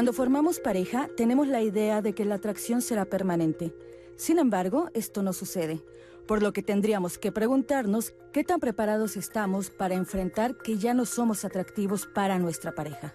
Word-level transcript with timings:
Cuando 0.00 0.14
formamos 0.14 0.60
pareja, 0.60 1.10
tenemos 1.14 1.46
la 1.46 1.60
idea 1.60 2.00
de 2.00 2.14
que 2.14 2.24
la 2.24 2.36
atracción 2.36 2.80
será 2.80 3.04
permanente. 3.04 3.74
Sin 4.16 4.38
embargo, 4.38 4.88
esto 4.94 5.22
no 5.22 5.34
sucede, 5.34 5.84
por 6.26 6.42
lo 6.42 6.54
que 6.54 6.62
tendríamos 6.62 7.18
que 7.18 7.32
preguntarnos 7.32 8.14
qué 8.32 8.42
tan 8.42 8.60
preparados 8.60 9.18
estamos 9.18 9.68
para 9.68 9.96
enfrentar 9.96 10.56
que 10.56 10.78
ya 10.78 10.94
no 10.94 11.04
somos 11.04 11.44
atractivos 11.44 12.06
para 12.06 12.38
nuestra 12.38 12.74
pareja. 12.74 13.14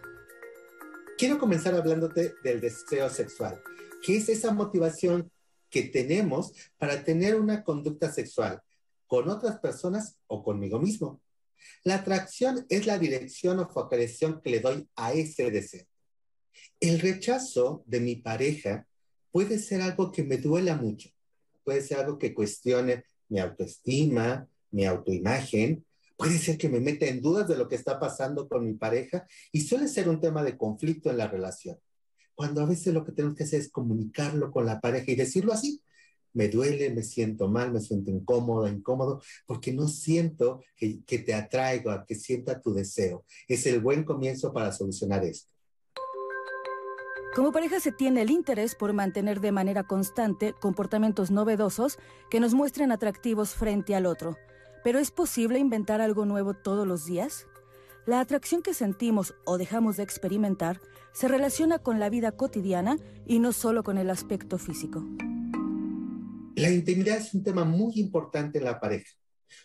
Quiero 1.18 1.40
comenzar 1.40 1.74
hablándote 1.74 2.36
del 2.44 2.62
deseo 2.62 3.10
sexual, 3.10 3.60
que 4.06 4.18
es 4.18 4.30
esa 4.30 4.54
motivación 4.54 5.32
que 5.72 5.86
tenemos 5.86 6.54
para 6.78 7.04
tener 7.04 7.34
una 7.34 7.64
conducta 7.64 8.12
sexual 8.12 8.62
con 9.08 9.28
otras 9.28 9.58
personas 9.58 10.20
o 10.28 10.44
conmigo 10.44 10.78
mismo. 10.78 11.20
La 11.84 11.96
atracción 11.96 12.64
es 12.70 12.86
la 12.86 13.00
dirección 13.00 13.58
o 13.58 13.68
focalización 13.68 14.40
que 14.40 14.52
le 14.52 14.60
doy 14.60 14.88
a 14.96 15.14
ese 15.14 15.50
deseo. 15.50 15.88
El 16.86 17.00
rechazo 17.00 17.84
de 17.88 18.00
mi 18.00 18.16
pareja 18.16 18.88
puede 19.32 19.58
ser 19.58 19.82
algo 19.82 20.12
que 20.12 20.24
me 20.24 20.38
duela 20.38 20.76
mucho, 20.76 21.10
puede 21.64 21.82
ser 21.82 21.98
algo 21.98 22.20
que 22.20 22.36
cuestione 22.36 23.06
mi 23.28 23.40
autoestima, 23.40 24.48
mi 24.70 24.86
autoimagen, 24.86 25.84
puede 26.16 26.38
ser 26.38 26.60
que 26.60 26.70
me 26.70 26.80
meta 26.80 27.08
en 27.08 27.24
dudas 27.24 27.48
de 27.48 27.58
lo 27.58 27.68
que 27.68 27.74
está 27.74 28.00
pasando 28.00 28.48
con 28.48 28.64
mi 28.64 28.76
pareja 28.76 29.26
y 29.52 29.62
suele 29.62 29.88
ser 29.88 30.08
un 30.08 30.22
tema 30.22 30.44
de 30.44 30.58
conflicto 30.58 31.10
en 31.10 31.18
la 31.18 31.28
relación. 31.28 31.80
Cuando 32.36 32.62
a 32.62 32.68
veces 32.68 32.94
lo 32.94 33.04
que 33.04 33.14
tenemos 33.14 33.36
que 33.36 33.46
hacer 33.46 33.62
es 33.62 33.72
comunicarlo 33.72 34.52
con 34.52 34.68
la 34.68 34.80
pareja 34.80 35.12
y 35.12 35.16
decirlo 35.16 35.54
así. 35.54 35.82
Me 36.34 36.50
duele, 36.50 36.94
me 36.94 37.02
siento 37.02 37.48
mal, 37.48 37.74
me 37.74 37.82
siento 37.82 38.12
incómoda, 38.12 38.70
incómodo, 38.70 39.24
porque 39.48 39.74
no 39.74 39.88
siento 39.88 40.62
que, 40.76 41.02
que 41.04 41.18
te 41.18 41.34
atraigo, 41.34 41.92
que 42.06 42.14
sienta 42.14 42.62
tu 42.62 42.76
deseo. 42.76 43.26
Es 43.48 43.66
el 43.66 43.80
buen 43.80 44.04
comienzo 44.04 44.54
para 44.54 44.72
solucionar 44.72 45.24
esto. 45.26 45.55
Como 47.36 47.52
pareja 47.52 47.82
se 47.82 47.92
tiene 47.92 48.22
el 48.22 48.30
interés 48.30 48.76
por 48.76 48.94
mantener 48.94 49.42
de 49.42 49.52
manera 49.52 49.84
constante 49.84 50.54
comportamientos 50.54 51.32
novedosos 51.32 52.00
que 52.30 52.40
nos 52.40 52.54
muestren 52.54 52.94
atractivos 52.94 53.56
frente 53.56 53.94
al 53.94 54.06
otro. 54.06 54.38
Pero 54.86 55.00
¿es 55.00 55.12
posible 55.12 55.60
inventar 55.60 56.00
algo 56.00 56.24
nuevo 56.24 56.54
todos 56.54 56.88
los 56.88 57.06
días? 57.06 57.46
La 58.06 58.22
atracción 58.22 58.62
que 58.62 58.74
sentimos 58.74 59.36
o 59.44 59.58
dejamos 59.58 59.98
de 59.98 60.04
experimentar 60.04 60.80
se 61.12 61.28
relaciona 61.28 61.78
con 61.78 62.00
la 62.00 62.10
vida 62.10 62.32
cotidiana 62.32 62.96
y 63.26 63.40
no 63.40 63.52
solo 63.52 63.84
con 63.84 63.98
el 63.98 64.12
aspecto 64.12 64.58
físico. 64.58 65.04
La 66.56 66.70
intimidad 66.70 67.18
es 67.18 67.34
un 67.34 67.44
tema 67.44 67.66
muy 67.66 68.00
importante 68.00 68.60
en 68.60 68.64
la 68.64 68.80
pareja. 68.80 69.12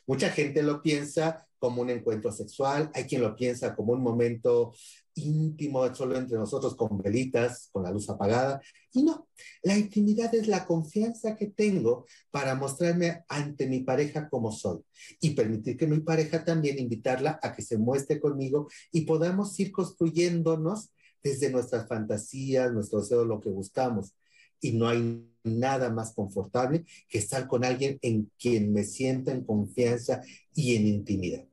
Mucha 0.07 0.31
gente 0.31 0.63
lo 0.63 0.83
piensa 0.83 1.47
como 1.59 1.83
un 1.83 1.91
encuentro 1.91 2.33
sexual, 2.33 2.91
hay 2.95 3.05
quien 3.05 3.21
lo 3.21 3.37
piensa 3.37 3.77
como 3.77 3.93
un 3.93 4.03
momento 4.03 4.73
íntimo, 5.15 5.95
solo 5.95 6.17
entre 6.17 6.39
nosotros 6.39 6.75
con 6.75 6.99
velitas, 6.99 7.69
con 7.71 7.83
la 7.83 7.91
luz 7.91 8.09
apagada. 8.09 8.61
Y 8.93 9.03
no, 9.03 9.29
la 9.63 9.77
intimidad 9.77 10.35
es 10.35 10.49
la 10.49 10.67
confianza 10.67 11.37
que 11.37 11.47
tengo 11.47 12.07
para 12.31 12.55
mostrarme 12.55 13.25
ante 13.29 13.67
mi 13.67 13.81
pareja 13.81 14.29
como 14.29 14.53
soy 14.53 14.79
y 15.21 15.31
permitir 15.31 15.77
que 15.77 15.87
mi 15.87 16.01
pareja 16.01 16.45
también 16.45 16.79
invitarla 16.79 17.39
a 17.43 17.53
que 17.53 17.63
se 17.63 17.77
muestre 17.77 18.21
conmigo 18.21 18.69
y 18.91 19.03
podamos 19.03 19.59
ir 19.61 19.71
construyéndonos 19.71 20.91
desde 21.23 21.51
nuestras 21.51 21.87
fantasías, 21.87 22.73
nuestro 22.73 23.01
deseo, 23.01 23.25
lo 23.25 23.41
que 23.41 23.51
buscamos. 23.51 24.15
Y 24.61 24.73
no 24.73 24.89
hay 24.89 25.27
nada 25.45 25.91
más 25.91 26.15
confortable 26.15 26.85
que 27.09 27.19
estar 27.19 27.47
con 27.47 27.65
alguien 27.65 27.99
en 28.03 28.31
quien 28.39 28.73
me 28.73 28.85
sienta 28.85 29.33
en 29.33 29.45
confianza 29.45 30.23
y 30.55 30.77
en 30.77 30.87
intimidad. 30.87 31.45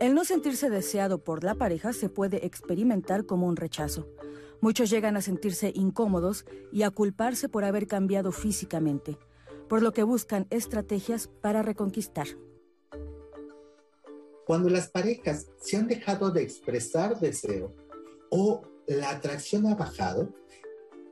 El 0.00 0.14
no 0.14 0.24
sentirse 0.24 0.68
deseado 0.68 1.24
por 1.24 1.44
la 1.44 1.54
pareja 1.54 1.92
se 1.92 2.08
puede 2.08 2.44
experimentar 2.44 3.24
como 3.24 3.46
un 3.46 3.56
rechazo. 3.56 4.06
Muchos 4.60 4.90
llegan 4.90 5.16
a 5.16 5.22
sentirse 5.22 5.72
incómodos 5.74 6.44
y 6.72 6.82
a 6.82 6.90
culparse 6.90 7.48
por 7.48 7.64
haber 7.64 7.86
cambiado 7.86 8.32
físicamente, 8.32 9.18
por 9.68 9.82
lo 9.82 9.92
que 9.92 10.02
buscan 10.02 10.46
estrategias 10.50 11.28
para 11.40 11.62
reconquistar. 11.62 12.26
Cuando 14.46 14.68
las 14.68 14.88
parejas 14.88 15.46
se 15.60 15.76
han 15.78 15.86
dejado 15.86 16.30
de 16.30 16.42
expresar 16.42 17.18
deseo 17.18 17.74
o 18.30 18.62
la 18.86 19.10
atracción 19.10 19.66
ha 19.66 19.74
bajado, 19.74 20.34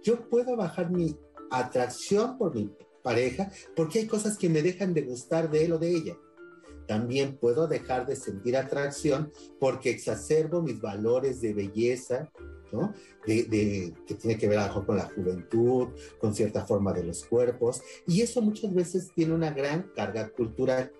yo 0.03 0.29
puedo 0.29 0.57
bajar 0.57 0.91
mi 0.91 1.17
atracción 1.51 2.39
por 2.39 2.55
mi 2.55 2.71
pareja 3.03 3.51
porque 3.77 4.01
hay 4.01 4.07
cosas 4.07 4.37
que 4.39 4.49
me 4.49 4.63
dejan 4.63 4.95
de 4.95 5.03
gustar 5.03 5.51
de 5.51 5.65
él 5.65 5.73
o 5.73 5.79
de 5.79 5.91
ella 5.91 6.17
también 6.87 7.37
puedo 7.37 7.69
dejar 7.69 8.07
de 8.07 8.17
sentir 8.17 8.57
atracción 8.57 9.33
porque 9.59 9.91
exacerbo 9.91 10.63
mis 10.63 10.81
valores 10.81 11.41
de 11.41 11.55
belleza, 11.55 12.31
¿no? 12.73 12.93
De, 13.27 13.95
que 14.07 14.15
tiene 14.15 14.37
que 14.37 14.49
ver 14.49 14.59
a 14.59 14.69
con 14.73 14.97
la 14.97 15.05
juventud, 15.05 15.89
con 16.19 16.35
cierta 16.35 16.67
forma 16.67 16.93
de 16.93 17.05
los 17.05 17.25
cuerpos, 17.25 17.83
y 18.07 18.23
eso 18.23 18.43
muchas 18.43 18.75
veces 18.75 19.11
tiene 19.15 19.35
una 19.35 19.51
gran 19.53 19.91
carga 19.95 20.29
cultural. 20.31 20.93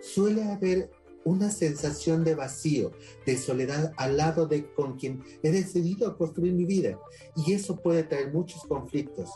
Suele 0.00 0.44
haber 0.44 0.90
una 1.30 1.50
sensación 1.50 2.24
de 2.24 2.34
vacío, 2.34 2.90
de 3.24 3.38
soledad 3.38 3.92
al 3.96 4.16
lado 4.16 4.46
de 4.46 4.66
con 4.72 4.98
quien 4.98 5.22
he 5.42 5.50
decidido 5.50 6.16
construir 6.16 6.52
mi 6.52 6.64
vida, 6.64 6.98
y 7.36 7.52
eso 7.52 7.76
puede 7.76 8.02
traer 8.02 8.32
muchos 8.32 8.64
conflictos. 8.64 9.30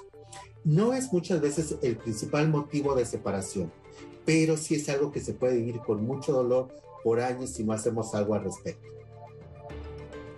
No 0.65 0.93
es 0.93 1.13
muchas 1.13 1.41
veces 1.41 1.77
el 1.83 1.97
principal 1.97 2.49
motivo 2.49 2.95
de 2.95 3.07
separación, 3.07 3.73
pero 4.25 4.57
sí 4.57 4.75
es 4.75 4.89
algo 4.89 5.13
que 5.13 5.21
se 5.21 5.35
puede 5.35 5.57
vivir 5.57 5.79
con 5.87 6.05
mucho 6.05 6.33
dolor 6.33 6.69
por 7.05 7.21
años 7.21 7.51
si 7.51 7.63
no 7.63 7.73
hacemos 7.73 8.15
algo 8.15 8.35
al 8.35 8.45
respecto. 8.45 8.89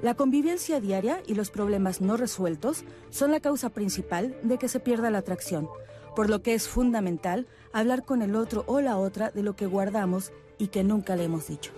La 0.02 0.14
convivencia 0.14 0.78
diaria 0.78 1.22
y 1.26 1.34
los 1.34 1.50
problemas 1.50 2.02
no 2.02 2.18
resueltos 2.18 2.84
son 3.08 3.30
la 3.30 3.40
causa 3.40 3.70
principal 3.70 4.38
de 4.42 4.58
que 4.58 4.68
se 4.68 4.78
pierda 4.78 5.10
la 5.10 5.18
atracción, 5.18 5.68
por 6.14 6.28
lo 6.28 6.42
que 6.42 6.52
es 6.52 6.68
fundamental 6.68 7.46
hablar 7.72 8.04
con 8.04 8.20
el 8.20 8.36
otro 8.36 8.64
o 8.66 8.80
la 8.80 8.98
otra 8.98 9.30
de 9.30 9.42
lo 9.42 9.56
que 9.56 9.66
guardamos 9.66 10.32
y 10.58 10.68
que 10.68 10.84
nunca 10.84 11.16
le 11.16 11.24
hemos 11.24 11.48
dicho. 11.48 11.72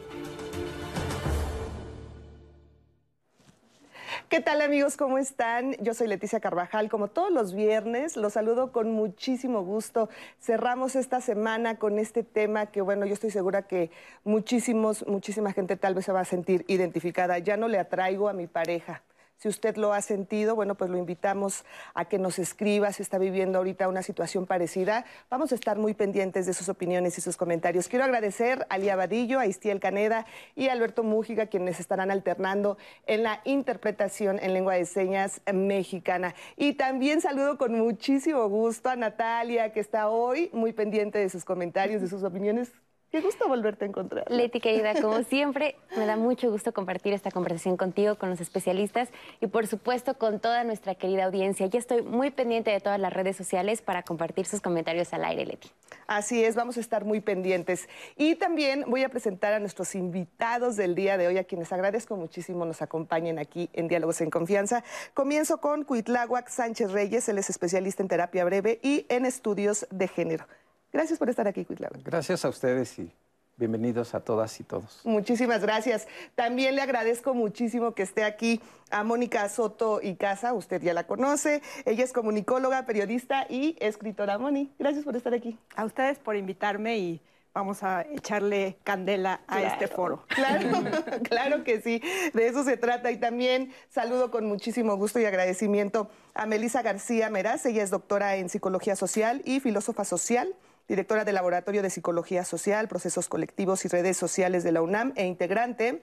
¿Qué 4.29 4.41
tal 4.41 4.61
amigos? 4.61 4.99
¿Cómo 4.99 5.17
están? 5.17 5.73
Yo 5.81 5.95
soy 5.95 6.07
Leticia 6.07 6.39
Carvajal. 6.39 6.91
Como 6.91 7.09
todos 7.09 7.33
los 7.33 7.55
viernes, 7.55 8.15
los 8.15 8.35
saludo 8.35 8.73
con 8.73 8.93
muchísimo 8.93 9.63
gusto. 9.63 10.11
Cerramos 10.39 10.97
esta 10.97 11.23
semana 11.23 11.79
con 11.79 11.99
este 11.99 12.23
tema 12.23 12.67
que, 12.67 12.83
bueno, 12.83 13.07
yo 13.07 13.15
estoy 13.15 13.31
segura 13.31 13.63
que 13.63 13.91
muchísimos, 14.25 15.07
muchísima 15.07 15.55
gente 15.55 15.79
tal 15.79 15.95
vez 15.95 16.05
se 16.05 16.13
va 16.13 16.21
a 16.21 16.25
sentir 16.27 16.67
identificada. 16.69 17.39
Ya 17.39 17.57
no 17.57 17.69
le 17.69 17.79
atraigo 17.79 18.29
a 18.29 18.35
mi 18.35 18.47
pareja. 18.47 19.03
Si 19.39 19.47
usted 19.47 19.77
lo 19.77 19.93
ha 19.93 20.03
sentido, 20.03 20.57
bueno, 20.57 20.75
pues 20.75 20.91
lo 20.91 20.99
invitamos 20.99 21.65
a 21.95 22.07
que 22.07 22.19
nos 22.19 22.41
escriba 22.41 22.93
si 22.93 23.05
está 23.05 23.19
viviendo 23.19 23.59
ahorita 23.59 23.87
una 23.87 24.03
situación 24.03 24.47
parecida. 24.47 25.05
Vamos 25.31 25.53
a 25.53 25.55
estar 25.55 25.79
muy 25.79 25.95
pendientes 25.95 26.45
de 26.47 26.55
sus 26.55 26.69
opiniones 26.69 27.17
y 27.19 27.21
sus 27.21 27.37
comentarios. 27.37 27.87
Quiero 27.87 28.05
agradecer 28.05 28.67
a 28.69 28.79
Lía 28.79 28.97
Vadillo, 28.97 29.39
a 29.39 29.47
Istiel 29.47 29.79
Caneda 29.79 30.27
y 30.57 30.67
a 30.67 30.73
Alberto 30.73 31.05
Mújiga, 31.05 31.47
quienes 31.47 31.79
estarán 31.79 32.11
alternando 32.11 32.79
en 33.07 33.23
la 33.23 33.41
interpretación 33.45 34.41
en 34.43 34.55
lengua 34.55 34.75
de 34.75 34.87
señas 34.87 35.41
mexicana. 35.55 36.35
Y 36.57 36.73
también 36.73 37.21
saludo 37.21 37.59
con 37.59 37.79
muchísimo 37.79 38.49
gusto 38.49 38.89
a 38.89 38.97
Natalia, 38.97 39.73
que 39.73 39.79
está 39.79 40.09
hoy 40.09 40.51
muy 40.53 40.73
pendiente 40.73 41.21
de 41.21 41.29
sus 41.29 41.45
comentarios, 41.45 42.03
de 42.03 42.09
sus 42.09 42.25
opiniones. 42.25 42.73
Qué 43.11 43.23
gusto 43.23 43.49
volverte 43.49 43.87
a 43.87 43.89
encontrar. 43.89 44.31
Leti, 44.31 44.61
querida, 44.61 45.01
como 45.01 45.23
siempre, 45.23 45.77
me 45.97 46.05
da 46.05 46.17
mucho 46.17 46.51
gusto 46.51 46.75
compartir 46.75 47.15
esta 47.15 47.31
conversación 47.31 47.79
contigo, 47.79 48.17
con 48.17 48.29
los 48.29 48.39
especialistas 48.39 49.09
y, 49.41 49.47
por 49.47 49.67
supuesto, 49.67 50.19
con 50.19 50.41
toda 50.41 50.63
nuestra 50.63 50.95
querida 50.95 51.25
audiencia. 51.25 51.67
Ya 51.69 51.79
estoy 51.79 52.03
muy 52.03 52.31
pendiente 52.31 52.71
de 52.71 52.81
todas 52.81 53.01
las 53.01 53.11
redes 53.11 53.35
sociales 53.35 53.81
para 53.81 54.03
compartir 54.03 54.45
sus 54.45 54.61
comentarios 54.61 55.15
al 55.15 55.25
aire, 55.25 55.47
Leti. 55.47 55.71
Así 56.07 56.45
es, 56.45 56.55
vamos 56.55 56.77
a 56.77 56.81
estar 56.81 57.07
muy 57.07 57.23
pendientes. 57.23 57.89
Y 58.15 58.35
también 58.35 58.85
voy 58.87 59.05
a 59.05 59.09
presentar 59.09 59.55
a 59.55 59.59
nuestros 59.59 59.95
invitados 59.95 60.77
del 60.77 60.95
día 60.95 61.17
de 61.17 61.29
hoy, 61.29 61.39
a 61.39 61.45
quienes 61.45 61.73
agradezco 61.73 62.15
muchísimo 62.15 62.67
nos 62.67 62.83
acompañen 62.83 63.39
aquí 63.39 63.71
en 63.73 63.89
Diálogos 63.89 64.21
en 64.21 64.29
Confianza. 64.29 64.85
Comienzo 65.15 65.63
con 65.63 65.85
Cuitláhuac 65.85 66.51
Sánchez 66.51 66.93
Reyes, 66.93 67.27
él 67.31 67.39
es 67.39 67.49
especialista 67.49 68.03
en 68.03 68.09
terapia 68.09 68.45
breve 68.45 68.81
y 68.83 69.07
en 69.09 69.25
estudios 69.25 69.87
de 69.91 70.09
género. 70.09 70.45
Gracias 70.93 71.19
por 71.19 71.29
estar 71.29 71.47
aquí, 71.47 71.65
Cuitlava. 71.65 71.97
Gracias 72.03 72.45
a 72.45 72.49
ustedes 72.49 72.99
y 72.99 73.13
bienvenidos 73.59 74.15
a 74.15 74.21
todas 74.21 74.59
y 74.61 74.65
todos. 74.65 75.01
Muchísimas 75.05 75.61
gracias. 75.61 76.09
También 76.35 76.77
le 76.77 76.83
agradezco 76.83 77.35
muchísimo 77.35 77.95
que 77.95 78.03
esté 78.03 78.25
aquí 78.25 78.61
a 78.91 79.05
Mónica 79.05 79.49
Soto 79.49 80.01
y 80.03 80.15
Casa, 80.15 80.55
usted 80.55 80.81
ya 80.81 80.95
la 80.95 81.07
conoce. 81.07 81.61
Ella 81.85 82.05
es 82.05 82.13
comunicóloga, 82.13 82.87
periodista 82.87 83.47
y 83.51 83.77
escritora. 83.81 84.39
Moni, 84.39 84.73
gracias 84.79 85.05
por 85.05 85.15
estar 85.17 85.35
aquí. 85.35 85.59
A 85.77 85.85
ustedes 85.85 86.19
por 86.19 86.37
invitarme 86.37 86.99
y 86.99 87.21
vamos 87.53 87.83
a 87.83 88.03
echarle 88.03 88.79
candela 88.85 89.41
a 89.49 89.61
este 89.61 89.89
foro. 89.89 90.25
Claro, 90.29 90.69
claro 91.25 91.65
que 91.65 91.83
sí, 91.83 92.01
de 92.33 92.47
eso 92.47 92.65
se 92.65 92.79
trata. 92.79 93.11
Y 93.11 93.19
también 93.19 93.73
saludo 93.91 94.31
con 94.31 94.47
muchísimo 94.47 94.97
gusto 94.97 95.21
y 95.21 95.27
agradecimiento 95.27 96.09
a 96.33 96.47
Melisa 96.47 96.81
García 96.81 97.29
Meraz. 97.29 97.67
Ella 97.67 97.83
es 97.83 97.91
doctora 97.91 98.37
en 98.37 98.49
psicología 98.49 98.97
social 98.97 99.43
y 99.45 99.61
filósofa 99.61 100.05
social 100.05 100.55
directora 100.89 101.25
del 101.25 101.35
Laboratorio 101.35 101.83
de 101.83 101.91
Psicología 101.91 102.45
Social, 102.45 102.89
Procesos 102.89 103.29
Colectivos 103.29 103.85
y 103.85 103.89
Redes 103.89 104.17
Sociales 104.17 104.65
de 104.65 104.73
la 104.73 104.83
UNAM 104.83 105.13
e 105.17 105.27
integrante 105.27 106.03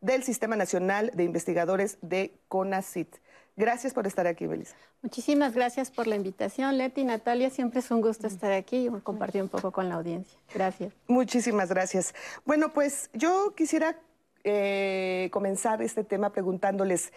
del 0.00 0.22
Sistema 0.22 0.56
Nacional 0.56 1.10
de 1.14 1.24
Investigadores 1.24 1.98
de 2.02 2.34
CONACIT. 2.48 3.16
Gracias 3.56 3.92
por 3.92 4.06
estar 4.06 4.26
aquí, 4.26 4.46
Belisa. 4.46 4.74
Muchísimas 5.02 5.54
gracias 5.54 5.90
por 5.90 6.06
la 6.06 6.16
invitación, 6.16 6.78
Leti. 6.78 7.04
Natalia, 7.04 7.50
siempre 7.50 7.80
es 7.80 7.90
un 7.90 8.00
gusto 8.00 8.26
estar 8.26 8.52
aquí 8.52 8.86
y 8.86 9.00
compartir 9.00 9.42
un 9.42 9.48
poco 9.48 9.70
con 9.70 9.88
la 9.88 9.96
audiencia. 9.96 10.38
Gracias. 10.54 10.92
Muchísimas 11.06 11.68
gracias. 11.68 12.14
Bueno, 12.44 12.72
pues 12.72 13.10
yo 13.12 13.54
quisiera 13.54 13.98
eh, 14.44 15.28
comenzar 15.32 15.82
este 15.82 16.04
tema 16.04 16.32
preguntándoles, 16.32 17.12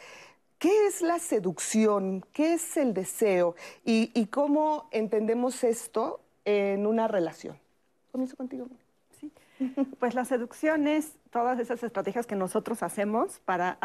¿qué 0.60 0.88
es 0.88 1.02
la 1.02 1.20
seducción? 1.20 2.26
¿Qué 2.34 2.56
es 2.56 2.76
el 2.76 2.94
deseo? 2.94 3.56
¿Y, 3.86 4.26
cómo 4.28 4.90
entendemos 4.92 5.64
esto 5.64 6.20
en 6.46 6.86
una 6.86 7.08
relación? 7.08 7.58
Comienzo 8.12 8.36
contigo. 8.36 8.68
Sí. 9.20 9.32
Pues 10.00 10.16
la 10.16 10.26
seducción 10.26 10.88
es 10.88 11.14
todas 11.30 11.60
esas 11.60 11.84
estrategias 11.84 12.28
que 12.28 12.36
nosotros 12.36 12.84
hacemos 12.84 13.40
para, 13.46 13.80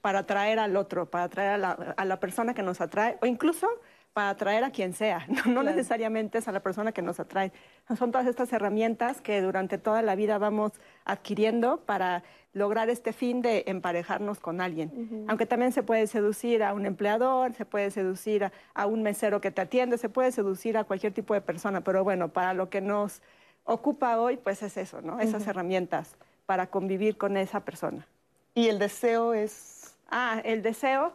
para 0.00 0.20
atraer 0.20 0.58
al 0.58 0.76
otro, 0.76 1.10
para 1.10 1.24
atraer 1.24 1.50
a 1.50 1.58
la, 1.58 1.70
a 1.96 2.04
la, 2.04 2.20
persona 2.20 2.54
que 2.54 2.62
nos 2.62 2.80
atrae, 2.80 3.18
o 3.20 3.26
incluso 3.26 3.68
para 4.14 4.30
atraer 4.30 4.62
a 4.62 4.70
quien 4.70 4.94
sea, 4.94 5.26
no, 5.46 5.62
necesariamente 5.62 6.38
es 6.38 6.48
a 6.48 6.52
la 6.52 6.60
persona 6.60 6.92
que 6.92 7.02
nos 7.02 7.20
atrae. 7.20 7.52
Son 7.98 8.12
todas 8.12 8.26
estas 8.26 8.50
herramientas 8.52 9.20
que 9.20 9.42
durante 9.42 9.76
toda 9.76 10.00
la 10.00 10.14
vida 10.14 10.38
vamos 10.38 10.72
adquiriendo 11.04 11.78
para 11.78 12.22
lograr 12.52 12.88
este 12.88 13.12
fin 13.12 13.42
de 13.42 13.64
emparejarnos 13.66 14.38
con 14.38 14.60
alguien. 14.60 15.26
Aunque 15.28 15.44
también 15.44 15.72
se 15.72 15.82
puede 15.82 16.06
seducir 16.06 16.62
a 16.62 16.72
un 16.72 16.86
empleador, 16.86 17.52
se 17.54 17.64
puede 17.64 17.90
seducir 17.90 18.52
a, 18.74 18.86
un 18.86 19.02
mesero 19.02 19.40
que 19.40 19.50
te 19.50 19.62
atiende, 19.62 19.98
se 19.98 20.08
puede 20.08 20.30
seducir 20.30 20.78
a 20.78 20.84
cualquier 20.84 21.12
tipo 21.12 21.34
de 21.34 21.40
persona, 21.40 21.82
pero 21.82 22.04
bueno, 22.04 22.28
para 22.28 22.54
lo 22.54 22.70
que 22.70 22.80
nos 22.80 23.20
ocupa 23.64 24.20
hoy, 24.20 24.36
pues 24.36 24.62
es 24.62 24.76
eso, 24.76 25.02
¿no? 25.02 25.18
Esas 25.18 25.44
herramientas 25.48 26.14
para 26.46 26.68
convivir 26.68 27.16
con 27.16 27.36
esa 27.36 27.64
persona. 27.64 28.06
¿Y 28.54 28.68
el 28.68 28.78
deseo 28.78 29.34
es...? 29.34 29.96
Ah, 30.08 30.40
el 30.44 30.62
deseo... 30.62 31.12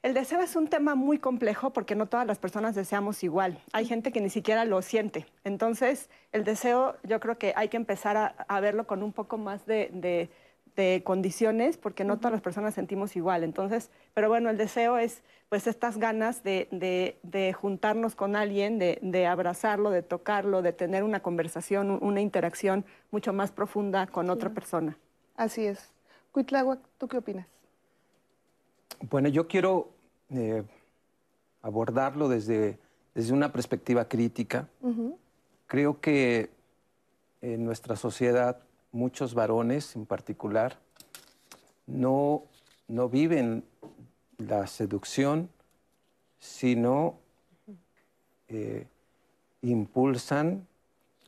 El 0.00 0.14
deseo 0.14 0.40
es 0.40 0.54
un 0.54 0.68
tema 0.68 0.94
muy 0.94 1.18
complejo 1.18 1.70
porque 1.72 1.96
no 1.96 2.06
todas 2.06 2.24
las 2.24 2.38
personas 2.38 2.76
deseamos 2.76 3.24
igual. 3.24 3.60
Hay 3.72 3.84
gente 3.84 4.12
que 4.12 4.20
ni 4.20 4.30
siquiera 4.30 4.64
lo 4.64 4.80
siente. 4.80 5.26
Entonces, 5.42 6.08
el 6.30 6.44
deseo 6.44 6.96
yo 7.02 7.18
creo 7.18 7.36
que 7.36 7.52
hay 7.56 7.68
que 7.68 7.76
empezar 7.76 8.16
a, 8.46 8.60
verlo 8.60 8.86
con 8.86 9.02
un 9.02 9.12
poco 9.12 9.38
más 9.38 9.66
de, 9.66 10.30
condiciones 11.02 11.76
porque 11.76 12.04
no 12.04 12.18
todas 12.18 12.30
las 12.30 12.40
personas 12.40 12.74
sentimos 12.74 13.16
igual. 13.16 13.42
Entonces, 13.42 13.90
pero 14.14 14.28
bueno, 14.28 14.50
el 14.50 14.56
deseo 14.56 14.98
es 14.98 15.24
pues 15.48 15.66
estas 15.66 15.98
ganas 15.98 16.44
de, 16.44 17.56
juntarnos 17.60 18.14
con 18.14 18.36
alguien, 18.36 18.78
de, 18.78 19.26
abrazarlo, 19.26 19.90
de 19.90 20.02
tocarlo, 20.04 20.62
de 20.62 20.72
tener 20.72 21.02
una 21.02 21.20
conversación, 21.20 21.98
una 22.00 22.20
interacción 22.20 22.84
mucho 23.10 23.32
más 23.32 23.50
profunda 23.50 24.06
con 24.06 24.30
otra 24.30 24.50
persona. 24.50 24.96
Así 25.34 25.66
es. 25.66 25.90
Cuitláhuac, 26.30 26.78
¿tú 26.98 27.08
qué 27.08 27.16
opinas? 27.16 27.57
Bueno, 29.00 29.28
yo 29.28 29.46
quiero 29.46 29.90
eh, 30.30 30.64
abordarlo 31.62 32.28
desde, 32.28 32.78
desde, 33.14 33.32
una 33.32 33.52
perspectiva 33.52 34.06
crítica. 34.06 34.68
Creo 35.66 36.00
que 36.00 36.50
en 37.40 37.64
nuestra 37.64 37.94
sociedad 37.94 38.60
muchos 38.90 39.34
varones 39.34 39.94
en 39.94 40.04
particular 40.04 40.78
no, 41.86 42.44
no 42.88 43.08
viven 43.08 43.64
la 44.38 44.66
seducción, 44.66 45.48
sino 46.40 47.18
eh, 48.48 48.86
impulsan 49.62 50.66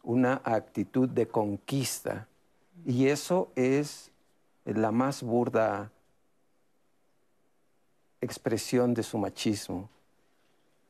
una 0.02 0.40
actitud 0.44 1.08
de 1.08 1.28
conquista. 1.28 2.26
Y 2.84 3.06
eso 3.06 3.52
es 3.54 4.10
la 4.64 4.90
más 4.90 5.22
burda 5.22 5.92
expresión 8.20 8.94
de 8.94 9.02
su 9.02 9.18
machismo. 9.18 9.88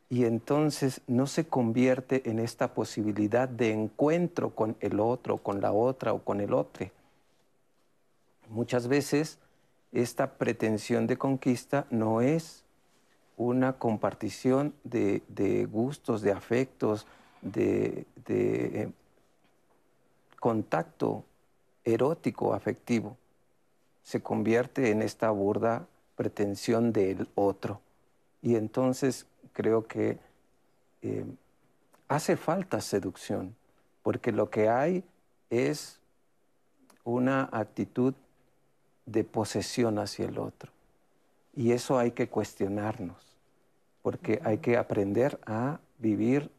Y 0.09 0.25
entonces 0.25 1.01
no 1.07 1.27
se 1.27 1.47
convierte 1.47 2.29
en 2.29 2.41
esta 2.41 2.75
posibilidad 2.75 3.49
de 3.49 3.73
encuentro 3.73 4.51
con 4.51 4.77
el 4.81 4.99
otro, 4.99 5.39
con 5.39 5.61
la 5.61 5.73
otra 5.73 6.13
o 6.13 6.25
con 6.25 6.41
el 6.41 6.53
otro. 6.53 6.91
Muchas 8.49 8.89
veces 8.89 9.39
esta 9.93 10.33
pretensión 10.33 11.07
de 11.07 11.17
conquista 11.17 11.87
no 11.91 12.21
es 12.21 12.65
una 13.37 13.75
compartición 13.75 14.75
de, 14.83 15.69
gustos, 15.71 16.23
de 16.23 16.33
afectos, 16.33 17.07
de, 17.41 18.05
de 18.27 18.93
contacto 20.41 21.25
erótico, 21.85 22.53
afectivo. 22.53 23.17
Se 24.03 24.21
convierte 24.21 24.91
en 24.91 25.03
esta 25.03 25.31
burda 25.31 25.87
pretensión 26.21 26.93
del 26.93 27.29
otro. 27.35 27.81
Y 28.43 28.57
entonces 28.57 29.25
creo 29.55 29.87
que 29.87 30.19
eh, 31.01 31.25
hace 32.09 32.37
falta 32.37 32.83
seducción, 32.83 33.57
porque 34.03 34.31
lo 34.31 34.51
que 34.51 34.69
hay 34.69 35.03
es 35.49 35.99
una 37.05 37.49
actitud 37.51 38.13
de 39.07 39.25
posesión 39.25 39.99
hacia 39.99 40.27
el 40.27 40.39
otro. 40.39 40.71
Y 41.57 41.73
eso 41.73 41.99
hay 41.99 42.11
que 42.11 42.29
cuestionarnos, 42.29 43.39
porque 44.03 44.43
hay 44.45 44.59
que 44.59 44.77
aprender 44.77 45.41
a 45.47 45.81
vivir, 45.99 46.51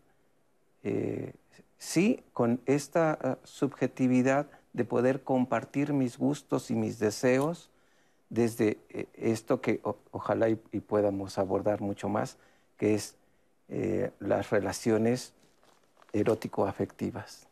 eh, 0.82 1.34
sí, 1.78 2.24
con 2.34 2.60
esta 2.66 3.12
ah, 3.22 3.38
subjetividad 3.44 4.48
de 4.74 4.86
poder 4.86 5.22
compartir 5.22 5.94
mis 5.94 6.18
gustos 6.18 6.72
y 6.72 6.76
mis 6.76 6.98
deseos, 6.98 7.71
desde 8.32 8.80
eh, 8.90 9.08
esto 9.14 9.62
que 9.62 9.82
ojalá 10.12 10.50
y, 10.50 10.56
podamos 10.56 11.38
abordar 11.38 11.82
mucho 11.82 12.10
más, 12.10 12.38
que 12.78 12.96
es 12.96 13.16
eh, 13.68 14.10
las 14.20 14.50
relaciones 14.50 15.34
erótico-afectivas. 16.14 17.48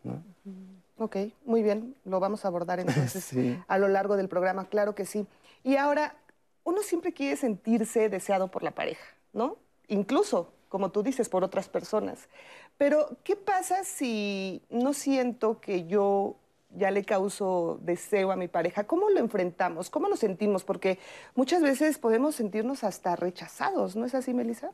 Ok, 0.97 1.17
muy 1.45 1.61
bien, 1.63 1.95
lo 2.05 2.19
vamos 2.19 2.45
a 2.45 2.47
abordar 2.47 2.79
entonces 2.79 3.33
a 3.67 3.77
lo 3.77 3.89
largo 3.89 4.15
del 4.15 4.29
programa, 4.29 4.65
claro 4.65 4.95
que 4.95 5.05
sí. 5.05 5.27
Y 5.63 5.75
ahora, 5.75 6.15
uno 6.63 6.81
siempre 6.81 7.13
quiere 7.13 7.35
sentirse 7.35 8.07
deseado 8.09 8.47
por 8.47 8.63
la 8.63 8.71
pareja, 8.71 9.05
¿no? 9.33 9.57
Incluso, 9.89 10.53
como 10.69 10.91
tú 10.91 11.03
dices, 11.03 11.27
por 11.27 11.43
otras 11.43 11.67
personas. 11.67 12.29
Pero, 12.77 13.17
¿qué 13.25 13.35
pasa 13.35 13.83
si 13.83 14.61
no 14.69 14.93
siento 14.93 15.59
que 15.59 15.87
yo 15.87 16.37
ya 16.75 16.91
le 16.91 17.03
causo 17.03 17.79
deseo 17.81 18.31
a 18.31 18.35
mi 18.35 18.47
pareja, 18.47 18.85
¿cómo 18.85 19.09
lo 19.09 19.19
enfrentamos? 19.19 19.89
¿Cómo 19.89 20.07
nos 20.07 20.19
sentimos? 20.19 20.63
Porque 20.63 20.99
muchas 21.35 21.61
veces 21.61 21.97
podemos 21.97 22.35
sentirnos 22.35 22.83
hasta 22.83 23.15
rechazados, 23.15 23.95
¿no 23.95 24.05
es 24.05 24.15
así, 24.15 24.33
Melissa? 24.33 24.71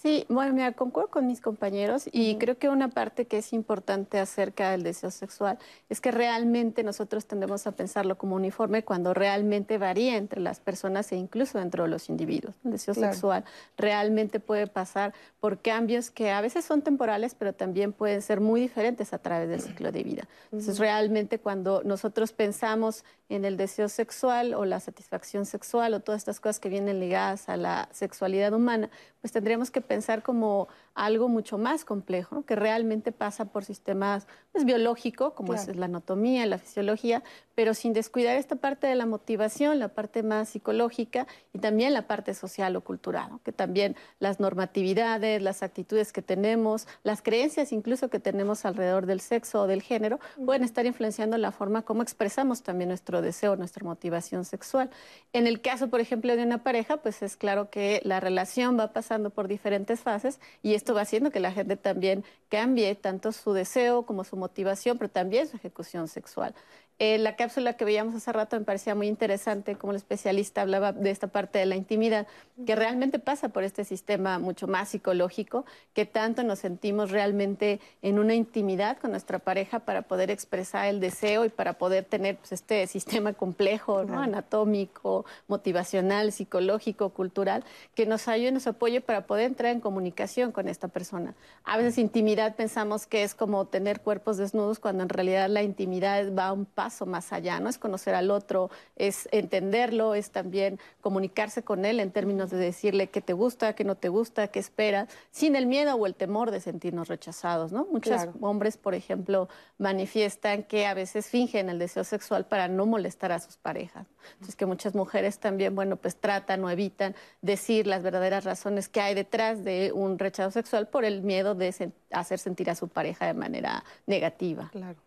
Sí, 0.00 0.24
bueno, 0.30 0.54
me 0.54 0.72
concuerdo 0.72 1.10
con 1.10 1.26
mis 1.26 1.42
compañeros 1.42 2.08
y 2.10 2.36
creo 2.38 2.56
que 2.56 2.70
una 2.70 2.88
parte 2.88 3.26
que 3.26 3.36
es 3.36 3.52
importante 3.52 4.18
acerca 4.18 4.70
del 4.70 4.82
deseo 4.82 5.10
sexual 5.10 5.58
es 5.90 6.00
que 6.00 6.10
realmente 6.10 6.82
nosotros 6.82 7.26
tendemos 7.26 7.66
a 7.66 7.72
pensarlo 7.72 8.16
como 8.16 8.34
uniforme 8.34 8.82
cuando 8.82 9.12
realmente 9.12 9.76
varía 9.76 10.16
entre 10.16 10.40
las 10.40 10.58
personas 10.58 11.12
e 11.12 11.16
incluso 11.16 11.58
dentro 11.58 11.82
de 11.84 11.90
los 11.90 12.08
individuos. 12.08 12.54
El 12.64 12.70
deseo 12.70 12.94
sexual 12.94 13.44
realmente 13.76 14.40
puede 14.40 14.68
pasar 14.68 15.12
por 15.38 15.58
cambios 15.58 16.10
que 16.10 16.30
a 16.30 16.40
veces 16.40 16.64
son 16.64 16.80
temporales, 16.80 17.34
pero 17.34 17.52
también 17.52 17.92
pueden 17.92 18.22
ser 18.22 18.40
muy 18.40 18.62
diferentes 18.62 19.12
a 19.12 19.18
través 19.18 19.50
del 19.50 19.60
ciclo 19.60 19.92
de 19.92 20.02
vida. 20.02 20.22
Entonces, 20.44 20.78
realmente 20.78 21.38
cuando 21.38 21.82
nosotros 21.84 22.32
pensamos 22.32 23.04
en 23.28 23.44
el 23.44 23.58
deseo 23.58 23.88
sexual 23.88 24.54
o 24.54 24.64
la 24.64 24.80
satisfacción 24.80 25.44
sexual 25.44 25.92
o 25.92 26.00
todas 26.00 26.20
estas 26.20 26.40
cosas 26.40 26.58
que 26.58 26.68
vienen 26.70 27.00
ligadas 27.00 27.48
a 27.50 27.56
la 27.56 27.88
sexualidad 27.92 28.54
humana, 28.54 28.90
pues 29.20 29.32
tendríamos 29.32 29.70
que 29.70 29.80
pensar 29.90 30.22
como 30.22 30.68
algo 30.94 31.28
mucho 31.28 31.58
más 31.58 31.84
complejo, 31.84 32.44
que 32.44 32.54
realmente 32.54 33.10
pasa 33.10 33.46
por 33.46 33.64
sistemas 33.64 34.28
pues, 34.52 34.64
biológicos, 34.64 35.32
como 35.32 35.54
es 35.54 35.74
la 35.74 35.86
anatomía, 35.86 36.46
la 36.46 36.58
fisiología, 36.58 37.24
pero 37.56 37.74
sin 37.74 37.92
descuidar 37.92 38.36
esta 38.36 38.56
parte 38.56 38.86
de 38.86 38.94
la 38.94 39.06
motivación, 39.06 39.80
la 39.80 39.88
parte 39.88 40.22
más 40.22 40.50
psicológica 40.50 41.26
y 41.52 41.58
también 41.58 41.92
la 41.92 42.06
parte 42.06 42.34
social 42.34 42.76
o 42.76 42.82
cultural, 42.82 43.30
que 43.44 43.50
también 43.50 43.96
las 44.20 44.38
normatividades, 44.38 45.42
las 45.42 45.62
actitudes 45.62 46.12
que 46.12 46.22
tenemos, 46.22 46.86
las 47.02 47.20
creencias 47.20 47.72
incluso 47.72 48.08
que 48.08 48.20
tenemos 48.20 48.64
alrededor 48.64 49.06
del 49.06 49.20
sexo 49.20 49.62
o 49.62 49.66
del 49.66 49.82
género, 49.82 50.20
pueden 50.44 50.62
estar 50.62 50.86
influenciando 50.86 51.36
la 51.38 51.50
forma 51.50 51.82
como 51.82 52.02
expresamos 52.02 52.62
también 52.62 52.88
nuestro 52.88 53.22
deseo, 53.22 53.56
nuestra 53.56 53.84
motivación 53.84 54.44
sexual. 54.44 54.90
En 55.32 55.46
el 55.46 55.60
caso, 55.60 55.88
por 55.88 56.00
ejemplo, 56.00 56.36
de 56.36 56.44
una 56.44 56.62
pareja, 56.62 56.98
pues 56.98 57.22
es 57.22 57.36
claro 57.36 57.70
que 57.70 58.00
la 58.04 58.20
relación 58.20 58.78
va 58.78 58.92
pasando 58.92 59.30
por 59.30 59.48
diferentes 59.48 59.79
fases 59.86 60.40
y 60.62 60.74
esto 60.74 60.94
va 60.94 61.02
haciendo 61.02 61.30
que 61.30 61.40
la 61.40 61.52
gente 61.52 61.76
también 61.76 62.24
cambie 62.48 62.94
tanto 62.94 63.32
su 63.32 63.52
deseo 63.52 64.04
como 64.06 64.24
su 64.24 64.36
motivación, 64.36 64.98
pero 64.98 65.10
también 65.10 65.48
su 65.48 65.56
ejecución 65.56 66.08
sexual. 66.08 66.54
Eh, 67.02 67.16
la 67.16 67.34
cápsula 67.34 67.72
que 67.72 67.86
veíamos 67.86 68.14
hace 68.14 68.30
rato 68.30 68.58
me 68.58 68.66
parecía 68.66 68.94
muy 68.94 69.08
interesante, 69.08 69.74
como 69.74 69.92
el 69.92 69.96
especialista 69.96 70.60
hablaba 70.60 70.92
de 70.92 71.10
esta 71.10 71.28
parte 71.28 71.58
de 71.58 71.64
la 71.64 71.74
intimidad, 71.74 72.26
que 72.66 72.76
realmente 72.76 73.18
pasa 73.18 73.48
por 73.48 73.64
este 73.64 73.86
sistema 73.86 74.38
mucho 74.38 74.68
más 74.68 74.90
psicológico, 74.90 75.64
que 75.94 76.04
tanto 76.04 76.42
nos 76.42 76.58
sentimos 76.58 77.10
realmente 77.10 77.80
en 78.02 78.18
una 78.18 78.34
intimidad 78.34 78.98
con 78.98 79.12
nuestra 79.12 79.38
pareja 79.38 79.78
para 79.78 80.02
poder 80.02 80.30
expresar 80.30 80.88
el 80.88 81.00
deseo 81.00 81.46
y 81.46 81.48
para 81.48 81.72
poder 81.72 82.04
tener 82.04 82.36
pues, 82.36 82.52
este 82.52 82.86
sistema 82.86 83.32
complejo, 83.32 84.04
¿no? 84.04 84.20
anatómico, 84.20 85.24
motivacional, 85.48 86.32
psicológico, 86.32 87.08
cultural, 87.14 87.64
que 87.94 88.04
nos 88.04 88.28
ayude, 88.28 88.52
nos 88.52 88.66
apoye 88.66 89.00
para 89.00 89.26
poder 89.26 89.46
entrar 89.46 89.72
en 89.72 89.80
comunicación 89.80 90.52
con 90.52 90.68
esta 90.68 90.88
persona. 90.88 91.34
A 91.64 91.78
veces 91.78 91.96
intimidad 91.96 92.56
pensamos 92.56 93.06
que 93.06 93.22
es 93.22 93.34
como 93.34 93.64
tener 93.64 94.02
cuerpos 94.02 94.36
desnudos, 94.36 94.78
cuando 94.78 95.02
en 95.02 95.08
realidad 95.08 95.48
la 95.48 95.62
intimidad 95.62 96.30
va 96.36 96.52
un 96.52 96.66
paso 96.66 96.89
más 97.06 97.32
allá, 97.32 97.60
¿no? 97.60 97.68
Es 97.68 97.78
conocer 97.78 98.14
al 98.14 98.30
otro, 98.30 98.70
es 98.96 99.28
entenderlo, 99.32 100.14
es 100.14 100.30
también 100.30 100.78
comunicarse 101.00 101.62
con 101.62 101.84
él 101.84 102.00
en 102.00 102.10
términos 102.10 102.50
de 102.50 102.58
decirle 102.58 103.08
qué 103.08 103.20
te 103.20 103.32
gusta, 103.32 103.74
qué 103.74 103.84
no 103.84 103.94
te 103.94 104.08
gusta, 104.08 104.48
qué 104.48 104.58
espera, 104.58 105.08
sin 105.30 105.56
el 105.56 105.66
miedo 105.66 105.94
o 105.94 106.06
el 106.06 106.14
temor 106.14 106.50
de 106.50 106.60
sentirnos 106.60 107.08
rechazados, 107.08 107.72
¿no? 107.72 107.86
Muchos 107.90 108.28
hombres, 108.40 108.76
por 108.76 108.94
ejemplo, 108.94 109.48
manifiestan 109.78 110.62
que 110.62 110.86
a 110.86 110.94
veces 110.94 111.26
fingen 111.26 111.68
el 111.70 111.78
deseo 111.78 112.04
sexual 112.04 112.46
para 112.46 112.68
no 112.68 112.86
molestar 112.86 113.32
a 113.32 113.40
sus 113.40 113.56
parejas. 113.56 114.06
Entonces, 114.32 114.56
que 114.56 114.66
muchas 114.66 114.94
mujeres 114.94 115.38
también, 115.38 115.74
bueno, 115.74 115.96
pues 115.96 116.16
tratan 116.16 116.64
o 116.64 116.70
evitan 116.70 117.14
decir 117.40 117.86
las 117.86 118.02
verdaderas 118.02 118.44
razones 118.44 118.88
que 118.88 119.00
hay 119.00 119.14
detrás 119.14 119.64
de 119.64 119.92
un 119.92 120.18
rechazo 120.18 120.50
sexual 120.50 120.88
por 120.88 121.04
el 121.04 121.22
miedo 121.22 121.54
de 121.54 121.92
hacer 122.10 122.38
sentir 122.38 122.70
a 122.70 122.74
su 122.74 122.88
pareja 122.88 123.26
de 123.26 123.34
manera 123.34 123.84
negativa. 124.06 124.68
Claro. 124.72 124.98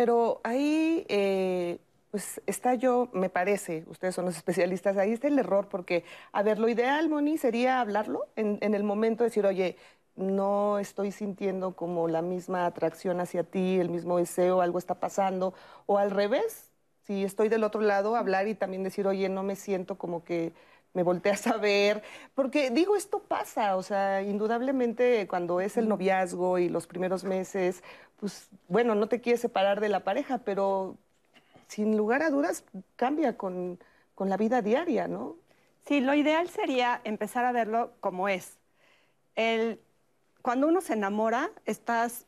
Pero 0.00 0.40
ahí, 0.44 1.04
eh, 1.10 1.78
pues 2.10 2.40
está 2.46 2.74
yo, 2.74 3.10
me 3.12 3.28
parece, 3.28 3.84
ustedes 3.86 4.14
son 4.14 4.24
los 4.24 4.34
especialistas, 4.34 4.96
ahí 4.96 5.12
está 5.12 5.28
el 5.28 5.38
error, 5.38 5.68
porque, 5.68 6.04
a 6.32 6.42
ver, 6.42 6.58
lo 6.58 6.70
ideal, 6.70 7.10
Moni, 7.10 7.36
sería 7.36 7.82
hablarlo 7.82 8.26
en, 8.34 8.58
el 8.62 8.82
momento 8.82 9.24
de 9.24 9.28
decir, 9.28 9.44
oye, 9.44 9.76
no 10.16 10.78
estoy 10.78 11.12
sintiendo 11.12 11.76
como 11.76 12.08
la 12.08 12.22
misma 12.22 12.64
atracción 12.64 13.20
hacia 13.20 13.44
ti, 13.44 13.78
el 13.78 13.90
mismo 13.90 14.16
deseo, 14.16 14.62
algo 14.62 14.78
está 14.78 15.00
pasando, 15.00 15.52
o 15.84 15.98
al 15.98 16.10
revés, 16.10 16.72
si 17.06 17.22
estoy 17.22 17.50
del 17.50 17.62
otro 17.62 17.82
lado, 17.82 18.16
hablar 18.16 18.48
y 18.48 18.54
también 18.54 18.82
decir, 18.82 19.06
oye, 19.06 19.28
no 19.28 19.42
me 19.42 19.54
siento 19.54 19.98
como 19.98 20.24
que 20.24 20.54
me 20.92 21.02
volteas 21.02 21.46
a 21.46 21.56
ver, 21.56 22.02
porque 22.34 22.70
digo, 22.70 22.96
esto 22.96 23.20
pasa, 23.20 23.76
o 23.76 23.82
sea, 23.82 24.22
indudablemente 24.22 25.26
cuando 25.28 25.60
es 25.60 25.76
el 25.76 25.88
noviazgo 25.88 26.58
y 26.58 26.68
los 26.68 26.86
primeros 26.86 27.24
meses, 27.24 27.82
pues 28.18 28.48
bueno, 28.68 28.94
no 28.94 29.08
te 29.08 29.20
quieres 29.20 29.40
separar 29.40 29.80
de 29.80 29.88
la 29.88 30.00
pareja, 30.00 30.38
pero 30.38 30.96
sin 31.68 31.96
lugar 31.96 32.22
a 32.22 32.30
dudas 32.30 32.64
cambia 32.96 33.36
con, 33.36 33.78
la 34.18 34.36
vida 34.36 34.60
diaria, 34.60 35.08
¿no? 35.08 35.36
Sí, 35.86 36.00
lo 36.00 36.12
ideal 36.12 36.50
sería 36.50 37.00
empezar 37.04 37.46
a 37.46 37.52
verlo 37.52 37.92
como 38.00 38.28
es. 38.28 38.58
El, 39.34 39.80
cuando 40.42 40.66
uno 40.68 40.82
se 40.82 40.92
enamora, 40.92 41.50
estás 41.64 42.26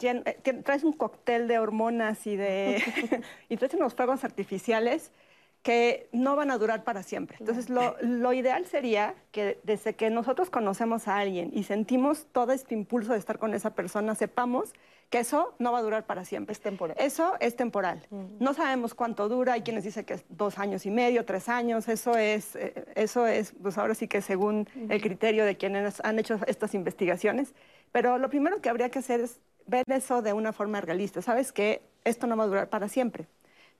eh, 0.00 0.62
traes 0.64 0.82
un 0.82 0.94
cóctel 0.94 1.46
de 1.46 1.58
hormonas 1.60 2.26
y 2.26 2.34
de 2.34 2.82
y 3.48 3.56
traes 3.56 3.74
unos 3.74 3.94
fuegos 3.94 4.24
artificiales 4.24 5.12
que 5.62 6.08
no 6.12 6.34
van 6.34 6.50
a 6.50 6.58
durar 6.58 6.82
para 6.82 7.02
siempre. 7.02 7.36
Entonces, 7.38 7.70
lo, 7.70 8.32
ideal 8.32 8.66
sería 8.66 9.14
que 9.30 9.60
desde 9.62 9.94
que 9.94 10.10
nosotros 10.10 10.50
conocemos 10.50 11.06
a 11.06 11.18
alguien 11.18 11.50
y 11.54 11.62
sentimos 11.62 12.26
todo 12.32 12.52
este 12.52 12.74
impulso 12.74 13.12
de 13.12 13.18
estar 13.18 13.38
con 13.38 13.54
esa 13.54 13.74
persona, 13.74 14.14
sepamos 14.16 14.72
que 15.08 15.20
eso 15.20 15.54
no 15.58 15.70
va 15.70 15.78
a 15.78 15.82
durar 15.82 16.04
para 16.04 16.24
siempre. 16.24 16.52
Es 16.52 16.60
temporal. 16.60 16.96
Eso 16.98 17.34
es 17.38 17.54
temporal. 17.54 18.02
No 18.40 18.54
sabemos 18.54 18.94
cuánto 18.94 19.28
dura, 19.28 19.52
hay 19.52 19.62
quienes 19.62 19.84
dicen 19.84 20.04
que 20.04 20.14
es 20.14 20.24
dos 20.28 20.58
años 20.58 20.84
y 20.84 20.90
medio, 20.90 21.24
tres 21.24 21.48
años, 21.48 21.86
eso 21.88 22.16
es, 22.16 22.56
eh, 22.56 22.86
eso 22.96 23.26
es 23.26 23.52
pues 23.62 23.78
ahora 23.78 23.94
sí 23.94 24.08
que 24.08 24.20
según 24.20 24.68
el 24.88 25.00
criterio 25.00 25.44
de 25.44 25.56
quienes 25.56 26.00
han 26.00 26.18
hecho 26.18 26.40
estas 26.46 26.74
investigaciones. 26.74 27.54
Pero 27.92 28.18
lo 28.18 28.30
primero 28.30 28.60
que 28.60 28.68
habría 28.68 28.88
que 28.88 28.98
hacer 28.98 29.20
es 29.20 29.38
ver 29.66 29.84
eso 29.88 30.22
de 30.22 30.32
una 30.32 30.52
forma 30.52 30.80
realista. 30.80 31.22
Sabes 31.22 31.52
que 31.52 31.82
esto 32.04 32.26
no 32.26 32.36
va 32.36 32.44
a 32.44 32.46
durar 32.48 32.68
para 32.68 32.88
siempre. 32.88 33.26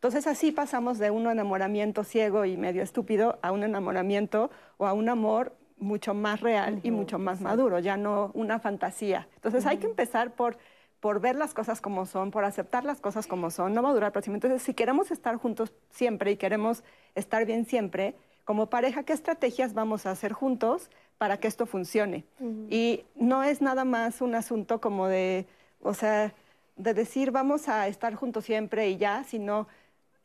Entonces 0.02 0.26
así 0.26 0.50
pasamos 0.50 0.98
de 0.98 1.12
un 1.12 1.28
enamoramiento 1.28 2.02
ciego 2.02 2.44
y 2.44 2.56
medio 2.56 2.82
estúpido 2.82 3.38
a 3.40 3.52
un 3.52 3.62
enamoramiento 3.62 4.50
o 4.76 4.88
a 4.88 4.94
un 4.94 5.08
amor 5.08 5.52
mucho 5.78 6.12
más 6.12 6.40
real 6.40 6.80
y 6.82 6.90
mucho 6.90 7.20
más 7.20 7.40
maduro, 7.40 7.78
ya 7.78 7.96
no 7.96 8.32
una 8.34 8.58
fantasía. 8.58 9.28
Entonces 9.36 9.64
hay 9.64 9.76
que 9.76 9.86
empezar 9.86 10.32
por, 10.32 10.58
por 10.98 11.20
ver 11.20 11.36
las 11.36 11.54
cosas 11.54 11.80
como 11.80 12.04
son, 12.04 12.32
por 12.32 12.44
aceptar 12.44 12.84
las 12.84 13.00
cosas 13.00 13.28
como 13.28 13.52
son, 13.52 13.74
no 13.74 13.82
va 13.84 13.90
a 13.90 13.94
durar 13.94 14.10
próximo. 14.10 14.34
Entonces 14.34 14.60
si 14.60 14.74
queremos 14.74 15.12
estar 15.12 15.36
juntos 15.36 15.72
siempre 15.90 16.32
y 16.32 16.36
queremos 16.36 16.82
estar 17.14 17.46
bien 17.46 17.64
siempre, 17.64 18.16
como 18.44 18.66
pareja, 18.70 19.04
¿qué 19.04 19.12
estrategias 19.12 19.72
vamos 19.72 20.04
a 20.06 20.10
hacer 20.10 20.32
juntos 20.32 20.90
para 21.16 21.36
que 21.36 21.46
esto 21.46 21.64
funcione? 21.64 22.24
Y 22.70 23.04
no 23.14 23.44
es 23.44 23.62
nada 23.62 23.84
más 23.84 24.20
un 24.20 24.34
asunto 24.34 24.80
como 24.80 25.06
de, 25.06 25.46
o 25.80 25.94
sea, 25.94 26.34
de 26.74 26.92
decir 26.92 27.30
vamos 27.30 27.68
a 27.68 27.86
estar 27.86 28.16
juntos 28.16 28.44
siempre 28.44 28.88
y 28.88 28.96
ya, 28.96 29.22
sino 29.22 29.68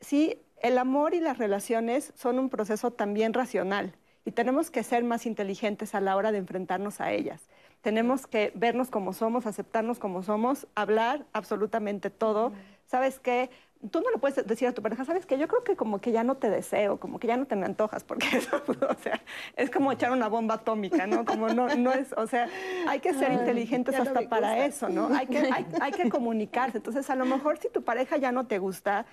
sí, 0.00 0.40
el 0.60 0.78
amor 0.78 1.14
y 1.14 1.20
las 1.20 1.38
relaciones 1.38 2.12
son 2.16 2.38
un 2.38 2.48
proceso 2.48 2.90
también 2.90 3.32
racional 3.32 3.94
y 4.24 4.32
tenemos 4.32 4.70
que 4.70 4.82
ser 4.82 5.04
más 5.04 5.24
inteligentes 5.24 5.94
a 5.94 6.00
la 6.00 6.14
hora 6.16 6.32
de 6.32 6.38
enfrentarnos 6.38 7.00
a 7.00 7.12
ellas. 7.12 7.48
Tenemos 7.80 8.26
que 8.26 8.52
vernos 8.54 8.90
como 8.90 9.12
somos, 9.12 9.46
aceptarnos 9.46 9.98
como 9.98 10.22
somos, 10.22 10.66
hablar 10.74 11.24
absolutamente 11.32 12.10
todo. 12.10 12.52
¿Sabes 12.86 13.20
qué? 13.20 13.48
Tú 13.90 14.00
no 14.00 14.10
le 14.10 14.18
puedes 14.18 14.44
decir 14.46 14.66
a 14.66 14.72
tu 14.72 14.82
pareja, 14.82 15.06
¿sabes 15.06 15.24
qué? 15.24 15.38
Yo 15.38 15.46
creo 15.48 15.62
que 15.62 15.76
como 15.76 16.00
que 16.00 16.12
ya 16.12 16.24
no 16.24 16.34
te 16.34 16.50
deseo, 16.50 16.98
como 16.98 17.20
que 17.20 17.28
ya 17.28 17.38
no 17.38 17.46
te 17.46 17.56
me 17.56 17.64
antojas, 17.64 18.04
porque 18.04 18.26
eso, 18.36 18.60
o 18.66 19.02
sea, 19.02 19.22
es 19.56 19.70
como 19.70 19.92
echar 19.92 20.10
una 20.10 20.28
bomba 20.28 20.56
atómica, 20.56 21.06
¿no? 21.06 21.24
Como 21.24 21.48
no, 21.48 21.68
no 21.76 21.92
es, 21.92 22.12
o 22.14 22.26
sea, 22.26 22.48
hay 22.88 22.98
que 23.00 23.14
ser 23.14 23.32
inteligentes 23.32 23.94
hasta 23.94 24.28
para 24.28 24.66
eso, 24.66 24.88
¿no? 24.90 25.08
Hay 25.14 25.26
que, 25.26 25.48
hay 25.80 25.92
que 25.92 26.10
comunicarse. 26.10 26.78
Entonces, 26.78 27.08
a 27.08 27.14
lo 27.14 27.24
mejor 27.24 27.58
si 27.58 27.70
tu 27.70 27.82
pareja 27.82 28.16
ya 28.16 28.32
no 28.32 28.46
te 28.46 28.58
gusta, 28.58 29.06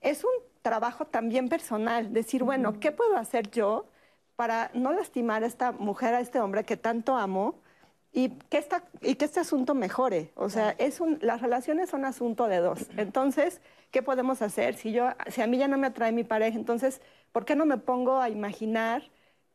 es 0.00 0.24
un 0.24 0.30
trabajo 0.62 1.06
también 1.06 1.48
personal, 1.48 2.12
decir, 2.12 2.44
bueno, 2.44 2.78
¿qué 2.80 2.92
puedo 2.92 3.16
hacer 3.16 3.50
yo 3.50 3.86
para 4.36 4.70
no 4.74 4.92
lastimar 4.92 5.42
a 5.42 5.46
esta 5.46 5.72
mujer, 5.72 6.14
a 6.14 6.20
este 6.20 6.40
hombre 6.40 6.64
que 6.64 6.76
tanto 6.76 7.16
amo? 7.16 7.56
Y 8.12 8.30
que, 8.30 8.64
y 9.02 9.14
que 9.16 9.24
este 9.26 9.40
asunto 9.40 9.74
mejore. 9.74 10.32
O 10.34 10.48
sea, 10.48 10.74
es 10.78 11.00
un, 11.00 11.18
las 11.20 11.42
relaciones 11.42 11.90
son 11.90 12.04
asunto 12.04 12.48
de 12.48 12.56
dos. 12.58 12.88
Entonces, 12.96 13.60
¿qué 13.90 14.02
podemos 14.02 14.40
hacer? 14.40 14.76
Si, 14.76 14.92
yo, 14.92 15.08
si 15.28 15.42
a 15.42 15.46
mí 15.46 15.58
ya 15.58 15.68
no 15.68 15.76
me 15.76 15.88
atrae 15.88 16.10
mi 16.12 16.24
pareja, 16.24 16.56
entonces, 16.56 17.02
¿por 17.32 17.44
qué 17.44 17.54
no 17.54 17.66
me 17.66 17.76
pongo 17.76 18.20
a 18.20 18.30
imaginar 18.30 19.02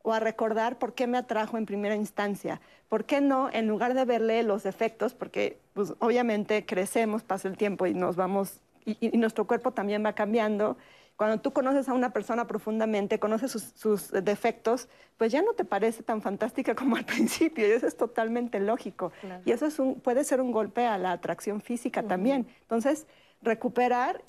o 0.02 0.12
a 0.12 0.20
recordar 0.20 0.78
por 0.78 0.94
qué 0.94 1.06
me 1.06 1.18
atrajo 1.18 1.58
en 1.58 1.66
primera 1.66 1.96
instancia? 1.96 2.60
¿Por 2.88 3.04
qué 3.04 3.20
no, 3.20 3.50
en 3.52 3.66
lugar 3.66 3.94
de 3.94 4.04
verle 4.04 4.42
los 4.44 4.62
defectos, 4.62 5.14
porque 5.14 5.58
pues, 5.72 5.94
obviamente 5.98 6.64
crecemos, 6.64 7.24
pasa 7.24 7.48
el 7.48 7.56
tiempo 7.56 7.86
y 7.86 7.94
nos 7.94 8.14
vamos 8.14 8.60
y, 8.84 9.16
nuestro 9.18 9.46
cuerpo 9.46 9.72
también 9.72 10.04
va 10.04 10.12
cambiando. 10.12 10.76
Cuando 11.16 11.40
tú 11.40 11.52
conoces 11.52 11.88
a 11.88 11.94
una 11.94 12.10
persona 12.10 12.46
profundamente, 12.46 13.20
conoces 13.20 13.52
sus, 13.52 14.10
defectos, 14.10 14.88
pues 15.16 15.30
ya 15.30 15.42
no 15.42 15.52
te 15.52 15.64
parece 15.64 16.02
tan 16.02 16.22
fantástica 16.22 16.74
como 16.76 16.96
al 16.96 17.04
principio, 17.04 17.66
y 17.66 17.70
eso 17.70 17.86
es 17.86 17.96
totalmente 17.96 18.60
lógico. 18.60 19.12
Y 19.44 19.52
eso 19.52 19.66
es 19.66 19.78
un, 19.78 20.00
puede 20.00 20.24
ser 20.24 20.40
un 20.40 20.52
golpe 20.52 20.86
a 20.86 20.98
la 20.98 21.12
atracción 21.12 21.60
física 21.60 22.02
también. 22.02 22.46
Entonces, 22.62 23.06
recuperar 23.42 24.22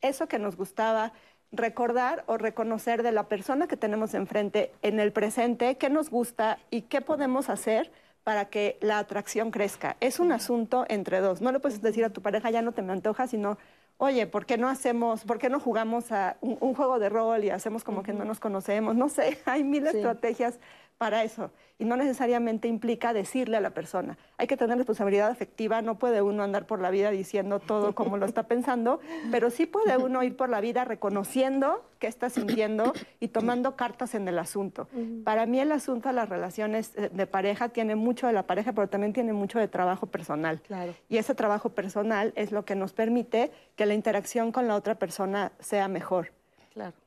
eso 0.00 0.26
que 0.26 0.38
nos 0.38 0.56
gustaba, 0.56 1.12
recordar 1.52 2.24
o 2.26 2.38
reconocer 2.38 3.02
de 3.02 3.12
la 3.12 3.28
persona 3.28 3.68
que 3.68 3.76
tenemos 3.76 4.14
enfrente 4.14 4.72
en 4.82 4.98
el 4.98 5.12
presente, 5.12 5.76
qué 5.76 5.90
nos 5.90 6.10
gusta 6.10 6.58
y 6.70 6.82
qué 6.82 7.00
podemos 7.00 7.48
hacer 7.50 7.92
para 8.24 8.46
que 8.46 8.78
la 8.80 8.98
atracción 8.98 9.50
crezca. 9.50 9.96
Es 10.00 10.20
un 10.20 10.32
asunto 10.32 10.86
entre 10.88 11.20
dos. 11.20 11.40
No 11.40 11.52
le 11.52 11.60
puedes 11.60 11.82
decir 11.82 12.04
a 12.04 12.10
tu 12.10 12.22
pareja, 12.22 12.50
ya 12.50 12.62
no 12.62 12.72
te 12.72 12.82
me 12.82 12.92
antoja, 12.92 13.26
sino 13.26 13.58
oye, 14.02 14.26
¿por 14.26 14.46
qué 14.46 14.58
no 14.58 14.68
hacemos, 14.68 15.22
por 15.22 15.38
qué 15.38 15.48
no 15.48 15.60
jugamos 15.60 16.10
a 16.10 16.36
un, 16.40 16.74
juego 16.74 16.98
de 16.98 17.08
rol 17.08 17.44
y 17.44 17.50
hacemos 17.50 17.84
como 17.84 18.02
que 18.02 18.12
no 18.12 18.24
nos 18.24 18.40
conocemos? 18.40 18.96
No 18.96 19.08
sé, 19.08 19.38
hay 19.46 19.62
mil 19.62 19.86
estrategias 19.86 20.58
para 20.98 21.24
eso 21.24 21.50
y 21.82 21.84
no 21.84 21.96
necesariamente 21.96 22.68
implica 22.68 23.12
decirle 23.12 23.56
a 23.56 23.60
la 23.60 23.70
persona. 23.70 24.16
Hay 24.36 24.46
que 24.46 24.56
tener 24.56 24.76
responsabilidad 24.76 25.30
afectiva, 25.30 25.82
no 25.82 25.98
puede 25.98 26.22
uno 26.22 26.44
andar 26.44 26.64
por 26.64 26.80
la 26.80 26.90
vida 26.90 27.10
diciendo 27.10 27.58
todo 27.58 27.92
como 27.92 28.18
lo 28.18 28.24
está 28.24 28.44
pensando, 28.44 29.00
pero 29.32 29.50
sí 29.50 29.66
puede 29.66 29.96
uno 29.96 30.22
ir 30.22 30.36
por 30.36 30.48
la 30.48 30.60
vida 30.60 30.84
reconociendo 30.84 31.84
qué 31.98 32.06
está 32.06 32.30
sintiendo 32.30 32.92
y 33.18 33.28
tomando 33.28 33.74
cartas 33.74 34.14
en 34.14 34.28
el 34.28 34.38
asunto. 34.38 34.86
Para 35.24 35.44
mí 35.46 35.58
el 35.58 35.72
asunto 35.72 36.08
de 36.08 36.14
las 36.14 36.28
relaciones 36.28 36.92
eh, 36.96 37.10
de 37.12 37.26
pareja 37.26 37.70
tiene 37.70 37.96
mucho 37.96 38.28
de 38.28 38.32
la 38.32 38.44
pareja, 38.44 38.72
pero 38.72 38.88
también 38.88 39.12
tiene 39.12 39.32
mucho 39.32 39.58
de 39.58 39.66
trabajo 39.66 40.06
personal. 40.06 40.62
Y 41.08 41.16
ese 41.16 41.34
trabajo 41.34 41.70
personal 41.70 42.32
es 42.36 42.52
lo 42.52 42.64
que 42.64 42.76
nos 42.76 42.92
permite 42.92 43.50
que 43.74 43.86
la 43.86 43.94
interacción 43.94 44.52
con 44.52 44.68
la 44.68 44.76
otra 44.76 44.94
persona 44.94 45.50
sea 45.58 45.88
mejor. 45.88 46.30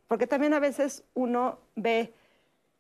Porque 0.07 0.27
también 0.27 0.53
a 0.53 0.59
veces 0.59 1.03
uno 1.13 1.59
ve 1.75 2.13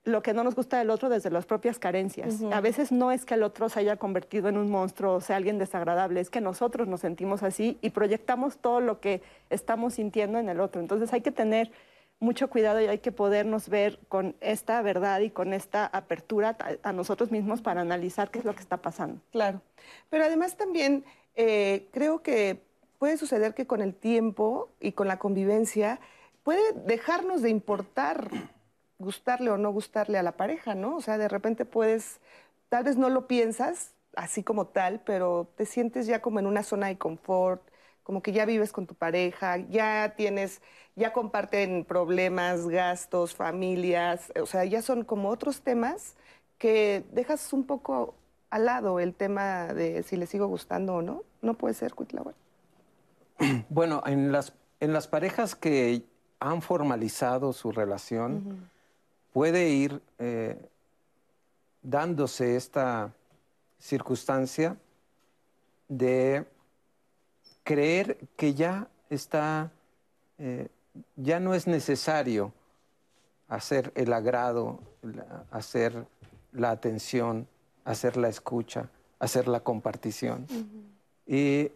lo 0.05 0.21
que 0.21 0.33
no 0.33 0.43
nos 0.43 0.55
gusta 0.55 0.77
del 0.77 0.91
otro 0.91 1.09
desde 1.09 1.31
las 1.31 1.45
propias 1.45 1.79
carencias. 1.79 2.41
A 2.51 2.61
veces 2.61 2.91
no 2.91 3.11
es 3.11 3.25
que 3.25 3.33
el 3.33 3.43
otro 3.43 3.69
se 3.69 3.79
haya 3.79 3.97
convertido 3.97 4.47
en 4.47 4.57
un 4.57 4.69
monstruo 4.69 5.15
o 5.15 5.21
sea 5.21 5.35
alguien 5.35 5.57
desagradable, 5.57 6.21
es 6.21 6.29
que 6.29 6.41
nosotros 6.41 6.87
nos 6.87 7.01
sentimos 7.01 7.43
así 7.43 7.77
y 7.81 7.89
proyectamos 7.89 8.57
todo 8.57 8.79
lo 8.79 8.99
que 8.99 9.21
estamos 9.49 9.95
sintiendo 9.95 10.37
en 10.37 10.47
el 10.47 10.61
otro. 10.61 10.79
Entonces 10.79 11.11
hay 11.11 11.21
que 11.21 11.31
tener 11.31 11.71
mucho 12.19 12.49
cuidado 12.49 12.79
y 12.81 12.85
hay 12.85 12.99
que 12.99 13.11
podernos 13.11 13.67
ver 13.67 13.99
con 14.07 14.35
esta 14.41 14.81
verdad 14.81 15.19
y 15.19 15.31
con 15.31 15.53
esta 15.53 15.87
apertura 15.87 16.55
a, 16.83 16.93
nosotros 16.93 17.31
mismos 17.31 17.61
para 17.61 17.81
analizar 17.81 18.29
qué 18.29 18.39
es 18.39 18.45
lo 18.45 18.53
que 18.53 18.61
está 18.61 18.77
pasando. 18.77 19.19
Claro. 19.31 19.61
Pero 20.09 20.23
además 20.23 20.55
también 20.55 21.03
eh, 21.35 21.87
creo 21.91 22.21
que 22.21 22.61
puede 22.99 23.17
suceder 23.17 23.53
que 23.53 23.67
con 23.67 23.81
el 23.81 23.93
tiempo 23.93 24.69
y 24.79 24.93
con 24.93 25.07
la 25.07 25.19
convivencia 25.19 25.99
puede 26.43 26.61
dejarnos 26.85 27.41
de 27.41 27.49
importar 27.49 28.29
gustarle 28.99 29.49
o 29.49 29.57
no 29.57 29.71
gustarle 29.71 30.17
a 30.17 30.23
la 30.23 30.33
pareja, 30.33 30.75
¿no? 30.75 30.95
O 30.95 31.01
sea, 31.01 31.17
de 31.17 31.27
repente 31.27 31.65
puedes, 31.65 32.19
tal 32.69 32.83
vez 32.83 32.97
no 32.97 33.09
lo 33.09 33.27
piensas 33.27 33.93
así 34.15 34.43
como 34.43 34.67
tal, 34.67 35.01
pero 35.05 35.47
te 35.55 35.65
sientes 35.65 36.07
ya 36.07 36.21
como 36.21 36.39
en 36.39 36.47
una 36.47 36.63
zona 36.63 36.87
de 36.87 36.97
confort, 36.97 37.61
como 38.03 38.21
que 38.21 38.31
ya 38.31 38.45
vives 38.45 38.71
con 38.71 38.87
tu 38.87 38.95
pareja, 38.95 39.57
ya 39.57 40.13
tienes, 40.15 40.61
ya 40.95 41.11
comparten 41.11 41.85
problemas, 41.85 42.67
gastos, 42.67 43.35
familias, 43.35 44.31
o 44.41 44.45
sea, 44.45 44.63
ya 44.63 44.81
son 44.81 45.03
como 45.03 45.29
otros 45.29 45.61
temas 45.61 46.15
que 46.57 47.03
dejas 47.11 47.51
un 47.51 47.65
poco 47.65 48.15
al 48.49 48.65
lado 48.65 48.99
el 48.99 49.13
tema 49.13 49.73
de 49.73 50.03
si 50.03 50.15
le 50.15 50.27
sigo 50.27 50.47
gustando 50.47 50.95
o 50.95 51.01
no. 51.01 51.23
No 51.41 51.55
puede 51.55 51.73
ser, 51.73 51.93
Cuitlahua. 51.93 52.33
Bueno, 53.69 54.01
en 54.05 54.31
las, 54.31 54.53
en 54.79 54.93
las 54.93 55.07
parejas 55.07 55.55
que 55.55 56.03
han 56.39 56.61
formalizado 56.61 57.53
su 57.53 57.71
relación, 57.71 58.69
puede 59.35 59.67
ir 59.67 60.01
eh, 60.17 60.57
dándose 61.81 62.55
esta 62.55 63.13
circunstancia 63.77 64.77
de 65.89 66.45
creer 67.65 68.17
que 68.37 68.53
ya 68.53 68.87
está, 69.09 69.73
eh, 70.37 70.69
ya 71.17 71.41
no 71.41 71.53
es 71.53 71.67
necesario 71.67 72.53
hacer 73.49 73.91
el 73.95 74.13
agrado, 74.13 74.79
hacer 75.51 76.05
la 76.53 76.71
atención, 76.71 77.45
hacer 77.83 78.15
la 78.15 78.29
escucha, 78.29 78.87
hacer 79.19 79.49
la 79.49 79.59
compartición. 79.59 80.47
y, 81.27 81.71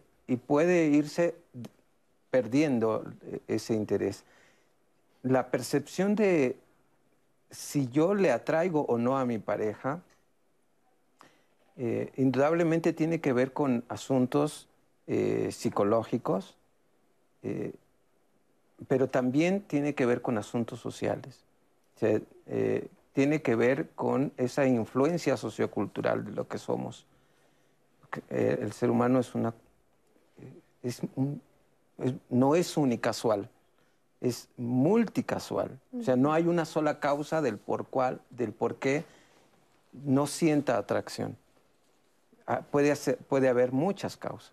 puede 0.46 0.86
irse 0.86 1.34
perdiendo 2.30 3.04
ese 3.48 3.74
interés. 3.74 4.24
La 5.22 5.50
percepción 5.50 6.14
de 6.14 6.56
si 7.50 7.88
yo 7.88 8.14
le 8.14 8.30
atraigo 8.30 8.82
o 8.82 8.98
no 8.98 9.18
a 9.18 9.24
mi 9.24 9.38
pareja, 9.38 10.02
eh, 11.76 12.12
indudablemente 12.16 12.92
tiene 12.92 13.20
que 13.20 13.32
ver 13.32 13.52
con 13.52 13.84
asuntos 13.88 14.68
eh, 15.06 15.48
psicológicos, 15.50 16.56
eh, 17.42 17.72
pero 18.86 19.08
también 19.08 19.62
tiene 19.62 19.94
que 19.94 20.06
ver 20.06 20.22
con 20.22 20.38
asuntos 20.38 20.80
sociales. 20.80 21.44
tiene 23.12 23.42
que 23.42 23.54
ver 23.54 23.90
con 23.90 24.32
esa 24.38 24.64
influencia 24.66 25.36
sociocultural 25.36 26.24
de 26.24 26.32
lo 26.32 26.48
que 26.48 26.58
somos. 26.58 27.06
el 28.30 28.72
ser 28.72 28.90
humano 28.90 29.18
es 29.18 29.34
una, 29.34 29.52
no 32.30 32.54
es 32.54 32.76
unicasual 32.76 33.50
es 34.20 34.48
multicasual. 34.56 35.78
O 35.98 36.02
sea, 36.02 36.16
no 36.16 36.32
hay 36.32 36.46
una 36.46 36.64
sola 36.64 37.00
causa 37.00 37.40
del 37.40 37.58
por, 37.58 37.86
cual, 37.86 38.20
del 38.30 38.52
por 38.52 38.76
qué 38.76 39.04
no 39.92 40.26
sienta 40.26 40.76
atracción. 40.76 41.36
Ah, 42.46 42.62
puede, 42.70 42.94
puede 43.28 43.48
haber 43.48 43.72
muchas 43.72 44.16
causas 44.16 44.52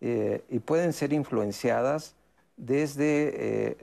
eh, 0.00 0.44
y 0.48 0.58
pueden 0.60 0.92
ser 0.92 1.12
influenciadas 1.12 2.14
desde 2.56 3.70
eh, 3.70 3.76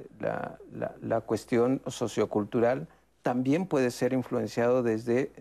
la, 1.02 1.22
cuestión 1.22 1.82
sociocultural, 1.88 2.88
también 3.24 3.66
puede 3.66 3.92
ser 3.92 4.14
influenciado 4.14 4.84
desde, 4.84 5.32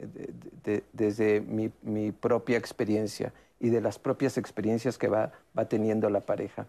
desde 0.92 1.42
mi, 1.42 1.70
mi, 1.82 2.12
propia 2.12 2.56
experiencia 2.56 3.32
y 3.61 3.68
de 3.68 3.80
las 3.82 3.98
propias 3.98 4.38
experiencias 4.38 4.96
que 4.96 5.09
va, 5.09 5.32
va 5.56 5.66
teniendo 5.66 6.09
la 6.09 6.20
pareja. 6.20 6.66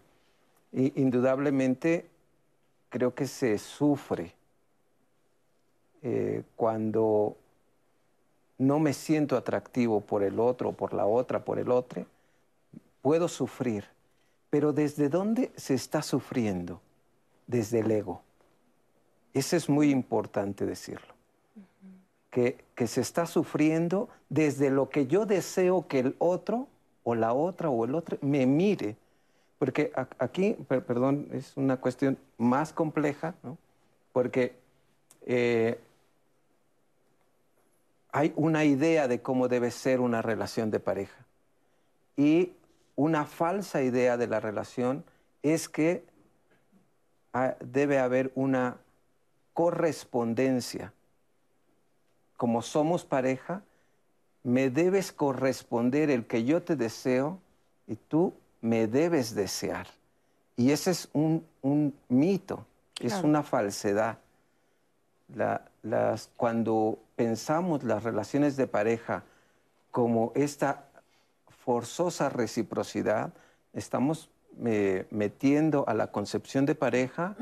Y 0.73 0.99
indudablemente 1.01 2.05
creo 2.89 3.13
que 3.13 3.27
se 3.27 3.57
sufre 3.57 4.33
eh, 6.01 6.43
cuando 6.55 7.37
no 8.57 8.79
me 8.79 8.93
siento 8.93 9.35
atractivo 9.35 10.01
por 10.01 10.23
el 10.23 10.39
otro, 10.39 10.71
por 10.71 10.93
la 10.93 11.05
otra, 11.05 11.43
por 11.43 11.59
el 11.59 11.71
otro, 11.71 12.05
puedo 13.01 13.27
sufrir. 13.27 13.85
Pero 14.49 14.73
¿desde 14.73 15.09
dónde 15.09 15.51
se 15.55 15.73
está 15.73 16.01
sufriendo? 16.01 16.81
Desde 17.45 17.79
el 17.79 17.91
ego. 17.91 18.21
Eso 19.33 19.55
es 19.55 19.69
muy 19.69 19.91
importante 19.91 20.65
decirlo. 20.65 21.13
que, 22.31 22.63
que, 22.75 22.87
se 22.87 23.01
está 23.01 23.25
sufriendo 23.25 24.09
desde 24.29 24.69
lo 24.69 24.89
que 24.89 25.07
yo 25.07 25.25
deseo 25.25 25.87
que 25.87 25.99
el 25.99 26.15
otro 26.19 26.67
o 27.03 27.15
la 27.15 27.33
otra 27.33 27.69
o 27.69 27.85
el 27.85 27.95
otro 27.95 28.17
me 28.21 28.45
mire 28.45 28.95
porque 29.59 29.91
aquí, 30.19 30.53
perdón, 30.67 31.29
es 31.31 31.57
una 31.57 31.77
cuestión 31.77 32.17
más 32.37 32.73
compleja, 32.73 33.33
¿no? 33.43 33.57
porque 34.13 34.55
eh, 35.25 35.79
hay 38.11 38.33
una 38.35 38.65
idea 38.65 39.07
de 39.07 39.21
cómo 39.21 39.47
debe 39.47 39.71
ser 39.71 39.99
una 39.99 40.21
relación 40.21 40.69
de 40.71 40.79
pareja. 40.79 41.25
Y 42.15 42.53
una 42.95 43.25
falsa 43.25 43.81
idea 43.81 44.17
de 44.17 44.27
la 44.27 44.39
relación 44.39 45.03
es 45.43 45.69
que 45.69 46.03
ah, 47.33 47.55
debe 47.59 47.99
haber 47.99 48.31
una 48.35 48.77
correspondencia. 49.53 50.93
Como 52.37 52.61
somos 52.61 53.05
pareja, 53.05 53.63
me 54.43 54.69
debes 54.69 55.11
corresponder 55.11 56.09
el 56.09 56.25
que 56.25 56.43
yo 56.43 56.61
te 56.61 56.75
deseo 56.75 57.39
y 57.87 57.95
tú 57.95 58.33
me 58.67 58.87
debes 58.87 59.33
desear. 59.33 59.87
Y 60.55 60.71
ese 60.71 60.91
es 60.91 61.09
un, 61.13 61.45
mito, 62.09 62.65
es 62.99 63.13
una 63.23 63.43
falsedad. 63.43 64.17
las, 65.83 66.29
cuando 66.35 66.99
pensamos 67.15 67.83
las 67.83 68.03
relaciones 68.03 68.57
de 68.57 68.67
pareja 68.67 69.23
como 69.91 70.31
esta 70.35 70.85
forzosa 71.63 72.29
reciprocidad, 72.29 73.31
estamos 73.73 74.29
eh, 74.65 75.05
metiendo 75.11 75.87
a 75.87 75.93
la 75.93 76.11
concepción 76.11 76.65
de 76.65 76.75
pareja 76.75 77.35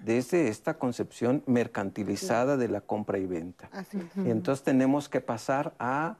desde 0.00 0.48
esta 0.48 0.74
concepción 0.74 1.42
mercantilizada 1.46 2.56
de 2.56 2.68
la 2.68 2.80
compra 2.80 3.18
y 3.18 3.26
venta. 3.26 3.70
Y 4.16 4.30
entonces 4.30 4.64
tenemos 4.64 5.08
que 5.08 5.20
pasar 5.20 5.74
a 5.78 6.16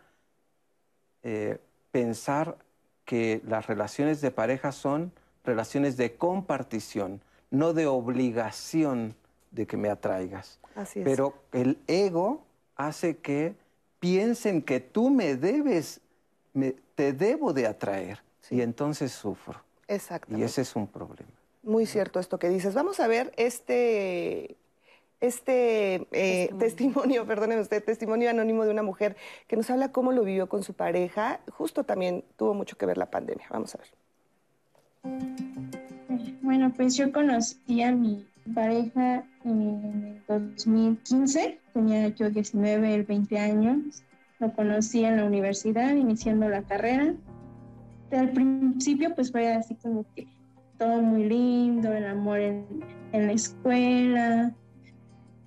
eh, 1.22 1.58
pensar 1.90 2.56
que 3.04 3.40
las 3.46 3.66
relaciones 3.66 4.20
de 4.20 4.30
pareja 4.30 4.72
son 4.72 5.12
relaciones 5.44 5.96
de 5.96 6.16
compartición, 6.16 7.20
no 7.50 7.72
de 7.72 7.86
obligación 7.86 9.14
de 9.50 9.66
que 9.66 9.76
me 9.76 9.90
atraigas. 9.90 10.58
Así 10.74 11.00
es. 11.00 11.04
Pero 11.04 11.34
el 11.52 11.78
ego 11.86 12.42
hace 12.76 13.18
que 13.18 13.54
piensen 14.00 14.62
que 14.62 14.80
tú 14.80 15.10
me 15.10 15.36
debes, 15.36 16.00
te 16.94 17.12
debo 17.12 17.52
de 17.52 17.66
atraer 17.66 18.22
y 18.50 18.60
entonces 18.60 19.12
sufro. 19.12 19.62
Exacto. 19.88 20.36
Y 20.36 20.42
ese 20.42 20.62
es 20.62 20.74
un 20.76 20.86
problema. 20.86 21.30
Muy 21.62 21.86
cierto 21.86 22.20
esto 22.20 22.38
que 22.38 22.48
dices. 22.48 22.74
Vamos 22.74 23.00
a 23.00 23.06
ver 23.06 23.32
este 23.36 24.56
este 25.20 26.06
eh, 26.12 26.50
testimonio. 26.58 27.26
perdóneme 27.26 27.60
usted, 27.62 27.82
testimonio 27.82 28.30
anónimo 28.30 28.64
de 28.64 28.70
una 28.70 28.82
mujer 28.82 29.16
que 29.46 29.56
nos 29.56 29.70
habla 29.70 29.92
cómo 29.92 30.12
lo 30.12 30.24
vivió 30.24 30.48
con 30.48 30.62
su 30.62 30.74
pareja. 30.74 31.40
Justo 31.50 31.84
también 31.84 32.24
tuvo 32.36 32.54
mucho 32.54 32.76
que 32.76 32.86
ver 32.86 32.98
la 32.98 33.10
pandemia. 33.10 33.46
Vamos 33.50 33.74
a 33.74 33.78
ver. 33.78 33.88
Bueno, 36.42 36.72
pues 36.74 36.96
yo 36.96 37.12
conocí 37.12 37.82
a 37.82 37.92
mi 37.92 38.26
pareja 38.54 39.24
en 39.44 39.60
el 40.04 40.22
2015, 40.28 41.58
tenía 41.72 42.08
yo 42.08 42.30
19, 42.30 43.02
20 43.02 43.38
años. 43.38 44.02
Lo 44.40 44.52
conocí 44.52 45.04
en 45.04 45.16
la 45.16 45.24
universidad, 45.24 45.94
iniciando 45.94 46.48
la 46.48 46.62
carrera. 46.62 47.14
Al 48.10 48.30
principio, 48.30 49.14
pues 49.14 49.32
fue 49.32 49.52
así 49.52 49.74
como 49.76 50.04
que 50.14 50.26
todo 50.78 51.00
muy 51.02 51.24
lindo, 51.24 51.92
el 51.92 52.06
amor 52.06 52.40
en, 52.40 52.66
en 53.12 53.26
la 53.26 53.32
escuela, 53.32 54.54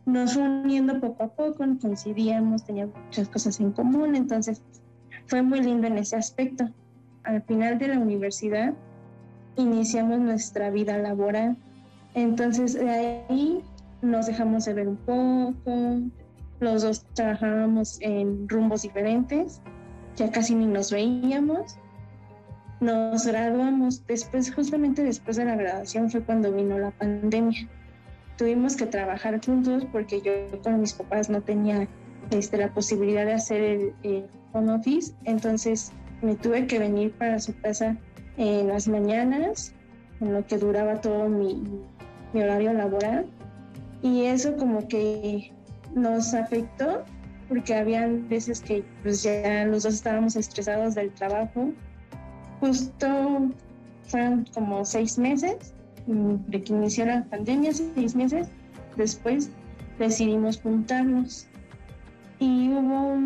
nos 0.08 0.38
uniendo 0.38 1.02
poco 1.02 1.26
a 1.26 1.28
poco, 1.28 1.66
coincidíamos, 1.82 2.64
teníamos 2.64 2.96
muchas 2.96 3.28
cosas 3.28 3.60
en 3.60 3.74
común, 3.74 4.16
entonces 4.16 4.62
fue 5.26 5.42
muy 5.42 5.62
lindo 5.62 5.86
en 5.88 5.98
ese 5.98 6.16
aspecto. 6.16 6.70
Al 7.24 7.42
final 7.42 7.78
de 7.78 7.90
la 7.90 8.00
universidad 8.00 8.74
iniciamos 9.58 10.20
nuestra 10.20 10.70
vida 10.70 10.98
laboral, 10.98 11.58
entonces 12.14 12.74
de 12.76 12.90
ahí 13.30 13.62
nos 14.02 14.28
dejamos 14.28 14.64
de 14.64 14.74
ver 14.76 14.88
un 14.88 14.96
poco, 14.96 16.00
los 16.62 16.84
dos 16.84 17.06
trabajábamos 17.14 17.98
en 18.00 18.48
rumbos 18.48 18.84
diferentes, 18.84 19.62
ya 20.16 20.32
casi 20.32 20.56
ni 20.56 20.68
nos 20.68 20.90
veíamos. 20.90 21.78
Nos 22.80 23.26
graduamos, 23.26 24.06
después, 24.08 24.54
justamente 24.54 25.04
después 25.04 25.36
de 25.36 25.46
la 25.46 25.56
graduación 25.56 26.10
fue 26.10 26.22
cuando 26.22 26.52
vino 26.54 26.80
la 26.80 26.92
pandemia. 26.92 27.68
Tuvimos 28.38 28.76
que 28.76 28.86
trabajar 28.86 29.44
juntos 29.44 29.86
porque 29.92 30.22
yo 30.22 30.32
con 30.62 30.80
mis 30.80 30.94
papás 30.94 31.30
no 31.30 31.42
tenía 31.42 31.88
este, 32.30 32.58
la 32.58 32.74
posibilidad 32.74 33.26
de 33.26 33.34
hacer 33.34 33.94
el, 34.04 34.26
home 34.54 34.74
office, 34.74 35.14
entonces 35.26 35.92
me 36.22 36.36
tuve 36.36 36.68
que 36.68 36.80
venir 36.80 37.12
para 37.14 37.40
su 37.40 37.56
casa 37.60 37.98
en 38.38 38.70
las 38.70 38.88
mañanas, 38.88 39.74
en 40.22 40.34
lo 40.34 40.46
que 40.46 40.58
duraba 40.58 41.02
todo 41.02 41.28
mi, 41.28 41.62
mi 42.34 42.42
horario 42.42 42.74
laboral. 42.74 43.26
Y 44.02 44.26
eso 44.26 44.56
como 44.56 44.88
que 44.88 45.52
nos 45.96 46.34
afectó 46.34 47.04
porque 47.50 47.76
habían 47.76 48.28
veces 48.30 48.62
que 48.62 48.84
pues 49.04 49.24
ya 49.24 49.66
los 49.66 49.84
dos 49.84 49.96
estábamos 49.96 50.36
estresados 50.36 50.96
del 50.96 51.12
trabajo. 51.12 51.72
Justo 52.60 53.52
fueron 54.04 54.46
como 54.54 54.86
seis 54.86 55.18
meses 55.18 55.74
de 56.08 56.62
que 56.62 56.74
inició 56.74 57.06
la 57.06 57.24
pandemia, 57.26 57.74
seis 57.74 58.16
meses 58.16 58.48
después 58.96 59.50
decidimos 60.00 60.60
juntarnos 60.62 61.48
y 62.40 62.70
hubo 62.70 63.18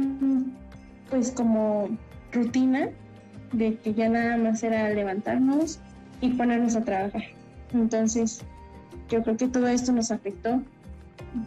pues 1.10 1.32
como 1.32 1.89
rutina 2.32 2.89
de 3.54 3.76
que 3.76 3.94
ya 3.94 4.10
nada 4.10 4.38
más 4.38 4.63
era 4.63 4.89
levantarnos 4.89 5.80
y 6.22 6.30
ponernos 6.30 6.76
a 6.76 6.84
trabajar. 6.84 7.24
Entonces, 7.74 8.41
yo 9.10 9.22
creo 9.24 9.38
que 9.38 9.48
todo 9.48 9.67
esto 9.67 9.91
nos 9.91 10.12
afectó 10.12 10.62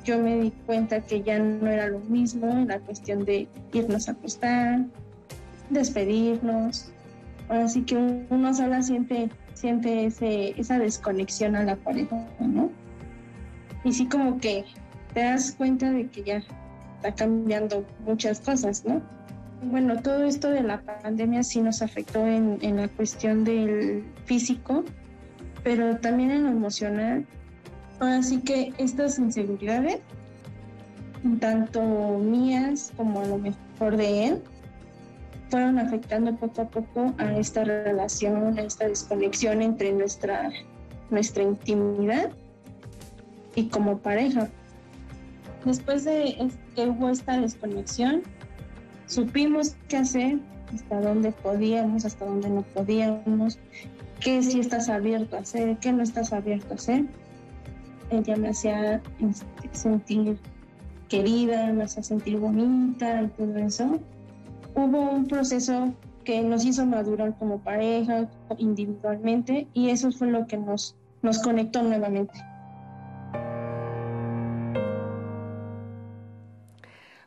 yo 0.04 0.18
me 0.18 0.40
di 0.40 0.50
cuenta 0.66 1.00
que 1.00 1.22
ya 1.22 1.38
no 1.38 1.68
era 1.68 1.88
lo 1.88 2.00
mismo 2.00 2.64
la 2.66 2.78
cuestión 2.80 3.24
de 3.24 3.48
irnos 3.72 4.08
a 4.08 4.12
acostar, 4.12 4.84
despedirnos. 5.70 6.90
Así 7.48 7.82
que 7.82 7.96
uno 8.30 8.54
sola 8.54 8.82
siente, 8.82 9.28
siente 9.64 10.04
ese, 10.04 10.60
esa 10.60 10.78
desconexión 10.78 11.56
a 11.56 11.64
la 11.64 11.76
pareja, 11.76 12.28
¿no? 12.38 12.70
Y 13.82 13.92
sí 13.92 14.06
como 14.06 14.38
que 14.38 14.64
te 15.14 15.20
das 15.20 15.54
cuenta 15.56 15.90
de 15.90 16.06
que 16.08 16.22
ya 16.22 16.42
está 16.96 17.14
cambiando 17.14 17.84
muchas 18.06 18.40
cosas, 18.40 18.84
¿no? 18.84 19.00
Bueno, 19.62 20.02
todo 20.02 20.24
esto 20.24 20.50
de 20.50 20.62
la 20.62 20.82
pandemia 20.82 21.42
sí 21.42 21.62
nos 21.62 21.80
afectó 21.80 22.26
en, 22.26 22.58
en 22.60 22.76
la 22.76 22.88
cuestión 22.88 23.44
del 23.44 24.04
físico, 24.26 24.84
pero 25.62 25.96
también 25.96 26.30
en 26.30 26.44
lo 26.44 26.50
emocional 26.50 27.26
Así 28.00 28.40
que 28.40 28.72
estas 28.78 29.18
inseguridades, 29.18 29.98
tanto 31.40 32.18
mías 32.18 32.92
como 32.96 33.20
a 33.20 33.26
lo 33.26 33.38
mejor 33.38 33.96
de 33.96 34.26
él, 34.26 34.42
fueron 35.54 35.78
afectando 35.78 36.34
poco 36.34 36.62
a 36.62 36.64
poco 36.64 37.14
a 37.16 37.36
esta 37.36 37.62
relación, 37.62 38.58
a 38.58 38.62
esta 38.62 38.88
desconexión 38.88 39.62
entre 39.62 39.92
nuestra, 39.92 40.50
nuestra 41.10 41.44
intimidad 41.44 42.32
y 43.54 43.68
como 43.68 43.98
pareja. 43.98 44.48
Después 45.64 46.02
de 46.02 46.50
que 46.74 46.88
hubo 46.88 47.08
esta 47.08 47.40
desconexión, 47.40 48.22
supimos 49.06 49.76
qué 49.86 49.98
hacer, 49.98 50.40
hasta 50.74 51.00
dónde 51.00 51.30
podíamos, 51.30 52.04
hasta 52.04 52.24
dónde 52.24 52.50
no 52.50 52.62
podíamos, 52.62 53.60
qué 54.18 54.42
sí 54.42 54.58
estás 54.58 54.88
abierto 54.88 55.36
a 55.36 55.40
hacer, 55.42 55.78
qué 55.78 55.92
no 55.92 56.02
estás 56.02 56.32
abierto 56.32 56.72
a 56.72 56.74
hacer 56.74 57.04
ella 58.10 58.36
me 58.36 58.48
hacía 58.48 59.00
este, 59.20 59.68
sentir 59.72 60.36
querida, 61.08 61.72
me 61.72 61.84
hacía 61.84 62.02
sentir 62.02 62.38
bonita 62.38 63.22
y 63.22 63.28
todo 63.28 63.56
eso. 63.58 64.00
Hubo 64.74 65.10
un 65.10 65.26
proceso 65.28 65.94
que 66.24 66.42
nos 66.42 66.64
hizo 66.64 66.84
madurar 66.86 67.36
como 67.38 67.60
pareja, 67.60 68.28
individualmente, 68.58 69.68
y 69.72 69.90
eso 69.90 70.10
fue 70.10 70.28
lo 70.28 70.46
que 70.46 70.56
nos, 70.56 70.96
nos 71.22 71.40
conectó 71.40 71.82
nuevamente. 71.82 72.34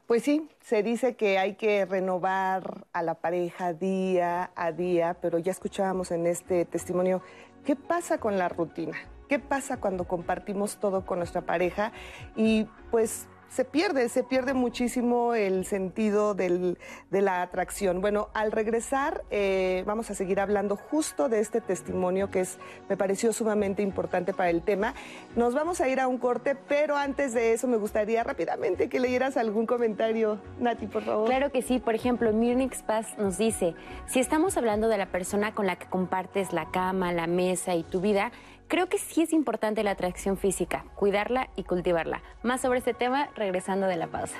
Pues 0.07 0.23
sí, 0.23 0.49
se 0.62 0.83
dice 0.83 1.15
que 1.15 1.38
hay 1.38 1.55
que 1.55 1.86
renovar 1.86 2.86
a 2.93 3.03
la 3.03 3.15
pareja 3.15 3.73
día 3.73 4.51
a 4.55 4.71
día, 4.71 5.17
pero 5.21 5.38
ya 5.38 5.51
escuchábamos 5.51 6.12
en 6.12 6.27
este 6.27 6.63
testimonio, 6.63 7.21
¿qué 7.65 7.75
pasa 7.75 8.17
con 8.17 8.38
la 8.38 8.47
rutina? 8.47 8.97
¿Qué 9.27 9.39
pasa 9.39 9.81
cuando 9.81 10.05
compartimos 10.05 10.77
todo 10.77 11.05
con 11.05 11.19
nuestra 11.19 11.41
pareja? 11.41 11.91
Y 12.38 12.67
pues 12.89 13.27
se 13.49 13.65
pierde, 13.65 14.10
se 14.10 14.23
pierde 14.23 14.53
muchísimo 14.53 15.33
el 15.33 15.65
sentido 15.65 16.33
de 16.36 16.77
la 17.12 17.41
atracción. 17.41 18.01
Bueno, 18.01 18.29
al 18.33 18.51
regresar 18.51 19.23
eh, 19.31 19.83
vamos 19.86 20.10
a 20.10 20.15
seguir 20.15 20.39
hablando 20.39 20.75
justo 20.75 21.29
de 21.29 21.39
este 21.39 21.62
testimonio 21.62 22.29
que 22.29 22.41
es, 22.41 22.57
me 22.89 22.97
pareció 22.97 23.33
sumamente 23.33 23.81
importante 23.81 24.33
para 24.33 24.49
el 24.49 24.62
tema. 24.62 24.93
Nos 25.36 25.53
vamos 25.53 25.81
a 25.81 25.88
ir 25.89 25.99
a 25.99 26.07
un 26.07 26.17
corte, 26.17 26.55
pero 26.55 26.97
antes 26.97 27.33
de 27.33 27.53
eso 27.53 27.67
me 27.67 27.77
gustaría 27.77 28.23
rápidamente 28.23 28.89
que 28.89 28.99
leyeras 28.99 29.38
algún 29.38 29.65
comentario, 29.65 30.39
Nati, 30.60 30.88
por 30.88 31.03
favor. 31.03 31.27
Claro 31.27 31.51
que 31.51 31.62
sí. 31.62 31.79
Por 31.79 31.95
ejemplo, 31.95 32.33
Mirnix 32.33 32.81
Paz 32.83 33.17
nos 33.17 33.38
dice, 33.38 33.75
si 34.07 34.19
estamos 34.19 34.57
hablando 34.57 34.88
de 34.88 34.97
la 34.97 35.07
persona 35.07 35.53
con 35.53 35.65
la 35.65 35.77
que 35.77 35.88
compartes 35.88 36.53
la 36.53 36.69
cama, 36.71 37.12
la 37.13 37.27
mesa 37.27 37.75
y 37.75 37.83
tu 37.83 38.01
vida, 38.01 38.31
Creo 38.67 38.89
que 38.89 38.97
sí 38.97 39.21
es 39.21 39.32
importante 39.32 39.82
la 39.84 39.91
atracción 39.91 40.38
física, 40.38 40.84
cuidarla 40.95 41.49
y 41.56 41.63
cultivarla. 41.63 42.21
Más 42.43 42.60
sobre 42.62 42.80
este 42.80 42.93
tema 42.93 43.30
regresando 43.36 43.88
de 43.88 43.95
la 43.95 44.08
pausa. 44.08 44.36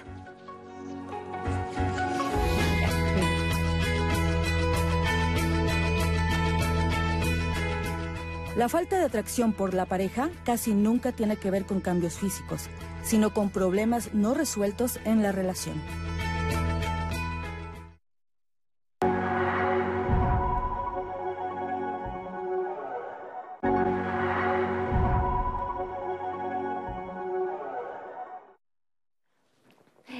La 8.58 8.68
falta 8.70 8.98
de 8.98 9.06
atracción 9.06 9.54
por 9.54 9.74
la 9.74 9.86
pareja 9.86 10.30
casi 10.44 10.74
nunca 10.74 11.12
tiene 11.12 11.38
que 11.38 11.52
ver 11.52 11.66
con 11.66 11.80
cambios 11.80 12.18
físicos, 12.18 12.70
sino 13.04 13.34
con 13.34 13.50
problemas 13.50 14.13
no 14.13 14.34
resueltos 14.34 15.00
en 15.06 15.22
la 15.22 15.32
relación. 15.32 15.76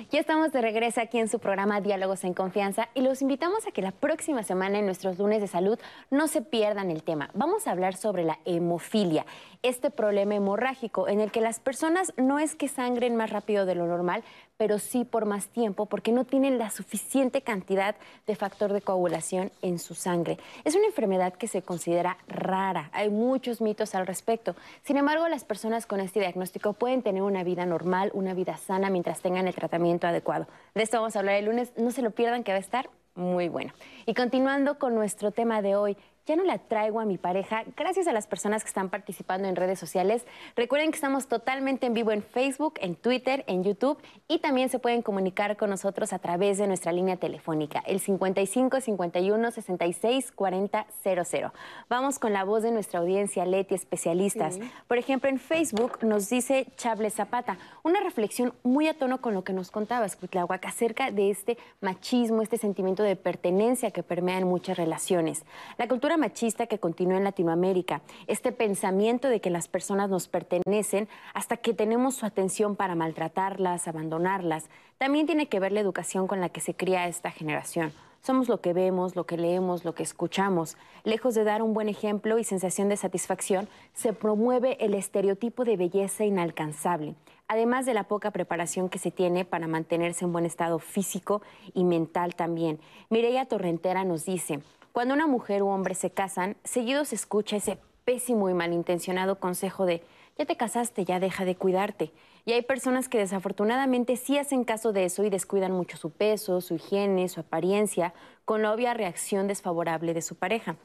Ya 0.10 0.22
estamos 0.22 0.54
de 0.54 0.62
regreso 0.62 1.02
aquí 1.02 1.20
en 1.20 1.28
su 1.28 1.40
programa 1.40 1.82
Diálogos 1.82 2.24
en 2.24 2.34
Confianza 2.34 2.88
y 2.96 3.02
los 3.02 3.22
invitamos 3.22 3.68
a 3.68 3.72
que 3.72 3.82
la 3.82 3.92
próxima 3.92 4.42
semana 4.42 4.80
en 4.80 4.86
nuestros 4.86 5.20
lunes 5.20 5.42
de 5.42 5.48
salud 5.48 5.78
no 6.10 6.30
se 6.30 6.42
pierdan 6.42 6.92
el 6.92 7.04
tema. 7.04 7.30
Vamos 7.34 7.68
a 7.68 7.72
hablar 7.72 7.94
sobre 7.98 8.24
la 8.24 8.40
hemofilia, 8.46 9.26
este 9.64 9.90
problema 9.92 10.36
hemorrágico 10.36 11.08
en 11.08 11.20
el 11.20 11.32
que 11.32 11.42
las 11.42 11.60
personas 11.60 12.14
no 12.18 12.40
es 12.40 12.56
que 12.56 12.68
sangren 12.68 13.16
más 13.16 13.30
rápido 13.30 13.66
de 13.66 13.76
lo 13.76 13.88
normal, 13.88 14.24
pero 14.58 14.80
sí 14.80 15.06
por 15.06 15.26
más 15.26 15.48
tiempo 15.48 15.86
porque 15.86 16.12
no 16.12 16.26
tienen 16.26 16.58
la 16.58 16.70
suficiente 16.70 17.42
cantidad 17.42 17.96
de 18.26 18.36
factor 18.36 18.74
de 18.74 18.82
coagulación 18.82 19.52
en 19.62 19.80
su 19.80 19.96
sangre. 19.96 20.38
Es 20.64 20.76
una 20.76 20.88
enfermedad 20.88 21.34
que 21.34 21.48
se 21.48 21.62
considera 21.62 22.18
rara. 22.28 22.90
Hay 22.94 23.10
muchos 23.10 23.62
mitos 23.62 23.96
al 23.96 24.08
respecto. 24.08 24.56
Sin 24.84 24.98
embargo, 24.98 25.28
las 25.28 25.44
personas 25.44 25.86
con 25.86 26.00
este 26.00 26.20
diagnóstico 26.20 26.74
pueden 26.74 27.04
tener 27.04 27.24
una 27.24 27.44
vida 27.44 27.66
normal, 27.66 28.12
una 28.14 28.34
vida 28.34 28.58
sana 28.58 28.90
mientras 28.90 29.22
tengan 29.22 29.48
el 29.48 29.56
tratamiento 29.56 30.08
adecuado. 30.08 30.48
De 30.74 30.84
esto 30.84 30.98
vamos 30.98 31.16
a 31.16 31.20
hablar 31.20 31.36
el 31.36 31.46
lunes. 31.46 31.74
No 31.78 31.92
se 31.92 32.02
lo 32.02 32.12
pierdan 32.12 32.44
que 32.44 32.52
va 32.52 32.58
a 32.58 32.62
estar 32.62 32.90
muy 33.16 33.50
bueno. 33.50 33.74
Y 34.06 34.14
continuando 34.14 34.78
con 34.78 34.96
nuestro 34.96 35.32
tema 35.32 35.62
de 35.62 35.76
hoy, 35.76 35.98
ya 36.28 36.36
no 36.36 36.44
la 36.44 36.58
traigo 36.58 37.00
a 37.00 37.06
mi 37.06 37.18
pareja 37.18 37.64
gracias 37.78 38.06
a 38.08 38.12
las 38.12 38.28
personas 38.28 38.64
que 38.64 38.68
están 38.68 38.90
participando 38.90 39.48
en 39.48 39.56
redes 39.56 39.80
sociales. 39.80 40.26
Recuerden 40.58 40.92
que 40.92 40.96
estamos 40.96 41.28
totalmente 41.28 41.88
en 41.88 41.94
vivo 41.94 42.12
en 42.12 42.22
Facebook, 42.22 42.74
en 42.82 42.96
Twitter, 42.96 43.46
en 43.48 43.64
YouTube 43.64 43.98
y 44.28 44.40
también 44.40 44.68
se 44.70 44.78
pueden 44.78 45.02
comunicar 45.02 45.56
con 45.56 45.70
nosotros 45.70 46.12
a 46.12 46.20
través 46.20 46.58
de 46.58 46.68
nuestra 46.68 46.92
línea 46.92 47.16
telefónica, 47.16 47.82
el 47.88 48.02
55 48.02 48.82
51 48.82 49.52
66 49.52 50.32
40 50.34 50.86
00. 51.04 51.54
Vamos 51.90 52.20
con 52.20 52.34
la 52.34 52.44
voz 52.44 52.64
de 52.64 52.72
nuestra 52.72 53.00
audiencia, 53.00 53.46
Leti, 53.46 53.76
especialistas. 53.76 54.60
Por 54.90 54.98
ejemplo, 54.98 55.30
en 55.30 55.40
Facebook 55.40 56.00
nos 56.04 56.30
dice 56.30 56.68
Chable 56.76 57.10
Zapata, 57.10 57.58
una 57.84 58.02
reflexión 58.02 58.54
muy 58.64 58.90
a 58.90 58.94
tono 58.94 59.22
con 59.22 59.34
lo 59.34 59.46
que 59.46 59.54
nos 59.54 59.72
contaba 59.72 60.06
Cuitlahuac 60.16 60.66
acerca 60.66 61.12
de 61.12 61.30
este 61.30 61.58
machismo, 61.82 62.42
este 62.42 62.58
sentimiento 62.58 63.04
de 63.04 63.16
pertenencia 63.16 63.92
que 63.92 64.04
permea 64.04 64.38
en 64.38 64.48
muchas 64.48 64.78
relaciones. 64.78 65.46
La 65.78 65.88
cultura 65.88 66.17
machista 66.18 66.68
que 66.68 66.80
continúa 66.80 67.18
en 67.18 67.24
Latinoamérica, 67.24 68.02
este 68.28 68.52
pensamiento 68.52 69.30
de 69.30 69.40
que 69.40 69.50
las 69.50 69.68
personas 69.68 70.10
nos 70.10 70.28
pertenecen 70.28 71.08
hasta 71.34 71.58
que 71.58 71.74
tenemos 71.74 72.16
su 72.16 72.26
atención 72.26 72.76
para 72.76 72.96
maltratarlas, 72.96 73.88
abandonarlas, 73.88 74.70
también 74.98 75.26
tiene 75.26 75.48
que 75.48 75.60
ver 75.60 75.72
la 75.72 75.80
educación 75.80 76.28
con 76.28 76.42
la 76.42 76.50
que 76.50 76.60
se 76.60 76.74
cría 76.74 77.08
esta 77.08 77.32
generación. 77.32 77.94
Somos 78.22 78.50
lo 78.50 78.60
que 78.60 78.74
vemos, 78.74 79.16
lo 79.16 79.26
que 79.26 79.38
leemos, 79.38 79.86
lo 79.86 79.94
que 79.94 80.04
escuchamos. 80.04 80.76
Lejos 81.06 81.36
de 81.36 81.46
dar 81.46 81.62
un 81.62 81.74
buen 81.74 81.88
ejemplo 81.88 82.40
y 82.40 82.44
sensación 82.44 82.90
de 82.90 82.98
satisfacción, 82.98 83.70
se 83.94 84.12
promueve 84.12 84.76
el 84.84 84.96
estereotipo 84.96 85.64
de 85.64 85.78
belleza 85.78 86.26
inalcanzable. 86.26 87.16
además 87.48 87.86
de 87.86 87.94
la 87.94 88.04
poca 88.04 88.32
preparación 88.32 88.90
que 88.90 89.00
se 89.00 89.12
tiene 89.12 89.46
para 89.46 89.68
mantenerse 89.68 90.26
en 90.26 90.34
buen 90.34 90.46
estado 90.46 90.80
físico 90.80 91.42
y 91.74 91.86
mental 91.86 92.36
también. 92.36 92.80
Mireya 93.10 93.46
Torrentera 93.46 94.04
nos 94.04 94.26
dice, 94.26 94.60
cuando 94.98 95.14
una 95.14 95.28
mujer 95.28 95.62
u 95.62 95.68
hombre 95.68 95.94
se 95.94 96.10
casan, 96.10 96.58
seguido 96.64 97.06
se 97.06 97.14
escucha 97.14 97.58
ese 97.58 97.78
pésimo 98.04 98.50
y 98.50 98.56
malintencionado 98.56 99.40
consejo 99.40 99.86
de, 99.86 100.02
ya 100.40 100.46
te 100.46 100.58
casaste, 100.58 101.06
ya 101.06 101.20
deja 101.20 101.46
de 101.46 101.56
cuidarte. 101.56 102.12
Y 102.46 102.54
hay 102.54 102.64
personas 102.64 103.08
que 103.08 103.20
desafortunadamente 103.20 104.18
sí 104.18 104.40
hacen 104.40 104.64
caso 104.64 104.94
de 104.94 105.06
eso 105.06 105.24
y 105.24 105.30
descuidan 105.30 105.72
mucho 105.72 105.98
su 105.98 106.10
peso, 106.10 106.62
su 106.62 106.74
higiene, 106.74 107.30
su 107.30 107.42
apariencia, 107.42 108.16
con 108.44 108.64
la 108.64 108.74
obvia 108.74 108.96
reacción 108.96 109.48
desfavorable 109.48 110.16
de 110.16 110.24
su 110.24 110.34
pareja. 110.34 110.78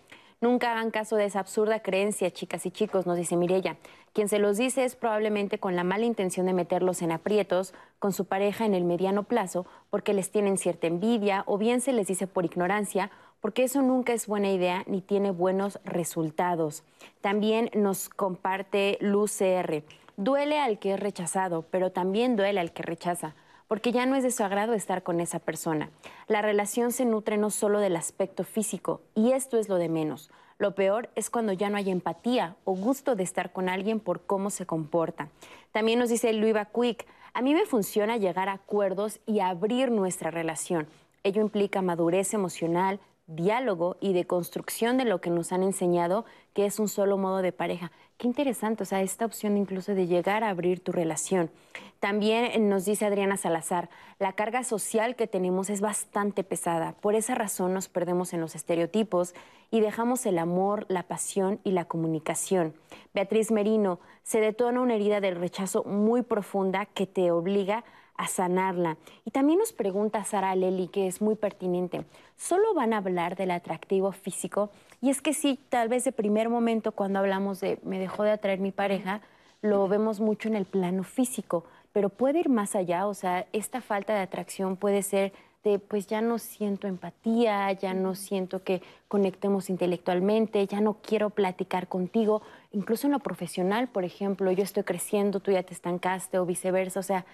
Nunca 0.42 0.72
hagan 0.72 0.90
caso 0.90 1.16
de 1.16 1.24
esa 1.24 1.40
absurda 1.40 1.80
creencia, 1.80 2.30
chicas 2.30 2.66
y 2.66 2.70
chicos, 2.70 3.06
nos 3.06 3.16
dice 3.16 3.36
Mirella. 3.36 3.78
Quien 4.12 4.28
se 4.28 4.40
los 4.40 4.58
dice 4.58 4.84
es 4.84 4.94
probablemente 4.94 5.58
con 5.58 5.74
la 5.74 5.84
mala 5.84 6.04
intención 6.04 6.44
de 6.44 6.52
meterlos 6.52 7.00
en 7.00 7.12
aprietos 7.12 7.72
con 7.98 8.12
su 8.12 8.26
pareja 8.26 8.66
en 8.66 8.74
el 8.74 8.84
mediano 8.84 9.22
plazo, 9.22 9.64
porque 9.88 10.12
les 10.12 10.30
tienen 10.30 10.58
cierta 10.58 10.86
envidia, 10.86 11.44
o 11.46 11.56
bien 11.56 11.80
se 11.80 11.94
les 11.94 12.08
dice 12.08 12.26
por 12.26 12.44
ignorancia, 12.44 13.10
porque 13.42 13.64
eso 13.64 13.82
nunca 13.82 14.14
es 14.14 14.26
buena 14.26 14.50
idea 14.50 14.84
ni 14.86 15.02
tiene 15.02 15.30
buenos 15.30 15.78
resultados. 15.84 16.82
También 17.20 17.68
nos 17.74 18.08
comparte 18.08 18.96
Luz 19.02 19.36
CR. 19.36 19.82
Duele 20.16 20.58
al 20.58 20.78
que 20.78 20.94
es 20.94 21.00
rechazado, 21.00 21.66
pero 21.70 21.92
también 21.92 22.36
duele 22.36 22.60
al 22.60 22.72
que 22.72 22.82
rechaza 22.82 23.34
porque 23.72 23.90
ya 23.90 24.04
no 24.04 24.16
es 24.16 24.22
de 24.22 24.30
su 24.30 24.44
agrado 24.44 24.74
estar 24.74 25.02
con 25.02 25.18
esa 25.18 25.38
persona. 25.38 25.88
La 26.28 26.42
relación 26.42 26.92
se 26.92 27.06
nutre 27.06 27.38
no 27.38 27.48
solo 27.48 27.80
del 27.80 27.96
aspecto 27.96 28.44
físico, 28.44 29.00
y 29.14 29.32
esto 29.32 29.56
es 29.56 29.70
lo 29.70 29.76
de 29.76 29.88
menos. 29.88 30.30
Lo 30.58 30.74
peor 30.74 31.08
es 31.14 31.30
cuando 31.30 31.54
ya 31.54 31.70
no 31.70 31.78
hay 31.78 31.90
empatía 31.90 32.54
o 32.64 32.74
gusto 32.76 33.16
de 33.16 33.22
estar 33.22 33.50
con 33.50 33.70
alguien 33.70 33.98
por 33.98 34.20
cómo 34.26 34.50
se 34.50 34.66
comporta. 34.66 35.30
También 35.70 35.98
nos 35.98 36.10
dice 36.10 36.34
Luiva 36.34 36.66
Quick, 36.66 37.06
a 37.32 37.40
mí 37.40 37.54
me 37.54 37.64
funciona 37.64 38.18
llegar 38.18 38.50
a 38.50 38.52
acuerdos 38.52 39.20
y 39.24 39.40
abrir 39.40 39.90
nuestra 39.90 40.30
relación. 40.30 40.86
Ello 41.24 41.40
implica 41.40 41.80
madurez 41.80 42.34
emocional, 42.34 43.00
diálogo 43.34 43.96
y 44.00 44.12
de 44.12 44.26
construcción 44.26 44.98
de 44.98 45.04
lo 45.04 45.20
que 45.20 45.30
nos 45.30 45.52
han 45.52 45.62
enseñado 45.62 46.24
que 46.54 46.66
es 46.66 46.78
un 46.78 46.88
solo 46.88 47.16
modo 47.16 47.42
de 47.42 47.52
pareja. 47.52 47.92
Qué 48.18 48.26
interesante, 48.26 48.82
o 48.82 48.86
sea, 48.86 49.02
esta 49.02 49.24
opción 49.24 49.56
incluso 49.56 49.94
de 49.94 50.06
llegar 50.06 50.44
a 50.44 50.50
abrir 50.50 50.80
tu 50.80 50.92
relación. 50.92 51.50
También 51.98 52.68
nos 52.68 52.84
dice 52.84 53.06
Adriana 53.06 53.36
Salazar, 53.36 53.88
la 54.18 54.34
carga 54.34 54.64
social 54.64 55.16
que 55.16 55.26
tenemos 55.26 55.70
es 55.70 55.80
bastante 55.80 56.44
pesada. 56.44 56.94
Por 57.00 57.14
esa 57.14 57.34
razón 57.34 57.72
nos 57.72 57.88
perdemos 57.88 58.32
en 58.32 58.40
los 58.40 58.54
estereotipos 58.54 59.34
y 59.70 59.80
dejamos 59.80 60.26
el 60.26 60.38
amor, 60.38 60.84
la 60.88 61.04
pasión 61.04 61.60
y 61.64 61.70
la 61.70 61.86
comunicación. 61.86 62.74
Beatriz 63.14 63.50
Merino, 63.50 63.98
se 64.22 64.40
detona 64.40 64.80
una 64.80 64.94
herida 64.94 65.20
del 65.20 65.36
rechazo 65.36 65.84
muy 65.84 66.22
profunda 66.22 66.86
que 66.86 67.06
te 67.06 67.30
obliga 67.30 67.78
a 67.78 67.84
sanarla. 68.26 68.96
Y 69.24 69.30
también 69.30 69.58
nos 69.58 69.72
pregunta 69.72 70.24
Sara 70.24 70.54
Leli, 70.54 70.88
que 70.88 71.06
es 71.06 71.20
muy 71.20 71.34
pertinente, 71.34 72.04
¿solo 72.36 72.74
van 72.74 72.92
a 72.92 72.98
hablar 72.98 73.36
del 73.36 73.50
atractivo 73.50 74.12
físico? 74.12 74.70
Y 75.00 75.10
es 75.10 75.20
que 75.20 75.34
sí, 75.34 75.58
tal 75.68 75.88
vez 75.88 76.04
de 76.04 76.12
primer 76.12 76.48
momento 76.48 76.92
cuando 76.92 77.18
hablamos 77.18 77.60
de 77.60 77.78
me 77.82 77.98
dejó 77.98 78.22
de 78.22 78.32
atraer 78.32 78.60
mi 78.60 78.72
pareja, 78.72 79.20
lo 79.60 79.86
vemos 79.88 80.20
mucho 80.20 80.48
en 80.48 80.56
el 80.56 80.64
plano 80.64 81.04
físico, 81.04 81.64
pero 81.92 82.08
puede 82.08 82.40
ir 82.40 82.48
más 82.48 82.74
allá, 82.74 83.06
o 83.06 83.14
sea, 83.14 83.46
esta 83.52 83.80
falta 83.80 84.12
de 84.12 84.20
atracción 84.20 84.76
puede 84.76 85.02
ser 85.02 85.32
de 85.64 85.78
pues 85.78 86.06
ya 86.08 86.20
no 86.20 86.38
siento 86.38 86.88
empatía, 86.88 87.70
ya 87.72 87.94
no 87.94 88.14
siento 88.14 88.64
que 88.64 88.82
conectemos 89.06 89.70
intelectualmente, 89.70 90.66
ya 90.66 90.80
no 90.80 90.94
quiero 90.94 91.30
platicar 91.30 91.86
contigo, 91.86 92.42
incluso 92.72 93.06
en 93.06 93.12
lo 93.12 93.20
profesional, 93.20 93.88
por 93.88 94.04
ejemplo, 94.04 94.50
yo 94.50 94.64
estoy 94.64 94.82
creciendo, 94.82 95.40
tú 95.40 95.52
ya 95.52 95.62
te 95.62 95.74
estancaste 95.74 96.38
o 96.38 96.46
viceversa, 96.46 96.98
o 96.98 97.04
sea, 97.04 97.24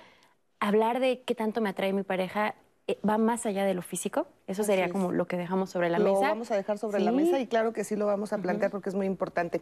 hablar 0.61 1.01
de 1.01 1.23
qué 1.23 1.35
tanto 1.35 1.61
me 1.61 1.71
atrae 1.71 1.92
mi 1.92 2.03
pareja 2.03 2.55
eh, 2.90 2.99
va 3.07 3.18
más 3.18 3.44
allá 3.44 3.66
de 3.66 3.75
lo 3.75 3.83
físico. 3.83 4.27
Eso 4.47 4.64
sería 4.64 4.88
como 4.88 5.12
lo 5.12 5.27
que 5.27 5.37
dejamos 5.37 5.68
sobre 5.68 5.90
la 5.90 5.99
lo 5.99 6.07
mesa. 6.07 6.23
Lo 6.23 6.29
vamos 6.29 6.51
a 6.51 6.57
dejar 6.57 6.79
sobre 6.79 7.01
la 7.01 7.12
mesa 7.12 7.38
y 7.38 7.47
claro 7.47 7.75
que 7.75 7.85
sí 7.85 7.97
lo 7.97 8.07
vamos 8.07 8.33
a 8.33 8.38
plantear 8.38 8.71
porque 8.71 8.88
es 8.88 8.94
muy 8.94 9.05
importante. 9.05 9.61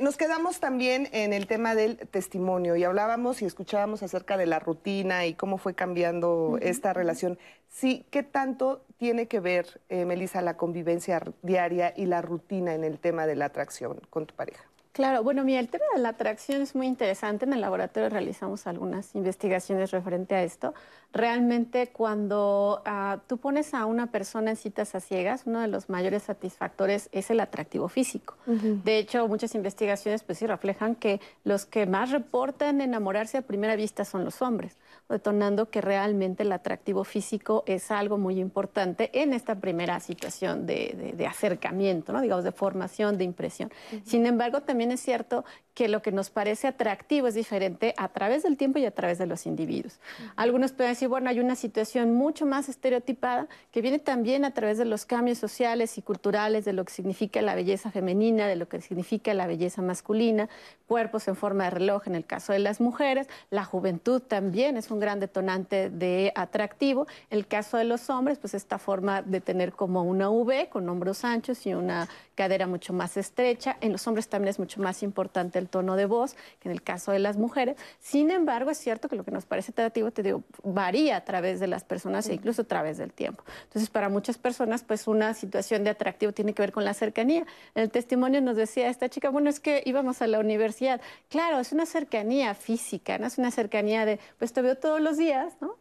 nos 0.00 0.16
quedamos 0.16 0.58
también 0.58 1.10
en 1.12 1.34
el 1.34 1.46
tema 1.46 1.74
del 1.74 1.98
testimonio 1.98 2.74
y 2.74 2.84
hablábamos 2.84 3.42
y 3.42 3.44
escuchábamos 3.44 4.02
acerca 4.02 4.38
de 4.38 4.46
la 4.46 4.60
rutina 4.60 5.26
y 5.26 5.34
cómo 5.34 5.58
fue 5.58 5.74
cambiando 5.74 6.58
esta 6.62 6.94
relación. 6.94 7.38
Sí, 7.68 8.06
¿qué 8.10 8.22
tanto 8.22 8.82
tiene 8.96 9.28
que 9.28 9.40
ver, 9.40 9.82
eh, 9.90 10.06
Melissa, 10.06 10.40
la 10.40 10.56
convivencia 10.56 11.22
diaria 11.42 11.92
y 11.94 12.06
la 12.06 12.22
rutina 12.22 12.74
en 12.74 12.82
el 12.82 12.98
tema 12.98 13.26
de 13.26 13.36
la 13.36 13.44
atracción 13.44 14.00
con 14.08 14.24
tu 14.24 14.34
pareja? 14.34 14.64
Claro, 14.92 15.22
bueno, 15.22 15.44
mira, 15.44 15.60
el 15.60 15.68
tema 15.68 15.84
de 15.94 16.00
la 16.00 16.10
atracción 16.10 16.62
es 16.62 16.74
muy 16.74 16.86
interesante. 16.86 17.44
En 17.44 17.52
el 17.52 17.60
laboratorio 17.60 18.08
realizamos 18.08 18.66
algunas 18.66 19.14
investigaciones 19.14 19.90
referente 19.90 20.34
a 20.34 20.42
esto. 20.42 20.74
Realmente 21.12 21.88
cuando 21.88 22.82
ah, 22.84 23.20
tú 23.26 23.38
pones 23.38 23.74
a 23.74 23.86
una 23.86 24.08
persona 24.08 24.50
en 24.50 24.56
citas 24.56 24.94
a 24.94 25.00
ciegas, 25.00 25.42
uno 25.46 25.60
de 25.60 25.68
los 25.68 25.88
mayores 25.88 26.24
satisfactores 26.24 27.08
es 27.12 27.30
el 27.30 27.40
atractivo 27.40 27.88
físico. 27.88 28.36
De 28.46 28.98
hecho, 28.98 29.26
muchas 29.28 29.54
investigaciones 29.54 30.22
pues 30.22 30.38
sí 30.38 30.46
reflejan 30.46 30.94
que 30.94 31.20
los 31.44 31.64
que 31.64 31.86
más 31.86 32.10
reportan 32.10 32.80
enamorarse 32.80 33.38
a 33.38 33.42
primera 33.42 33.76
vista 33.76 34.04
son 34.04 34.24
los 34.24 34.42
hombres, 34.42 34.76
detonando 35.08 35.70
que 35.70 35.80
realmente 35.80 36.42
el 36.42 36.52
atractivo 36.52 37.04
físico 37.04 37.64
es 37.66 37.90
algo 37.90 38.18
muy 38.18 38.38
importante 38.38 39.10
en 39.20 39.32
esta 39.32 39.54
primera 39.54 40.00
situación 40.00 40.66
de, 40.66 41.26
acercamiento, 41.28 42.12
¿no? 42.12 42.20
digamos, 42.20 42.44
de 42.44 42.52
formación, 42.52 43.18
de 43.18 43.24
impresión. 43.24 43.72
Sin 44.04 44.26
embargo, 44.26 44.62
también 44.62 44.92
es 44.92 45.00
cierto 45.00 45.44
que 45.78 45.86
lo 45.86 46.02
que 46.02 46.10
nos 46.10 46.28
parece 46.28 46.66
atractivo 46.66 47.28
es 47.28 47.34
diferente 47.34 47.94
a 47.98 48.08
través 48.08 48.42
del 48.42 48.56
tiempo 48.56 48.80
y 48.80 48.84
a 48.84 48.90
través 48.90 49.16
de 49.16 49.26
los 49.26 49.46
individuos. 49.46 50.00
Algunos 50.34 50.72
pueden 50.72 50.90
decir, 50.90 51.06
bueno, 51.06 51.30
hay 51.30 51.38
una 51.38 51.54
situación 51.54 52.14
mucho 52.14 52.46
más 52.46 52.68
estereotipada 52.68 53.46
que 53.70 53.80
viene 53.80 54.00
también 54.00 54.44
a 54.44 54.52
través 54.52 54.76
de 54.78 54.84
los 54.84 55.06
cambios 55.06 55.38
sociales 55.38 55.96
y 55.96 56.02
culturales, 56.02 56.64
de 56.64 56.72
lo 56.72 56.84
que 56.84 56.92
significa 56.92 57.40
la 57.42 57.54
belleza 57.54 57.92
femenina, 57.92 58.48
de 58.48 58.56
lo 58.56 58.68
que 58.68 58.80
significa 58.80 59.32
la 59.34 59.46
belleza 59.46 59.80
masculina, 59.80 60.48
cuerpos 60.88 61.28
en 61.28 61.36
forma 61.36 61.62
de 61.64 61.70
reloj 61.70 62.08
en 62.08 62.16
el 62.16 62.24
caso 62.24 62.52
de 62.52 62.58
las 62.58 62.80
mujeres, 62.80 63.28
la 63.50 63.64
juventud 63.64 64.20
también 64.20 64.76
es 64.76 64.90
un 64.90 64.98
gran 64.98 65.20
detonante 65.20 65.90
de 65.90 66.32
atractivo. 66.34 67.06
En 67.30 67.38
el 67.38 67.46
caso 67.46 67.76
de 67.76 67.84
los 67.84 68.10
hombres, 68.10 68.40
pues 68.40 68.54
esta 68.54 68.78
forma 68.80 69.22
de 69.22 69.40
tener 69.40 69.74
como 69.74 70.02
una 70.02 70.28
V 70.28 70.70
con 70.70 70.88
hombros 70.88 71.24
anchos 71.24 71.64
y 71.66 71.74
una 71.74 72.08
cadera 72.38 72.68
mucho 72.68 72.92
más 72.92 73.16
estrecha. 73.16 73.78
En 73.80 73.90
los 73.90 74.06
hombres 74.06 74.28
también 74.28 74.50
es 74.50 74.60
mucho 74.60 74.80
más 74.80 75.02
importante 75.02 75.58
el 75.58 75.68
tono 75.68 75.96
de 75.96 76.06
voz 76.06 76.36
que 76.60 76.68
en 76.68 76.70
el 76.70 76.82
caso 76.82 77.10
de 77.10 77.18
las 77.18 77.36
mujeres. 77.36 77.76
Sin 77.98 78.30
embargo, 78.30 78.70
es 78.70 78.78
cierto 78.78 79.08
que 79.08 79.16
lo 79.16 79.24
que 79.24 79.32
nos 79.32 79.44
parece 79.44 79.72
atractivo, 79.72 80.12
te 80.12 80.22
digo, 80.22 80.44
varía 80.62 81.16
a 81.16 81.24
través 81.24 81.58
de 81.58 81.66
las 81.66 81.82
personas 81.82 82.28
e 82.28 82.34
incluso 82.34 82.62
a 82.62 82.64
través 82.64 82.96
del 82.96 83.12
tiempo. 83.12 83.42
Entonces, 83.64 83.90
para 83.90 84.08
muchas 84.08 84.38
personas, 84.38 84.84
pues 84.84 85.08
una 85.08 85.34
situación 85.34 85.82
de 85.82 85.90
atractivo 85.90 86.30
tiene 86.30 86.54
que 86.54 86.62
ver 86.62 86.70
con 86.70 86.84
la 86.84 86.94
cercanía. 86.94 87.44
En 87.74 87.82
el 87.82 87.90
testimonio 87.90 88.40
nos 88.40 88.56
decía 88.56 88.88
esta 88.88 89.08
chica, 89.08 89.30
bueno, 89.30 89.50
es 89.50 89.58
que 89.58 89.82
íbamos 89.84 90.22
a 90.22 90.28
la 90.28 90.38
universidad. 90.38 91.00
Claro, 91.30 91.58
es 91.58 91.72
una 91.72 91.86
cercanía 91.86 92.54
física, 92.54 93.18
no 93.18 93.26
es 93.26 93.38
una 93.38 93.50
cercanía 93.50 94.06
de, 94.06 94.20
pues 94.38 94.52
te 94.52 94.62
veo 94.62 94.76
todos 94.76 95.00
los 95.00 95.16
días, 95.16 95.54
¿no? 95.60 95.74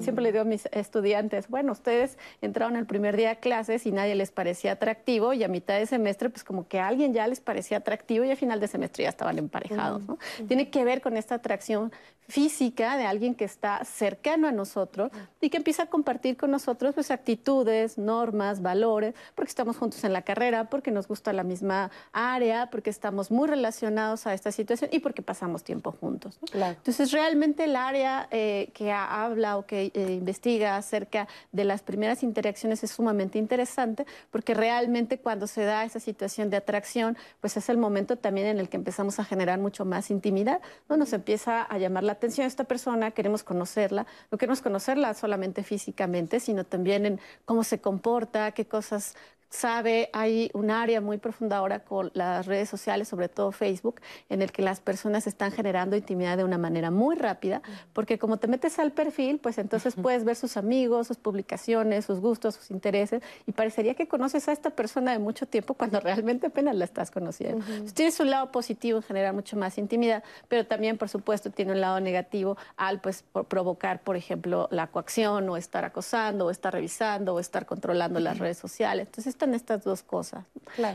Siempre 0.00 0.24
le 0.24 0.32
digo 0.32 0.42
a 0.42 0.44
mis 0.44 0.66
estudiantes, 0.72 1.46
bueno, 1.48 1.70
ustedes 1.70 2.18
entraron 2.42 2.74
el 2.74 2.86
primer 2.86 3.16
día 3.16 3.30
a 3.30 3.34
clases 3.36 3.86
y 3.86 3.92
nadie 3.92 4.16
les 4.16 4.32
parecía 4.32 4.72
atractivo 4.72 5.34
y 5.34 5.44
a 5.44 5.48
mitad 5.48 5.74
de 5.74 5.82
ese 5.82 5.99
semestre, 6.00 6.30
pues 6.30 6.44
como 6.44 6.66
que 6.66 6.80
a 6.80 6.88
alguien 6.88 7.12
ya 7.12 7.26
les 7.26 7.40
parecía 7.40 7.78
atractivo 7.78 8.24
y 8.24 8.30
al 8.30 8.36
final 8.36 8.58
de 8.58 8.68
semestre 8.68 9.04
ya 9.04 9.10
estaban 9.10 9.38
emparejados. 9.38 10.02
¿no? 10.08 10.18
Tiene 10.48 10.70
que 10.70 10.82
ver 10.82 11.02
con 11.02 11.16
esta 11.16 11.34
atracción 11.34 11.92
física 12.30 12.96
de 12.96 13.04
alguien 13.04 13.34
que 13.34 13.44
está 13.44 13.84
cercano 13.84 14.46
a 14.46 14.52
nosotros 14.52 15.10
y 15.40 15.50
que 15.50 15.56
empieza 15.56 15.84
a 15.84 15.86
compartir 15.86 16.36
con 16.36 16.50
nosotros 16.50 16.94
pues 16.94 17.10
actitudes, 17.10 17.98
normas, 17.98 18.62
valores, 18.62 19.14
porque 19.34 19.50
estamos 19.50 19.76
juntos 19.76 20.04
en 20.04 20.12
la 20.12 20.22
carrera, 20.22 20.70
porque 20.70 20.92
nos 20.92 21.08
gusta 21.08 21.32
la 21.32 21.42
misma 21.42 21.90
área, 22.12 22.70
porque 22.70 22.88
estamos 22.88 23.30
muy 23.30 23.48
relacionados 23.48 24.26
a 24.26 24.34
esta 24.34 24.52
situación 24.52 24.90
y 24.92 25.00
porque 25.00 25.22
pasamos 25.22 25.64
tiempo 25.64 25.92
juntos. 25.92 26.38
Entonces 26.52 27.10
realmente 27.10 27.64
el 27.64 27.74
área 27.74 28.28
eh, 28.30 28.70
que 28.74 28.92
habla 28.92 29.58
o 29.58 29.66
que 29.66 29.90
eh, 29.92 30.12
investiga 30.12 30.76
acerca 30.76 31.26
de 31.50 31.64
las 31.64 31.82
primeras 31.82 32.22
interacciones 32.22 32.84
es 32.84 32.92
sumamente 32.92 33.38
interesante 33.38 34.06
porque 34.30 34.54
realmente 34.54 35.18
cuando 35.18 35.48
se 35.48 35.64
da 35.64 35.84
esa 35.90 36.00
situación 36.00 36.50
de 36.50 36.56
atracción, 36.56 37.16
pues 37.40 37.56
es 37.56 37.68
el 37.68 37.76
momento 37.76 38.16
también 38.16 38.46
en 38.46 38.58
el 38.58 38.68
que 38.68 38.76
empezamos 38.76 39.18
a 39.18 39.24
generar 39.24 39.58
mucho 39.58 39.84
más 39.84 40.10
intimidad, 40.10 40.60
¿no? 40.88 40.96
Nos 40.96 41.12
empieza 41.12 41.62
a 41.62 41.78
llamar 41.78 42.04
la 42.04 42.12
atención 42.12 42.46
esta 42.46 42.64
persona, 42.64 43.10
queremos 43.10 43.42
conocerla, 43.42 44.06
no 44.30 44.38
queremos 44.38 44.62
conocerla 44.62 45.14
solamente 45.14 45.62
físicamente, 45.62 46.40
sino 46.40 46.64
también 46.64 47.06
en 47.06 47.20
cómo 47.44 47.64
se 47.64 47.80
comporta, 47.80 48.52
qué 48.52 48.66
cosas 48.66 49.16
sabe, 49.50 50.10
hay 50.12 50.50
un 50.54 50.70
área 50.70 51.00
muy 51.00 51.18
profunda 51.18 51.56
ahora 51.56 51.80
con 51.80 52.10
las 52.14 52.46
redes 52.46 52.68
sociales, 52.68 53.08
sobre 53.08 53.28
todo 53.28 53.50
Facebook, 53.50 54.00
en 54.28 54.42
el 54.42 54.52
que 54.52 54.62
las 54.62 54.80
personas 54.80 55.26
están 55.26 55.50
generando 55.50 55.96
intimidad 55.96 56.36
de 56.36 56.44
una 56.44 56.56
manera 56.56 56.90
muy 56.90 57.16
rápida, 57.16 57.60
porque 57.92 58.18
como 58.18 58.38
te 58.38 58.46
metes 58.46 58.78
al 58.78 58.92
perfil, 58.92 59.38
pues 59.38 59.58
entonces 59.58 59.96
puedes 60.00 60.24
ver 60.24 60.36
sus 60.36 60.56
amigos, 60.56 61.08
sus 61.08 61.16
publicaciones, 61.16 62.04
sus 62.04 62.20
gustos, 62.20 62.54
sus 62.54 62.70
intereses, 62.70 63.22
y 63.46 63.52
parecería 63.52 63.94
que 63.94 64.06
conoces 64.06 64.48
a 64.48 64.52
esta 64.52 64.70
persona 64.70 65.12
de 65.12 65.18
mucho 65.18 65.46
tiempo 65.46 65.74
cuando 65.74 66.00
realmente 66.00 66.46
apenas 66.46 66.76
la 66.76 66.84
estás 66.84 67.10
conociendo. 67.10 67.64
Tienes 67.92 68.20
un 68.20 68.30
lado 68.30 68.52
positivo 68.52 68.98
en 68.98 69.02
generar 69.02 69.34
mucho 69.34 69.56
más 69.56 69.78
intimidad, 69.78 70.22
pero 70.48 70.64
también, 70.64 70.96
por 70.96 71.08
supuesto, 71.08 71.50
tiene 71.50 71.72
un 71.72 71.80
lado 71.80 71.98
negativo 71.98 72.56
al 72.76 73.00
pues 73.00 73.24
provocar, 73.48 74.00
por 74.02 74.16
ejemplo, 74.16 74.68
la 74.70 74.86
coacción 74.86 75.48
o 75.48 75.56
estar 75.56 75.84
acosando 75.84 76.46
o 76.46 76.50
estar 76.50 76.72
revisando 76.72 77.34
o 77.34 77.40
estar 77.40 77.66
controlando 77.66 78.20
las 78.20 78.38
redes 78.38 78.56
sociales. 78.56 79.08
Entonces 79.08 79.39
estas 79.54 79.84
dos 79.84 80.02
cosas. 80.02 80.44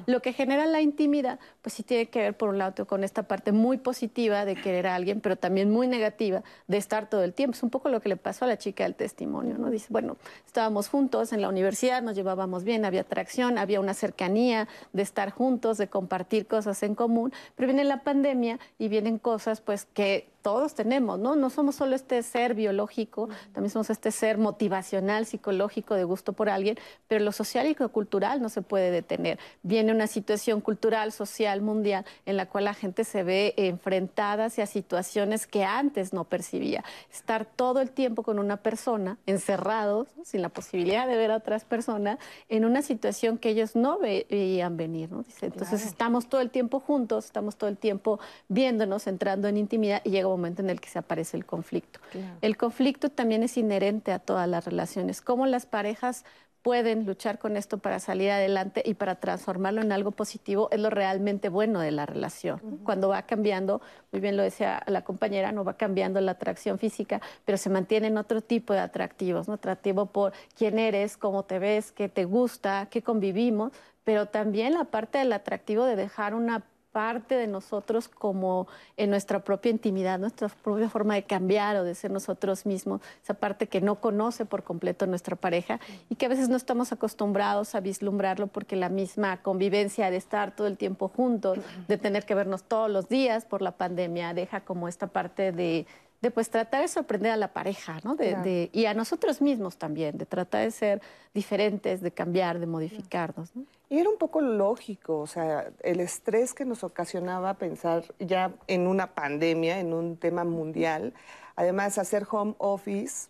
Lo 0.06 0.22
que 0.22 0.34
genera 0.34 0.66
la 0.66 0.82
intimidad, 0.82 1.40
pues 1.62 1.74
sí 1.74 1.84
tiene 1.84 2.08
que 2.08 2.20
ver 2.20 2.38
por 2.38 2.50
un 2.50 2.58
lado 2.58 2.86
con 2.88 3.04
esta 3.04 3.24
parte 3.24 3.52
muy 3.52 3.78
positiva 3.78 4.46
de 4.46 4.56
querer 4.56 4.88
a 4.88 4.96
alguien, 4.96 5.22
pero 5.22 5.36
también 5.36 5.70
muy 5.72 5.88
negativa 5.88 6.44
de 6.68 6.78
estar 6.78 7.10
todo 7.10 7.24
el 7.24 7.34
tiempo. 7.34 7.56
Es 7.56 7.64
un 7.64 7.70
poco 7.70 7.90
lo 7.90 8.02
que 8.02 8.10
le 8.10 8.18
pasó 8.18 8.46
a 8.46 8.48
la 8.48 8.58
chica 8.58 8.84
del 8.84 8.96
testimonio, 8.96 9.58
¿no? 9.58 9.70
Dice, 9.70 9.88
bueno, 9.90 10.18
estábamos 10.46 10.88
juntos 10.88 11.34
en 11.34 11.42
la 11.42 11.50
universidad, 11.50 12.02
nos 12.02 12.16
llevábamos 12.16 12.64
bien, 12.64 12.86
había 12.86 13.02
atracción, 13.02 13.58
había 13.58 13.80
una 13.80 13.94
cercanía 13.94 14.68
de 14.94 15.02
estar 15.02 15.32
juntos, 15.32 15.78
de 15.78 15.88
compartir 15.88 16.48
cosas 16.48 16.82
en 16.84 16.96
común, 16.96 17.34
pero 17.56 17.68
viene 17.68 17.84
la 17.84 18.04
pandemia 18.04 18.60
y 18.78 18.88
vienen 18.88 19.18
cosas 19.18 19.62
pues 19.62 19.86
que 19.86 20.35
todos 20.46 20.76
tenemos, 20.76 21.18
¿no? 21.18 21.36
No 21.36 21.50
somos 21.50 21.74
solo 21.74 21.96
este 21.96 22.22
ser 22.22 22.54
biológico, 22.54 23.30
también 23.52 23.72
somos 23.72 23.90
este 23.90 24.12
ser 24.12 24.38
motivacional, 24.38 25.26
psicológico, 25.26 25.96
de 25.96 26.04
gusto 26.04 26.34
por 26.34 26.50
alguien, 26.50 26.78
pero 27.08 27.26
lo 27.26 27.32
social 27.32 27.66
y 27.66 27.74
lo 27.74 27.90
cultural 27.90 28.44
no 28.44 28.50
se 28.50 28.62
puede 28.62 28.92
detener. 28.92 29.40
Viene 29.64 29.92
una 29.92 30.06
situación 30.06 30.62
cultural, 30.62 31.12
social, 31.12 31.64
mundial, 31.64 32.06
en 32.28 32.38
la 32.38 32.46
cual 32.46 32.66
la 32.66 32.76
gente 32.76 33.06
se 33.06 33.24
ve 33.24 33.56
enfrentada 33.58 34.46
hacia 34.46 34.68
situaciones 34.68 35.48
que 35.48 35.64
antes 35.64 36.14
no 36.14 36.26
percibía. 36.26 36.84
Estar 37.12 37.46
todo 37.46 37.82
el 37.82 37.90
tiempo 37.90 38.22
con 38.22 38.38
una 38.38 38.58
persona, 38.58 39.18
encerrados, 39.26 40.10
sin 40.24 40.44
la 40.44 40.50
posibilidad 40.50 41.08
de 41.08 41.16
ver 41.16 41.32
a 41.32 41.38
otras 41.38 41.66
personas, 41.66 42.20
en 42.50 42.66
una 42.66 42.84
situación 42.84 43.40
que 43.40 43.50
ellos 43.50 43.76
no 43.76 43.98
veían 43.98 44.78
venir, 44.78 45.12
¿no? 45.12 45.26
entonces 45.42 45.84
estamos 45.84 46.28
todo 46.28 46.42
el 46.42 46.52
tiempo 46.52 46.80
juntos, 46.80 47.26
estamos 47.26 47.56
todo 47.56 47.68
el 47.68 47.78
tiempo 47.78 48.20
viéndonos, 48.48 49.08
entrando 49.08 49.48
en 49.48 49.58
intimidad 49.58 50.02
y 50.04 50.12
llega 50.12 50.35
momento 50.38 50.62
en 50.62 50.70
el 50.70 50.82
que 50.82 50.90
se 50.90 51.00
aparece 51.00 51.38
el 51.38 51.46
conflicto. 51.46 52.00
El 52.42 52.58
conflicto 52.58 53.10
también 53.10 53.44
es 53.44 53.58
inherente 53.58 54.12
a 54.12 54.20
todas 54.20 54.48
las 54.48 54.66
relaciones. 54.66 55.22
Cómo 55.22 55.46
las 55.46 55.66
parejas 55.66 56.26
pueden 56.66 57.06
luchar 57.06 57.38
con 57.38 57.58
esto 57.58 57.78
para 57.78 58.00
salir 58.00 58.32
adelante 58.32 58.82
y 58.84 58.96
para 58.96 59.20
transformarlo 59.20 59.84
en 59.84 59.92
algo 59.92 60.10
positivo 60.10 60.68
es 60.72 60.80
lo 60.80 60.90
realmente 60.90 61.48
bueno 61.48 61.80
de 61.80 61.92
la 61.92 62.08
relación. 62.08 62.60
Cuando 62.84 63.10
va 63.10 63.22
cambiando, 63.22 63.82
muy 64.12 64.20
bien 64.20 64.36
lo 64.36 64.42
decía 64.42 64.82
la 64.88 65.04
compañera, 65.04 65.52
no 65.52 65.64
va 65.64 65.78
cambiando 65.78 66.20
la 66.22 66.32
atracción 66.32 66.80
física, 66.80 67.22
pero 67.46 67.60
se 67.60 67.70
mantienen 67.70 68.18
otro 68.18 68.42
tipo 68.42 68.74
de 68.74 68.80
atractivos, 68.80 69.48
¿no? 69.48 69.54
atractivo 69.54 70.08
por 70.08 70.34
quién 70.58 70.80
eres, 70.80 71.18
cómo 71.18 71.44
te 71.44 71.60
ves, 71.60 71.92
qué 71.92 72.10
te 72.10 72.26
gusta, 72.26 72.88
qué 72.90 73.04
convivimos, 73.04 73.72
pero 74.04 74.26
también 74.26 74.74
la 74.74 74.86
parte 74.86 75.20
del 75.20 75.34
atractivo 75.34 75.86
de 75.86 75.96
dejar 75.96 76.34
una 76.34 76.64
parte 76.96 77.36
de 77.36 77.46
nosotros 77.46 78.08
como 78.08 78.70
en 78.96 79.10
nuestra 79.10 79.44
propia 79.44 79.70
intimidad, 79.70 80.18
nuestra 80.18 80.48
propia 80.48 80.88
forma 80.88 81.16
de 81.16 81.24
cambiar 81.24 81.76
o 81.76 81.84
de 81.84 81.94
ser 81.94 82.10
nosotros 82.10 82.66
mismos, 82.66 83.02
esa 83.22 83.34
parte 83.34 83.68
que 83.68 83.82
no 83.82 83.96
conoce 84.00 84.46
por 84.46 84.64
completo 84.64 85.06
nuestra 85.06 85.36
pareja 85.36 85.82
y 86.10 86.16
que 86.16 86.28
a 86.28 86.30
veces 86.30 86.48
no 86.48 86.56
estamos 86.56 86.94
acostumbrados 86.94 87.76
a 87.76 87.82
vislumbrarlo 87.82 88.48
porque 88.48 88.78
la 88.78 88.88
misma 88.88 89.42
convivencia 89.42 90.10
de 90.10 90.16
estar 90.16 90.56
todo 90.56 90.68
el 90.68 90.78
tiempo 90.78 91.10
juntos, 91.10 91.60
de 91.90 91.98
tener 91.98 92.26
que 92.26 92.34
vernos 92.34 92.64
todos 92.64 92.90
los 92.90 93.10
días 93.10 93.44
por 93.44 93.62
la 93.62 93.72
pandemia, 93.72 94.34
deja 94.34 94.62
como 94.62 94.88
esta 94.88 95.08
parte 95.08 95.52
de 95.52 95.86
de 96.22 96.32
pues 96.32 96.50
tratar 96.50 96.82
de 96.82 96.88
sorprender 96.88 97.32
a 97.32 97.38
la 97.38 97.54
pareja, 97.54 98.00
¿no? 98.04 98.16
De, 98.16 98.70
y 98.72 98.86
a 98.86 98.94
nosotros 98.94 99.42
mismos 99.42 99.78
también, 99.78 100.18
de 100.18 100.26
tratar 100.26 100.64
de 100.64 100.72
ser 100.72 101.02
diferentes, 101.34 102.02
de 102.02 102.12
cambiar, 102.12 102.60
de 102.60 102.66
modificarnos. 102.66 103.52
Y 103.90 104.00
era 104.00 104.10
un 104.10 104.18
poco 104.18 104.42
lógico, 104.42 105.20
o 105.20 105.28
sea, 105.28 105.72
el 105.84 106.00
estrés 106.00 106.54
que 106.54 106.66
nos 106.66 106.84
ocasionaba 106.84 107.54
pensar 107.56 108.04
ya 108.20 108.54
en 108.68 108.88
una 108.88 109.14
pandemia, 109.14 109.80
en 109.80 109.94
un 109.94 110.18
tema 110.18 110.44
mundial, 110.44 111.14
además 111.56 111.98
hacer 111.98 112.26
home 112.30 112.56
office 112.58 113.28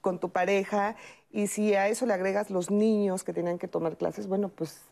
con 0.00 0.18
tu 0.18 0.30
pareja 0.30 0.96
y 1.30 1.46
si 1.46 1.74
a 1.74 1.88
eso 1.88 2.04
le 2.04 2.12
agregas 2.12 2.50
los 2.50 2.70
niños 2.70 3.24
que 3.24 3.32
tenían 3.32 3.58
que 3.58 3.68
tomar 3.68 3.96
clases, 3.96 4.26
bueno, 4.26 4.50
pues 4.50 4.82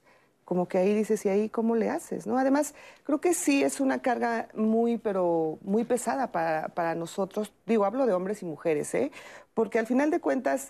como 0.51 0.67
que 0.67 0.79
ahí 0.79 0.93
dices, 0.95 1.25
¿y 1.27 1.29
ahí 1.29 1.49
cómo 1.49 1.77
le 1.77 1.91
haces? 1.91 2.27
¿no? 2.27 2.37
Además, 2.37 2.75
creo 3.05 3.21
que 3.21 3.35
sí 3.35 3.63
es 3.63 3.79
una 3.79 4.03
carga 4.03 4.49
muy, 4.53 4.99
pero 4.99 5.61
muy 5.63 5.85
pesada 5.85 6.33
para, 6.33 6.71
para 6.71 6.97
nosotros. 6.97 7.53
Digo, 7.67 7.85
hablo 7.85 8.05
de 8.05 8.15
hombres 8.15 8.43
y 8.43 8.47
mujeres, 8.47 8.93
¿eh? 8.97 9.13
Porque 9.55 9.79
al 9.79 9.87
final 9.87 10.11
de 10.11 10.19
cuentas, 10.19 10.67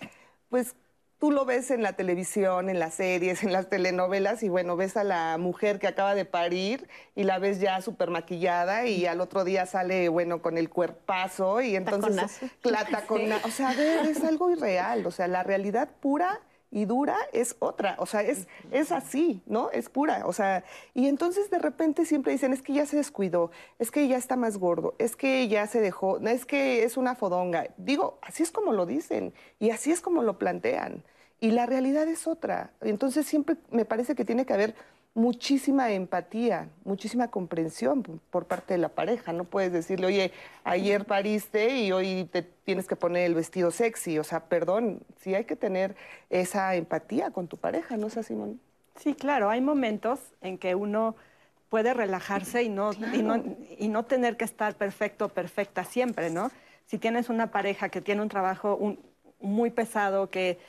pues 0.49 0.75
tú 1.17 1.31
lo 1.31 1.45
ves 1.45 1.71
en 1.71 1.81
la 1.81 1.93
televisión, 1.93 2.69
en 2.69 2.77
las 2.77 2.93
series, 2.93 3.41
en 3.41 3.53
las 3.53 3.69
telenovelas, 3.69 4.43
y 4.43 4.49
bueno, 4.49 4.75
ves 4.75 4.97
a 4.97 5.03
la 5.03 5.39
mujer 5.39 5.79
que 5.79 5.87
acaba 5.87 6.13
de 6.13 6.25
parir 6.25 6.87
y 7.15 7.23
la 7.23 7.39
ves 7.39 7.59
ya 7.59 7.81
súper 7.81 8.11
maquillada 8.11 8.85
y 8.85 9.07
al 9.07 9.19
otro 9.19 9.43
día 9.43 9.65
sale, 9.65 10.09
bueno, 10.09 10.43
con 10.43 10.59
el 10.59 10.69
cuerpazo 10.69 11.59
y 11.59 11.75
entonces 11.75 12.39
la 12.61 12.85
tacona. 12.85 13.39
O 13.45 13.49
sea, 13.49 13.71
es 14.03 14.23
algo 14.23 14.51
irreal, 14.51 15.07
o 15.07 15.11
sea, 15.11 15.27
la 15.27 15.41
realidad 15.41 15.89
pura 16.01 16.39
y 16.71 16.85
dura 16.85 17.17
es 17.33 17.55
otra, 17.59 17.95
o 17.99 18.05
sea, 18.05 18.21
es, 18.21 18.47
es 18.71 18.91
así, 18.91 19.43
¿no? 19.45 19.69
Es 19.71 19.89
pura, 19.89 20.25
o 20.25 20.33
sea, 20.33 20.63
y 20.93 21.07
entonces 21.07 21.49
de 21.49 21.59
repente 21.59 22.05
siempre 22.05 22.31
dicen, 22.31 22.53
es 22.53 22.61
que 22.61 22.73
ya 22.73 22.85
se 22.85 22.95
descuidó, 22.95 23.51
es 23.77 23.91
que 23.91 24.07
ya 24.07 24.17
está 24.17 24.37
más 24.37 24.57
gordo, 24.57 24.95
es 24.97 25.15
que 25.15 25.47
ya 25.49 25.67
se 25.67 25.81
dejó, 25.81 26.17
es 26.19 26.45
que 26.45 26.83
es 26.83 26.95
una 26.95 27.15
fodonga. 27.15 27.67
Digo, 27.77 28.17
así 28.21 28.41
es 28.43 28.51
como 28.51 28.71
lo 28.71 28.85
dicen 28.85 29.33
y 29.59 29.71
así 29.71 29.91
es 29.91 30.01
como 30.01 30.23
lo 30.23 30.39
plantean. 30.39 31.03
Y 31.41 31.51
la 31.51 31.65
realidad 31.65 32.07
es 32.07 32.27
otra. 32.27 32.71
Entonces 32.81 33.25
siempre 33.25 33.57
me 33.71 33.83
parece 33.83 34.15
que 34.15 34.23
tiene 34.23 34.45
que 34.45 34.53
haber 34.53 34.75
muchísima 35.13 35.91
empatía, 35.91 36.69
muchísima 36.85 37.29
comprensión 37.29 38.03
por 38.29 38.45
parte 38.45 38.73
de 38.73 38.77
la 38.77 38.89
pareja. 38.89 39.33
No 39.33 39.43
puedes 39.43 39.73
decirle, 39.73 40.07
oye, 40.07 40.31
ayer 40.63 41.05
pariste 41.05 41.77
y 41.79 41.91
hoy 41.91 42.29
te 42.31 42.43
tienes 42.43 42.87
que 42.87 42.95
poner 42.95 43.25
el 43.25 43.35
vestido 43.35 43.71
sexy. 43.71 44.19
O 44.19 44.23
sea, 44.23 44.45
perdón, 44.45 45.01
sí 45.19 45.35
hay 45.35 45.43
que 45.43 45.55
tener 45.55 45.95
esa 46.29 46.75
empatía 46.75 47.31
con 47.31 47.47
tu 47.47 47.57
pareja, 47.57 47.97
¿no 47.97 48.07
es 48.07 48.17
así, 48.17 48.29
Simón? 48.29 48.59
Sí, 48.95 49.13
claro, 49.13 49.49
hay 49.49 49.61
momentos 49.61 50.19
en 50.41 50.57
que 50.57 50.75
uno 50.75 51.15
puede 51.69 51.93
relajarse 51.93 52.63
y 52.63 52.69
no, 52.69 52.91
y 53.13 53.23
no, 53.23 53.41
y 53.77 53.87
no 53.87 54.03
tener 54.03 54.37
que 54.37 54.43
estar 54.45 54.75
perfecto, 54.75 55.29
perfecta 55.29 55.85
siempre, 55.85 56.29
¿no? 56.29 56.51
Si 56.85 56.97
tienes 56.97 57.29
una 57.29 57.51
pareja 57.51 57.89
que 57.89 58.01
tiene 58.01 58.21
un 58.21 58.27
trabajo 58.29 58.97
muy 59.39 59.69
pesado, 59.69 60.29
que 60.29 60.59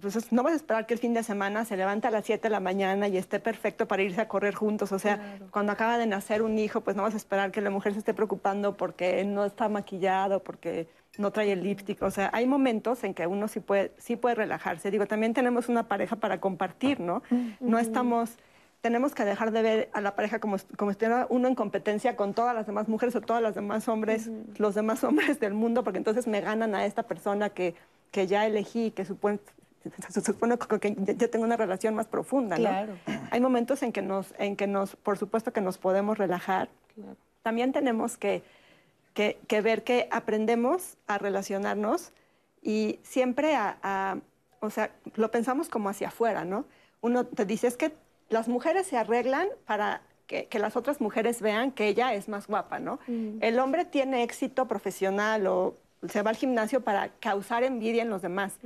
pues 0.00 0.32
no 0.32 0.42
vas 0.42 0.52
a 0.52 0.56
esperar 0.56 0.86
que 0.86 0.94
el 0.94 1.00
fin 1.00 1.14
de 1.14 1.22
semana 1.22 1.64
se 1.64 1.76
levante 1.76 2.06
a 2.08 2.10
las 2.10 2.24
7 2.24 2.42
de 2.42 2.50
la 2.50 2.60
mañana 2.60 3.08
y 3.08 3.16
esté 3.16 3.40
perfecto 3.40 3.86
para 3.86 4.02
irse 4.02 4.20
a 4.20 4.28
correr 4.28 4.54
juntos. 4.54 4.92
O 4.92 4.98
sea, 4.98 5.38
cuando 5.50 5.72
acaba 5.72 5.98
de 5.98 6.06
nacer 6.06 6.42
un 6.42 6.58
hijo, 6.58 6.80
pues 6.80 6.96
no 6.96 7.02
vas 7.02 7.14
a 7.14 7.16
esperar 7.16 7.50
que 7.50 7.60
la 7.60 7.70
mujer 7.70 7.92
se 7.92 8.00
esté 8.00 8.14
preocupando 8.14 8.76
porque 8.76 9.24
no 9.24 9.44
está 9.44 9.68
maquillado, 9.68 10.42
porque 10.42 10.88
no 11.16 11.30
trae 11.30 11.52
el 11.52 11.62
lipstick. 11.62 12.02
O 12.02 12.10
sea, 12.10 12.30
hay 12.32 12.46
momentos 12.46 13.04
en 13.04 13.14
que 13.14 13.26
uno 13.26 13.48
sí 13.48 13.60
puede, 13.60 13.92
sí 13.98 14.16
puede 14.16 14.34
relajarse. 14.34 14.90
Digo, 14.90 15.06
también 15.06 15.34
tenemos 15.34 15.68
una 15.68 15.88
pareja 15.88 16.16
para 16.16 16.40
compartir, 16.40 17.00
¿no? 17.00 17.22
No 17.60 17.78
estamos 17.78 18.38
tenemos 18.80 19.12
que 19.14 19.24
dejar 19.24 19.50
de 19.50 19.62
ver 19.62 19.90
a 19.92 20.00
la 20.00 20.14
pareja 20.14 20.38
como, 20.38 20.56
como 20.76 20.90
si 20.90 20.92
estuviera 20.92 21.26
uno 21.30 21.48
en 21.48 21.54
competencia 21.54 22.16
con 22.16 22.32
todas 22.34 22.54
las 22.54 22.66
demás 22.66 22.88
mujeres 22.88 23.16
o 23.16 23.20
todas 23.20 23.42
las 23.42 23.54
demás 23.54 23.88
hombres, 23.88 24.30
los 24.56 24.74
demás 24.74 25.02
hombres 25.04 25.40
del 25.40 25.54
mundo, 25.54 25.82
porque 25.84 25.98
entonces 25.98 26.26
me 26.26 26.40
ganan 26.40 26.74
a 26.74 26.86
esta 26.86 27.02
persona 27.02 27.50
que, 27.50 27.74
que 28.10 28.26
ya 28.26 28.46
elegí, 28.46 28.90
que 28.92 29.04
supone, 29.04 29.40
se 30.08 30.20
supone 30.20 30.58
que 30.58 30.96
yo 31.16 31.30
tengo 31.30 31.44
una 31.44 31.56
relación 31.56 31.94
más 31.94 32.06
profunda, 32.06 32.58
¿no? 32.58 32.98
Hay 33.30 33.40
momentos 33.40 33.82
en 33.82 33.92
que 33.92 34.02
nos, 34.02 34.34
en 34.38 34.56
que 34.56 34.66
nos, 34.66 34.96
por 34.96 35.18
supuesto 35.18 35.52
que 35.52 35.60
nos 35.60 35.78
podemos 35.78 36.18
relajar. 36.18 36.68
También 37.42 37.72
tenemos 37.72 38.16
que, 38.16 38.42
que, 39.14 39.60
ver 39.60 39.84
que 39.84 40.08
aprendemos 40.10 40.96
a 41.06 41.18
relacionarnos 41.18 42.12
y 42.62 42.98
siempre 43.02 43.54
a, 43.56 44.18
o 44.60 44.70
sea, 44.70 44.90
lo 45.14 45.30
pensamos 45.30 45.68
como 45.68 45.88
hacia 45.88 46.08
afuera, 46.08 46.44
¿no? 46.44 46.64
Uno 47.00 47.24
te 47.24 47.44
dice, 47.44 47.68
es 47.68 47.76
que 47.76 47.92
las 48.28 48.48
mujeres 48.48 48.86
se 48.86 48.96
arreglan 48.96 49.48
para 49.64 50.02
que, 50.26 50.46
que, 50.46 50.58
las 50.58 50.76
otras 50.76 51.00
mujeres 51.00 51.40
vean 51.40 51.70
que 51.70 51.88
ella 51.88 52.12
es 52.12 52.28
más 52.28 52.48
guapa, 52.48 52.80
¿no? 52.80 52.98
Mm. 53.06 53.38
El 53.40 53.58
hombre 53.60 53.84
tiene 53.84 54.24
éxito 54.24 54.66
profesional 54.66 55.46
o 55.46 55.76
se 56.06 56.22
va 56.22 56.30
al 56.30 56.36
gimnasio 56.36 56.82
para 56.82 57.08
causar 57.20 57.64
envidia 57.64 58.02
en 58.02 58.10
los 58.10 58.22
demás. 58.22 58.58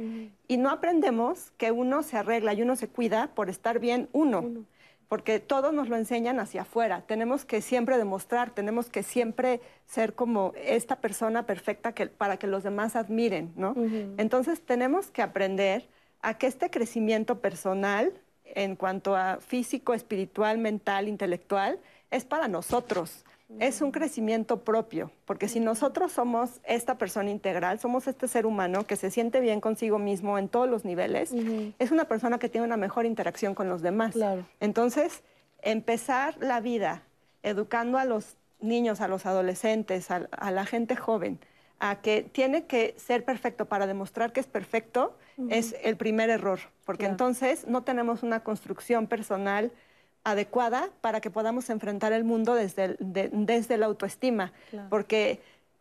Y 0.48 0.56
no 0.56 0.70
aprendemos 0.70 1.52
que 1.56 1.70
uno 1.70 2.02
se 2.02 2.16
arregla 2.16 2.52
y 2.54 2.62
uno 2.62 2.76
se 2.76 2.88
cuida 2.88 3.28
por 3.34 3.48
estar 3.48 3.78
bien 3.78 4.08
uno. 4.12 4.64
Porque 5.08 5.40
todos 5.40 5.74
nos 5.74 5.88
lo 5.88 5.96
enseñan 5.96 6.40
hacia 6.40 6.62
afuera. 6.62 7.02
Tenemos 7.06 7.44
que 7.44 7.60
siempre 7.60 7.98
demostrar, 7.98 8.50
tenemos 8.50 8.88
que 8.88 9.02
siempre 9.02 9.60
ser 9.86 10.14
como 10.14 10.52
esta 10.56 10.96
persona 10.96 11.44
perfecta 11.44 11.92
que, 11.92 12.06
para 12.06 12.38
que 12.38 12.46
los 12.46 12.62
demás 12.62 12.96
admiren, 12.96 13.52
¿no? 13.56 13.74
Entonces 14.16 14.62
tenemos 14.62 15.10
que 15.10 15.22
aprender 15.22 15.88
a 16.22 16.38
que 16.38 16.46
este 16.46 16.70
crecimiento 16.70 17.40
personal 17.40 18.12
en 18.54 18.76
cuanto 18.76 19.16
a 19.16 19.38
físico, 19.40 19.94
espiritual, 19.94 20.58
mental, 20.58 21.08
intelectual, 21.08 21.78
es 22.10 22.24
para 22.24 22.48
nosotros. 22.48 23.24
Es 23.58 23.80
un 23.80 23.92
crecimiento 23.92 24.64
propio, 24.64 25.10
porque 25.24 25.48
si 25.48 25.60
nosotros 25.60 26.12
somos 26.12 26.60
esta 26.64 26.98
persona 26.98 27.30
integral, 27.30 27.78
somos 27.78 28.06
este 28.06 28.26
ser 28.28 28.46
humano 28.46 28.84
que 28.86 28.96
se 28.96 29.10
siente 29.10 29.40
bien 29.40 29.60
consigo 29.60 29.98
mismo 29.98 30.38
en 30.38 30.48
todos 30.48 30.68
los 30.68 30.84
niveles, 30.84 31.32
es 31.78 31.90
una 31.90 32.06
persona 32.06 32.38
que 32.38 32.48
tiene 32.48 32.66
una 32.66 32.76
mejor 32.76 33.06
interacción 33.06 33.54
con 33.54 33.68
los 33.68 33.82
demás. 33.82 34.16
Entonces, 34.60 35.22
empezar 35.62 36.36
la 36.40 36.60
vida 36.60 37.02
educando 37.42 37.98
a 37.98 38.04
los 38.04 38.36
niños, 38.60 39.00
a 39.00 39.08
los 39.08 39.26
adolescentes, 39.26 40.10
a, 40.10 40.50
la 40.50 40.66
gente 40.66 40.96
joven, 40.96 41.38
a 41.78 42.00
que 42.00 42.22
tiene 42.22 42.66
que 42.66 42.94
ser 42.96 43.24
perfecto 43.24 43.66
para 43.66 43.86
demostrar 43.86 44.32
que 44.32 44.40
es 44.40 44.46
perfecto, 44.46 45.16
es 45.48 45.74
el 45.82 45.96
primer 45.96 46.30
error, 46.30 46.60
porque 46.84 47.06
entonces 47.06 47.66
no 47.66 47.82
tenemos 47.82 48.22
una 48.22 48.40
construcción 48.40 49.06
personal 49.06 49.72
adecuada 50.24 50.90
para 51.00 51.20
que 51.20 51.30
podamos 51.30 51.70
enfrentar 51.70 52.12
el 52.12 52.24
mundo 52.24 52.54
desde, 52.54 52.96
desde 52.98 53.76
la 53.76 53.86
autoestima, 53.86 54.52
porque 54.88 55.40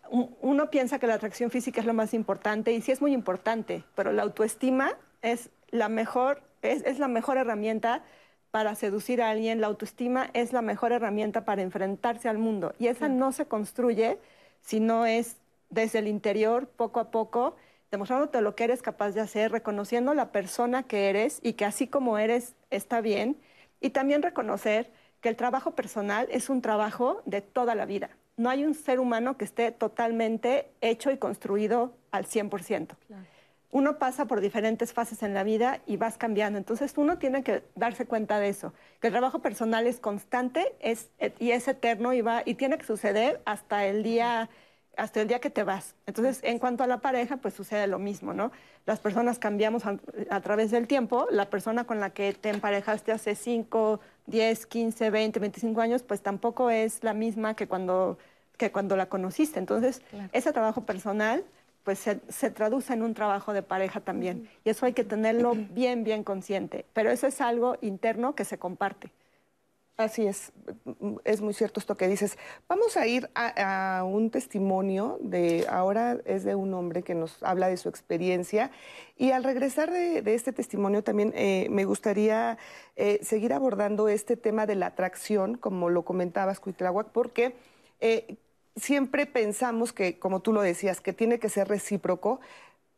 uno 0.09 0.69
piensa 0.69 0.99
que 0.99 1.07
la 1.07 1.13
atracción 1.13 1.51
física 1.51 1.79
es 1.79 1.85
lo 1.85 1.93
más 1.93 2.13
importante 2.13 2.73
y 2.73 2.81
sí 2.81 2.91
es 2.91 3.01
muy 3.01 3.13
importante, 3.13 3.83
pero 3.95 4.11
la 4.11 4.23
autoestima 4.23 4.97
es 5.21 5.49
la 5.69 5.89
mejor, 5.89 6.41
es 6.61 6.99
la 6.99 7.07
mejor 7.07 7.37
herramienta 7.37 8.03
para 8.51 8.75
seducir 8.75 9.21
a 9.21 9.29
alguien, 9.29 9.61
la 9.61 9.67
autoestima 9.67 10.29
es 10.33 10.51
la 10.51 10.61
mejor 10.61 10.91
herramienta 10.91 11.45
para 11.45 11.61
enfrentarse 11.61 12.27
al 12.27 12.37
mundo. 12.37 12.73
Y 12.77 12.87
esa 12.87 13.07
no 13.07 13.31
se 13.31 13.45
construye 13.45 14.19
si 14.61 14.81
no 14.81 15.05
es 15.05 15.37
desde 15.69 15.99
el 15.99 16.07
interior, 16.07 16.67
poco 16.67 16.99
a 16.99 17.11
poco, 17.11 17.55
demostrándote 17.91 18.41
lo 18.41 18.55
que 18.55 18.65
eres 18.65 18.81
capaz 18.81 19.11
de 19.11 19.21
hacer, 19.21 19.51
reconociendo 19.51 20.13
la 20.13 20.31
persona 20.33 20.83
que 20.83 21.09
eres 21.09 21.39
y 21.41 21.53
que 21.53 21.65
así 21.65 21.87
como 21.87 22.17
eres 22.17 22.53
está 22.69 22.99
bien. 22.99 23.37
Y 23.81 23.89
también 23.89 24.21
reconocer 24.21 24.89
que 25.19 25.27
el 25.27 25.35
trabajo 25.35 25.71
personal 25.75 26.27
es 26.31 26.49
un 26.49 26.61
trabajo 26.61 27.21
de 27.25 27.41
toda 27.41 27.75
la 27.75 27.85
vida. 27.85 28.11
No 28.37 28.49
hay 28.49 28.63
un 28.63 28.73
ser 28.73 28.99
humano 29.01 29.37
que 29.37 29.43
esté 29.43 29.71
totalmente 29.71 30.71
hecho 30.79 31.11
y 31.11 31.17
construido 31.17 31.93
al 32.11 32.25
100% 32.25 32.95
uno 33.71 33.97
pasa 33.97 34.25
por 34.25 34.41
diferentes 34.41 34.93
fases 34.93 35.23
en 35.23 35.33
la 35.33 35.43
vida 35.43 35.81
y 35.85 35.97
vas 35.97 36.17
cambiando. 36.17 36.57
Entonces 36.59 36.93
uno 36.97 37.17
tiene 37.17 37.43
que 37.43 37.63
darse 37.75 38.05
cuenta 38.05 38.39
de 38.39 38.49
eso, 38.49 38.73
que 38.99 39.07
el 39.07 39.13
trabajo 39.13 39.39
personal 39.39 39.87
es 39.87 39.99
constante 39.99 40.73
es, 40.79 41.09
y 41.39 41.51
es 41.51 41.67
eterno 41.67 42.13
y, 42.13 42.21
va, 42.21 42.43
y 42.45 42.55
tiene 42.55 42.77
que 42.77 42.85
suceder 42.85 43.41
hasta 43.45 43.85
el 43.85 44.03
día 44.03 44.49
hasta 44.97 45.21
el 45.21 45.27
día 45.27 45.39
que 45.39 45.49
te 45.49 45.63
vas. 45.63 45.95
Entonces, 46.05 46.39
en 46.43 46.59
cuanto 46.59 46.83
a 46.83 46.87
la 46.87 46.99
pareja, 46.99 47.37
pues 47.37 47.53
sucede 47.53 47.87
lo 47.87 47.99
mismo, 47.99 48.33
¿no? 48.33 48.51
Las 48.85 48.99
personas 48.99 49.39
cambiamos 49.39 49.85
a, 49.85 49.97
a, 50.29 50.41
través 50.41 50.71
del 50.71 50.87
tiempo. 50.87 51.27
La 51.31 51.49
persona 51.49 51.85
con 51.85 51.99
la 51.99 52.11
que 52.11 52.33
te 52.33 52.49
emparejaste 52.49 53.11
hace 53.11 53.35
5, 53.35 53.99
10, 54.27 54.65
15, 54.65 55.09
20, 55.09 55.39
25 55.39 55.81
años, 55.81 56.03
pues 56.03 56.21
tampoco 56.21 56.69
es 56.69 57.03
la 57.03 57.13
misma 57.13 57.55
que 57.55 57.67
cuando, 57.67 58.17
que 58.57 58.71
cuando 58.71 58.95
la 58.95 59.07
conociste. 59.07 59.59
Entonces, 59.59 60.01
ese 60.33 60.51
trabajo 60.51 60.81
personal 60.85 61.43
pues 61.83 61.99
se, 61.99 62.51
traduce 62.51 62.93
en 62.93 63.01
un 63.01 63.13
trabajo 63.13 63.53
de 63.53 63.63
pareja 63.63 64.01
también. 64.01 64.49
Y 64.63 64.69
eso 64.69 64.85
hay 64.85 64.93
que 64.93 65.03
tenerlo 65.03 65.53
bien, 65.71 66.03
bien 66.03 66.23
consciente. 66.23 66.85
Pero 66.93 67.09
eso 67.11 67.27
es 67.27 67.41
algo 67.41 67.77
interno 67.81 68.35
que 68.35 68.45
se 68.45 68.57
comparte. 68.57 69.11
Así 70.01 70.25
es, 70.25 70.51
es 71.23 71.41
muy 71.41 71.53
cierto 71.53 71.79
esto 71.79 71.95
que 71.95 72.07
dices. 72.07 72.37
Vamos 72.67 72.97
a 72.97 73.05
ir 73.05 73.29
a, 73.35 74.03
un 74.03 74.31
testimonio 74.31 75.19
de, 75.21 75.67
ahora 75.69 76.17
es 76.25 76.43
de 76.43 76.55
un 76.55 76.73
hombre 76.73 77.03
que 77.03 77.13
nos 77.13 77.41
habla 77.43 77.67
de 77.67 77.77
su 77.77 77.87
experiencia. 77.87 78.71
Y 79.17 79.31
al 79.31 79.43
regresar 79.43 79.91
de, 79.91 80.23
este 80.33 80.53
testimonio 80.53 81.03
también 81.03 81.33
eh, 81.35 81.67
me 81.69 81.85
gustaría 81.85 82.57
eh, 82.95 83.19
seguir 83.21 83.53
abordando 83.53 84.09
este 84.09 84.37
tema 84.37 84.65
de 84.65 84.75
la 84.75 84.87
atracción, 84.87 85.55
como 85.57 85.89
lo 85.89 86.03
comentabas, 86.03 86.59
Cuitláhuac, 86.59 87.09
porque 87.09 87.53
eh, 87.99 88.37
siempre 88.75 89.27
pensamos 89.27 89.93
que, 89.93 90.17
como 90.17 90.39
tú 90.39 90.51
lo 90.51 90.61
decías, 90.61 90.99
que 90.99 91.13
tiene 91.13 91.37
que 91.37 91.49
ser 91.49 91.67
recíproco, 91.67 92.39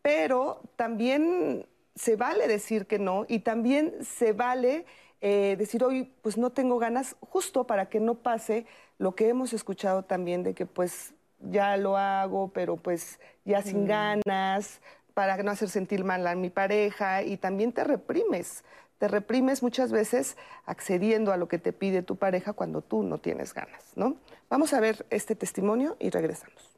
pero 0.01 0.61
también 0.77 1.65
se 1.95 2.15
vale 2.15 2.47
decir 2.47 2.87
que 2.87 2.97
no 2.97 3.25
y 3.27 3.39
también 3.39 3.93
se 4.01 4.31
vale 4.33 4.85
eh, 5.25 5.55
decir 5.57 5.83
hoy 5.83 6.11
pues 6.21 6.37
no 6.37 6.49
tengo 6.49 6.77
ganas 6.77 7.15
justo 7.21 7.65
para 7.65 7.87
que 7.87 7.99
no 7.99 8.15
pase 8.15 8.65
lo 8.99 9.15
que 9.15 9.29
hemos 9.29 9.53
escuchado 9.53 10.03
también 10.03 10.43
de 10.43 10.53
que 10.53 10.65
pues 10.65 11.13
ya 11.39 11.77
lo 11.77 11.97
hago 11.97 12.51
pero 12.53 12.75
pues 12.77 13.19
ya 13.45 13.61
sin 13.61 13.85
mm. 13.85 13.87
ganas 13.87 14.81
para 15.13 15.41
no 15.41 15.51
hacer 15.51 15.69
sentir 15.69 16.03
mal 16.03 16.27
a 16.27 16.35
mi 16.35 16.49
pareja 16.49 17.23
y 17.23 17.37
también 17.37 17.71
te 17.71 17.83
reprimes 17.83 18.63
te 19.03 19.07
reprimes 19.07 19.63
muchas 19.63 19.91
veces 19.91 20.37
accediendo 20.65 21.31
a 21.33 21.37
lo 21.37 21.47
que 21.47 21.57
te 21.57 21.73
pide 21.73 22.03
tu 22.03 22.15
pareja 22.15 22.53
cuando 22.53 22.81
tú 22.81 23.03
no 23.03 23.17
tienes 23.17 23.53
ganas, 23.53 23.91
¿no? 23.97 24.15
Vamos 24.49 24.73
a 24.73 24.79
ver 24.79 25.05
este 25.09 25.35
testimonio 25.35 25.97
y 25.99 26.09
regresamos. 26.09 26.71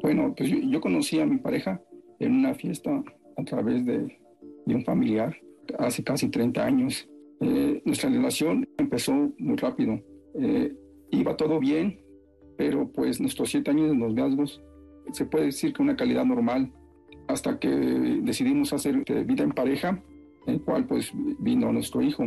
Bueno, 0.00 0.34
pues 0.34 0.48
yo, 0.48 0.80
conocí 0.80 1.20
a 1.20 1.26
mi 1.26 1.36
pareja 1.36 1.82
en 2.18 2.32
una 2.32 2.54
fiesta 2.54 3.02
a 3.36 3.44
través 3.44 3.84
de, 3.84 4.18
un 4.64 4.84
familiar 4.84 5.36
hace 5.78 6.02
casi 6.04 6.28
30 6.28 6.64
años. 6.64 7.08
Eh, 7.40 7.82
nuestra 7.84 8.10
relación 8.10 8.68
empezó 8.78 9.12
muy 9.38 9.56
rápido. 9.56 10.00
Eh, 10.34 10.74
iba 11.10 11.36
todo 11.36 11.58
bien, 11.58 12.00
pero 12.56 12.90
pues 12.90 13.20
nuestros 13.20 13.50
siete 13.50 13.70
años 13.70 13.88
de 13.90 13.96
noviazgos 13.96 14.62
se 15.12 15.24
puede 15.24 15.46
decir 15.46 15.72
que 15.72 15.82
una 15.82 15.96
calidad 15.96 16.24
normal 16.24 16.72
hasta 17.28 17.58
que 17.58 17.68
decidimos 17.68 18.72
hacer 18.72 19.04
vida 19.24 19.44
en 19.44 19.52
pareja 19.52 20.02
el 20.48 20.62
cual 20.62 20.86
pues 20.86 21.12
vino 21.38 21.72
nuestro 21.72 22.02
hijo. 22.02 22.26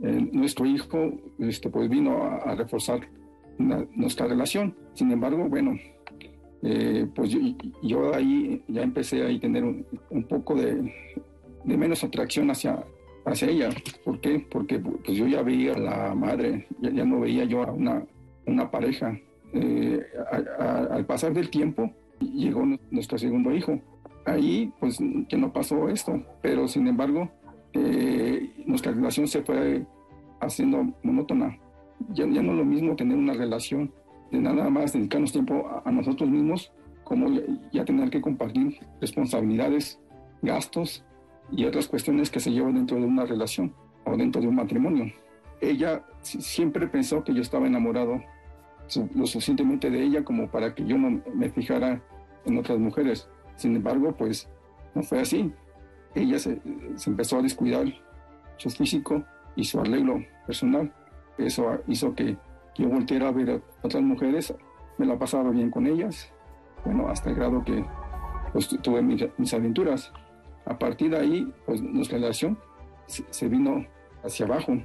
nuestro 0.00 0.66
hijo 0.66 1.20
este, 1.38 1.68
pues 1.68 1.88
vino 1.90 2.22
a, 2.22 2.54
reforzar 2.54 3.00
nuestra 3.58 4.26
relación. 4.26 4.74
Sin 4.94 5.10
embargo, 5.10 5.48
bueno, 5.48 5.76
eh, 6.62 7.06
pues 7.14 7.36
yo, 7.82 8.14
ahí 8.14 8.62
ya 8.68 8.82
empecé 8.82 9.24
a 9.24 9.40
tener 9.40 9.64
un, 9.64 10.24
poco 10.28 10.54
de, 10.54 10.92
menos 11.64 12.04
atracción 12.04 12.50
hacia, 12.50 12.84
hacia 13.24 13.48
ella. 13.48 13.70
¿Por 14.04 14.20
qué? 14.20 14.44
Porque 14.50 14.78
pues 14.78 15.16
yo 15.16 15.26
ya 15.26 15.42
veía 15.42 15.74
a 15.74 15.78
la 15.78 16.14
madre, 16.14 16.66
ya, 16.80 17.04
no 17.04 17.20
veía 17.20 17.44
yo 17.44 17.62
a 17.62 17.72
una, 17.72 18.04
una 18.46 18.70
pareja. 18.70 19.18
Eh, 19.52 20.00
al 20.90 21.04
pasar 21.06 21.32
del 21.34 21.50
tiempo 21.50 21.90
llegó 22.20 22.64
nuestro 22.90 23.18
segundo 23.18 23.54
hijo. 23.54 23.80
Ahí 24.26 24.72
pues 24.78 24.98
que 25.28 25.36
no 25.36 25.52
pasó 25.52 25.88
esto, 25.88 26.22
pero 26.42 26.68
sin 26.68 26.86
embargo 26.86 27.30
eh, 27.72 28.52
nuestra 28.66 28.92
relación 28.92 29.26
se 29.26 29.42
fue 29.42 29.84
haciendo 30.40 30.84
monótona. 31.02 31.58
Ya, 32.10 32.26
ya, 32.26 32.42
no 32.42 32.52
es 32.52 32.58
lo 32.58 32.64
mismo 32.64 32.96
tener 32.96 33.16
una 33.16 33.34
relación 33.34 33.92
de 34.30 34.40
nada 34.40 34.70
más 34.70 34.92
dedicarnos 34.92 35.32
tiempo 35.32 35.68
a, 35.84 35.90
nosotros 35.90 36.30
mismos, 36.30 36.72
como 37.04 37.28
ya, 37.72 37.84
tener 37.84 38.10
que 38.10 38.20
compartir 38.20 38.78
responsabilidades, 39.00 40.00
gastos 40.42 41.04
y 41.52 41.64
otras 41.64 41.88
cuestiones 41.88 42.30
que 42.30 42.40
se 42.40 42.50
llevan 42.50 42.74
dentro 42.74 42.96
de 42.96 43.04
una 43.04 43.24
relación 43.24 43.74
o 44.04 44.16
dentro 44.16 44.40
de 44.40 44.48
un 44.48 44.56
matrimonio. 44.56 45.12
Ella 45.60 46.04
siempre 46.22 46.86
pensó 46.86 47.22
que 47.22 47.34
yo 47.34 47.42
estaba 47.42 47.66
enamorado 47.66 48.22
lo 49.14 49.26
suficientemente 49.26 49.90
de 49.90 50.02
ella 50.02 50.24
como 50.24 50.50
para 50.50 50.74
que 50.74 50.84
yo 50.84 50.98
no 50.98 51.22
me 51.34 51.50
fijara 51.50 52.02
en 52.44 52.58
otras 52.58 52.78
mujeres. 52.78 53.28
Sin 53.56 53.76
embargo, 53.76 54.14
pues 54.16 54.48
no 54.94 55.02
fue 55.02 55.20
así 55.20 55.52
ella 56.14 56.38
se, 56.38 56.60
empezó 57.06 57.38
a 57.38 57.42
descuidar 57.42 57.86
su 58.56 58.70
físico 58.70 59.24
y 59.56 59.64
su 59.64 59.80
arreglo 59.80 60.24
personal. 60.46 60.92
Eso 61.38 61.78
hizo 61.86 62.14
que 62.14 62.36
yo 62.76 62.88
volteara 62.88 63.28
a 63.28 63.32
ver 63.32 63.50
a 63.50 63.60
otras 63.82 64.02
mujeres, 64.02 64.54
me 64.98 65.06
la 65.06 65.18
pasaba 65.18 65.50
bien 65.50 65.70
con 65.70 65.86
ellas, 65.86 66.32
bueno, 66.84 67.08
hasta 67.08 67.30
el 67.30 67.36
grado 67.36 67.62
que 67.64 67.84
pues, 68.52 68.68
tuve 68.82 69.02
mis, 69.02 69.54
aventuras. 69.54 70.12
A 70.70 70.78
partir 70.78 71.10
de 71.10 71.18
ahí, 71.18 71.52
pues 71.66 71.82
nuestra 71.82 72.18
relación 72.18 72.56
se, 73.06 73.48
vino 73.48 73.84
hacia 74.22 74.46
abajo 74.46 74.78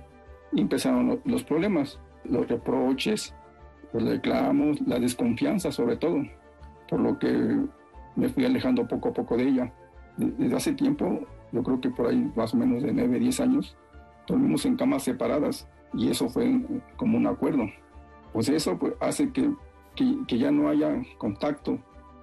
y 0.51 0.61
empezaron 0.61 1.21
los 1.25 1.43
problemas, 1.43 1.99
los 2.23 2.47
reproches, 2.47 3.35
los 3.93 4.03
reclamos, 4.03 4.81
la 4.81 4.97
desconfianza 4.97 5.71
sobre 5.71 5.97
todo, 5.97 6.23
por 6.89 6.99
lo 6.99 7.19
que 7.19 7.59
me 8.15 8.29
fui 8.29 8.45
alejando 8.45 8.87
poco 8.87 9.09
a 9.09 9.13
poco 9.13 9.37
de 9.37 9.43
ella 9.43 9.73
desde 10.17 10.55
hace 10.55 10.73
tiempo, 10.73 11.19
yo 11.51 11.61
creo 11.61 11.79
que 11.79 11.91
por 11.91 12.07
ahí 12.07 12.31
más 12.35 12.55
o 12.55 12.57
menos 12.57 12.81
de 12.81 12.91
9, 12.91 13.19
10 13.19 13.39
años, 13.41 13.77
dormimos 14.27 14.65
en 14.65 14.77
camas 14.77 15.03
separadas 15.03 15.67
y 15.93 16.09
eso 16.09 16.29
fue 16.29 16.61
como 16.97 17.17
un 17.17 17.27
acuerdo. 17.27 17.69
Pues 18.33 18.49
eso 18.49 18.75
pues, 18.79 18.93
hace 19.01 19.31
que, 19.31 19.53
que, 19.95 20.39
ya 20.39 20.49
no 20.49 20.67
haya 20.67 20.99
contacto, 21.19 21.77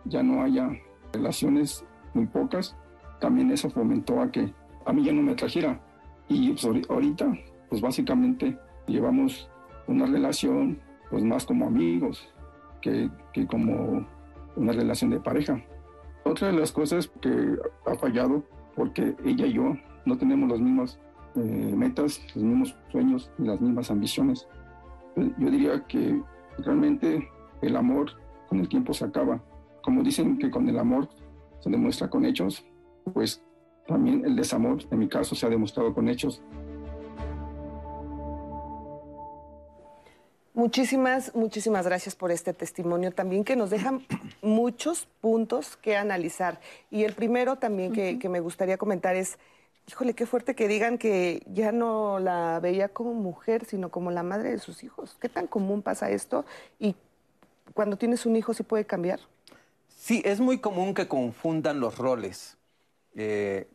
ya 0.05 0.25
no 0.25 0.43
haya 0.43 0.69
relaciones 1.13 1.85
muy 2.13 2.27
pocas. 2.27 2.77
También 3.23 3.53
eso 3.53 3.71
fomentó 3.71 4.21
a 4.21 4.33
que 4.33 4.53
a 4.85 4.93
mí 4.93 5.05
ya 5.05 5.13
no 5.13 5.23
me 5.23 5.37
trajera. 5.37 5.81
Y 6.27 6.51
pues, 6.51 6.65
ahorita, 6.91 7.33
pues 7.69 7.81
básicamente 7.81 8.59
llevamos 8.89 9.49
una 9.87 10.07
relación 10.07 10.81
pues 11.09 11.23
más 11.23 11.47
como 11.47 11.69
amigos 11.69 12.29
que, 12.81 13.09
que 13.33 13.47
como 13.47 14.05
una 14.57 14.73
relación 14.73 15.11
de 15.11 15.21
pareja. 15.21 15.63
Otra 16.25 16.49
de 16.49 16.55
las 16.55 16.73
cosas 16.73 17.13
que 17.21 17.57
ha 17.87 17.95
fallado, 17.95 18.43
porque 18.75 19.15
ella 19.25 19.47
y 19.47 19.53
yo 19.53 19.77
no 20.05 20.19
tenemos 20.19 20.51
las 20.51 20.59
mismas 20.59 20.99
eh, 21.37 21.75
metas, 21.77 22.21
los 22.35 22.43
mismos 22.43 22.77
sueños 22.91 23.31
las 23.39 23.61
mismas 23.61 23.89
ambiciones. 23.93 24.49
Eh, 25.15 25.31
yo 25.39 25.49
diría 25.49 25.85
que 25.87 26.21
realmente 26.59 27.29
el 27.61 27.77
amor 27.77 28.11
con 28.49 28.59
el 28.59 28.69
tiempo 28.69 28.93
se 28.93 29.05
acaba. 29.05 29.41
Como 29.85 30.03
dicen 30.03 30.39
que 30.39 30.51
con 30.51 30.69
el 30.69 30.77
amor 30.77 31.09
se 31.61 31.71
demuestra 31.71 32.11
con 32.11 32.25
hechos, 32.25 32.65
pues 33.13 33.43
también 33.87 34.25
el 34.25 34.37
desamor, 34.37 34.83
en 34.91 34.99
mi 34.99 35.09
caso, 35.09 35.35
se 35.35 35.47
ha 35.47 35.49
demostrado 35.49 35.93
con 35.95 36.09
hechos. 36.09 36.43
Muchísimas, 40.55 41.35
muchísimas 41.35 41.87
gracias 41.87 42.15
por 42.15 42.31
este 42.31 42.53
testimonio 42.53 43.11
también 43.11 43.43
que 43.43 43.57
nos 43.57 43.71
dejan 43.71 44.07
muchos 44.43 45.09
puntos 45.21 45.77
que 45.77 45.97
analizar. 45.97 46.61
Y 46.91 47.05
el 47.05 47.15
primero 47.15 47.57
también 47.57 47.93
que, 47.93 48.19
que 48.19 48.29
me 48.29 48.41
gustaría 48.41 48.77
comentar 48.77 49.17
es, 49.17 49.39
híjole, 49.89 50.13
qué 50.15 50.27
fuerte 50.27 50.55
que 50.55 50.69
digan 50.69 50.99
que 50.99 51.43
ya 51.47 51.73
no 51.73 52.19
la 52.19 52.61
veía 52.61 52.89
como 52.89 53.15
mujer, 53.15 53.65
sino 53.65 53.91
como 53.91 54.11
la 54.11 54.23
madre 54.23 54.51
de 54.51 54.59
sus 54.59 54.85
hijos. 54.85 55.17
¿Qué 55.21 55.31
tan 55.31 55.47
común 55.47 55.81
pasa 55.81 56.11
esto? 56.11 56.45
Y 56.79 56.97
cuando 57.73 57.97
tienes 57.97 58.27
un 58.27 58.37
hijo, 58.37 58.53
¿sí 58.53 58.63
puede 58.63 58.85
cambiar? 58.85 59.21
Sí, 59.89 60.21
es 60.25 60.41
muy 60.41 60.59
común 60.59 60.93
que 60.95 61.09
confundan 61.09 61.81
los 61.81 61.97
roles. 61.97 62.59
Eh, 63.15 63.69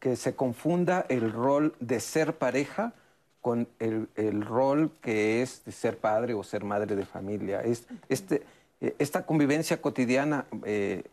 que 0.00 0.16
se 0.16 0.34
confunda 0.34 1.06
el 1.08 1.32
rol 1.32 1.76
de 1.78 2.00
ser 2.00 2.36
pareja 2.36 2.94
con 3.40 3.68
el, 3.78 4.08
rol 4.44 4.90
que 5.00 5.40
es 5.40 5.64
de 5.64 5.70
ser 5.70 5.98
padre 5.98 6.34
o 6.34 6.42
ser 6.42 6.64
madre 6.64 6.96
de 6.96 7.06
familia. 7.06 7.60
Es, 7.60 7.86
este, 8.08 8.42
eh, 8.80 8.96
esta 8.98 9.24
convivencia 9.24 9.80
cotidiana 9.80 10.46
eh, 10.64 11.04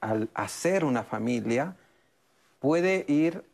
al 0.00 0.28
hacer 0.34 0.84
una 0.84 1.04
familia 1.04 1.76
puede 2.58 3.04
ir 3.06 3.44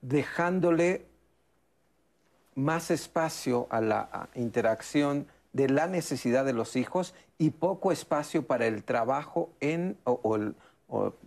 dejándole 0.00 1.04
más 2.54 2.90
espacio 2.90 3.66
a 3.68 3.82
la 3.82 4.28
interacción 4.34 5.26
de 5.54 5.68
la 5.68 5.86
necesidad 5.86 6.44
de 6.44 6.52
los 6.52 6.76
hijos 6.76 7.14
y 7.38 7.50
poco 7.50 7.92
espacio 7.92 8.46
para 8.46 8.66
el 8.66 8.82
trabajo 8.82 9.50
en, 9.60 9.96
o, 10.04 10.38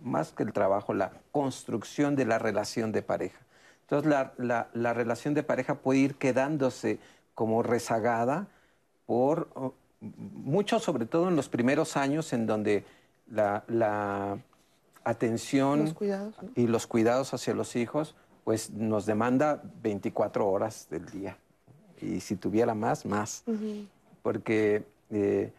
más 0.04 0.32
que 0.32 0.44
el 0.44 0.52
trabajo, 0.52 0.94
la 0.94 1.12
construcción 1.32 2.14
de 2.14 2.26
la 2.26 2.38
relación 2.38 2.92
de 2.92 3.02
pareja. 3.02 3.40
Entonces 3.82 4.08
la, 4.36 4.68
la, 4.72 4.92
relación 4.92 5.32
de 5.32 5.42
pareja 5.42 5.76
puede 5.76 6.00
ir 6.00 6.14
quedándose 6.16 6.98
como 7.34 7.62
rezagada 7.62 8.48
por 9.06 9.48
mucho, 10.00 10.78
sobre 10.78 11.06
todo 11.06 11.28
en 11.28 11.36
los 11.36 11.48
primeros 11.48 11.96
años 11.96 12.32
en 12.34 12.46
donde 12.46 12.84
la, 13.28 14.38
atención 15.04 15.94
y 16.54 16.66
los 16.66 16.86
cuidados 16.86 17.32
hacia 17.32 17.54
los 17.54 17.76
hijos 17.76 18.14
pues 18.44 18.70
nos 18.70 19.06
demanda 19.06 19.62
24 19.82 20.46
horas 20.46 20.86
del 20.90 21.06
día. 21.06 21.38
Y 22.02 22.20
si 22.20 22.36
tuviera 22.36 22.74
más, 22.74 23.06
más 23.06 23.42
porque 24.22 24.84
eh, 25.10 25.52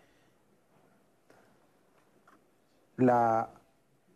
la 2.97 3.49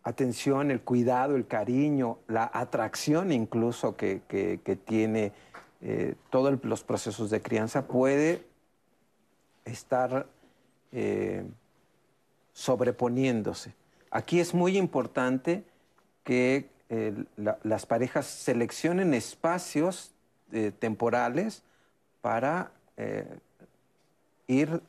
atención, 0.02 0.70
el 0.70 0.82
cuidado, 0.82 1.36
el 1.36 1.46
cariño, 1.46 2.18
la 2.28 2.50
atracción 2.52 3.32
incluso 3.32 3.96
que, 3.96 4.20
tiene 4.84 5.32
eh, 5.80 6.14
todos 6.30 6.58
los 6.62 6.84
procesos 6.84 7.30
de 7.30 7.40
crianza 7.40 7.86
puede 7.86 8.44
estar 9.64 10.26
eh, 10.92 11.44
sobreponiéndose. 12.52 13.74
Aquí 14.10 14.40
es 14.40 14.54
muy 14.54 14.76
importante 14.76 15.64
que 16.22 16.68
las 17.62 17.86
parejas 17.86 18.26
seleccionen 18.26 19.14
espacios 19.14 20.14
temporales 20.78 21.64
para 22.20 22.70
ir 24.46 24.80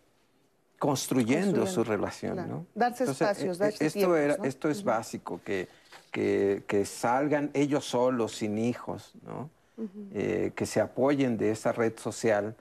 construyendo, 0.80 1.66
su 1.68 1.84
relación. 1.84 2.36
¿no? 2.48 2.66
Darse 2.76 3.06
espacios, 3.06 3.58
e, 3.60 3.64
darse 3.64 3.86
esto, 3.86 4.16
era, 4.16 4.36
esto 4.44 4.70
es 4.70 4.84
básico, 4.84 5.42
que, 5.44 5.68
que, 6.12 6.86
salgan 6.86 7.50
ellos 7.54 7.86
solos, 7.86 8.36
sin 8.36 8.58
hijos, 8.58 9.14
¿no? 9.26 9.50
Eh, 10.14 10.54
que 10.56 10.66
se 10.66 10.80
apoyen 10.80 11.38
de 11.38 11.52
esa 11.52 11.74
red 11.74 11.98
social 11.98 12.56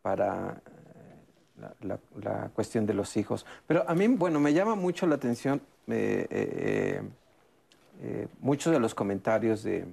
para 0.00 0.62
eh, 1.60 1.98
la, 2.22 2.48
cuestión 2.54 2.86
de 2.86 2.94
los 2.94 3.16
hijos. 3.18 3.44
Pero 3.66 3.84
a 3.86 3.94
mí, 3.94 4.08
bueno, 4.08 4.40
me 4.40 4.54
llama 4.54 4.74
mucho 4.74 5.06
la 5.06 5.16
atención 5.16 5.60
eh, 5.88 7.02
muchos 8.40 8.72
de 8.72 8.80
los 8.80 8.94
comentarios 8.94 9.62
de, 9.62 9.84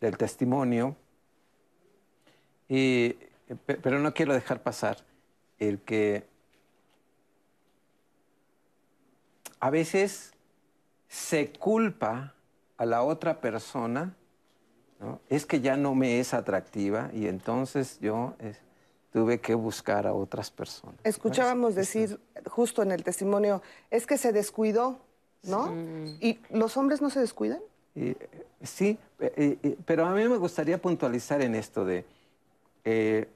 del 0.00 0.16
testimonio, 0.16 0.94
pero 2.68 3.98
no 3.98 4.14
quiero 4.14 4.32
dejar 4.32 4.62
pasar 4.62 5.05
el 5.58 5.80
que 5.80 6.26
a 9.60 9.70
veces 9.70 10.32
se 11.08 11.52
culpa 11.52 12.34
a 12.76 12.86
la 12.86 13.02
otra 13.02 13.40
persona, 13.40 14.14
es 15.28 15.44
que 15.46 15.60
ya 15.60 15.76
no 15.76 15.94
me 15.94 16.20
es 16.20 16.34
atractiva 16.34 17.10
y 17.12 17.26
entonces 17.26 17.98
yo 18.00 18.34
tuve 19.12 19.40
que 19.40 19.54
buscar 19.54 20.06
a 20.06 20.14
otras 20.14 20.50
personas. 20.50 20.96
Escuchábamos 21.04 21.74
decir 21.74 22.20
justo 22.46 22.82
en 22.82 22.92
el 22.92 23.02
testimonio, 23.02 23.62
es 23.90 24.06
que 24.06 24.18
se 24.18 24.32
descuidó, 24.32 24.98
¿no? 25.42 25.74
¿Y 26.20 26.38
los 26.50 26.76
hombres 26.76 27.00
no 27.00 27.10
se 27.10 27.20
descuidan? 27.20 27.60
sí, 28.62 28.98
eh, 29.20 29.58
eh, 29.62 29.76
pero 29.86 30.04
a 30.04 30.12
mí 30.12 30.28
me 30.28 30.36
gustaría 30.36 30.76
puntualizar 30.76 31.40
en 31.40 31.54
esto 31.54 31.84
de... 31.84 32.04
Eh, 32.84 33.26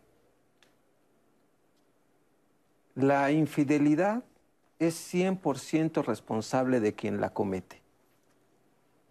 la 2.95 3.31
infidelidad 3.31 4.23
es 4.79 5.15
100% 5.15 6.05
responsable 6.05 6.81
de 6.81 6.95
quien 6.95 7.21
la 7.21 7.31
comete 7.31 7.81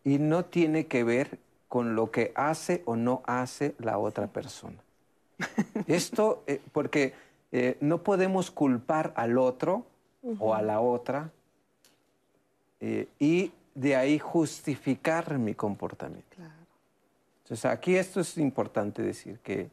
y 0.03 0.17
no 0.17 0.45
tiene 0.45 0.87
que 0.87 1.03
ver 1.03 1.39
con 1.67 1.95
lo 1.95 2.09
que 2.09 2.31
hace 2.35 2.81
o 2.85 2.95
no 2.95 3.21
hace 3.25 3.75
la 3.77 3.99
otra 3.99 4.27
persona. 4.27 4.77
Esto, 5.87 6.43
eh, 6.47 6.59
porque 6.71 7.13
eh, 7.51 7.77
no 7.79 8.03
podemos 8.03 8.51
culpar 8.51 9.13
al 9.15 9.37
otro 9.37 9.85
o 10.39 10.53
a 10.53 10.61
la 10.61 10.81
otra 10.81 11.31
eh, 12.81 13.07
y 13.19 13.51
de 13.73 13.95
ahí 13.95 14.19
justificar 14.19 15.37
mi 15.37 15.53
comportamiento. 15.53 16.37
Entonces, 17.43 17.65
aquí 17.65 17.95
esto 17.95 18.19
es 18.19 18.37
importante 18.37 19.01
decir 19.01 19.39
que 19.39 19.69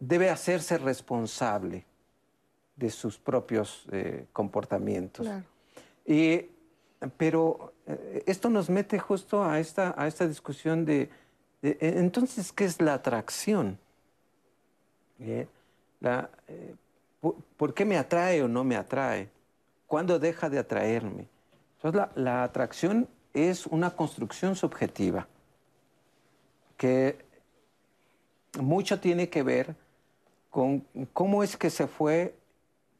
debe 0.00 0.30
hacerse 0.30 0.78
responsable 0.78 1.84
de 2.74 2.90
sus 2.90 3.18
propios 3.18 3.84
eh, 3.92 4.26
comportamientos. 4.32 5.28
Y, 6.06 6.46
pero 7.18 7.74
eh, 7.86 8.24
esto 8.26 8.48
nos 8.48 8.70
mete 8.70 8.98
justo 8.98 9.44
a 9.44 9.60
esta, 9.60 9.94
a 9.96 10.08
esta 10.08 10.26
discusión 10.26 10.86
de, 10.86 11.10
e, 11.62 11.76
entonces, 11.80 12.50
¿qué 12.52 12.64
es 12.64 12.80
la 12.80 12.94
atracción? 12.94 13.78
¿Eh? 15.20 15.46
La, 16.00 16.30
por, 17.56 17.74
qué 17.74 17.84
me 17.84 17.98
atrae 17.98 18.42
o 18.42 18.48
no 18.48 18.64
me 18.64 18.76
atrae? 18.76 19.28
¿Cuándo 19.86 20.18
deja 20.18 20.48
de 20.48 20.58
atraerme? 20.58 21.28
Entonces, 21.76 22.00
la, 22.00 22.10
la 22.14 22.42
atracción 22.42 23.06
es 23.34 23.66
una 23.66 23.90
construcción 23.90 24.56
subjetiva 24.56 25.28
que 26.78 27.18
mucho 28.58 28.98
tiene 28.98 29.28
que 29.28 29.42
ver 29.42 29.76
con 30.50 30.84
cómo 31.12 31.42
es 31.42 31.56
que 31.56 31.70
se 31.70 31.86
fue 31.86 32.34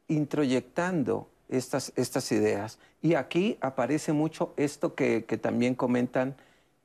introyectando 0.07 1.27
estas, 1.49 1.91
estas 1.95 2.31
ideas. 2.31 2.79
Y 3.01 3.15
aquí 3.15 3.57
aparece 3.61 4.13
mucho 4.13 4.53
esto 4.57 4.95
que, 4.95 5.21
también 5.41 5.75
comentan 5.75 6.35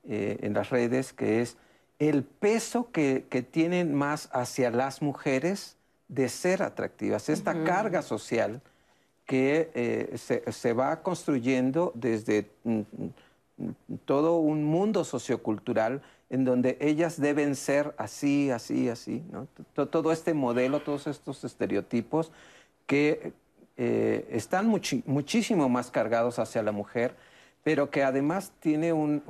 eh, 0.07 0.37
en 0.41 0.53
las 0.53 0.69
redes, 0.69 1.13
que 1.13 1.41
es 1.41 1.57
el 1.99 2.23
peso 2.23 2.91
que, 2.91 3.25
tienen 3.51 3.93
más 3.93 4.29
hacia 4.31 4.69
las 4.69 5.01
mujeres 5.01 5.77
de 6.07 6.29
ser 6.29 6.63
atractivas, 6.63 7.27
esta 7.29 7.63
carga 7.63 8.01
social 8.01 8.61
que 9.25 9.71
eh, 9.73 10.17
se, 10.17 10.49
se, 10.53 10.71
va 10.71 11.01
construyendo 11.01 11.91
desde 11.95 12.49
mm, 12.63 12.79
mm, 13.57 13.69
todo 14.05 14.37
un 14.37 14.63
mundo 14.63 15.03
sociocultural 15.03 16.01
en 16.29 16.45
donde 16.45 16.77
ellas 16.81 17.19
deben 17.19 17.55
ser 17.55 17.93
así, 17.97 18.51
así, 18.51 18.89
así. 18.89 19.23
¿no? 19.31 19.47
Todo 19.87 20.11
este 20.11 20.33
modelo, 20.33 20.81
todos 20.81 21.07
estos 21.07 21.43
estereotipos 21.43 22.31
que 22.85 23.33
eh, 23.77 24.27
están 24.31 24.67
muchísimo 24.67 25.69
más 25.69 25.91
cargados 25.91 26.39
hacia 26.39 26.63
la 26.63 26.71
mujer, 26.71 27.15
pero 27.63 27.91
que 27.91 28.03
además 28.03 28.51
tiene 28.59 28.91
un, 28.91 29.21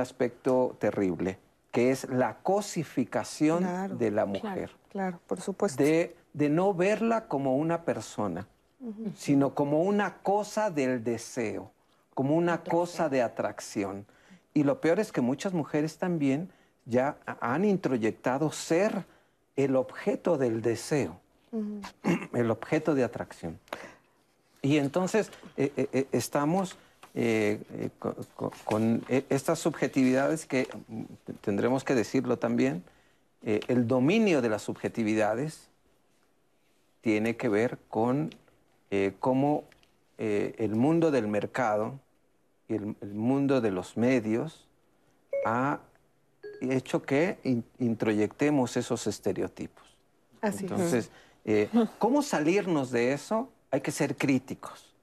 aspecto 0.00 0.76
terrible, 0.80 1.38
que 1.70 1.90
es 1.90 2.08
la 2.08 2.38
cosificación 2.42 3.98
de 3.98 4.10
la 4.10 4.26
mujer. 4.26 4.70
Claro, 4.90 5.20
por 5.26 5.40
supuesto. 5.40 5.82
De, 5.82 6.16
no 6.34 6.74
verla 6.74 7.28
como 7.28 7.56
una 7.56 7.84
persona, 7.84 8.46
sino 9.14 9.54
como 9.54 9.82
una 9.82 10.18
cosa 10.18 10.70
del 10.70 11.04
deseo, 11.04 11.70
como 12.14 12.34
una 12.34 12.62
cosa 12.62 13.08
de 13.08 13.22
atracción. 13.22 14.06
Y 14.56 14.64
lo 14.64 14.80
peor 14.80 15.00
es 15.00 15.12
que 15.12 15.20
muchas 15.20 15.52
mujeres 15.52 15.98
también 15.98 16.48
ya 16.86 17.18
han 17.42 17.66
introyectado 17.66 18.50
ser 18.50 19.04
el 19.54 19.76
objeto 19.76 20.38
del 20.38 20.62
deseo, 20.62 21.20
el 22.32 22.50
objeto 22.50 22.94
de 22.94 23.04
atracción. 23.04 23.58
Y 24.62 24.78
entonces 24.78 25.30
eh, 25.58 25.72
eh, 25.76 25.88
eh, 25.92 26.06
estamos 26.10 26.78
con, 28.64 29.04
estas 29.08 29.58
subjetividades 29.58 30.46
que 30.46 30.68
tendremos 31.42 31.84
que 31.84 31.94
decirlo 31.94 32.38
también, 32.38 32.82
el 33.42 33.86
dominio 33.86 34.40
de 34.40 34.48
las 34.48 34.62
subjetividades 34.62 35.68
tiene 37.02 37.36
que 37.36 37.50
ver 37.50 37.78
con 37.88 38.34
cómo 39.20 39.64
el 40.18 40.74
mundo 40.74 41.10
del 41.10 41.26
mercado 41.26 42.00
y 42.68 42.74
el, 42.74 42.96
mundo 43.12 43.60
de 43.60 43.70
los 43.70 43.96
medios 43.96 44.66
ha 45.44 45.80
hecho 46.60 47.02
que 47.02 47.38
introyectemos 47.78 48.76
esos 48.76 49.06
estereotipos. 49.06 49.84
Así 50.40 50.64
Entonces, 50.64 51.10
¿cómo 51.98 52.22
salirnos 52.22 52.90
de 52.90 53.12
eso? 53.12 53.50
hay 53.70 53.80
que 53.80 53.90
ser 53.90 54.16
críticos. 54.16 54.94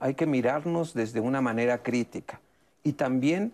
Hay 0.00 0.14
que 0.14 0.26
mirarnos 0.26 0.94
desde 0.94 1.20
una 1.20 1.40
manera 1.40 1.82
crítica 1.82 2.40
y 2.82 2.92
también 2.92 3.52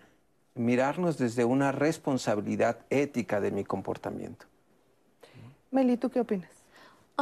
mirarnos 0.55 1.19
desde 1.19 1.45
una 1.45 1.73
responsabilidad 1.73 2.79
ética 2.91 3.41
de 3.41 3.51
mi 3.51 3.65
comportamiento. 3.65 4.47
Meli, 5.71 5.97
¿tú 5.97 6.11
qué 6.11 6.21
opinas? 6.21 6.51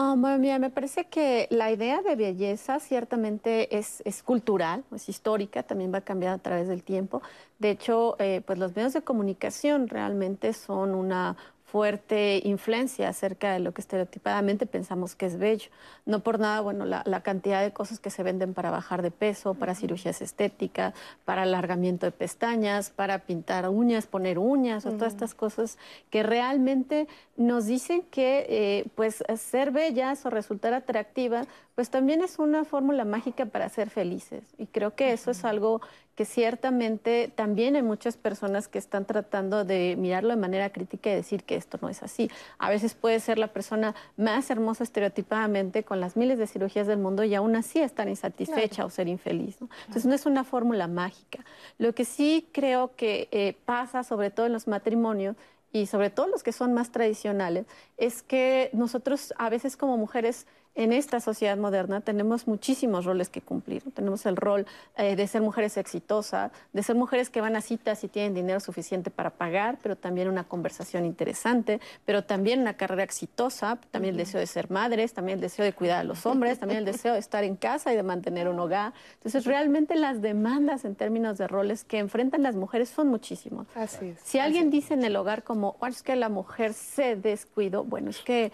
Ah, 0.00 0.14
bueno, 0.16 0.38
mira, 0.38 0.60
me 0.60 0.70
parece 0.70 1.06
que 1.06 1.48
la 1.50 1.72
idea 1.72 2.02
de 2.02 2.14
belleza 2.14 2.78
ciertamente 2.78 3.76
es, 3.76 4.00
cultural, 4.22 4.84
es 4.94 5.08
histórica, 5.08 5.64
también 5.64 5.92
va 5.92 6.02
cambiando 6.02 6.36
a 6.36 6.42
través 6.42 6.68
del 6.68 6.84
tiempo. 6.84 7.20
De 7.58 7.70
hecho, 7.70 8.14
eh, 8.20 8.40
pues 8.46 8.60
los 8.60 8.76
medios 8.76 8.92
de 8.92 9.02
comunicación 9.02 9.88
realmente 9.88 10.52
son 10.52 10.94
una 10.94 11.36
fuerte 11.70 12.40
influencia 12.44 13.10
acerca 13.10 13.52
de 13.52 13.58
lo 13.58 13.72
que 13.72 13.82
estereotipadamente 13.82 14.64
pensamos 14.64 15.14
que 15.14 15.26
es 15.26 15.38
bello. 15.38 15.68
No 16.06 16.20
por 16.20 16.38
nada, 16.38 16.62
bueno, 16.62 16.86
la, 16.86 17.20
cantidad 17.20 17.62
de 17.62 17.72
cosas 17.72 17.98
que 17.98 18.08
se 18.08 18.22
venden 18.22 18.54
para 18.54 18.70
bajar 18.70 19.02
de 19.02 19.10
peso, 19.10 19.52
para 19.52 19.74
cirugías 19.74 20.22
estéticas, 20.22 20.94
para 21.26 21.42
alargamiento 21.42 22.06
de 22.06 22.12
pestañas, 22.12 22.88
para 22.88 23.18
pintar 23.18 23.68
uñas, 23.68 24.06
poner 24.06 24.38
uñas, 24.38 24.86
o 24.86 24.92
todas 24.92 25.12
estas 25.12 25.34
cosas 25.34 25.76
que 26.08 26.22
realmente 26.22 27.06
nos 27.36 27.66
dicen 27.66 28.02
que 28.10 28.46
eh, 28.48 28.86
pues 28.94 29.22
ser 29.36 29.70
bellas 29.70 30.24
o 30.24 30.30
resultar 30.30 30.72
atractivas, 30.72 31.46
pues 31.74 31.90
también 31.90 32.22
es 32.22 32.38
una 32.38 32.64
fórmula 32.64 33.04
mágica 33.04 33.44
para 33.44 33.68
ser 33.68 33.90
felices. 33.90 34.42
Y 34.56 34.66
creo 34.66 34.94
que 34.94 35.12
eso 35.12 35.30
es 35.30 35.44
algo 35.44 35.82
que 36.18 36.24
ciertamente 36.24 37.32
también 37.32 37.76
hay 37.76 37.82
muchas 37.82 38.16
personas 38.16 38.66
que 38.66 38.78
están 38.78 39.04
tratando 39.04 39.64
de 39.64 39.94
mirarlo 39.96 40.30
de 40.30 40.36
manera 40.36 40.70
crítica 40.70 41.12
y 41.12 41.14
decir 41.14 41.44
que 41.44 41.54
esto 41.54 41.78
no 41.80 41.88
es 41.88 42.02
así. 42.02 42.28
A 42.58 42.70
veces 42.70 42.94
puede 42.94 43.20
ser 43.20 43.38
la 43.38 43.52
persona 43.52 43.94
más 44.16 44.50
hermosa 44.50 44.82
estereotipadamente 44.82 45.84
con 45.84 46.00
las 46.00 46.16
miles 46.16 46.36
de 46.36 46.48
cirugías 46.48 46.88
del 46.88 46.98
mundo 46.98 47.22
y 47.22 47.36
aún 47.36 47.54
así 47.54 47.78
estar 47.78 48.08
insatisfecha 48.08 48.84
o 48.84 48.90
ser 48.90 49.06
infeliz. 49.06 49.58
Entonces 49.60 50.06
no 50.06 50.14
es 50.16 50.26
una 50.26 50.42
fórmula 50.42 50.88
mágica. 50.88 51.44
Lo 51.78 51.94
que 51.94 52.04
sí 52.04 52.48
creo 52.50 52.96
que 52.96 53.28
eh, 53.30 53.54
pasa, 53.64 54.02
sobre 54.02 54.30
todo 54.30 54.46
en 54.46 54.54
los 54.54 54.66
matrimonios, 54.66 55.36
y 55.70 55.86
sobre 55.86 56.10
todo 56.10 56.26
los 56.26 56.42
que 56.42 56.50
son 56.50 56.72
más 56.72 56.90
tradicionales, 56.90 57.66
es 57.96 58.22
que 58.22 58.70
nosotros 58.72 59.34
a 59.36 59.50
veces 59.50 59.76
como 59.76 59.98
mujeres 59.98 60.46
en 60.78 60.92
esta 60.92 61.18
sociedad 61.18 61.56
moderna 61.56 62.00
tenemos 62.00 62.46
muchísimos 62.46 63.04
roles 63.04 63.28
que 63.28 63.40
cumplir. 63.40 63.82
Tenemos 63.94 64.24
el 64.26 64.36
rol 64.36 64.64
eh, 64.96 65.16
de 65.16 65.26
ser 65.26 65.42
mujeres 65.42 65.76
exitosas, 65.76 66.52
de 66.72 66.82
ser 66.84 66.94
mujeres 66.94 67.30
que 67.30 67.40
van 67.40 67.56
a 67.56 67.60
citas 67.60 68.04
y 68.04 68.08
tienen 68.08 68.32
dinero 68.32 68.60
suficiente 68.60 69.10
para 69.10 69.30
pagar, 69.30 69.78
pero 69.82 69.96
también 69.96 70.28
una 70.28 70.44
conversación 70.44 71.04
interesante, 71.04 71.80
pero 72.04 72.22
también 72.22 72.60
una 72.60 72.74
carrera 72.74 73.02
exitosa, 73.02 73.80
también 73.90 74.14
el 74.14 74.18
deseo 74.18 74.38
de 74.38 74.46
ser 74.46 74.70
madres, 74.70 75.14
también 75.14 75.38
el 75.38 75.42
deseo 75.42 75.64
de 75.64 75.72
cuidar 75.72 75.98
a 75.98 76.04
los 76.04 76.24
hombres, 76.26 76.60
también 76.60 76.78
el 76.78 76.84
deseo 76.84 77.14
de 77.14 77.18
estar 77.18 77.42
en 77.42 77.56
casa 77.56 77.92
y 77.92 77.96
de 77.96 78.04
mantener 78.04 78.46
un 78.48 78.60
hogar. 78.60 78.92
Entonces, 79.14 79.46
realmente 79.46 79.96
las 79.96 80.22
demandas 80.22 80.84
en 80.84 80.94
términos 80.94 81.38
de 81.38 81.48
roles 81.48 81.82
que 81.82 81.98
enfrentan 81.98 82.44
las 82.44 82.54
mujeres 82.54 82.88
son 82.88 83.08
muchísimos. 83.08 83.66
Así 83.74 84.10
es. 84.10 84.20
Si 84.22 84.38
alguien 84.38 84.70
dice 84.70 84.94
en 84.94 85.02
el 85.02 85.16
hogar 85.16 85.42
como, 85.42 85.76
es 85.88 86.04
que 86.04 86.14
la 86.14 86.28
mujer 86.28 86.72
se 86.72 87.16
descuidó, 87.16 87.82
bueno, 87.82 88.10
es 88.10 88.20
que 88.20 88.52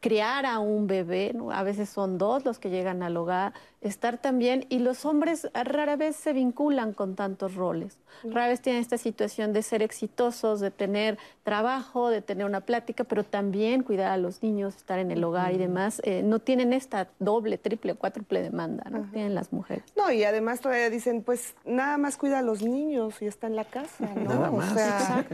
criar 0.00 0.46
a 0.46 0.58
un 0.58 0.86
bebé, 0.86 1.34
a 1.52 1.62
veces 1.62 1.88
son 1.88 2.18
dos 2.18 2.44
los 2.44 2.58
que 2.58 2.70
llegan 2.70 3.02
al 3.02 3.16
hogar, 3.16 3.52
estar 3.80 4.18
también, 4.18 4.66
y 4.68 4.80
los 4.80 5.04
hombres 5.04 5.48
rara 5.54 5.96
vez 5.96 6.16
se 6.16 6.32
vinculan 6.32 6.92
con 6.92 7.14
tantos 7.14 7.54
roles, 7.54 7.98
rara 8.24 8.48
vez 8.48 8.60
tienen 8.60 8.82
esta 8.82 8.98
situación 8.98 9.52
de 9.52 9.62
ser 9.62 9.82
exitosos, 9.82 10.60
de 10.60 10.70
tener 10.70 11.18
trabajo, 11.44 12.10
de 12.10 12.20
tener 12.20 12.44
una 12.44 12.60
plática, 12.60 13.04
pero 13.04 13.24
también 13.24 13.82
cuidar 13.82 14.10
a 14.10 14.16
los 14.16 14.42
niños, 14.42 14.76
estar 14.76 14.98
en 14.98 15.10
el 15.10 15.22
hogar 15.22 15.52
y 15.54 15.58
demás, 15.58 16.00
eh, 16.04 16.22
no 16.24 16.40
tienen 16.40 16.72
esta 16.72 17.08
doble, 17.18 17.56
triple, 17.56 17.94
cuádruple 17.94 18.42
demanda, 18.42 18.84
¿no? 18.90 19.08
Tienen 19.12 19.34
las 19.34 19.52
mujeres. 19.52 19.84
No, 19.96 20.10
y 20.10 20.24
además 20.24 20.60
todavía 20.60 20.90
dicen, 20.90 21.22
pues 21.22 21.54
nada 21.64 21.98
más 21.98 22.16
cuida 22.16 22.40
a 22.40 22.42
los 22.42 22.62
niños 22.62 23.22
y 23.22 23.26
está 23.26 23.46
en 23.46 23.56
la 23.56 23.64
casa, 23.64 24.12
¿no? 24.14 24.34
Nada 24.34 24.50
más. 24.50 24.72
O 24.72 24.74
sea, 24.74 25.24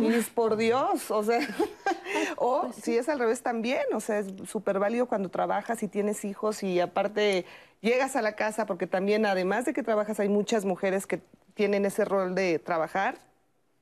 y 0.00 0.06
es 0.06 0.30
por 0.30 0.56
Dios, 0.56 1.10
o 1.10 1.22
sea, 1.22 1.40
o 2.36 2.62
pues 2.62 2.76
si 2.76 2.96
es 2.96 3.08
al 3.08 3.18
revés 3.18 3.42
también, 3.42 3.82
o 3.92 4.00
sea, 4.00 4.18
es 4.18 4.28
súper 4.48 4.78
válido 4.78 5.06
cuando 5.06 5.28
trabajas 5.28 5.82
y 5.82 5.88
tienes 5.88 6.24
hijos 6.24 6.62
y 6.62 6.80
aparte 6.80 7.44
llegas 7.82 8.16
a 8.16 8.22
la 8.22 8.34
casa, 8.34 8.64
porque 8.64 8.86
también 8.86 9.26
además 9.26 9.66
de 9.66 9.74
que 9.74 9.82
trabajas 9.82 10.18
hay 10.20 10.30
muchas 10.30 10.64
mujeres 10.64 11.06
que 11.06 11.20
tienen 11.54 11.84
ese 11.84 12.06
rol 12.06 12.34
de 12.34 12.58
trabajar 12.58 13.18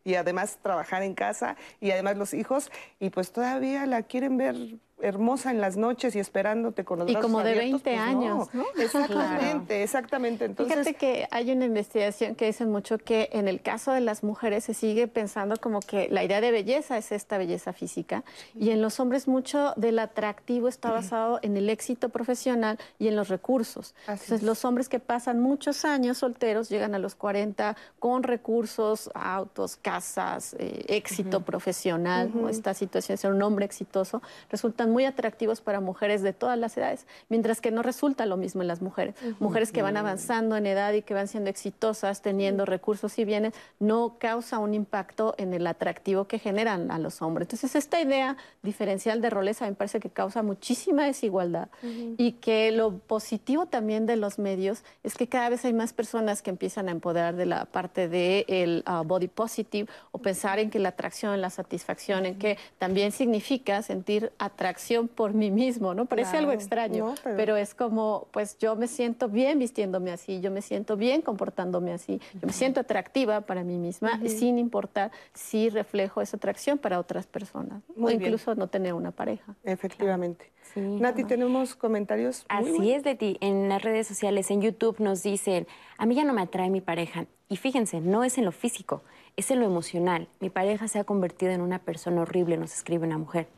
y 0.03 0.15
además 0.15 0.59
trabajar 0.63 1.03
en 1.03 1.15
casa 1.15 1.57
y 1.81 1.93
además 1.93 2.17
los 2.17 2.35
hijos 2.35 2.73
y 2.99 3.11
pues 3.11 3.33
todavía 3.33 3.87
la 3.87 4.03
quieren 4.03 4.37
ver 4.37 4.57
hermosa 5.03 5.51
en 5.51 5.61
las 5.61 5.77
noches 5.77 6.15
y 6.17 6.19
esperándote 6.19 6.85
con 6.85 7.01
los 7.01 7.09
y 7.09 7.13
brazos 7.13 7.31
como 7.31 7.43
de 7.43 7.55
20 7.55 7.83
pues 7.83 7.99
años, 7.99 8.49
¿no? 8.55 8.65
Exactamente, 8.79 9.83
exactamente. 9.83 10.45
Entonces, 10.45 10.79
Fíjate 10.79 10.95
que 10.95 11.29
hay 11.31 11.51
una 11.51 11.65
investigación 11.65 12.35
que 12.35 12.47
dice 12.47 12.67
mucho 12.67 12.99
que 12.99 13.29
en 13.33 13.49
el 13.49 13.61
caso 13.61 13.93
de 13.93 14.01
las 14.01 14.23
mujeres 14.23 14.65
se 14.65 14.75
sigue 14.75 15.09
pensando 15.09 15.57
como 15.57 15.81
que 15.81 16.09
la 16.11 16.25
idea 16.25 16.41
de 16.41 16.51
belleza 16.51 16.99
es 16.99 17.13
esta 17.13 17.39
belleza 17.39 17.73
física 17.73 18.25
y 18.55 18.71
en 18.71 18.83
los 18.83 19.01
hombres 19.01 19.29
mucho 19.29 19.73
del 19.77 19.99
atractivo 19.99 20.69
está 20.69 20.91
basado 20.91 21.39
en 21.43 21.57
el 21.57 21.71
éxito 21.71 22.09
profesional 22.09 22.79
y 22.99 23.09
en 23.09 23.17
los 23.17 23.29
recursos. 23.29 23.95
Entonces, 24.03 24.43
los 24.43 24.65
hombres 24.65 24.89
que 24.89 25.01
pasan 25.01 25.41
muchos 25.41 25.85
años 25.85 26.19
solteros 26.19 26.69
llegan 26.69 26.95
a 26.95 26.99
los 26.99 27.15
40 27.15 27.77
con 27.99 28.23
recursos, 28.23 29.11
autos, 29.15 29.77
casas, 29.77 30.55
eh, 30.59 30.85
éxito 30.89 31.41
profesional, 31.41 32.31
esta 32.51 32.75
situación 32.75 33.15
de 33.15 33.21
ser 33.21 33.33
un 33.33 33.43
hombre 33.43 33.65
exitoso, 33.65 34.23
resultan 34.51 34.90
muy 34.91 35.05
atractivos 35.05 35.61
para 35.61 35.81
mujeres 35.81 36.23
de 36.23 36.33
todas 36.33 36.59
las 36.59 36.77
edades, 36.77 37.07
mientras 37.29 37.61
que 37.61 37.71
no 37.71 37.83
resulta 37.83 38.27
lo 38.27 38.37
mismo 38.37 38.63
en 38.63 38.69
las 38.69 38.83
mujeres. 38.83 39.15
Mujeres 39.39 39.73
que 39.73 39.83
van 39.83 39.97
avanzando 39.97 40.57
en 40.57 40.67
edad 40.67 40.93
y 40.93 41.03
que 41.03 41.15
van 41.15 41.29
siendo 41.29 41.51
exitosas, 41.51 42.23
teniendo 42.23 42.65
recursos 42.67 43.19
y 43.19 43.25
bienes, 43.25 43.55
no 43.79 44.17
causa 44.19 44.59
un 44.59 44.75
impacto 44.75 45.35
en 45.39 45.55
el 45.55 45.67
atractivo 45.67 46.27
que 46.27 46.39
generan 46.39 46.91
a 46.91 46.99
los 46.99 47.23
hombres. 47.23 47.47
Entonces, 47.47 47.75
esta 47.75 48.01
idea 48.01 48.37
diferencial 48.63 49.21
de 49.21 49.31
roles 49.31 49.63
a 49.63 49.65
mí 49.67 49.71
me 49.71 49.77
parece 49.77 50.01
que 50.01 50.11
causa 50.11 50.43
muchísima 50.43 51.05
desigualdad 51.05 51.69
y 52.17 52.33
que 52.33 52.73
lo 52.73 52.99
positivo 52.99 53.67
también 53.67 54.07
de 54.07 54.17
los 54.17 54.39
medios 54.39 54.83
es 55.03 55.17
que 55.17 55.29
cada 55.29 55.49
vez 55.49 55.65
hay 55.65 55.73
más 55.73 55.93
personas 55.93 56.43
que 56.43 56.51
empiezan 56.51 56.89
a 56.89 56.93
empoderar 56.93 57.37
de 57.37 57.47
la 57.47 57.65
parte 57.67 58.09
del 58.09 58.45
de 58.47 58.83
ah, 58.87 59.03
body 59.05 59.29
positive 59.29 59.89
o 60.13 60.19
pensar 60.19 60.59
en 60.59 60.71
que 60.71 60.79
la 60.79 60.91
atracción, 60.91 61.41
la 61.41 61.51
satisfacción, 61.51 62.27
en 62.27 62.39
que 62.39 62.59
también 62.79 63.13
significa 63.13 63.83
sentir 63.83 64.33
atracción 64.39 64.80
por 65.15 65.35
mí 65.35 65.51
mismo, 65.51 65.95
¿no? 65.95 66.07
Parece 66.07 66.37
algo 66.37 66.53
extraño, 66.53 67.15
pero... 67.23 67.57
es 67.57 67.75
como, 67.75 68.27
pues 68.31 68.59
yo 68.59 68.77
me 68.77 68.87
siento 68.87 69.29
bien 69.29 69.59
vistiéndome 69.59 70.11
así, 70.11 70.41
yo 70.41 70.51
me 70.51 70.63
siento 70.63 70.97
bien 70.97 71.23
comportándome 71.23 71.93
así, 71.93 72.21
yo 72.35 72.47
me 72.47 72.53
siento 72.53 72.81
atractiva 72.81 73.43
para 73.43 73.63
mí 73.65 73.79
misma, 73.79 74.21
sin 74.27 74.59
importar 74.59 75.11
si 75.35 75.69
reflejo 75.69 76.21
esa 76.21 76.37
atracción 76.37 76.79
para 76.79 76.99
otras 76.99 77.27
personas, 77.27 77.83
o 78.01 78.11
incluso 78.11 78.55
no 78.55 78.69
tener 78.69 78.95
una 78.95 79.11
pareja. 79.11 79.55
Efectivamente. 79.65 80.51
Nati, 80.77 81.25
tenemos 81.25 81.75
comentarios. 81.75 82.45
Así 82.49 82.93
es, 82.93 83.03
de 83.03 83.17
ti. 83.17 83.37
En 83.41 83.69
las 83.69 83.83
redes 83.83 84.07
sociales, 84.07 84.51
en 84.51 84.63
YouTube, 84.63 85.01
nos 85.01 85.23
dicen, 85.23 85.67
a 85.99 86.07
mí 86.07 86.15
ya 86.15 86.25
no 86.25 86.33
me 86.33 86.43
atrae 86.43 86.71
mi 86.71 86.81
pareja. 86.81 87.27
Y 87.49 87.57
fíjense, 87.57 88.01
no 88.01 88.23
es 88.23 88.39
en 88.39 88.45
lo 88.45 88.53
físico, 88.53 89.03
es 89.37 89.51
en 89.51 89.59
lo 89.59 89.67
emocional. 89.67 90.29
Mi 90.39 90.51
pareja 90.51 90.87
se 90.87 91.01
ha 91.01 91.05
convertido 91.05 91.51
en 91.51 91.61
una 91.61 91.81
persona 91.81 92.23
horrible, 92.23 92.57
nos 92.57 92.73
escribe 92.73 93.07
una 93.07 93.19
mujer. 93.19 93.49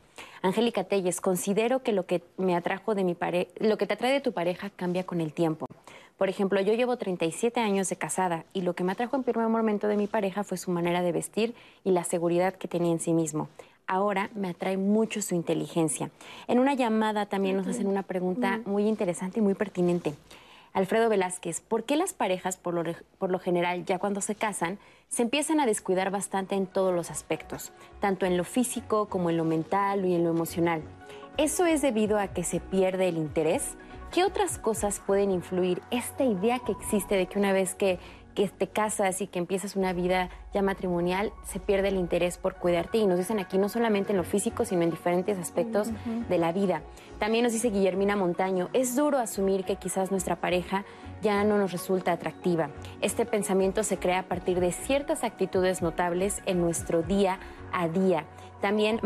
Angélica 0.41 0.83
Telles, 0.83 1.21
considero 1.21 1.83
que 1.83 1.91
lo 1.91 2.05
que 2.05 2.21
me 2.37 2.55
atrajo 2.55 2.95
de 2.95 3.03
mi 3.03 3.15
pare 3.15 3.47
lo 3.59 3.77
que 3.77 3.87
te 3.87 3.93
atrae 3.93 4.11
de 4.11 4.21
tu 4.21 4.33
pareja 4.33 4.69
cambia 4.69 5.05
con 5.05 5.21
el 5.21 5.33
tiempo. 5.33 5.67
Por 6.17 6.29
ejemplo, 6.29 6.61
yo 6.61 6.73
llevo 6.73 6.97
37 6.97 7.59
años 7.59 7.89
de 7.89 7.95
casada 7.95 8.45
y 8.53 8.61
lo 8.61 8.73
que 8.73 8.83
me 8.83 8.91
atrajo 8.91 9.15
en 9.15 9.23
primer 9.23 9.47
momento 9.47 9.87
de 9.87 9.97
mi 9.97 10.07
pareja 10.07 10.43
fue 10.43 10.57
su 10.57 10.71
manera 10.71 11.01
de 11.01 11.11
vestir 11.11 11.55
y 11.83 11.91
la 11.91 12.03
seguridad 12.03 12.53
que 12.53 12.67
tenía 12.67 12.91
en 12.91 12.99
sí 12.99 13.13
mismo. 13.13 13.49
ahora 13.85 14.29
me 14.33 14.47
atrae 14.47 14.77
mucho 14.77 15.21
su 15.21 15.35
inteligencia. 15.35 16.09
En 16.47 16.59
una 16.59 16.73
llamada 16.73 17.25
también 17.25 17.57
nos 17.57 17.67
hacen 17.67 17.87
una 17.87 18.03
pregunta 18.03 18.61
muy 18.65 18.87
interesante 18.87 19.39
y 19.39 19.41
muy 19.43 19.55
pertinente. 19.55 20.13
Alfredo 20.73 21.09
Velázquez, 21.09 21.61
¿por 21.61 21.83
qué 21.83 21.95
las 21.95 22.13
parejas, 22.13 22.57
por 22.57 22.73
lo, 22.73 22.83
por 23.19 23.29
lo, 23.29 23.39
general, 23.39 23.85
ya 23.85 23.99
cuando 23.99 24.21
se 24.21 24.33
casan, 24.33 24.79
se 25.13 25.21
empiezan 25.21 25.59
a 25.59 25.67
descuidar 25.67 26.09
bastante 26.09 26.55
en 26.55 26.65
todos 26.65 26.91
los 26.91 27.11
aspectos, 27.11 27.71
tanto 27.99 28.25
en 28.25 28.35
lo 28.35 28.43
físico 28.43 29.07
como 29.09 29.29
en 29.29 29.37
lo 29.37 29.43
mental 29.43 30.05
y 30.05 30.15
en 30.15 30.23
lo 30.23 30.31
emocional? 30.31 30.81
¿Eso 31.37 31.67
es 31.67 31.83
debido 31.83 32.17
a 32.17 32.29
que 32.29 32.43
se 32.43 32.59
pierde 32.59 33.09
el 33.09 33.17
interés? 33.17 33.75
¿Qué 34.11 34.23
otras 34.23 34.57
cosas 34.57 35.03
pueden 35.05 35.29
influir 35.29 35.83
esta 35.91 36.23
idea 36.23 36.57
que 36.57 36.71
existe 36.71 37.15
de 37.15 37.27
que 37.27 37.37
una 37.37 37.53
vez 37.53 37.75
que 37.75 37.99
que 38.33 38.47
te 38.47 38.67
casas 38.67 39.21
y 39.21 39.27
que 39.27 39.39
empiezas 39.39 39.75
una 39.75 39.93
vida 39.93 40.29
ya 40.53 40.61
matrimonial, 40.61 41.31
se 41.45 41.59
pierde 41.59 41.89
el 41.89 41.97
interés 41.97 42.37
por 42.37 42.55
cuidarte. 42.55 42.97
Y 42.97 43.07
nos 43.07 43.17
dicen 43.17 43.39
aquí 43.39 43.57
no 43.57 43.69
solamente 43.69 44.11
en 44.11 44.17
lo 44.17 44.23
físico, 44.23 44.65
sino 44.65 44.81
en 44.81 44.91
diferentes 44.91 45.37
aspectos 45.37 45.89
de 46.29 46.37
la 46.37 46.51
vida. 46.51 46.81
También 47.19 47.43
nos 47.43 47.53
dice 47.53 47.69
Guillermina 47.69 48.15
Montaño, 48.15 48.69
es 48.73 48.95
duro 48.95 49.17
asumir 49.19 49.63
que 49.65 49.77
quizás 49.77 50.11
nuestra 50.11 50.35
pareja 50.35 50.83
ya 51.21 51.43
no 51.43 51.57
nos 51.57 51.71
resulta 51.71 52.11
atractiva. 52.11 52.69
Este 53.01 53.25
pensamiento 53.25 53.83
se 53.83 53.97
crea 53.97 54.19
a 54.19 54.23
partir 54.23 54.59
de 54.59 54.71
ciertas 54.71 55.23
actitudes 55.23 55.81
notables 55.81 56.41
en 56.45 56.59
nuestro 56.59 57.01
día 57.01 57.39
a 57.71 57.87
día. 57.87 58.25
También 58.63 59.01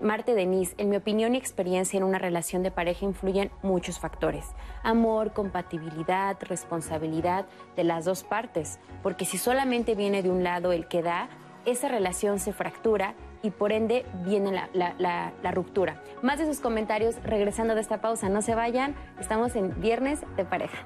Marte 0.00 0.34
Denise, 0.34 0.74
en 0.78 0.88
mi 0.88 0.96
opinión 0.96 1.34
y 1.34 1.36
experiencia 1.36 1.98
en 1.98 2.04
una 2.04 2.18
relación 2.18 2.62
de 2.62 2.70
pareja 2.70 3.04
influyen 3.04 3.50
muchos 3.62 3.98
factores. 3.98 4.46
Amor, 4.82 5.34
compatibilidad, 5.34 6.38
responsabilidad 6.40 7.44
de 7.76 7.84
las 7.84 8.06
dos 8.06 8.24
partes. 8.24 8.78
Porque 9.02 9.26
si 9.26 9.36
solamente 9.36 9.94
viene 9.94 10.22
de 10.22 10.30
un 10.30 10.42
lado 10.42 10.72
el 10.72 10.88
que 10.88 11.02
da, 11.02 11.28
esa 11.66 11.88
relación 11.88 12.38
se 12.38 12.54
fractura 12.54 13.14
y 13.42 13.50
por 13.50 13.72
ende 13.72 14.06
viene 14.24 14.58
la, 14.72 15.52
ruptura. 15.52 16.02
Más 16.22 16.38
de 16.38 16.46
sus 16.46 16.60
comentarios 16.60 17.16
regresando 17.24 17.74
de 17.74 17.82
esta 17.82 18.00
pausa. 18.00 18.30
No 18.30 18.40
se 18.40 18.54
vayan, 18.54 18.94
estamos 19.20 19.54
en 19.54 19.78
Viernes 19.82 20.20
de 20.38 20.46
Pareja. 20.46 20.78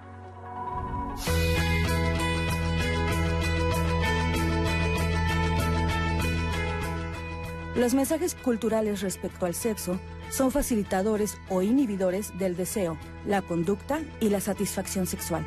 Los 7.78 7.94
mensajes 7.94 8.34
culturales 8.34 9.02
respecto 9.02 9.46
al 9.46 9.54
sexo 9.54 10.00
son 10.30 10.50
facilitadores 10.50 11.38
o 11.48 11.62
inhibidores 11.62 12.36
del 12.36 12.56
deseo, 12.56 12.98
la 13.24 13.40
conducta 13.40 14.00
y 14.18 14.30
la 14.30 14.40
satisfacción 14.40 15.06
sexual. 15.06 15.46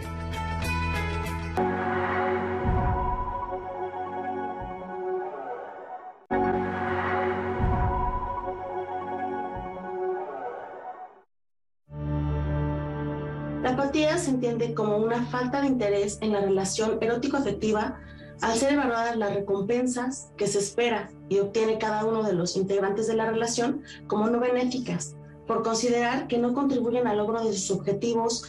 La 13.61 13.71
apatía 13.71 14.17
se 14.17 14.29
entiende 14.29 14.73
como 14.73 14.95
una 14.95 15.25
falta 15.25 15.59
de 15.59 15.67
interés 15.67 16.17
en 16.21 16.31
la 16.31 16.39
relación 16.39 16.97
erótico-afectiva 17.01 17.99
al 18.41 18.57
ser 18.57 18.73
evaluadas 18.73 19.17
las 19.17 19.33
recompensas 19.33 20.31
que 20.35 20.47
se 20.47 20.59
espera 20.59 21.11
y 21.29 21.39
obtiene 21.39 21.77
cada 21.77 22.05
uno 22.05 22.23
de 22.23 22.33
los 22.33 22.55
integrantes 22.55 23.07
de 23.07 23.15
la 23.15 23.29
relación 23.29 23.83
como 24.07 24.27
no 24.27 24.39
benéficas, 24.39 25.15
por 25.47 25.63
considerar 25.63 26.27
que 26.27 26.37
no 26.37 26.53
contribuyen 26.53 27.07
al 27.07 27.17
logro 27.17 27.43
de 27.43 27.53
sus 27.53 27.71
objetivos 27.71 28.45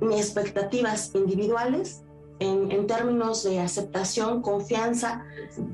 ni 0.00 0.16
expectativas 0.16 1.14
individuales 1.14 2.02
en, 2.38 2.70
en 2.70 2.86
términos 2.86 3.44
de 3.44 3.60
aceptación, 3.60 4.42
confianza, 4.42 5.24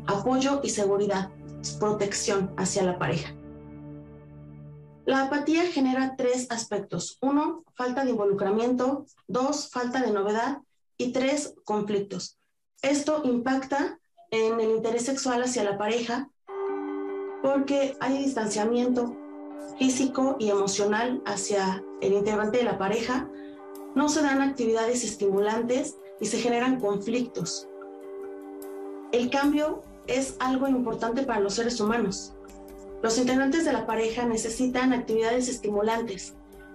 apoyo 0.07 0.61
y 0.63 0.71
seguridad, 0.71 1.31
protección 1.79 2.53
hacia 2.57 2.83
la 2.83 2.99
pareja. 2.99 3.35
La 5.05 5.25
apatía 5.25 5.65
genera 5.65 6.15
tres 6.17 6.49
aspectos. 6.51 7.19
Uno, 7.21 7.65
falta 7.75 8.05
de 8.05 8.11
involucramiento. 8.11 9.07
Dos, 9.27 9.69
falta 9.69 10.01
de 10.01 10.13
novedad. 10.13 10.59
Y 10.97 11.11
tres, 11.13 11.55
conflictos. 11.65 12.39
Esto 12.83 13.23
impacta 13.25 13.99
en 14.33 14.61
el 14.61 14.71
interés 14.71 15.05
sexual 15.05 15.43
hacia 15.43 15.63
la 15.63 15.79
pareja 15.79 16.29
porque 17.43 17.97
hay 18.01 18.19
distanciamiento 18.19 19.17
físico 19.79 20.37
y 20.39 20.51
emocional 20.51 21.23
hacia 21.25 21.83
el 22.01 22.13
integrante 22.13 22.59
de 22.59 22.65
la 22.65 22.79
pareja, 22.79 23.29
no 23.95 24.09
se 24.09 24.23
dan 24.23 24.43
actividades 24.43 25.05
estimulantes 25.05 25.97
y 26.21 26.27
se 26.27 26.39
generan 26.39 26.81
conflictos. 26.81 27.69
El 29.13 29.31
cambio 29.31 29.85
es 30.07 30.37
algo 30.41 30.67
importante 30.69 31.23
para 31.23 31.41
los 31.41 31.55
seres 31.55 31.81
humanos. 31.81 32.33
Los 33.03 33.19
integrantes 33.19 33.65
de 33.65 33.73
la 33.73 33.87
pareja 33.87 34.25
necesitan 34.27 34.93
actividades 34.93 35.49
estimulantes 35.49 36.35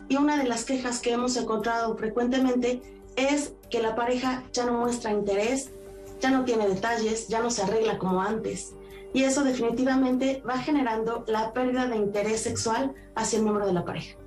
y 0.10 0.18
una 0.18 0.38
de 0.38 0.48
las 0.48 0.64
quejas 0.64 1.00
que 1.00 1.12
hemos 1.12 1.36
encontrado 1.36 1.98
frecuentemente 1.98 2.82
es 3.16 3.56
que 3.70 3.82
la 3.82 3.96
pareja 3.96 4.44
ya 4.54 4.66
no 4.66 4.74
muestra 4.74 5.12
interés, 5.12 5.72
ya 6.20 6.32
no 6.32 6.46
tiene 6.46 6.68
detalles, 6.68 7.28
ya 7.28 7.42
no 7.42 7.50
se 7.50 7.64
arregla 7.64 7.98
como 7.98 8.22
antes. 8.22 8.74
Y 9.14 9.24
eso 9.24 9.44
definitivamente 9.44 10.44
va 10.48 10.58
generando 10.58 11.24
la 11.28 11.54
pérdida 11.54 11.88
de 11.88 11.98
interés 11.98 12.42
sexual 12.42 12.94
hacia 13.16 13.38
el 13.38 13.44
miembro 13.44 13.66
de 13.66 13.74
la 13.74 13.86
pareja. 13.86 14.18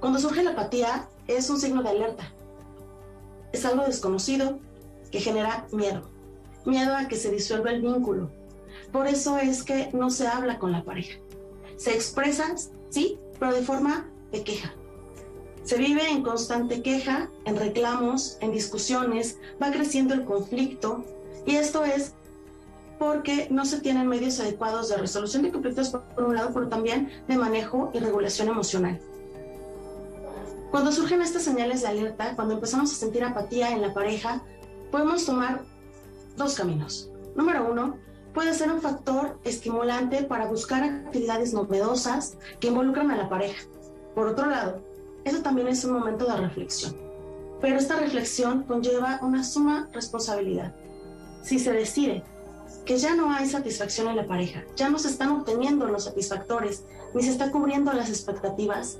Cuando 0.00 0.18
surge 0.18 0.42
la 0.42 0.50
apatía 0.50 1.08
es 1.26 1.48
un 1.48 1.58
signo 1.58 1.82
de 1.82 1.90
alerta. 1.90 2.32
Es 3.52 3.64
algo 3.64 3.84
desconocido 3.84 4.58
que 5.10 5.20
genera 5.20 5.66
miedo. 5.72 6.02
Miedo 6.66 6.94
a 6.94 7.08
que 7.08 7.16
se 7.16 7.30
disuelva 7.30 7.70
el 7.70 7.82
vínculo. 7.82 8.30
Por 8.92 9.06
eso 9.06 9.38
es 9.38 9.62
que 9.62 9.90
no 9.92 10.10
se 10.10 10.26
habla 10.26 10.58
con 10.58 10.72
la 10.72 10.84
pareja. 10.84 11.18
Se 11.76 11.92
expresa, 11.92 12.54
sí, 12.90 13.18
pero 13.38 13.54
de 13.54 13.62
forma 13.62 14.10
de 14.30 14.44
queja. 14.44 14.74
Se 15.64 15.78
vive 15.78 16.10
en 16.10 16.22
constante 16.22 16.82
queja, 16.82 17.30
en 17.46 17.56
reclamos, 17.56 18.36
en 18.40 18.52
discusiones, 18.52 19.38
va 19.62 19.70
creciendo 19.70 20.12
el 20.12 20.24
conflicto 20.24 21.04
y 21.46 21.56
esto 21.56 21.84
es 21.84 22.12
porque 22.98 23.48
no 23.50 23.64
se 23.64 23.80
tienen 23.80 24.06
medios 24.06 24.38
adecuados 24.40 24.90
de 24.90 24.98
resolución 24.98 25.42
de 25.42 25.50
conflictos 25.50 25.88
por 25.88 26.24
un 26.24 26.34
lado, 26.34 26.50
pero 26.52 26.68
también 26.68 27.10
de 27.28 27.36
manejo 27.36 27.90
y 27.94 27.98
regulación 27.98 28.48
emocional. 28.48 29.00
Cuando 30.70 30.92
surgen 30.92 31.22
estas 31.22 31.42
señales 31.42 31.82
de 31.82 31.88
alerta, 31.88 32.34
cuando 32.36 32.54
empezamos 32.54 32.92
a 32.92 32.96
sentir 32.96 33.24
apatía 33.24 33.70
en 33.70 33.80
la 33.80 33.94
pareja, 33.94 34.42
podemos 34.90 35.24
tomar 35.24 35.62
dos 36.36 36.56
caminos. 36.56 37.10
Número 37.36 37.70
uno, 37.70 37.96
puede 38.34 38.52
ser 38.54 38.70
un 38.70 38.82
factor 38.82 39.38
estimulante 39.44 40.24
para 40.24 40.46
buscar 40.46 40.82
actividades 40.82 41.54
novedosas 41.54 42.36
que 42.60 42.68
involucran 42.68 43.10
a 43.10 43.16
la 43.16 43.28
pareja. 43.28 43.62
Por 44.14 44.28
otro 44.28 44.46
lado, 44.46 44.93
eso 45.24 45.42
también 45.42 45.68
es 45.68 45.84
un 45.84 45.92
momento 45.92 46.26
de 46.26 46.36
reflexión. 46.36 46.96
Pero 47.60 47.78
esta 47.78 47.96
reflexión 47.96 48.64
conlleva 48.64 49.20
una 49.22 49.42
suma 49.42 49.88
responsabilidad. 49.92 50.74
Si 51.42 51.58
se 51.58 51.72
decide 51.72 52.22
que 52.84 52.98
ya 52.98 53.14
no 53.14 53.32
hay 53.32 53.48
satisfacción 53.48 54.08
en 54.08 54.16
la 54.16 54.26
pareja, 54.26 54.64
ya 54.76 54.90
no 54.90 54.98
se 54.98 55.08
están 55.08 55.30
obteniendo 55.30 55.86
los 55.86 56.04
satisfactores, 56.04 56.84
ni 57.14 57.22
se 57.22 57.30
está 57.30 57.50
cubriendo 57.50 57.92
las 57.92 58.08
expectativas, 58.10 58.98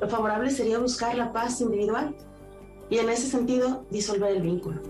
lo 0.00 0.08
favorable 0.08 0.50
sería 0.50 0.78
buscar 0.78 1.16
la 1.16 1.32
paz 1.32 1.60
individual 1.60 2.14
y 2.90 2.98
en 2.98 3.08
ese 3.08 3.28
sentido 3.28 3.84
disolver 3.90 4.36
el 4.36 4.42
vínculo. 4.42 4.80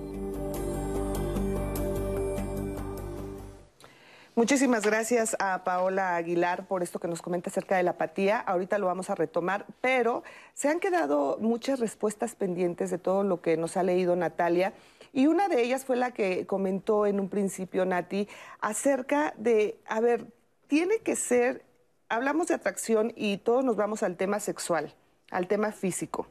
Muchísimas 4.39 4.85
gracias 4.85 5.35
a 5.39 5.65
Paola 5.65 6.15
Aguilar 6.15 6.69
por 6.69 6.83
esto 6.83 7.01
que 7.01 7.09
nos 7.09 7.23
comenta 7.23 7.49
acerca 7.49 7.79
de 7.79 7.83
la 7.83 7.93
apatía. 7.93 8.39
Ahorita 8.39 8.77
lo 8.77 8.85
vamos 8.85 9.09
a 9.09 9.15
retomar, 9.15 9.65
pero 9.81 10.25
se 10.53 10.69
han 10.69 10.79
quedado 10.79 11.39
muchas 11.41 11.81
respuestas 11.81 12.35
pendientes 12.35 12.91
de 12.91 12.99
todo 12.99 13.25
lo 13.25 13.41
que 13.41 13.57
nos 13.57 13.79
ha 13.79 13.83
leído 13.83 14.15
Natalia. 14.15 14.75
Y 15.15 15.27
una 15.27 15.49
de 15.49 15.63
ellas 15.63 15.87
fue 15.87 15.97
la 15.97 16.11
que 16.11 16.47
comentó 16.47 17.07
en 17.07 17.19
un 17.19 17.31
principio 17.31 17.87
Nati 17.87 18.29
acerca 18.61 19.33
de, 19.39 19.81
a 19.87 20.01
ver, 20.01 20.27
tiene 20.67 20.99
que 20.99 21.17
ser, 21.17 21.65
hablamos 22.11 22.49
de 22.49 22.57
atracción 22.57 23.15
y 23.17 23.39
todos 23.39 23.65
nos 23.65 23.77
vamos 23.77 24.03
al 24.03 24.19
tema 24.19 24.39
sexual, 24.39 24.93
al 25.31 25.49
tema 25.49 25.73
físico, 25.73 26.27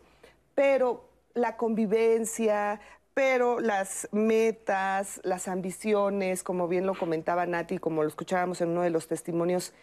pero 0.53 1.09
la 1.33 1.57
convivencia, 1.57 2.79
pero 3.15 3.61
las 3.61 4.09
metas, 4.11 5.21
las 5.23 5.47
ambiciones, 5.47 6.43
como 6.43 6.67
bien 6.67 6.85
lo 6.85 6.93
comentaba 6.93 7.45
Nati, 7.45 7.77
como 7.79 8.03
lo 8.03 8.09
escuchábamos 8.09 8.59
en 8.59 8.69
uno 8.69 8.81
de 8.81 8.89
los 8.89 9.07
testimonios, 9.07 9.73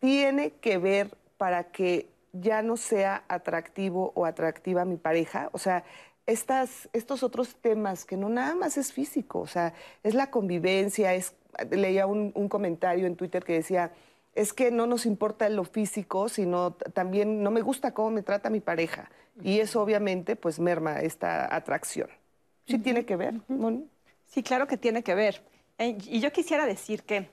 tiene 0.00 0.52
que 0.52 0.78
ver 0.78 1.14
para 1.36 1.64
que 1.72 2.08
ya 2.32 2.62
no 2.62 2.78
sea 2.78 3.24
atractivo 3.28 4.12
o 4.14 4.24
atractiva 4.24 4.86
mi 4.86 4.96
pareja. 4.96 5.50
O 5.52 5.58
sea, 5.58 5.84
estas, 6.26 6.88
estos 6.94 7.22
otros 7.22 7.54
temas 7.56 8.06
que 8.06 8.16
no 8.16 8.30
nada 8.30 8.54
más 8.54 8.78
es 8.78 8.94
físico, 8.94 9.40
o 9.40 9.46
sea, 9.46 9.74
es 10.02 10.14
la 10.14 10.30
convivencia, 10.30 11.12
es, 11.14 11.34
leía 11.70 12.06
un, 12.06 12.32
un 12.34 12.48
comentario 12.48 13.06
en 13.06 13.14
Twitter 13.16 13.44
que 13.44 13.52
decía, 13.52 13.92
es 14.34 14.54
que 14.54 14.70
no 14.70 14.86
nos 14.86 15.04
importa 15.04 15.50
lo 15.50 15.64
físico, 15.64 16.30
sino 16.30 16.72
también 16.72 17.42
no 17.42 17.50
me 17.50 17.60
gusta 17.60 17.92
cómo 17.92 18.10
me 18.10 18.22
trata 18.22 18.48
mi 18.48 18.60
pareja. 18.60 19.10
Y 19.42 19.60
eso 19.60 19.82
obviamente 19.82 20.34
pues 20.34 20.58
merma 20.58 21.00
esta 21.00 21.54
atracción. 21.54 22.08
¿Sí 22.70 22.78
tiene 22.78 23.04
que 23.04 23.16
ver, 23.16 23.34
Sí, 24.26 24.42
claro 24.44 24.68
que 24.68 24.76
tiene 24.76 25.02
que 25.02 25.14
ver. 25.14 25.42
Eh, 25.78 25.98
y 26.06 26.20
yo 26.20 26.30
quisiera 26.30 26.64
decir 26.64 27.02
que 27.02 27.28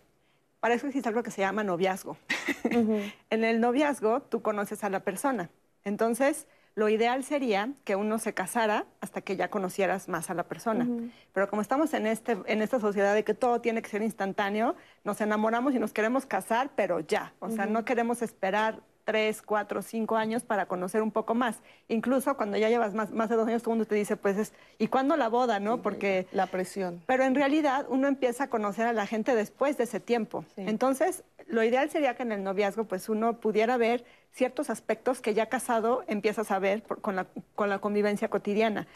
para 0.60 0.74
eso 0.74 0.88
existe 0.88 1.10
algo 1.10 1.22
que 1.22 1.32
se 1.32 1.42
llama 1.42 1.64
noviazgo. 1.64 2.18
en 3.30 3.44
el 3.44 3.60
noviazgo 3.60 4.22
tú 4.22 4.42
conoces 4.42 4.84
a 4.84 4.90
la 4.90 5.02
persona. 5.02 5.50
Entonces, 5.84 6.48
lo 6.78 6.90
ideal 6.90 7.24
sería 7.24 7.72
que 7.86 7.96
uno 7.96 8.20
se 8.20 8.34
casara 8.34 8.86
hasta 9.02 9.22
que 9.22 9.36
ya 9.36 9.50
conocieras 9.50 10.08
más 10.08 10.30
a 10.30 10.34
la 10.34 10.44
persona. 10.44 10.88
Pero 11.34 11.50
como 11.50 11.62
estamos 11.62 11.94
en, 11.94 12.06
este, 12.06 12.38
en 12.46 12.62
esta 12.62 12.80
sociedad 12.80 13.16
de 13.16 13.24
que 13.24 13.34
todo 13.34 13.62
tiene 13.62 13.82
que 13.82 13.90
ser 13.90 14.04
instantáneo, 14.04 14.76
nos 15.04 15.20
enamoramos 15.22 15.74
y 15.74 15.80
nos 15.80 15.92
queremos 15.92 16.26
casar, 16.26 16.70
pero 16.76 17.00
ya. 17.00 17.34
O 17.40 17.50
sea, 17.50 17.66
no 17.66 17.84
queremos 17.84 18.22
esperar 18.22 18.80
tres, 19.08 19.42
cuatro, 19.42 19.82
cinco 19.82 20.18
años 20.18 20.44
para 20.44 20.66
conocer 20.66 21.02
un 21.02 21.12
poco 21.12 21.34
más. 21.34 21.62
Incluso 21.88 22.36
cuando 22.36 22.58
ya 22.58 22.68
llevas 22.68 22.94
más, 22.94 23.12
más 23.12 23.30
de 23.30 23.38
dos 23.38 23.48
años, 23.48 23.64
todo 23.64 23.72
el 23.72 23.78
mundo 23.78 23.88
te 23.88 23.96
dice, 23.96 24.18
pues 24.18 24.38
es, 24.38 24.54
¿y 24.80 24.90
cuándo 24.90 25.16
la 25.16 25.30
boda, 25.30 25.62
no? 25.62 25.82
Porque... 25.82 26.28
La 26.34 26.48
presión. 26.48 27.02
Pero 27.06 27.24
en 27.24 27.34
realidad 27.34 27.86
uno 27.88 28.10
empieza 28.10 28.44
a 28.44 28.50
conocer 28.50 28.86
a 28.86 28.92
la 28.92 29.08
gente 29.08 29.34
después 29.34 29.78
de 29.78 29.86
ese 29.86 30.02
tiempo. 30.02 30.44
Entonces, 30.58 31.24
lo 31.48 31.64
ideal 31.64 31.90
sería 31.90 32.16
que 32.16 32.24
en 32.24 32.34
el 32.34 32.44
noviazgo, 32.44 32.84
pues 32.84 33.08
uno 33.08 33.40
pudiera 33.40 33.78
ver 33.78 34.04
ciertos 34.34 34.70
aspectos 34.70 35.22
que 35.22 35.34
ya 35.34 35.46
casado 35.46 36.04
empiezas 36.08 36.52
a 36.52 36.60
ver 36.60 36.84
con, 36.84 37.16
la, 37.16 37.28
con, 37.56 37.70
la, 37.70 37.80
convivencia 37.80 38.30
cotidiana. 38.30 38.88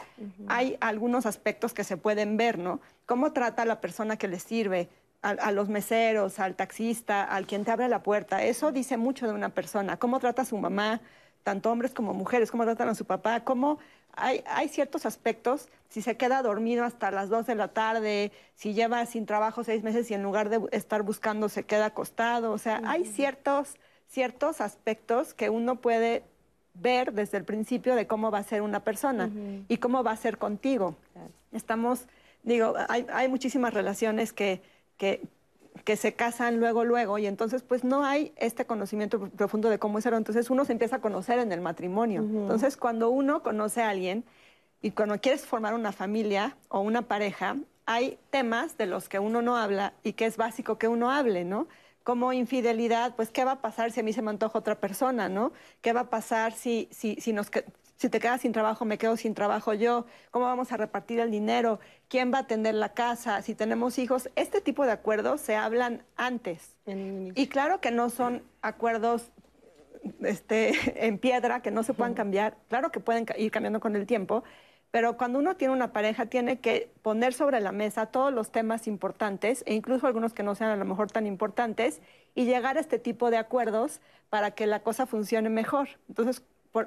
Hay 0.47 0.75
algunos 0.81 1.25
aspectos 1.25 1.73
que 1.73 1.85
se 1.85 1.95
pueden 1.95 2.35
ver, 2.35 2.59
¿no? 2.59 2.81
Cómo 3.05 3.31
trata 3.31 3.61
a 3.61 3.65
la 3.65 3.79
persona 3.79 4.17
que 4.17 4.27
le 4.27 4.39
sirve, 4.39 4.89
a, 5.21 5.51
los 5.51 5.69
meseros, 5.69 6.39
al 6.39 6.55
taxista, 6.55 7.23
al 7.23 7.45
quien 7.45 7.63
te 7.63 7.71
abre 7.71 7.87
la 7.87 8.01
puerta. 8.01 8.43
Eso 8.43 8.71
dice 8.71 8.97
mucho 8.97 9.27
de 9.27 9.33
una 9.33 9.49
persona. 9.49 9.97
Cómo 9.97 10.19
trata 10.19 10.41
a 10.41 10.45
su 10.45 10.57
mamá, 10.57 10.99
tanto 11.43 11.71
hombres 11.71 11.93
como 11.93 12.13
mujeres, 12.13 12.49
cómo 12.49 12.63
tratan 12.63 12.89
a 12.89 12.95
su 12.95 13.05
papá, 13.05 13.41
cómo 13.41 13.79
hay, 14.13 14.43
hay, 14.45 14.67
ciertos 14.67 15.05
aspectos, 15.05 15.69
si 15.89 16.01
se 16.01 16.17
queda 16.17 16.41
dormido 16.41 16.83
hasta 16.83 17.11
las 17.11 17.29
2 17.29 17.45
de 17.45 17.55
la 17.55 17.69
tarde, 17.69 18.31
si 18.55 18.73
lleva 18.73 19.05
sin 19.05 19.25
trabajo 19.25 19.63
seis 19.63 19.83
meses 19.83 20.09
y 20.11 20.13
en 20.13 20.23
lugar 20.23 20.49
de 20.49 20.59
estar 20.71 21.03
buscando 21.03 21.49
se 21.49 21.63
queda 21.63 21.87
acostado, 21.87 22.51
o 22.51 22.57
sea, 22.57 22.81
hay 22.85 23.05
ciertos, 23.05 23.75
ciertos 24.09 24.59
aspectos 24.59 25.33
que 25.33 25.49
uno 25.49 25.77
puede 25.77 26.23
ver 26.73 27.13
desde 27.13 27.37
el 27.37 27.45
principio 27.45 27.95
de 27.95 28.07
cómo 28.07 28.31
va 28.31 28.39
a 28.39 28.43
ser 28.43 28.61
una 28.61 28.81
persona 28.81 29.29
y 29.67 29.77
cómo 29.77 30.03
va 30.03 30.11
a 30.11 30.17
ser 30.17 30.37
contigo. 30.37 30.95
Estamos, 31.51 32.05
digo, 32.43 32.73
hay, 32.89 33.05
hay 33.13 33.27
muchísimas 33.27 33.73
relaciones 33.73 34.33
que 34.33 34.61
que, 35.01 35.19
que 35.83 35.97
se 35.97 36.13
casan 36.13 36.59
luego, 36.59 36.85
luego, 36.85 37.17
y 37.17 37.25
entonces 37.25 37.63
pues 37.63 37.83
no 37.83 38.05
hay 38.05 38.33
este 38.35 38.65
conocimiento 38.65 39.29
profundo 39.29 39.67
de 39.67 39.79
cómo 39.79 39.97
es. 39.97 40.05
Entonces 40.05 40.51
uno 40.51 40.63
se 40.63 40.73
empieza 40.73 40.97
a 40.97 41.01
conocer 41.01 41.39
en 41.39 41.51
el 41.51 41.59
matrimonio. 41.59 42.21
Entonces 42.21 42.77
cuando 42.77 43.09
uno 43.09 43.41
conoce 43.41 43.81
a 43.81 43.89
alguien 43.89 44.23
y 44.79 44.91
cuando 44.91 45.19
quieres 45.19 45.43
formar 45.43 45.73
una 45.73 45.91
familia 45.91 46.55
o 46.69 46.81
una 46.81 47.01
pareja, 47.01 47.55
hay 47.87 48.19
temas 48.29 48.77
de 48.77 48.85
los 48.85 49.09
que 49.09 49.17
uno 49.17 49.41
no 49.41 49.57
habla 49.57 49.93
y 50.03 50.13
que 50.13 50.27
es 50.27 50.37
básico 50.37 50.77
que 50.77 50.87
uno 50.87 51.09
hable, 51.09 51.45
¿no? 51.45 51.67
Como 52.03 52.31
infidelidad, 52.31 53.15
pues 53.15 53.31
qué 53.31 53.43
va 53.43 53.53
a 53.53 53.61
pasar 53.61 53.91
si 53.91 54.01
a 54.01 54.03
mí 54.03 54.13
se 54.13 54.21
me 54.21 54.29
antoja 54.29 54.59
otra 54.59 54.75
persona, 54.75 55.29
¿no? 55.29 55.51
¿Qué 55.81 55.93
va 55.93 56.01
a 56.01 56.09
pasar 56.11 56.53
si, 56.53 56.89
si, 56.91 57.15
si 57.15 57.33
nos, 57.33 57.49
si 58.01 58.09
te 58.09 58.19
quedas 58.19 58.41
sin 58.41 58.51
trabajo, 58.51 58.83
me 58.83 58.97
quedo 58.97 59.15
sin 59.15 59.35
trabajo 59.35 59.75
yo, 59.75 60.07
cómo 60.31 60.45
vamos 60.45 60.71
a 60.71 60.77
repartir 60.77 61.19
el 61.19 61.29
dinero, 61.29 61.79
quién 62.07 62.33
va 62.33 62.39
a 62.39 62.41
atender 62.41 62.73
la 62.73 62.93
casa, 62.95 63.43
si 63.43 63.53
tenemos 63.53 63.99
hijos. 63.99 64.27
Este 64.35 64.59
tipo 64.59 64.87
de 64.87 64.91
acuerdos 64.91 65.39
se 65.39 65.55
hablan 65.55 66.01
antes. 66.15 66.75
Y 66.87 67.45
claro 67.45 67.79
que 67.79 67.91
no 67.91 68.09
son 68.09 68.41
acuerdos 68.63 69.29
este, 70.21 70.71
en 71.07 71.19
piedra, 71.19 71.61
que 71.61 71.69
no 71.69 71.83
se 71.83 71.93
puedan 71.93 72.15
cambiar, 72.15 72.57
claro 72.69 72.91
que 72.91 72.99
pueden 72.99 73.27
ir 73.37 73.51
cambiando 73.51 73.79
con 73.79 73.95
el 73.95 74.07
tiempo, 74.07 74.43
pero 74.89 75.15
cuando 75.15 75.37
uno 75.37 75.55
tiene 75.55 75.71
una 75.71 75.93
pareja 75.93 76.25
tiene 76.25 76.59
que 76.59 76.91
poner 77.03 77.35
sobre 77.35 77.59
la 77.59 77.71
mesa 77.71 78.07
todos 78.07 78.33
los 78.33 78.51
temas 78.51 78.87
importantes 78.87 79.63
e 79.67 79.75
incluso 79.75 80.07
algunos 80.07 80.33
que 80.33 80.41
no 80.41 80.55
sean 80.55 80.71
a 80.71 80.75
lo 80.75 80.85
mejor 80.85 81.11
tan 81.11 81.27
importantes 81.27 82.01
y 82.33 82.45
llegar 82.45 82.77
a 82.77 82.79
este 82.79 82.97
tipo 82.97 83.29
de 83.29 83.37
acuerdos 83.37 84.01
para 84.31 84.51
que 84.51 84.65
la 84.65 84.81
cosa 84.81 85.05
funcione 85.05 85.51
mejor. 85.51 85.87
Entonces, 86.09 86.41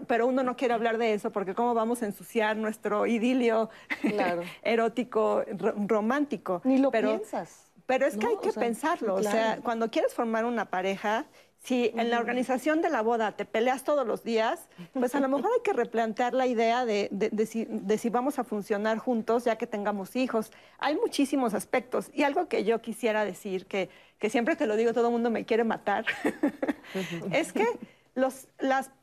pero 0.07 0.27
uno 0.27 0.43
no 0.43 0.57
quiere 0.57 0.75
hablar 0.75 0.99
de 0.99 1.15
eso 1.15 1.31
porque 1.31 1.55
cómo 1.55 1.75
vamos 1.75 2.03
a 2.03 2.07
ensuciar 2.07 2.57
nuestro 2.57 3.07
idilio 3.07 3.71
erótico 4.63 5.45
romántico. 5.87 6.63
Ni 6.65 6.79
lo 6.79 6.91
pero, 6.91 7.17
piensas. 7.17 7.65
Pero 7.87 8.07
es 8.07 8.17
que 8.17 8.27
hay 8.27 8.37
que 8.43 8.53
pensarlo. 8.53 9.15
O 9.15 9.23
sea, 9.23 9.59
cuando 9.63 9.91
quieres 9.91 10.15
formar 10.15 10.45
una 10.45 10.65
pareja, 10.67 11.27
si 11.65 11.91
en 11.97 12.11
la 12.11 12.19
organización 12.19 12.83
de 12.83 12.91
la 12.91 13.01
boda 13.01 13.33
te 13.33 13.47
peleas 13.47 13.85
todos 13.85 14.07
los 14.07 14.23
días, 14.23 14.69
pues 14.93 15.15
a 15.15 15.21
lo 15.21 15.31
mejor 15.31 15.51
hay 15.55 15.63
que 15.63 15.73
replantear 15.73 16.35
la 16.35 16.47
idea 16.47 16.85
de, 16.85 17.09
si, 17.47 17.65
de, 17.65 17.99
si, 17.99 18.11
vamos 18.11 18.39
a 18.39 18.45
funcionar 18.45 18.99
juntos 18.99 19.45
ya 19.45 19.57
que 19.57 19.67
tengamos 19.67 20.15
hijos. 20.15 20.53
Hay 20.79 20.95
muchísimos 20.97 21.55
aspectos. 21.55 22.11
Y 22.13 22.23
algo 22.23 22.49
que 22.49 22.65
yo 22.65 22.83
quisiera 22.83 23.25
decir, 23.25 23.65
que, 23.65 23.89
que 24.19 24.29
siempre 24.29 24.59
que 24.59 24.67
lo 24.67 24.77
digo 24.77 24.93
todo 24.93 25.07
el 25.07 25.13
mundo 25.13 25.31
me 25.31 25.47
quiere 25.47 25.65
matar, 25.65 26.05
es 27.33 27.55
que 27.55 27.67
los, 28.15 28.49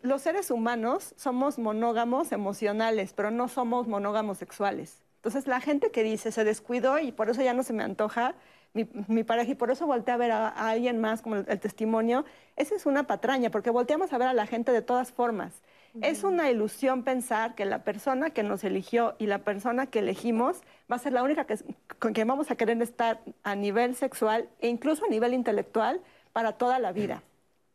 los 0.01 0.21
seres 0.21 0.51
humanos 0.51 1.13
somos 1.17 1.59
monógamos 1.59 2.31
emocionales, 2.31 3.13
pero 3.13 3.31
no 3.31 3.47
somos 3.47 3.87
monógamos 3.87 4.37
sexuales. 4.37 5.01
Entonces, 5.17 5.47
la 5.47 5.61
gente 5.61 5.91
que 5.91 6.03
dice 6.03 6.31
se 6.31 6.43
descuidó 6.43 6.97
y 6.97 7.11
por 7.11 7.29
eso 7.29 7.41
ya 7.41 7.53
no 7.53 7.63
se 7.63 7.73
me 7.73 7.83
antoja 7.83 8.35
mi, 8.73 9.23
pareja 9.23 9.51
y 9.51 9.55
por 9.55 9.69
eso 9.69 9.85
volteé 9.85 10.13
a 10.13 10.17
ver 10.17 10.31
a, 10.31 10.47
alguien 10.47 10.99
más 10.99 11.21
como 11.21 11.35
el, 11.35 11.59
testimonio, 11.59 12.25
esa 12.55 12.73
es 12.73 12.85
una 12.85 13.05
patraña, 13.05 13.51
porque 13.51 13.69
volteamos 13.69 14.13
a 14.13 14.17
ver 14.17 14.29
a 14.29 14.33
la 14.33 14.47
gente 14.47 14.71
de 14.71 14.81
todas 14.81 15.11
formas. 15.11 15.61
Es 16.01 16.23
una 16.23 16.49
ilusión 16.49 17.03
pensar 17.03 17.53
que 17.53 17.65
la 17.65 17.83
persona 17.83 18.29
que 18.29 18.43
nos 18.43 18.63
eligió 18.63 19.15
y 19.19 19.25
la 19.25 19.39
persona 19.39 19.87
que 19.87 19.99
elegimos 19.99 20.61
va 20.89 20.95
a 20.95 20.99
ser 20.99 21.11
la 21.11 21.21
única 21.21 21.43
que, 21.43 21.57
con 21.99 22.13
quien 22.13 22.29
vamos 22.29 22.49
a 22.49 22.55
querer 22.55 22.81
estar 22.81 23.19
a 23.43 23.55
nivel 23.55 23.97
sexual 23.97 24.47
e 24.59 24.69
incluso 24.69 25.03
a 25.03 25.09
nivel 25.09 25.33
intelectual 25.33 25.99
para 26.31 26.53
toda 26.53 26.79
la 26.79 26.93
vida 26.93 27.23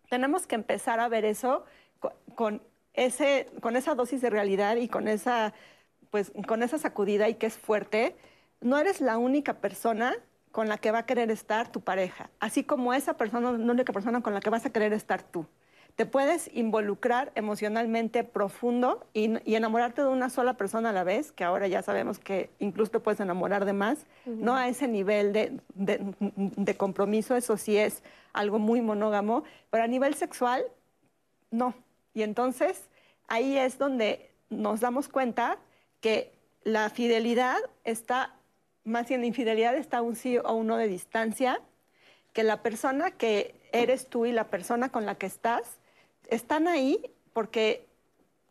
tenemos 0.09 0.47
que 0.47 0.55
empezar 0.55 1.01
a 1.01 1.09
ver 1.09 1.25
eso 1.25 1.65
con, 2.35 2.63
esa 2.95 3.95
dosis 3.95 4.21
de 4.21 4.31
realidad 4.31 4.77
y 4.77 4.89
con 4.89 5.09
esa, 5.09 5.53
pues, 6.11 6.33
con 6.47 6.63
esa 6.63 6.79
sacudida 6.79 7.29
y 7.29 7.35
que 7.35 7.47
es 7.47 7.57
fuerte. 7.59 8.17
No 8.61 8.79
eres 8.79 9.01
la 9.01 9.19
única 9.19 9.55
persona 9.55 10.15
con 10.53 10.69
la 10.69 10.79
que 10.79 10.91
va 10.91 11.01
a 11.01 11.07
querer 11.07 11.31
estar 11.31 11.71
tu 11.71 11.83
pareja, 11.83 12.31
así 12.41 12.65
como 12.65 12.95
esa 12.95 13.19
persona 13.19 13.51
no 13.51 13.57
es 13.57 13.61
la 13.61 13.73
única 13.73 13.93
persona 13.93 14.23
con 14.23 14.33
la 14.33 14.41
que 14.41 14.49
vas 14.49 14.65
a 14.65 14.71
querer 14.71 14.95
estar 14.95 15.23
tú. 15.23 15.47
Te 15.97 16.05
puedes 16.05 16.51
involucrar 16.53 17.33
emocionalmente 17.37 18.23
profundo 18.23 19.07
y, 19.15 19.33
enamorarte 19.55 20.03
de 20.03 20.09
una 20.09 20.29
sola 20.29 20.55
persona 20.59 20.91
a 20.91 20.93
la 20.93 21.05
vez, 21.05 21.33
que 21.33 21.43
ahora 21.43 21.69
ya 21.69 21.81
sabemos 21.83 22.19
que 22.19 22.51
incluso 22.59 22.93
te 22.93 23.01
puedes 23.01 23.19
enamorar 23.21 23.65
de 23.65 23.73
más, 23.73 24.05
no 24.27 24.55
a 24.55 24.69
ese 24.69 24.89
nivel 24.89 25.33
de, 25.33 25.59
de 25.75 26.77
compromiso, 26.77 27.35
eso 27.35 27.57
sí 27.57 27.79
es 27.79 28.03
algo 28.35 28.59
muy 28.59 28.83
monógamo, 28.83 29.45
pero 29.71 29.85
a 29.85 29.87
nivel 29.87 30.15
sexual, 30.15 30.67
no. 31.51 31.75
Y 32.13 32.23
entonces 32.23 32.91
ahí 33.27 33.57
es 33.57 33.79
donde 33.79 34.31
nos 34.51 34.81
damos 34.81 35.09
cuenta 35.09 35.57
que 36.03 36.31
la 36.63 36.91
fidelidad 36.91 37.57
está, 37.85 38.35
más 38.85 39.09
bien 39.09 39.23
la 39.23 39.29
infidelidad 39.29 39.75
está 39.75 39.99
a 39.99 40.03
un 40.03 40.15
sí 40.15 40.37
o 40.37 40.53
un 40.53 40.67
no 40.67 40.77
de 40.77 40.89
distancia, 40.89 41.59
que 42.35 42.43
la 42.43 42.63
persona 42.63 43.13
que 43.13 43.55
eres 43.73 44.09
tú 44.09 44.27
y 44.27 44.33
la 44.33 44.49
persona 44.49 44.91
con 44.91 45.07
la 45.07 45.15
que 45.15 45.25
estás 45.25 45.79
están 46.31 46.69
ahí 46.69 47.01
porque 47.33 47.87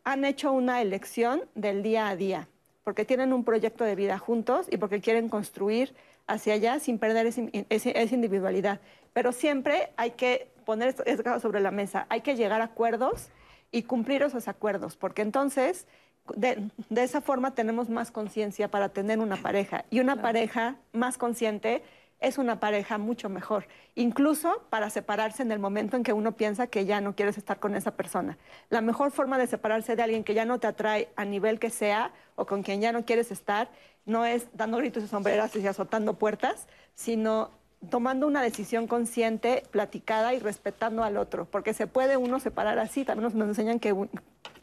han 0.04 0.24
hecho 0.24 0.52
una 0.52 0.80
elección 0.80 1.42
del 1.54 1.82
día 1.82 2.08
a 2.08 2.16
día, 2.16 2.48
porque 2.84 3.04
tienen 3.04 3.32
un 3.32 3.44
proyecto 3.44 3.84
de 3.84 3.94
vida 3.94 4.18
juntos 4.18 4.66
y 4.70 4.76
porque 4.76 5.00
quieren 5.00 5.28
construir 5.28 5.94
hacia 6.26 6.54
allá 6.54 6.78
sin 6.78 6.98
perder 6.98 7.26
esa 7.26 8.14
individualidad. 8.14 8.80
Pero 9.12 9.32
siempre 9.32 9.90
hay 9.96 10.12
que 10.12 10.48
poner 10.64 10.94
esto 11.06 11.40
sobre 11.40 11.60
la 11.60 11.70
mesa, 11.70 12.06
hay 12.08 12.20
que 12.20 12.36
llegar 12.36 12.60
a 12.60 12.64
acuerdos 12.64 13.28
y 13.72 13.82
cumplir 13.82 14.22
esos 14.22 14.48
acuerdos, 14.48 14.96
porque 14.96 15.22
entonces 15.22 15.86
de, 16.34 16.70
esa 16.94 17.20
forma 17.20 17.54
tenemos 17.54 17.88
más 17.88 18.10
conciencia 18.10 18.68
para 18.68 18.88
tener 18.88 19.18
una 19.18 19.36
pareja. 19.36 19.84
Y 19.90 20.00
una 20.00 20.20
pareja 20.20 20.76
más 20.92 21.18
consciente 21.18 21.82
es 22.20 22.38
una 22.38 22.60
pareja 22.60 22.98
mucho 22.98 23.28
mejor, 23.28 23.66
incluso 23.94 24.62
para 24.70 24.90
separarse 24.90 25.42
en 25.42 25.52
el 25.52 25.58
momento 25.58 25.96
en 25.96 26.02
que 26.02 26.12
uno 26.12 26.32
piensa 26.32 26.66
que 26.66 26.86
ya 26.86 27.00
no 27.00 27.14
quieres 27.14 27.36
estar 27.36 27.58
con 27.58 27.74
esa 27.74 27.92
persona. 27.92 28.38
La 28.70 28.80
mejor 28.80 29.10
forma 29.10 29.38
de 29.38 29.46
separarse 29.46 29.96
de 29.96 30.02
alguien 30.02 30.24
que 30.24 30.34
ya 30.34 30.44
no 30.44 30.58
te 30.58 30.66
atrae 30.66 31.08
a 31.16 31.24
nivel 31.24 31.58
que 31.58 31.70
sea 31.70 32.12
o 32.34 32.46
con 32.46 32.62
quien 32.62 32.80
ya 32.80 32.92
no 32.92 33.04
quieres 33.04 33.30
estar 33.30 33.68
no 34.06 34.24
es 34.24 34.48
dando 34.54 34.78
gritos 34.78 35.02
y 35.02 35.08
sombreras 35.08 35.54
y 35.56 35.66
azotando 35.66 36.14
puertas, 36.14 36.68
sino 36.94 37.50
tomando 37.90 38.26
una 38.26 38.40
decisión 38.40 38.86
consciente, 38.86 39.62
platicada 39.70 40.32
y 40.32 40.38
respetando 40.38 41.04
al 41.04 41.16
otro, 41.16 41.44
porque 41.44 41.74
se 41.74 41.86
puede 41.86 42.16
uno 42.16 42.40
separar 42.40 42.78
así, 42.78 43.04
también 43.04 43.36
nos, 43.36 43.48
enseñan 43.48 43.78
que, 43.78 43.94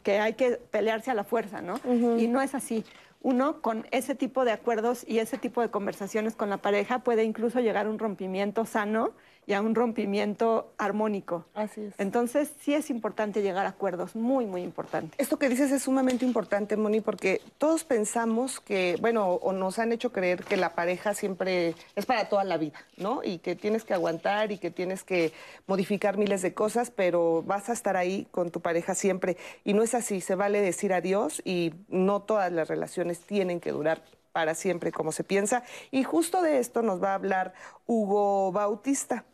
que, 0.02 0.18
hay 0.18 0.34
que 0.34 0.52
pelearse 0.52 1.10
a 1.10 1.14
la 1.14 1.24
fuerza, 1.24 1.62
¿no? 1.62 1.80
Y 2.18 2.26
no 2.26 2.42
es 2.42 2.54
así 2.54 2.84
uno 3.24 3.62
con 3.62 3.86
ese 3.90 4.14
tipo 4.14 4.44
de 4.44 4.52
acuerdos 4.52 5.02
y 5.08 5.18
ese 5.18 5.38
tipo 5.38 5.62
de 5.62 5.70
conversaciones 5.70 6.36
con 6.36 6.50
la 6.50 6.58
pareja 6.58 6.98
puede 6.98 7.24
incluso 7.24 7.58
llegar 7.58 7.86
a 7.86 7.90
un 7.90 7.98
rompimiento 7.98 8.66
sano 8.66 9.12
y 9.46 9.52
a 9.52 9.60
un 9.60 9.74
rompimiento 9.74 10.72
armónico. 10.78 11.44
Así 11.54 11.82
es. 11.82 11.94
Entonces, 11.98 12.52
sí 12.60 12.74
es 12.74 12.90
importante 12.90 13.42
llegar 13.42 13.66
a 13.66 13.70
acuerdos, 13.70 14.16
muy, 14.16 14.46
muy 14.46 14.62
importante. 14.62 15.14
Esto 15.18 15.38
que 15.38 15.48
dices 15.48 15.70
es 15.72 15.82
sumamente 15.82 16.24
importante, 16.24 16.76
Moni, 16.76 17.00
porque 17.00 17.40
todos 17.58 17.84
pensamos 17.84 18.60
que, 18.60 18.96
bueno, 19.00 19.34
o 19.34 19.52
nos 19.52 19.78
han 19.78 19.92
hecho 19.92 20.12
creer 20.12 20.44
que 20.44 20.56
la 20.56 20.74
pareja 20.74 21.14
siempre 21.14 21.74
es 21.96 22.06
para 22.06 22.28
toda 22.28 22.44
la 22.44 22.56
vida, 22.56 22.78
¿no? 22.96 23.22
Y 23.22 23.38
que 23.38 23.56
tienes 23.56 23.84
que 23.84 23.94
aguantar 23.94 24.52
y 24.52 24.58
que 24.58 24.70
tienes 24.70 25.04
que 25.04 25.32
modificar 25.66 26.16
miles 26.16 26.42
de 26.42 26.54
cosas, 26.54 26.90
pero 26.90 27.42
vas 27.42 27.68
a 27.68 27.72
estar 27.72 27.96
ahí 27.96 28.26
con 28.30 28.50
tu 28.50 28.60
pareja 28.60 28.94
siempre. 28.94 29.36
Y 29.64 29.74
no 29.74 29.82
es 29.82 29.94
así, 29.94 30.20
se 30.20 30.34
vale 30.34 30.60
decir 30.60 30.92
adiós 30.92 31.42
y 31.44 31.74
no 31.88 32.22
todas 32.22 32.52
las 32.52 32.68
relaciones 32.68 33.20
tienen 33.20 33.60
que 33.60 33.72
durar 33.72 34.02
para 34.32 34.54
siempre 34.54 34.90
como 34.90 35.12
se 35.12 35.22
piensa. 35.22 35.62
Y 35.90 36.02
justo 36.02 36.42
de 36.42 36.58
esto 36.58 36.82
nos 36.82 37.02
va 37.02 37.12
a 37.12 37.14
hablar 37.14 37.54
Hugo 37.86 38.50
Bautista. 38.50 39.24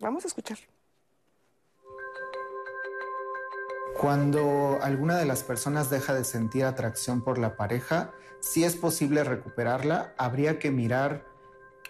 Vamos 0.00 0.24
a 0.24 0.28
escuchar. 0.28 0.58
Cuando 4.00 4.78
alguna 4.80 5.16
de 5.16 5.24
las 5.24 5.42
personas 5.42 5.90
deja 5.90 6.14
de 6.14 6.22
sentir 6.22 6.64
atracción 6.64 7.22
por 7.22 7.36
la 7.36 7.56
pareja, 7.56 8.12
si 8.40 8.62
es 8.62 8.76
posible 8.76 9.24
recuperarla, 9.24 10.14
habría 10.16 10.60
que 10.60 10.70
mirar, 10.70 11.24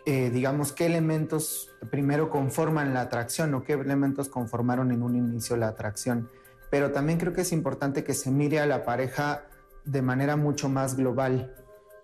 eh, 0.06 0.30
digamos, 0.30 0.72
qué 0.72 0.86
elementos 0.86 1.70
primero 1.90 2.30
conforman 2.30 2.94
la 2.94 3.02
atracción 3.02 3.52
o 3.52 3.62
qué 3.62 3.74
elementos 3.74 4.30
conformaron 4.30 4.90
en 4.90 5.02
un 5.02 5.16
inicio 5.16 5.58
la 5.58 5.68
atracción. 5.68 6.30
Pero 6.70 6.92
también 6.92 7.18
creo 7.18 7.34
que 7.34 7.42
es 7.42 7.52
importante 7.52 8.04
que 8.04 8.14
se 8.14 8.30
mire 8.30 8.60
a 8.60 8.66
la 8.66 8.84
pareja 8.84 9.44
de 9.84 10.00
manera 10.00 10.36
mucho 10.36 10.70
más 10.70 10.96
global. 10.96 11.54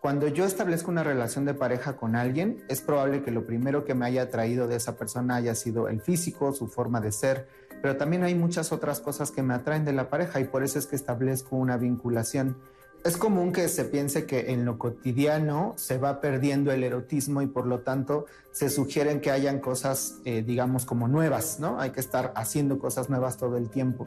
Cuando 0.04 0.28
yo 0.28 0.44
establezco 0.44 0.90
una 0.90 1.02
relación 1.02 1.46
de 1.46 1.54
pareja 1.54 1.96
con 1.96 2.14
alguien, 2.14 2.62
es 2.68 2.82
probable 2.82 3.22
que 3.22 3.30
lo 3.30 3.46
primero 3.46 3.86
que 3.86 3.94
me 3.94 4.04
haya 4.04 4.24
atraído 4.24 4.68
de 4.68 4.76
esa 4.76 4.98
persona 4.98 5.36
haya 5.36 5.54
sido 5.54 5.88
el 5.88 6.02
físico, 6.02 6.52
su 6.52 6.66
forma 6.66 7.00
de 7.00 7.10
ser, 7.10 7.48
pero 7.80 7.96
también 7.96 8.22
hay 8.22 8.34
muchas 8.34 8.70
otras 8.70 9.00
cosas 9.00 9.30
que 9.30 9.42
me 9.42 9.54
atraen 9.54 9.86
de 9.86 9.94
la 9.94 10.10
pareja 10.10 10.40
y 10.40 10.44
por 10.44 10.62
eso 10.62 10.78
es 10.78 10.86
que 10.86 10.94
establezco 10.94 11.56
una 11.56 11.78
vinculación. 11.78 12.58
Es 13.02 13.16
común 13.16 13.50
que 13.50 13.66
se 13.68 13.86
piense 13.86 14.26
que 14.26 14.52
en 14.52 14.66
lo 14.66 14.76
cotidiano 14.76 15.72
se 15.78 15.96
va 15.96 16.20
perdiendo 16.20 16.70
el 16.70 16.84
erotismo 16.84 17.40
y 17.40 17.46
por 17.46 17.66
lo 17.66 17.80
tanto 17.80 18.26
se 18.52 18.68
sugieren 18.68 19.22
que 19.22 19.30
hayan 19.30 19.58
cosas, 19.58 20.16
eh, 20.26 20.42
digamos, 20.42 20.84
como 20.84 21.08
nuevas, 21.08 21.60
¿no? 21.60 21.80
Hay 21.80 21.92
que 21.92 22.00
estar 22.00 22.34
haciendo 22.36 22.78
cosas 22.78 23.08
nuevas 23.08 23.38
todo 23.38 23.56
el 23.56 23.70
tiempo. 23.70 24.04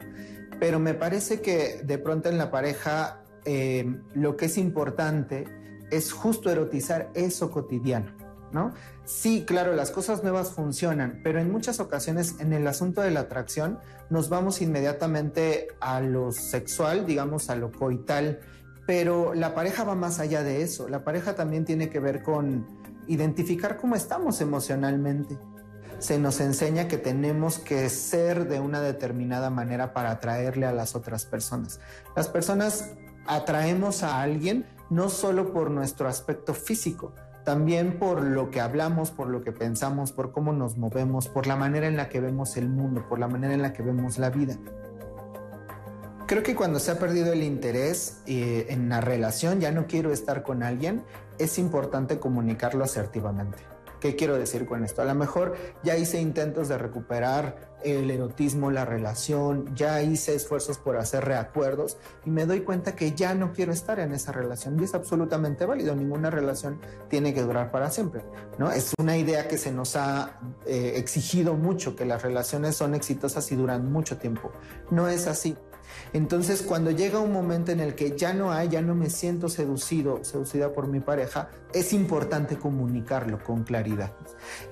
Pero 0.60 0.78
me 0.78 0.94
parece 0.94 1.40
que 1.40 1.82
de 1.82 1.98
pronto 1.98 2.28
en 2.28 2.38
la 2.38 2.52
pareja 2.52 3.24
eh, 3.44 4.00
lo 4.14 4.36
que 4.36 4.46
es 4.46 4.58
importante 4.58 5.57
es 5.90 6.12
justo 6.12 6.50
erotizar 6.50 7.10
eso 7.14 7.50
cotidiano, 7.50 8.12
¿no? 8.52 8.72
Sí, 9.04 9.44
claro, 9.46 9.74
las 9.74 9.90
cosas 9.90 10.22
nuevas 10.22 10.52
funcionan, 10.52 11.20
pero 11.24 11.40
en 11.40 11.50
muchas 11.50 11.80
ocasiones 11.80 12.36
en 12.40 12.52
el 12.52 12.66
asunto 12.66 13.00
de 13.00 13.10
la 13.10 13.20
atracción 13.20 13.78
nos 14.10 14.28
vamos 14.28 14.60
inmediatamente 14.60 15.68
a 15.80 16.00
lo 16.00 16.32
sexual, 16.32 17.06
digamos, 17.06 17.50
a 17.50 17.56
lo 17.56 17.72
coital, 17.72 18.40
pero 18.86 19.34
la 19.34 19.54
pareja 19.54 19.84
va 19.84 19.94
más 19.94 20.18
allá 20.18 20.42
de 20.42 20.62
eso. 20.62 20.88
La 20.88 21.04
pareja 21.04 21.34
también 21.34 21.64
tiene 21.64 21.90
que 21.90 22.00
ver 22.00 22.22
con 22.22 22.66
identificar 23.06 23.76
cómo 23.76 23.94
estamos 23.94 24.40
emocionalmente. 24.40 25.38
Se 25.98 26.18
nos 26.18 26.40
enseña 26.40 26.86
que 26.86 26.96
tenemos 26.96 27.58
que 27.58 27.88
ser 27.88 28.46
de 28.48 28.60
una 28.60 28.80
determinada 28.80 29.50
manera 29.50 29.92
para 29.92 30.12
atraerle 30.12 30.64
a 30.64 30.72
las 30.72 30.94
otras 30.94 31.24
personas. 31.24 31.80
Las 32.14 32.28
personas 32.28 32.92
atraemos 33.26 34.02
a 34.02 34.22
alguien 34.22 34.64
no 34.90 35.08
solo 35.08 35.52
por 35.52 35.70
nuestro 35.70 36.08
aspecto 36.08 36.54
físico, 36.54 37.14
también 37.44 37.98
por 37.98 38.22
lo 38.22 38.50
que 38.50 38.60
hablamos, 38.60 39.10
por 39.10 39.28
lo 39.28 39.42
que 39.42 39.52
pensamos, 39.52 40.12
por 40.12 40.32
cómo 40.32 40.52
nos 40.52 40.76
movemos, 40.76 41.28
por 41.28 41.46
la 41.46 41.56
manera 41.56 41.86
en 41.86 41.96
la 41.96 42.08
que 42.08 42.20
vemos 42.20 42.56
el 42.56 42.68
mundo, 42.68 43.06
por 43.08 43.18
la 43.18 43.28
manera 43.28 43.54
en 43.54 43.62
la 43.62 43.72
que 43.72 43.82
vemos 43.82 44.18
la 44.18 44.30
vida. 44.30 44.56
Creo 46.26 46.42
que 46.42 46.54
cuando 46.54 46.78
se 46.78 46.90
ha 46.90 46.98
perdido 46.98 47.32
el 47.32 47.42
interés 47.42 48.20
eh, 48.26 48.66
en 48.68 48.90
la 48.90 49.00
relación, 49.00 49.60
ya 49.60 49.72
no 49.72 49.86
quiero 49.86 50.12
estar 50.12 50.42
con 50.42 50.62
alguien, 50.62 51.02
es 51.38 51.58
importante 51.58 52.18
comunicarlo 52.18 52.84
asertivamente. 52.84 53.56
¿Qué 53.98 54.14
quiero 54.14 54.36
decir 54.38 54.66
con 54.66 54.84
esto? 54.84 55.00
A 55.00 55.06
lo 55.06 55.14
mejor 55.14 55.56
ya 55.82 55.96
hice 55.96 56.20
intentos 56.20 56.68
de 56.68 56.76
recuperar 56.76 57.67
el 57.84 58.10
erotismo, 58.10 58.70
la 58.70 58.84
relación, 58.84 59.74
ya 59.74 60.02
hice 60.02 60.34
esfuerzos 60.34 60.78
por 60.78 60.96
hacer 60.96 61.24
reacuerdos 61.24 61.96
y 62.24 62.30
me 62.30 62.46
doy 62.46 62.60
cuenta 62.60 62.94
que 62.94 63.12
ya 63.12 63.34
no 63.34 63.52
quiero 63.52 63.72
estar 63.72 64.00
en 64.00 64.12
esa 64.12 64.32
relación 64.32 64.78
y 64.80 64.84
es 64.84 64.94
absolutamente 64.94 65.66
válido. 65.66 65.94
Ninguna 65.94 66.30
relación 66.30 66.80
tiene 67.08 67.34
que 67.34 67.42
durar 67.42 67.70
para 67.70 67.90
siempre, 67.90 68.22
¿no? 68.58 68.70
Es 68.70 68.92
una 68.98 69.16
idea 69.16 69.48
que 69.48 69.58
se 69.58 69.72
nos 69.72 69.96
ha 69.96 70.38
eh, 70.66 70.94
exigido 70.96 71.54
mucho, 71.54 71.96
que 71.96 72.04
las 72.04 72.22
relaciones 72.22 72.76
son 72.76 72.94
exitosas 72.94 73.50
y 73.52 73.56
duran 73.56 73.90
mucho 73.90 74.18
tiempo. 74.18 74.52
No 74.90 75.08
es 75.08 75.26
así. 75.26 75.56
Entonces, 76.12 76.62
cuando 76.62 76.90
llega 76.90 77.20
un 77.20 77.32
momento 77.32 77.72
en 77.72 77.80
el 77.80 77.94
que 77.94 78.16
ya 78.16 78.32
no 78.32 78.52
hay, 78.52 78.68
ya 78.68 78.82
no 78.82 78.94
me 78.94 79.10
siento 79.10 79.48
seducido, 79.48 80.24
seducida 80.24 80.72
por 80.72 80.88
mi 80.88 81.00
pareja, 81.00 81.50
es 81.72 81.92
importante 81.92 82.56
comunicarlo 82.56 83.42
con 83.42 83.62
claridad. 83.62 84.12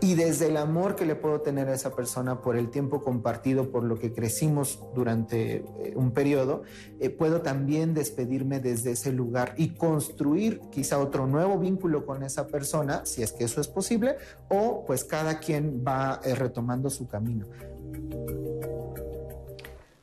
Y 0.00 0.14
desde 0.14 0.48
el 0.48 0.56
amor 0.56 0.96
que 0.96 1.04
le 1.04 1.14
puedo 1.14 1.40
tener 1.40 1.68
a 1.68 1.74
esa 1.74 1.94
persona 1.94 2.40
por 2.40 2.56
el 2.56 2.70
tiempo 2.70 3.02
compartido, 3.02 3.70
por 3.70 3.84
lo 3.84 3.98
que 3.98 4.12
crecimos 4.12 4.80
durante 4.94 5.56
eh, 5.56 5.92
un 5.94 6.12
periodo, 6.12 6.62
eh, 6.98 7.10
puedo 7.10 7.42
también 7.42 7.94
despedirme 7.94 8.60
desde 8.60 8.92
ese 8.92 9.12
lugar 9.12 9.54
y 9.56 9.74
construir 9.74 10.60
quizá 10.70 10.98
otro 10.98 11.26
nuevo 11.26 11.58
vínculo 11.58 12.06
con 12.06 12.22
esa 12.22 12.46
persona, 12.46 13.04
si 13.04 13.22
es 13.22 13.32
que 13.32 13.44
eso 13.44 13.60
es 13.60 13.68
posible, 13.68 14.16
o 14.48 14.84
pues 14.86 15.04
cada 15.04 15.38
quien 15.38 15.84
va 15.86 16.20
eh, 16.24 16.34
retomando 16.34 16.90
su 16.90 17.06
camino. 17.06 17.46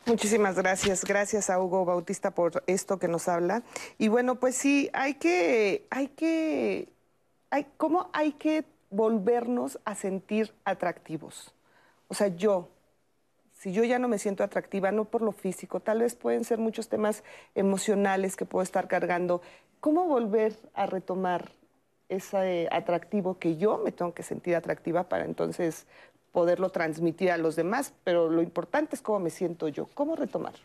Muchísimas 0.05 0.57
gracias. 0.57 1.05
Gracias 1.05 1.49
a 1.49 1.61
Hugo 1.61 1.85
Bautista 1.85 2.31
por 2.31 2.61
esto 2.67 2.99
que 2.99 3.07
nos 3.07 3.29
habla. 3.29 3.63
Y 3.97 4.09
bueno, 4.09 4.35
pues 4.35 4.55
sí, 4.55 4.89
hay 4.91 5.13
que, 5.13 5.87
hay 5.89 6.09
que, 6.09 6.89
hay, 7.49 7.67
¿cómo 7.77 8.09
hay 8.11 8.33
que 8.33 8.65
volvernos 8.89 9.79
a 9.85 9.95
sentir 9.95 10.53
atractivos? 10.65 11.53
O 12.09 12.15
sea, 12.15 12.27
yo, 12.27 12.67
si 13.53 13.71
yo 13.71 13.85
ya 13.85 13.97
no 13.97 14.09
me 14.09 14.19
siento 14.19 14.43
atractiva, 14.43 14.91
no 14.91 15.05
por 15.05 15.21
lo 15.21 15.31
físico, 15.31 15.79
tal 15.79 15.99
vez 16.01 16.15
pueden 16.15 16.43
ser 16.43 16.57
muchos 16.57 16.89
temas 16.89 17.23
emocionales 17.55 18.35
que 18.35 18.45
puedo 18.45 18.61
estar 18.61 18.89
cargando. 18.89 19.41
¿Cómo 19.79 20.05
volver 20.05 20.57
a 20.73 20.85
retomar 20.85 21.49
ese 22.09 22.67
atractivo 22.71 23.39
que 23.39 23.55
yo 23.55 23.77
me 23.77 23.93
tengo 23.93 24.13
que 24.13 24.23
sentir 24.23 24.55
atractiva 24.55 25.03
para 25.07 25.23
entonces 25.23 25.85
poderlo 26.33 26.69
transmitir 26.69 27.31
a 27.31 27.37
los 27.37 27.55
demás, 27.55 27.93
pero 28.03 28.29
lo 28.29 28.41
importante 28.41 28.95
es 28.95 29.01
cómo 29.01 29.19
me 29.19 29.29
siento 29.29 29.69
yo, 29.69 29.87
cómo 29.93 30.17
retomar. 30.17 30.55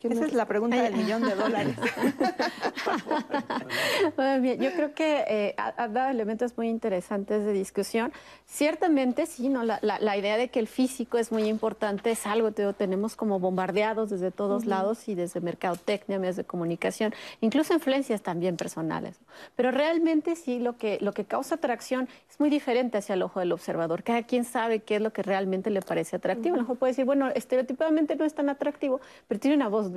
Esa 0.00 0.26
es 0.26 0.32
la 0.32 0.46
pregunta 0.46 0.80
del 0.80 0.94
millón 0.94 1.22
de 1.22 1.34
dólares. 1.34 1.74
bien, 4.40 4.60
yo 4.60 4.70
creo 4.72 4.94
que 4.94 5.24
eh, 5.26 5.54
ha, 5.56 5.88
dado 5.88 6.10
elementos 6.10 6.56
muy 6.56 6.68
interesantes 6.68 7.44
de 7.44 7.52
discusión. 7.52 8.12
Ciertamente, 8.46 9.26
sí, 9.26 9.48
¿no? 9.48 9.64
La, 9.64 10.16
idea 10.16 10.36
de 10.36 10.48
que 10.48 10.60
el 10.60 10.68
físico 10.68 11.18
es 11.18 11.32
muy 11.32 11.44
importante 11.44 12.12
es 12.12 12.26
algo 12.26 12.52
que 12.52 12.72
tenemos 12.74 13.16
como 13.16 13.40
bombardeados 13.40 14.10
desde 14.10 14.30
todos 14.30 14.66
lados 14.66 15.08
y 15.08 15.16
desde 15.16 15.40
mercadotecnia, 15.40 16.20
medios 16.20 16.36
de 16.36 16.44
comunicación, 16.44 17.12
incluso 17.40 17.74
influencias 17.74 18.22
también 18.22 18.56
personales. 18.56 19.16
Pero 19.56 19.72
realmente 19.72 20.36
sí, 20.36 20.60
lo 20.60 20.76
que, 20.76 20.98
lo 21.00 21.12
que 21.12 21.24
causa 21.24 21.56
atracción 21.56 22.08
es 22.30 22.38
muy 22.38 22.50
diferente 22.50 22.98
hacia 22.98 23.14
el 23.14 23.22
ojo 23.22 23.40
del 23.40 23.50
observador. 23.50 24.04
Cada 24.04 24.22
quien 24.22 24.44
sabe 24.44 24.78
qué 24.78 24.96
es 24.96 25.02
lo 25.02 25.12
que 25.12 25.24
realmente 25.24 25.70
le 25.70 25.82
parece 25.82 26.16
atractivo. 26.16 26.54
A 26.54 26.58
lo 26.58 26.62
mejor 26.62 26.78
puede 26.78 26.92
decir, 26.92 27.04
bueno, 27.04 27.30
estereotipadamente 27.30 28.14
no 28.14 28.24
es 28.24 28.34
tan 28.34 28.48
atractivo, 28.48 29.00
pero 29.26 29.40
tiene 29.40 29.56
una 29.56 29.68
voz 29.68 29.87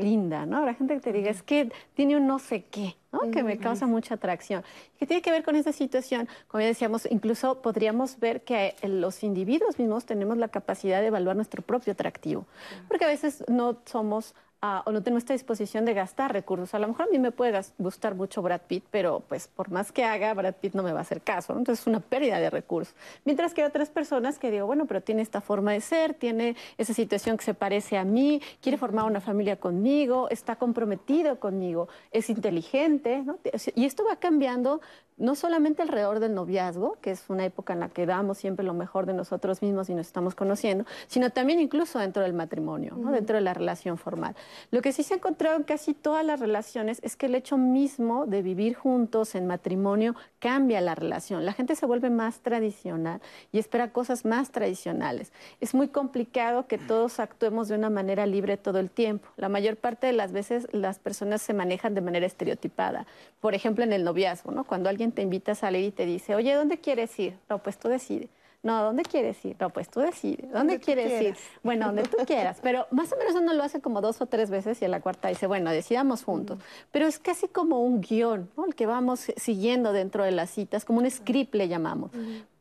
¿no? 0.45 0.57
Habrá 0.57 0.73
gente 0.73 0.95
que 0.95 1.01
te 1.01 1.13
diga, 1.13 1.29
es 1.29 1.43
que 1.43 1.71
tiene 1.93 2.17
un 2.17 2.27
no 2.27 2.39
sé 2.39 2.65
qué, 2.69 2.95
¿no? 3.11 3.31
Que 3.31 3.43
me 3.43 3.57
causa 3.57 3.87
mucha 3.87 4.15
atracción. 4.15 4.63
Que 4.99 5.05
tiene 5.05 5.21
que 5.21 5.31
ver 5.31 5.43
con 5.43 5.55
esa 5.55 5.71
situación, 5.71 6.27
como 6.47 6.61
ya 6.61 6.67
decíamos, 6.67 7.07
incluso 7.09 7.61
podríamos 7.61 8.19
ver 8.19 8.43
que 8.43 8.75
los 8.83 9.23
individuos 9.23 9.79
mismos 9.79 10.05
tenemos 10.05 10.37
la 10.37 10.47
capacidad 10.47 11.01
de 11.01 11.07
evaluar 11.07 11.35
nuestro 11.35 11.61
propio 11.61 11.93
atractivo, 11.93 12.45
porque 12.87 13.05
a 13.05 13.07
veces 13.07 13.43
no 13.47 13.77
somos 13.85 14.35
o 14.61 14.91
no 14.91 15.01
tengo 15.01 15.17
esta 15.17 15.33
disposición 15.33 15.85
de 15.85 15.93
gastar 15.93 16.31
recursos. 16.33 16.73
A 16.75 16.79
lo 16.79 16.87
mejor 16.87 17.07
a 17.07 17.11
mí 17.11 17.17
me 17.17 17.31
puede 17.31 17.59
gustar 17.79 18.13
mucho 18.13 18.41
Brad 18.43 18.61
Pitt, 18.67 18.83
pero 18.91 19.23
pues 19.27 19.47
por 19.47 19.71
más 19.71 19.91
que 19.91 20.03
haga, 20.03 20.33
Brad 20.33 20.53
Pitt 20.53 20.75
no 20.75 20.83
me 20.83 20.93
va 20.93 20.99
a 20.99 21.01
hacer 21.01 21.21
caso. 21.21 21.53
Entonces 21.53 21.81
es 21.81 21.87
una 21.87 21.99
pérdida 21.99 22.39
de 22.39 22.49
recursos. 22.49 22.95
Mientras 23.25 23.53
que 23.53 23.61
hay 23.61 23.67
otras 23.67 23.89
personas 23.89 24.37
que 24.37 24.51
digo, 24.51 24.67
bueno, 24.67 24.85
pero 24.85 25.01
tiene 25.01 25.23
esta 25.23 25.41
forma 25.41 25.71
de 25.71 25.81
ser, 25.81 26.13
tiene 26.13 26.55
esa 26.77 26.93
situación 26.93 27.37
que 27.37 27.43
se 27.43 27.55
parece 27.55 27.97
a 27.97 28.03
mí, 28.03 28.41
quiere 28.61 28.77
formar 28.77 29.05
una 29.05 29.19
familia 29.19 29.55
conmigo, 29.55 30.29
está 30.29 30.55
comprometido 30.55 31.39
conmigo, 31.39 31.87
es 32.11 32.29
inteligente, 32.29 33.23
¿no? 33.23 33.39
Y 33.75 33.85
esto 33.85 34.05
va 34.05 34.17
cambiando 34.17 34.81
no 35.17 35.35
solamente 35.35 35.83
alrededor 35.83 36.19
del 36.19 36.33
noviazgo, 36.33 36.97
que 36.99 37.11
es 37.11 37.29
una 37.29 37.45
época 37.45 37.73
en 37.73 37.79
la 37.79 37.89
que 37.89 38.05
damos 38.05 38.39
siempre 38.39 38.65
lo 38.65 38.73
mejor 38.73 39.05
de 39.05 39.13
nosotros 39.13 39.61
mismos 39.61 39.89
y 39.89 39.93
nos 39.93 40.07
estamos 40.07 40.33
conociendo, 40.33 40.85
sino 41.07 41.29
también 41.29 41.59
incluso 41.59 41.99
dentro 41.99 42.23
del 42.23 42.33
matrimonio, 42.33 42.95
dentro 42.95 43.35
de 43.35 43.41
la 43.41 43.53
relación 43.53 43.97
formal. 43.97 44.35
Lo 44.71 44.81
que 44.81 44.91
sí 44.91 45.03
se 45.03 45.13
ha 45.13 45.17
encontrado 45.17 45.57
en 45.57 45.63
casi 45.63 45.93
todas 45.93 46.25
las 46.25 46.39
relaciones 46.39 46.99
es 47.03 47.15
que 47.15 47.27
el 47.27 47.35
hecho 47.35 47.57
mismo 47.57 48.25
de 48.25 48.41
vivir 48.41 48.75
juntos 48.75 49.35
en 49.35 49.47
matrimonio 49.47 50.15
cambia 50.39 50.81
la 50.81 50.95
relación. 50.95 51.45
La 51.45 51.53
gente 51.53 51.75
se 51.75 51.85
vuelve 51.85 52.09
más 52.09 52.39
tradicional 52.39 53.21
y 53.51 53.59
espera 53.59 53.91
cosas 53.91 54.25
más 54.25 54.51
tradicionales. 54.51 55.31
Es 55.59 55.73
muy 55.73 55.87
complicado 55.87 56.67
que 56.67 56.77
todos 56.77 57.19
actuemos 57.19 57.67
de 57.67 57.75
una 57.75 57.89
manera 57.89 58.25
libre 58.25 58.57
todo 58.57 58.79
el 58.79 58.89
tiempo. 58.89 59.27
La 59.37 59.49
mayor 59.49 59.77
parte 59.77 60.07
de 60.07 60.13
las 60.13 60.31
veces 60.31 60.67
las 60.71 60.99
personas 60.99 61.41
se 61.41 61.53
manejan 61.53 61.93
de 61.93 62.01
manera 62.01 62.25
estereotipada. 62.25 63.05
Por 63.39 63.55
ejemplo, 63.55 63.83
en 63.83 63.93
el 63.93 64.03
noviazgo, 64.03 64.51
¿no? 64.51 64.63
Cuando 64.63 64.89
alguien 64.89 65.11
te 65.11 65.21
invita 65.21 65.53
a 65.53 65.55
salir 65.55 65.85
y 65.85 65.91
te 65.91 66.05
dice, 66.05 66.35
oye, 66.35 66.53
¿dónde 66.53 66.79
quieres 66.79 67.17
ir? 67.19 67.37
No, 67.49 67.59
pues 67.59 67.77
tú 67.77 67.87
decides. 67.87 68.29
No, 68.63 68.83
¿dónde 68.83 69.01
quieres 69.03 69.43
ir? 69.43 69.55
No, 69.59 69.71
pues 69.71 69.89
tú 69.89 70.01
decides. 70.01 70.51
¿Dónde, 70.51 70.79
quieres 70.79 71.21
ir? 71.21 71.35
Bueno, 71.63 71.87
donde 71.87 72.03
tú 72.03 72.17
quieras. 72.27 72.59
Pero 72.61 72.85
más 72.91 73.11
o 73.11 73.17
menos 73.17 73.33
uno 73.33 73.53
lo 73.53 73.63
hace 73.63 73.81
como 73.81 74.01
dos 74.01 74.21
o 74.21 74.27
tres 74.27 74.51
veces 74.51 74.79
y 74.81 74.85
a 74.85 74.87
la 74.87 75.01
cuarta 75.01 75.29
dice, 75.29 75.47
bueno, 75.47 75.71
decidamos 75.71 76.23
juntos. 76.23 76.59
Pero 76.91 77.07
es 77.07 77.17
casi 77.17 77.47
como 77.47 77.83
un 77.83 78.01
guion, 78.01 78.51
¿no? 78.55 78.65
El 78.65 78.75
que 78.75 78.85
vamos 78.85 79.31
siguiendo 79.35 79.93
dentro 79.93 80.23
de 80.23 80.31
las 80.31 80.51
citas, 80.51 80.85
como 80.85 80.99
un 80.99 81.09
script 81.09 81.55
le 81.55 81.69
llamamos. 81.69 82.11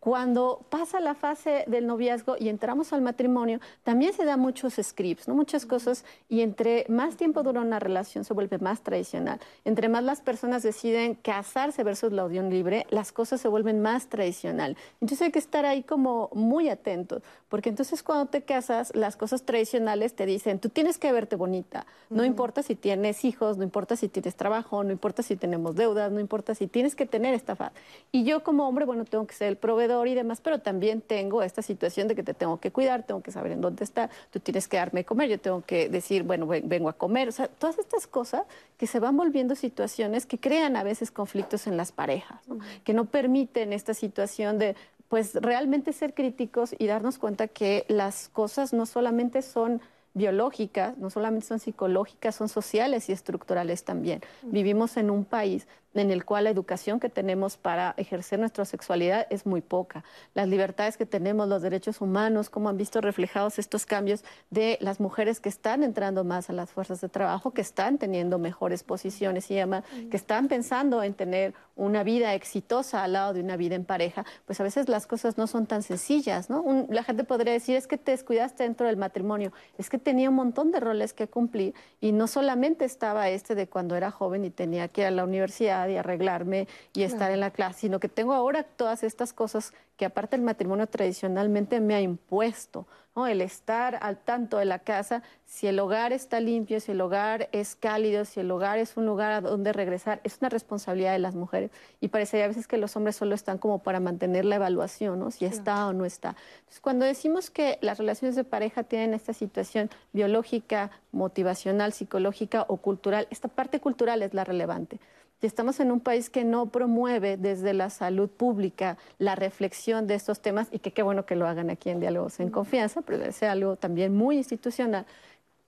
Cuando 0.01 0.65
pasa 0.71 0.99
la 0.99 1.15
fase 1.15 1.65
del 1.67 1.87
noviazgo 1.87 2.37
y 2.41 2.49
entramos 2.49 2.95
al 2.95 3.03
matrimonio, 3.03 3.61
también 3.85 4.15
se 4.15 4.25
dan 4.25 4.41
muchos 4.41 4.77
scripts, 4.83 5.29
¿no? 5.29 5.35
muchas 5.35 5.67
cosas, 5.67 6.07
y 6.27 6.41
entre 6.41 6.87
más 6.89 7.17
tiempo 7.17 7.43
dura 7.43 7.61
una 7.61 7.79
relación 7.79 8.25
se 8.25 8.33
vuelve 8.33 8.57
más 8.57 8.81
tradicional. 8.81 9.39
Entre 9.67 9.91
más 9.91 10.03
las 10.03 10.23
personas 10.23 10.63
deciden 10.63 11.17
casarse 11.17 11.85
versus 11.85 12.13
la 12.13 12.25
unión 12.25 12.49
libre, 12.49 12.87
las 12.89 13.13
cosas 13.13 13.43
se 13.43 13.49
vuelven 13.49 13.83
más 13.83 14.07
tradicional. 14.07 14.79
Entonces 15.03 15.21
hay 15.21 15.33
que 15.33 15.39
estar 15.39 15.67
ahí 15.67 15.83
como 15.83 16.31
muy 16.33 16.71
atentos, 16.71 17.23
porque 17.51 17.69
entonces 17.69 18.03
cuando 18.03 18.25
te 18.31 18.41
casas, 18.41 18.97
las 18.97 19.19
cosas 19.19 19.43
tradicionales 19.43 20.15
te 20.15 20.25
dicen, 20.25 20.61
tú 20.61 20.71
tienes 20.71 20.97
que 20.97 21.13
verte 21.13 21.37
bonita, 21.37 21.85
no 22.09 22.25
importa 22.25 22.63
si 22.63 22.75
tienes 22.75 23.23
hijos, 23.27 23.59
no 23.59 23.65
importa 23.65 23.97
si 23.97 24.09
tienes 24.09 24.35
trabajo, 24.35 24.83
no 24.83 24.93
importa 24.93 25.23
si 25.23 25.37
tenemos 25.37 25.77
deudas, 25.77 26.11
no 26.11 26.21
importa 26.21 26.55
si 26.55 26.69
tienes 26.69 26.97
que 26.97 27.05
tener 27.05 27.35
esta 27.35 27.55
faz. 27.55 27.73
Y 28.13 28.25
yo 28.25 28.43
como 28.43 28.67
hombre, 28.67 28.87
bueno, 28.87 29.05
tengo 29.05 29.27
que 29.27 29.35
ser 29.35 29.49
el 29.49 29.57
proveedor 29.59 29.90
y 30.07 30.15
demás, 30.15 30.41
pero 30.41 30.61
también 30.61 31.01
tengo 31.01 31.43
esta 31.43 31.63
situación 31.63 32.09
de 32.09 32.15
que 32.15 32.23
te 32.23 32.35
tengo 32.35 32.61
que 32.61 32.71
cuidar, 32.71 33.03
tengo 33.03 33.23
que 33.23 33.33
saber 33.33 33.53
en 33.53 33.61
dónde 33.61 33.85
está, 33.85 34.09
tú 34.31 34.41
tienes 34.41 34.69
que 34.69 34.77
darme 34.77 35.05
comer, 35.05 35.29
yo 35.29 35.41
tengo 35.41 35.63
que 35.63 35.89
decir, 35.89 36.23
bueno, 36.23 36.47
vengo 36.47 36.89
a 36.89 36.93
comer, 36.93 37.29
o 37.29 37.33
sea, 37.33 37.49
todas 37.49 37.79
estas 37.79 38.07
cosas 38.07 38.43
que 38.79 38.87
se 38.87 39.01
van 39.01 39.17
volviendo 39.17 39.55
situaciones 39.55 40.27
que 40.27 40.39
crean 40.39 40.77
a 40.77 40.83
veces 40.83 41.11
conflictos 41.11 41.67
en 41.67 41.77
las 41.77 41.93
parejas, 41.93 42.41
que 42.85 42.95
no 42.95 43.07
permiten 43.07 43.73
esta 43.73 43.95
situación 43.95 44.59
de 44.59 44.77
pues 45.09 45.35
realmente 45.35 45.93
ser 45.93 46.15
críticos 46.15 46.75
y 46.79 46.87
darnos 46.87 47.19
cuenta 47.19 47.49
que 47.49 47.85
las 47.89 48.29
cosas 48.29 48.73
no 48.73 48.87
solamente 48.87 49.43
son 49.43 49.81
biológicas, 50.15 50.97
no 50.99 51.11
solamente 51.11 51.47
son 51.47 51.61
psicológicas, 51.61 52.35
son 52.35 52.49
sociales 52.49 53.09
y 53.09 53.13
estructurales 53.13 53.85
también. 53.85 54.23
Vivimos 54.43 54.97
en 54.97 55.11
un 55.11 55.25
país 55.25 55.67
en 55.95 56.11
el 56.11 56.25
cual 56.25 56.45
la 56.45 56.51
educación 56.51 57.01
que 57.01 57.09
tenemos 57.09 57.57
para 57.57 57.95
ejercer 57.97 58.39
nuestra 58.39 58.65
sexualidad 58.65 59.27
es 59.31 59.47
muy 59.47 59.61
poca. 59.61 60.05
Las 60.35 60.49
libertades 60.49 60.97
que 60.97 61.07
tenemos, 61.07 61.49
los 61.49 61.63
derechos 61.63 62.01
humanos, 62.01 62.51
cómo 62.51 62.69
han 62.69 62.77
visto 62.77 63.01
reflejados 63.01 63.59
estos 63.59 63.87
cambios 63.87 64.25
de 64.51 64.79
las 64.81 65.01
mujeres 65.01 65.41
que 65.41 65.49
están 65.49 65.83
entrando 65.83 66.25
más 66.25 66.51
a 66.51 66.53
las 66.53 66.71
fuerzas 66.71 67.01
de 67.01 67.09
trabajo, 67.09 67.53
que 67.53 67.61
están 67.61 67.99
teniendo 67.99 68.39
mejores 68.39 68.83
posiciones 68.83 69.51
y 69.51 69.57
demás, 69.57 69.85
que 70.11 70.17
están 70.17 70.49
pensando 70.49 71.03
en 71.03 71.15
tener 71.15 71.55
una 71.81 72.05
vida 72.05 72.35
exitosa 72.35 73.05
al 73.05 73.15
lado 73.15 73.33
de 73.33 73.41
una 73.41 73.57
vida 73.57 73.75
en 73.75 73.85
pareja, 73.85 74.27
pues 74.45 74.61
a 74.61 74.63
veces 74.63 74.89
las 74.89 75.07
cosas 75.07 75.39
no 75.39 75.47
son 75.47 75.67
tan 75.67 75.83
sencillas, 75.83 76.51
¿no? 76.51 76.87
la 76.91 77.03
gente 77.03 77.25
podría 77.25 77.55
decir, 77.55 77.75
es 77.77 77.87
que 77.87 77.97
te 77.97 78.11
descuidaste 78.11 78.65
dentro 78.65 78.87
del 78.87 78.99
matrimonio, 78.99 79.53
es 79.79 79.89
que 79.89 79.99
tenía 79.99 80.29
un 80.29 80.37
montón 80.37 80.73
de 80.73 80.81
roles 80.81 81.15
que 81.15 81.27
cumplir 81.27 81.75
y 82.01 82.13
no 82.13 82.27
solamente 82.27 82.85
estaba 82.85 83.31
este 83.31 83.55
de 83.55 83.67
cuando 83.67 83.97
era 83.97 84.11
joven 84.11 84.45
y 84.45 84.51
tenía 84.51 84.89
que 84.89 85.01
ir 85.01 85.07
a 85.07 85.11
la 85.11 85.25
universidad, 85.25 85.80
y 85.89 85.97
arreglarme 85.97 86.69
y 86.93 87.03
estar 87.03 87.31
en 87.31 87.41
la 87.41 87.51
clase, 87.51 87.81
sino 87.81 88.01
que 88.01 88.09
tengo 88.09 88.35
ahora 88.35 88.65
todas 88.65 89.03
estas 89.03 89.33
cosas 89.33 89.73
que 90.01 90.07
aparte 90.07 90.35
el 90.35 90.41
matrimonio 90.41 90.87
tradicionalmente 90.87 91.79
me 91.79 91.95
ha 91.95 92.01
impuesto, 92.01 92.87
¿no? 93.15 93.27
el 93.27 93.43
estar 93.43 93.99
al 94.01 94.17
tanto 94.17 94.57
de 94.57 94.65
la 94.65 94.79
casa, 94.79 95.23
si 95.45 95.67
el 95.67 95.79
hogar 95.79 96.15
está 96.15 96.41
limpio, 96.41 96.81
si 96.81 96.93
el 96.93 97.03
hogar 97.03 97.51
es 97.53 97.77
cálido, 97.77 98.25
si 98.25 98.41
el 98.41 98.51
hogar 98.51 98.79
es 98.79 98.97
un 98.97 99.05
lugar 99.05 99.31
a 99.33 99.41
donde 99.43 99.75
regresar, 99.75 100.23
es 100.25 100.39
una 100.41 100.49
responsabilidad 100.49 101.13
de 101.13 101.19
las 101.19 101.35
mujeres 101.35 101.71
y 102.01 102.09
parecería 102.09 102.47
a 102.47 102.49
veces 102.49 102.67
que 102.67 102.79
los 102.79 102.97
hombres 102.97 103.15
solo 103.15 103.35
están 103.35 103.59
como 103.59 103.81
para 103.81 104.01
mantener 104.01 104.47
la 104.47 104.57
evaluación, 104.57 105.19
¿no? 105.19 105.31
si 105.31 105.45
está 105.45 105.87
o 105.87 105.93
no 105.93 106.07
está. 106.07 106.35
Entonces, 106.61 106.81
cuando 106.81 107.05
decimos 107.05 107.51
que 107.51 107.79
las 107.83 107.99
relaciones 107.99 108.37
de 108.37 108.45
pareja 108.45 108.85
tienen 108.85 109.13
esta 109.13 109.35
situación 109.35 109.91
biológica, 110.15 110.91
motivacional, 111.13 111.93
psicológica 111.93 112.65
o 112.69 112.79
cultural, 112.79 113.27
esta 113.29 113.49
parte 113.49 113.81
cultural 113.81 114.23
es 114.23 114.33
la 114.33 114.45
relevante. 114.45 114.99
Y 115.43 115.47
estamos 115.47 115.81
en 115.81 115.91
un 115.91 116.01
país 116.01 116.29
que 116.29 116.45
no 116.45 116.67
promueve 116.67 117.39
desde 117.39 117.73
la 117.73 117.89
salud 117.89 118.29
pública 118.29 118.99
la 119.19 119.37
reflexión 119.37 120.07
de 120.07 120.15
estos 120.15 120.41
temas 120.41 120.69
y 120.71 120.81
que 120.81 120.93
qué 120.93 121.03
bueno 121.03 121.25
que 121.25 121.35
lo 121.35 121.47
hagan 121.47 121.71
aquí 121.71 121.89
en 121.89 121.99
Diálogos 121.99 122.41
en 122.41 122.51
Confianza, 122.51 123.01
pero 123.01 123.19
debe 123.19 123.33
ser 123.33 123.49
algo 123.49 123.77
también 123.77 124.15
muy 124.15 124.37
institucional 124.37 125.07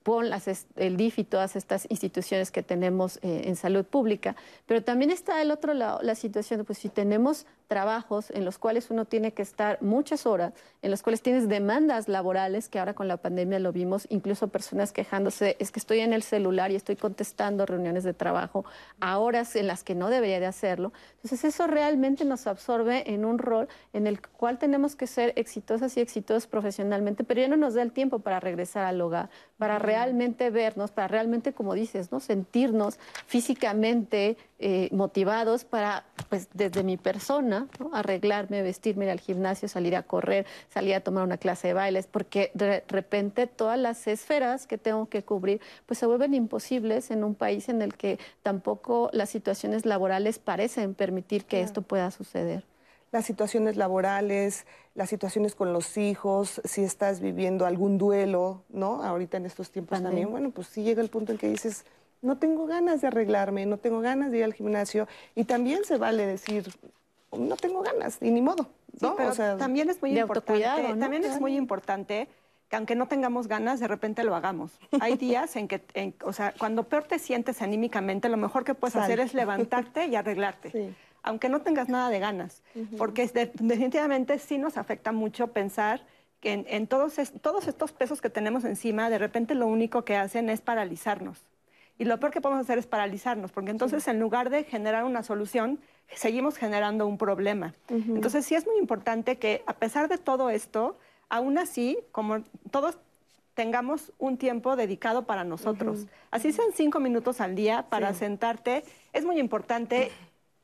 por 0.03 0.25
el 0.77 0.97
DIF 0.97 1.19
y 1.19 1.25
todas 1.25 1.57
estas 1.57 1.87
instituciones 1.89 2.51
que 2.51 2.63
tenemos 2.63 3.19
eh, 3.23 3.43
en 3.47 3.57
salud 3.57 3.85
pública. 3.85 4.37
Pero 4.67 4.83
también 4.83 5.11
está 5.11 5.37
del 5.37 5.51
otro 5.51 5.75
lado 5.75 6.01
la 6.03 6.15
situación 6.15 6.65
pues 6.65 6.79
si 6.79 6.89
tenemos 6.89 7.47
trabajos 7.73 8.31
en 8.31 8.45
los 8.45 8.59
cuales 8.59 8.91
uno 8.91 9.07
tiene 9.07 9.33
que 9.33 9.41
estar 9.41 9.81
muchas 9.81 10.27
horas, 10.27 10.53
en 10.83 10.91
los 10.91 11.03
cuales 11.03 11.23
tienes 11.23 11.49
demandas 11.49 12.07
laborales, 12.07 12.69
que 12.69 12.79
ahora 12.79 12.93
con 12.93 13.09
la 13.09 13.17
pandemia 13.17 13.59
lo 13.61 13.73
vimos, 13.73 14.07
incluso 14.11 14.49
personas 14.49 14.93
quejándose, 14.93 15.57
es 15.59 15.71
que 15.71 15.79
estoy 15.79 16.01
en 16.01 16.13
el 16.13 16.23
celular 16.23 16.71
y 16.71 16.75
estoy 16.75 16.97
contestando 16.97 17.65
reuniones 17.65 18.05
de 18.05 18.13
trabajo 18.13 18.67
a 19.01 19.19
horas 19.19 19.57
en 19.57 19.69
las 19.69 19.85
que 19.85 19.95
no 19.95 20.11
debería 20.11 20.39
de 20.39 20.45
hacerlo. 20.45 20.93
Entonces 21.23 21.45
eso 21.45 21.67
realmente 21.67 22.27
nos 22.27 22.47
absorbe 22.47 23.11
en 23.11 23.25
un 23.25 23.39
rol 23.39 23.69
en 23.95 24.07
el 24.07 24.21
cual 24.21 24.59
tenemos 24.59 24.95
que 24.95 25.07
ser 25.07 25.33
exitosas 25.37 25.97
y 25.97 26.01
exitosos 26.01 26.47
profesionalmente, 26.47 27.25
pero 27.25 27.41
ya 27.41 27.49
no 27.49 27.57
nos 27.57 27.73
da 27.73 27.81
el 27.81 27.93
tiempo 27.93 28.19
para 28.19 28.39
regresar 28.39 28.85
al 28.85 29.01
hogar, 29.01 29.31
para 29.57 29.79
realmente 29.93 30.49
vernos, 30.49 30.91
para 30.91 31.07
realmente, 31.07 31.53
como 31.53 31.75
dices, 31.75 32.11
¿no? 32.11 32.19
sentirnos 32.19 32.99
físicamente 33.27 34.39
eh, 34.59 34.89
motivados 34.91 35.65
para, 35.67 36.07
pues 36.31 36.49
desde 36.55 36.83
mi 36.83 36.97
persona, 36.97 37.69
arreglarme, 37.93 38.63
vestirme, 38.63 39.05
ir 39.05 39.11
al 39.11 39.21
gimnasio, 39.21 39.69
salir 39.69 39.95
a 39.95 40.03
correr, 40.03 40.47
salir 40.71 40.95
a 40.95 41.01
tomar 41.01 41.25
una 41.25 41.37
clase 41.37 41.69
de 41.69 41.75
bailes, 41.75 42.07
porque 42.07 42.51
de 42.55 42.83
repente 42.89 43.47
todas 43.47 43.79
las 43.79 44.07
esferas 44.07 44.67
que 44.67 44.79
tengo 44.79 45.11
que 45.11 45.25
cubrir, 45.25 45.61
pues 45.85 45.99
se 45.99 46.07
vuelven 46.07 46.33
imposibles 46.33 47.11
en 47.11 47.23
un 47.23 47.35
país 47.35 47.69
en 47.69 47.83
el 47.83 47.95
que 47.95 48.19
tampoco 48.43 49.11
las 49.13 49.29
situaciones 49.29 49.85
laborales 49.85 50.39
parecen 50.39 50.95
permitir 50.95 51.45
que 51.45 51.61
esto 51.61 51.83
pueda 51.83 52.11
suceder 52.11 52.72
las 53.13 53.27
situaciones 53.27 53.77
laborales, 53.77 54.67
las 54.95 55.11
situaciones 55.11 55.55
con 55.55 55.73
los 55.73 55.97
hijos, 55.99 56.61
si 56.65 56.83
estás 56.83 57.21
viviendo 57.21 57.67
algún 57.67 57.99
duelo, 57.99 58.65
¿no? 58.71 59.05
Ahorita 59.05 59.37
en 59.37 59.47
estos 59.47 59.71
tiempos 59.71 60.03
también, 60.03 60.31
bueno, 60.31 60.51
pues 60.51 60.67
sí 60.69 60.83
llega 60.83 61.03
el 61.03 61.11
punto 61.11 61.33
en 61.33 61.39
que 61.39 61.49
dices, 61.49 61.85
no 62.23 62.39
tengo 62.39 62.67
ganas 62.67 63.03
de 63.03 63.09
arreglarme, 63.09 63.67
no 63.67 63.77
tengo 63.77 64.01
ganas 64.01 64.31
de 64.31 64.39
ir 64.39 64.45
al 64.45 64.55
gimnasio. 64.55 65.07
Y 65.35 65.45
también 65.45 65.85
se 65.85 65.99
vale 65.99 66.27
decir, 66.27 66.73
no 67.31 67.57
tengo 67.57 67.83
ganas, 67.83 68.19
y 68.21 68.31
ni 68.31 68.41
modo. 68.41 68.69
¿no? 69.01 69.17
pero 69.17 69.35
también 69.57 69.91
es 69.91 70.01
muy 70.01 70.19
importante, 70.19 70.95
también 70.99 71.25
es 71.25 71.41
muy 71.41 71.57
importante 71.57 72.29
que 72.69 72.77
aunque 72.77 72.95
no 72.95 73.07
tengamos 73.07 73.49
ganas, 73.49 73.81
de 73.81 73.89
repente 73.89 74.25
lo 74.25 74.35
hagamos. 74.35 74.79
Hay 75.01 75.17
días 75.17 75.57
en 75.57 75.69
que, 75.69 76.15
o 76.25 76.33
sea, 76.33 76.55
cuando 76.59 76.85
peor 76.85 77.05
te 77.05 77.19
sientes 77.19 77.61
anímicamente, 77.61 78.31
lo 78.31 78.39
mejor 78.39 78.65
que 78.65 78.75
puedes 78.75 78.97
hacer 78.97 79.21
es 79.21 79.35
levantarte 79.35 80.07
y 80.07 80.17
arreglarte. 80.17 80.95
Aunque 81.23 81.49
no 81.49 81.61
tengas 81.61 81.89
nada 81.89 82.11
de 82.11 82.19
ganas, 82.19 82.63
porque 82.99 83.27
definitivamente 83.27 84.39
sí 84.39 84.59
nos 84.59 84.77
afecta 84.77 85.13
mucho 85.13 85.49
pensar 85.49 86.05
que 86.41 86.65
en, 86.67 86.87
todos, 86.89 87.15
todos 87.41 87.69
estos 87.69 87.93
pesos 87.93 88.21
que 88.21 88.29
tenemos 88.29 88.65
encima, 88.65 89.09
de 89.09 89.19
repente 89.19 89.55
lo 89.55 89.69
único 89.69 90.05
que 90.05 90.17
hacen 90.17 90.51
es 90.51 90.61
paralizarnos. 90.61 91.47
Y 91.99 92.05
lo 92.05 92.19
peor 92.19 92.33
que 92.33 92.41
podemos 92.41 92.65
hacer 92.65 92.79
es 92.79 92.87
paralizarnos, 92.87 93.53
porque 93.53 93.71
entonces 93.71 94.09
en 94.09 94.19
lugar 94.19 94.51
de 94.51 94.65
generar 94.65 95.05
una 95.05 95.23
solución, 95.23 95.79
seguimos 96.13 96.57
generando 96.57 97.07
un 97.07 97.17
problema. 97.19 97.75
Entonces 97.89 98.45
sí 98.45 98.57
es 98.57 98.67
muy 98.67 98.79
importante 98.79 99.37
que 99.37 99.63
a 99.67 99.75
pesar 99.75 100.09
de 100.09 100.19
todo 100.19 100.51
esto, 100.51 100.99
aún 101.29 101.59
así, 101.59 101.99
como 102.11 102.43
todos 102.73 102.99
tengamos 103.55 104.13
un 104.19 104.39
tiempo 104.39 104.75
dedicado 104.75 105.25
para 105.25 105.45
nosotros. 105.45 106.07
Así 106.31 106.53
sean 106.53 106.69
cinco 106.75 106.99
minutos 106.99 107.41
al 107.41 107.55
día 107.55 107.87
para 107.89 108.15
sentarte, 108.15 108.83
es 109.13 109.25
muy 109.25 109.39
importante 109.39 110.11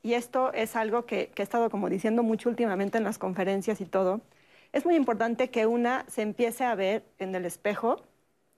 y 0.03 0.13
esto 0.13 0.53
es 0.53 0.75
algo 0.75 1.05
que, 1.05 1.29
que 1.29 1.41
he 1.41 1.45
estado 1.45 1.69
como 1.69 1.89
diciendo 1.89 2.23
mucho 2.23 2.49
últimamente 2.49 2.97
en 2.97 3.03
las 3.03 3.17
conferencias 3.17 3.81
y 3.81 3.85
todo. 3.85 4.21
Es 4.71 4.85
muy 4.85 4.95
importante 4.95 5.49
que 5.49 5.65
una 5.65 6.05
se 6.09 6.21
empiece 6.21 6.63
a 6.63 6.75
ver 6.75 7.03
en 7.19 7.35
el 7.35 7.45
espejo 7.45 8.01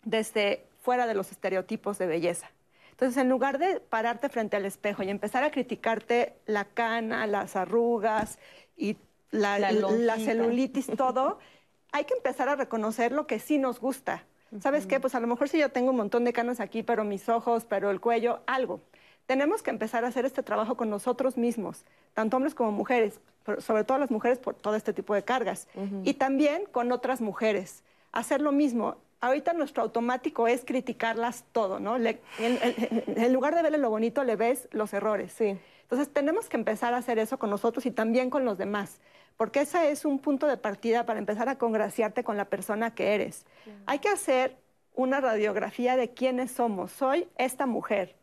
desde 0.03 0.65
fuera 0.81 1.07
de 1.07 1.13
los 1.13 1.31
estereotipos 1.31 1.97
de 1.97 2.07
belleza. 2.07 2.51
Entonces, 2.91 3.17
en 3.21 3.29
lugar 3.29 3.57
de 3.57 3.79
pararte 3.79 4.29
frente 4.29 4.57
al 4.57 4.65
espejo 4.65 5.03
y 5.03 5.09
empezar 5.09 5.43
a 5.43 5.51
criticarte 5.51 6.33
la 6.45 6.65
cana, 6.65 7.25
las 7.27 7.55
arrugas 7.55 8.37
y 8.77 8.97
la, 9.31 9.57
La 9.57 9.71
la 9.71 9.71
lonjita. 9.71 10.19
celulitis, 10.19 10.93
todo, 10.95 11.39
hay 11.91 12.05
que 12.05 12.13
empezar 12.13 12.49
a 12.49 12.55
reconocer 12.55 13.11
lo 13.11 13.27
que 13.27 13.39
sí 13.39 13.57
nos 13.57 13.79
gusta. 13.79 14.25
¿Sabes 14.59 14.85
qué? 14.85 14.99
Pues 14.99 15.15
a 15.15 15.19
lo 15.19 15.27
mejor 15.27 15.49
sí 15.49 15.57
yo 15.59 15.71
tengo 15.71 15.91
un 15.91 15.97
montón 15.97 16.23
de 16.25 16.33
canas 16.33 16.59
aquí, 16.59 16.83
pero 16.83 17.03
mis 17.03 17.29
ojos, 17.29 17.65
pero 17.65 17.89
el 17.89 17.99
cuello, 18.01 18.41
algo. 18.47 18.81
Tenemos 19.25 19.61
que 19.63 19.69
empezar 19.69 20.03
a 20.03 20.07
hacer 20.09 20.25
este 20.25 20.43
trabajo 20.43 20.75
con 20.75 20.89
nosotros 20.89 21.37
mismos, 21.37 21.85
tanto 22.13 22.37
hombres 22.37 22.53
como 22.55 22.71
mujeres, 22.71 23.19
pero 23.45 23.61
sobre 23.61 23.83
todo 23.83 23.97
las 23.97 24.11
mujeres 24.11 24.39
por 24.39 24.55
todo 24.55 24.75
este 24.75 24.93
tipo 24.93 25.13
de 25.13 25.23
cargas. 25.23 25.67
Y 26.03 26.13
también 26.15 26.63
con 26.71 26.91
otras 26.91 27.21
mujeres. 27.21 27.83
Hacer 28.11 28.41
lo 28.41 28.51
mismo. 28.51 28.97
Ahorita 29.21 29.53
nuestro 29.53 29.83
automático 29.83 30.47
es 30.47 30.65
criticarlas 30.65 31.45
todo, 31.51 31.79
¿no? 31.79 31.97
Le- 31.97 32.19
en, 32.39 32.57
en- 32.61 33.03
en 33.23 33.33
lugar 33.33 33.55
de 33.55 33.61
verle 33.61 33.77
lo 33.77 33.89
bonito, 33.89 34.23
le 34.23 34.35
ves 34.35 34.67
los 34.71 34.93
errores. 34.93 35.31
Sí. 35.31 35.57
Entonces 35.83 36.09
tenemos 36.11 36.49
que 36.49 36.57
empezar 36.57 36.93
a 36.93 36.97
hacer 36.97 37.19
eso 37.19 37.37
con 37.37 37.49
nosotros 37.49 37.85
y 37.85 37.91
también 37.91 38.29
con 38.29 38.45
los 38.45 38.57
demás, 38.57 38.99
porque 39.37 39.61
ese 39.61 39.91
es 39.91 40.05
un 40.05 40.19
punto 40.19 40.47
de 40.47 40.57
partida 40.57 41.05
para 41.05 41.19
empezar 41.19 41.49
a 41.49 41.57
congraciarte 41.57 42.23
con 42.23 42.35
la 42.37 42.45
persona 42.45 42.93
que 42.95 43.13
eres. 43.13 43.45
Hay 43.85 43.99
que 43.99 44.09
hacer 44.09 44.57
una 44.95 45.19
radiografía 45.21 45.95
de 45.97 46.09
quiénes 46.09 46.51
somos. 46.51 46.91
Soy 46.91 47.27
esta 47.37 47.65
mujer, 47.65 48.15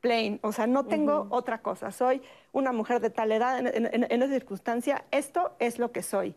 plain, 0.00 0.38
o 0.42 0.52
sea, 0.52 0.66
no 0.66 0.84
tengo 0.86 1.26
otra 1.30 1.58
cosa. 1.62 1.90
Soy 1.92 2.22
una 2.52 2.72
mujer 2.72 3.00
de 3.00 3.10
tal 3.10 3.32
edad, 3.32 3.58
en, 3.58 3.66
en- 3.94 4.06
en- 4.10 4.22
esa 4.22 4.32
circunstancia, 4.32 5.04
esto 5.10 5.52
es 5.58 5.78
lo 5.78 5.92
que 5.92 6.02
soy. 6.02 6.34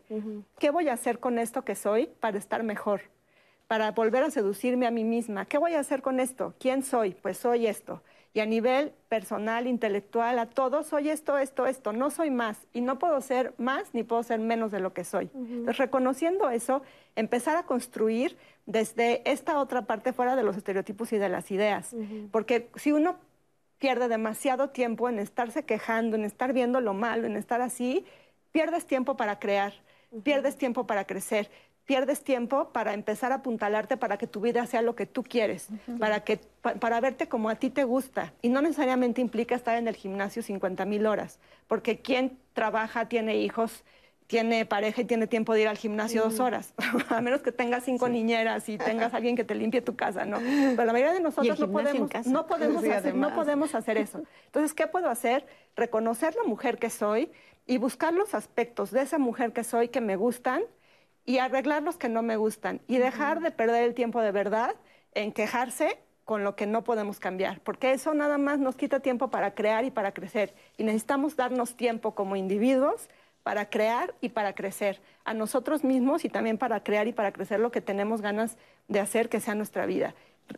¿Qué 0.58 0.70
voy 0.70 0.88
a 0.88 0.92
hacer 0.92 1.18
con 1.18 1.38
esto 1.38 1.62
que 1.64 1.74
soy 1.74 2.06
para 2.20 2.38
estar 2.38 2.62
mejor? 2.62 3.02
Para 3.66 3.90
volver 3.92 4.22
a 4.22 4.30
seducirme 4.30 4.86
a 4.86 4.90
mí 4.90 5.04
misma. 5.04 5.46
¿Qué 5.46 5.58
voy 5.58 5.72
a 5.74 5.80
hacer 5.80 6.02
con 6.02 6.20
esto? 6.20 6.54
¿Quién 6.60 6.82
soy? 6.82 7.12
Pues 7.14 7.38
soy 7.38 7.66
esto. 7.66 8.02
Y 8.34 8.40
a 8.40 8.46
nivel 8.46 8.92
personal, 9.08 9.66
intelectual, 9.68 10.38
a 10.40 10.46
todos, 10.46 10.86
soy 10.88 11.08
esto, 11.08 11.38
esto, 11.38 11.66
esto. 11.66 11.92
No 11.92 12.10
soy 12.10 12.30
más. 12.30 12.58
Y 12.72 12.80
no 12.80 12.98
puedo 12.98 13.20
ser 13.20 13.54
más 13.58 13.94
ni 13.94 14.02
puedo 14.02 14.22
ser 14.24 14.40
menos 14.40 14.72
de 14.72 14.80
lo 14.80 14.92
que 14.92 15.04
soy. 15.04 15.30
Entonces, 15.34 15.78
reconociendo 15.78 16.50
eso, 16.50 16.82
empezar 17.16 17.56
a 17.56 17.62
construir 17.62 18.36
desde 18.66 19.22
esta 19.30 19.58
otra 19.60 19.82
parte 19.82 20.12
fuera 20.12 20.34
de 20.36 20.42
los 20.42 20.56
estereotipos 20.56 21.12
y 21.12 21.18
de 21.18 21.28
las 21.28 21.50
ideas. 21.52 21.94
Porque 22.32 22.68
si 22.74 22.90
uno 22.92 23.16
pierde 23.84 24.08
demasiado 24.08 24.70
tiempo 24.70 25.10
en 25.10 25.18
estarse 25.18 25.64
quejando, 25.66 26.16
en 26.16 26.24
estar 26.24 26.54
viendo 26.54 26.80
lo 26.80 26.94
malo, 26.94 27.26
en 27.26 27.36
estar 27.36 27.60
así, 27.60 28.06
pierdes 28.50 28.86
tiempo 28.86 29.14
para 29.18 29.38
crear, 29.38 29.74
pierdes 30.22 30.56
tiempo 30.56 30.86
para 30.86 31.04
crecer, 31.06 31.50
pierdes 31.84 32.24
tiempo 32.24 32.70
para 32.72 32.94
empezar 32.94 33.30
a 33.32 33.36
apuntalarte 33.36 33.98
para 33.98 34.16
que 34.16 34.26
tu 34.26 34.40
vida 34.40 34.64
sea 34.64 34.80
lo 34.80 34.94
que 34.96 35.04
tú 35.04 35.22
quieres, 35.22 35.68
para, 35.98 36.20
que, 36.24 36.38
pa- 36.62 36.76
para 36.76 36.98
verte 36.98 37.28
como 37.28 37.50
a 37.50 37.56
ti 37.56 37.68
te 37.68 37.84
gusta. 37.84 38.32
Y 38.40 38.48
no 38.48 38.62
necesariamente 38.62 39.20
implica 39.20 39.54
estar 39.54 39.76
en 39.76 39.86
el 39.86 39.96
gimnasio 39.96 40.42
50 40.42 40.86
mil 40.86 41.04
horas, 41.04 41.38
porque 41.66 41.98
quien 42.00 42.38
trabaja, 42.54 43.06
tiene 43.10 43.36
hijos, 43.36 43.84
tiene 44.26 44.64
pareja 44.64 45.02
y 45.02 45.04
tiene 45.04 45.26
tiempo 45.26 45.52
de 45.54 45.62
ir 45.62 45.68
al 45.68 45.76
gimnasio 45.76 46.22
dos 46.22 46.40
horas, 46.40 46.72
a 47.08 47.20
menos 47.20 47.42
que 47.42 47.52
tengas 47.52 47.84
cinco 47.84 48.08
niñeras 48.08 48.68
y 48.68 48.78
tengas 48.78 49.12
alguien 49.14 49.36
que 49.36 49.44
te 49.44 49.54
limpie 49.54 49.82
tu 49.82 49.96
casa, 49.96 50.24
¿no? 50.24 50.38
Pero 50.38 50.84
la 50.84 50.92
mayoría 50.92 51.12
de 51.12 51.20
nosotros 51.20 51.58
no 51.58 51.70
podemos, 51.70 52.10
no 52.26 52.46
podemos 52.46 52.82
Sí, 52.82 52.90
hacer, 52.90 53.14
no 53.14 53.34
podemos 53.34 53.74
hacer 53.74 53.98
eso. 53.98 54.22
Entonces, 54.46 54.74
¿qué 54.74 54.86
puedo 54.86 55.08
hacer? 55.10 55.46
Reconocer 55.76 56.34
la 56.34 56.44
mujer 56.44 56.78
que 56.78 56.90
soy 56.90 57.30
y 57.66 57.78
buscar 57.78 58.12
los 58.12 58.34
aspectos 58.34 58.90
de 58.90 59.02
esa 59.02 59.18
mujer 59.18 59.52
que 59.52 59.64
soy 59.64 59.88
que 59.88 60.00
me 60.00 60.16
gustan 60.16 60.62
y 61.24 61.38
arreglar 61.38 61.82
los 61.82 61.96
que 61.96 62.08
no 62.08 62.22
me 62.22 62.36
gustan 62.36 62.80
y 62.86 62.98
dejar 62.98 63.40
de 63.40 63.50
perder 63.50 63.84
el 63.84 63.94
tiempo 63.94 64.20
de 64.20 64.32
verdad 64.32 64.74
en 65.12 65.32
quejarse 65.32 65.98
con 66.24 66.42
lo 66.42 66.56
que 66.56 66.66
no 66.66 66.84
podemos 66.84 67.20
cambiar, 67.20 67.60
porque 67.60 67.92
eso 67.92 68.14
nada 68.14 68.38
más 68.38 68.58
nos 68.58 68.76
quita 68.76 69.00
tiempo 69.00 69.28
para 69.28 69.54
crear 69.54 69.84
y 69.84 69.90
para 69.90 70.12
crecer. 70.12 70.54
Y 70.78 70.84
necesitamos 70.84 71.36
darnos 71.36 71.76
tiempo 71.76 72.14
como 72.14 72.34
individuos 72.34 73.08
para 73.44 73.68
crear 73.68 74.14
y 74.20 74.30
para 74.30 74.54
crecer 74.54 75.00
a 75.24 75.34
nosotros 75.34 75.84
mismos 75.84 76.24
y 76.24 76.28
también 76.28 76.58
para 76.58 76.82
crear 76.82 77.06
y 77.06 77.12
para 77.12 77.30
crecer 77.30 77.60
lo 77.60 77.70
que 77.70 77.80
tenemos 77.80 78.20
ganas 78.22 78.56
de 78.88 78.98
hacer 78.98 79.28
que 79.28 79.38
sea 79.38 79.54
nuestra 79.54 79.86
vida. 79.86 80.14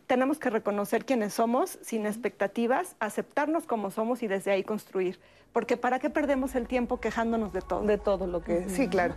Tenemos 0.07 0.39
que 0.39 0.51
reconocer 0.51 1.05
quiénes 1.05 1.35
somos 1.35 1.79
sin 1.83 2.07
expectativas, 2.07 2.97
aceptarnos 3.01 3.67
como 3.67 3.91
somos 3.91 4.23
y 4.23 4.27
desde 4.27 4.51
ahí 4.51 4.65
construir. 4.65 5.19
Porque 5.53 5.77
¿para 5.77 5.99
qué 6.01 6.11
perdemos 6.11 6.55
el 6.55 6.67
tiempo 6.67 7.01
quejándonos 7.01 7.53
de 7.53 7.63
todo? 7.63 7.83
De 7.83 7.97
todo 7.97 8.27
lo 8.27 8.43
que... 8.43 8.69
Sí, 8.69 8.89
claro. 8.89 9.15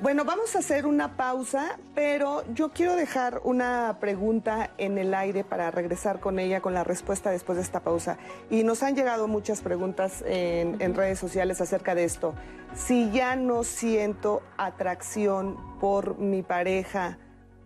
Bueno, 0.00 0.24
vamos 0.24 0.56
a 0.56 0.60
hacer 0.60 0.86
una 0.86 1.16
pausa, 1.16 1.78
pero 1.94 2.42
yo 2.52 2.70
quiero 2.70 2.96
dejar 2.96 3.40
una 3.44 3.98
pregunta 4.00 4.70
en 4.78 4.98
el 4.98 5.14
aire 5.14 5.44
para 5.44 5.70
regresar 5.70 6.20
con 6.20 6.38
ella, 6.38 6.60
con 6.60 6.74
la 6.74 6.84
respuesta 6.84 7.30
después 7.30 7.56
de 7.56 7.62
esta 7.62 7.80
pausa. 7.80 8.18
Y 8.50 8.64
nos 8.64 8.82
han 8.82 8.96
llegado 8.96 9.28
muchas 9.28 9.60
preguntas 9.60 10.24
en, 10.26 10.80
en 10.80 10.94
redes 10.94 11.18
sociales 11.18 11.60
acerca 11.60 11.94
de 11.94 12.04
esto. 12.04 12.34
Si 12.74 13.10
ya 13.12 13.36
no 13.36 13.62
siento 13.62 14.42
atracción 14.56 15.56
por 15.80 16.18
mi 16.18 16.42
pareja, 16.42 17.18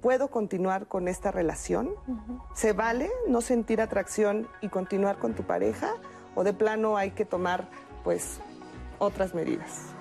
¿puedo 0.03 0.29
continuar 0.29 0.87
con 0.87 1.09
esta 1.09 1.31
relación? 1.31 1.91
¿Se 2.53 2.75
vale 2.75 3.09
no 3.29 3.41
sentir 3.41 3.81
atracción 3.81 4.49
y 4.61 4.69
continuar 4.69 5.17
con 5.17 5.35
tu 5.35 5.45
pareja? 5.45 5.95
¿O 6.35 6.45
de 6.45 6.53
plano 6.53 6.97
hay 6.97 7.13
que 7.13 7.25
tomar, 7.25 7.69
pues, 8.05 8.41
otras 8.99 9.33
medidas? 9.33 9.95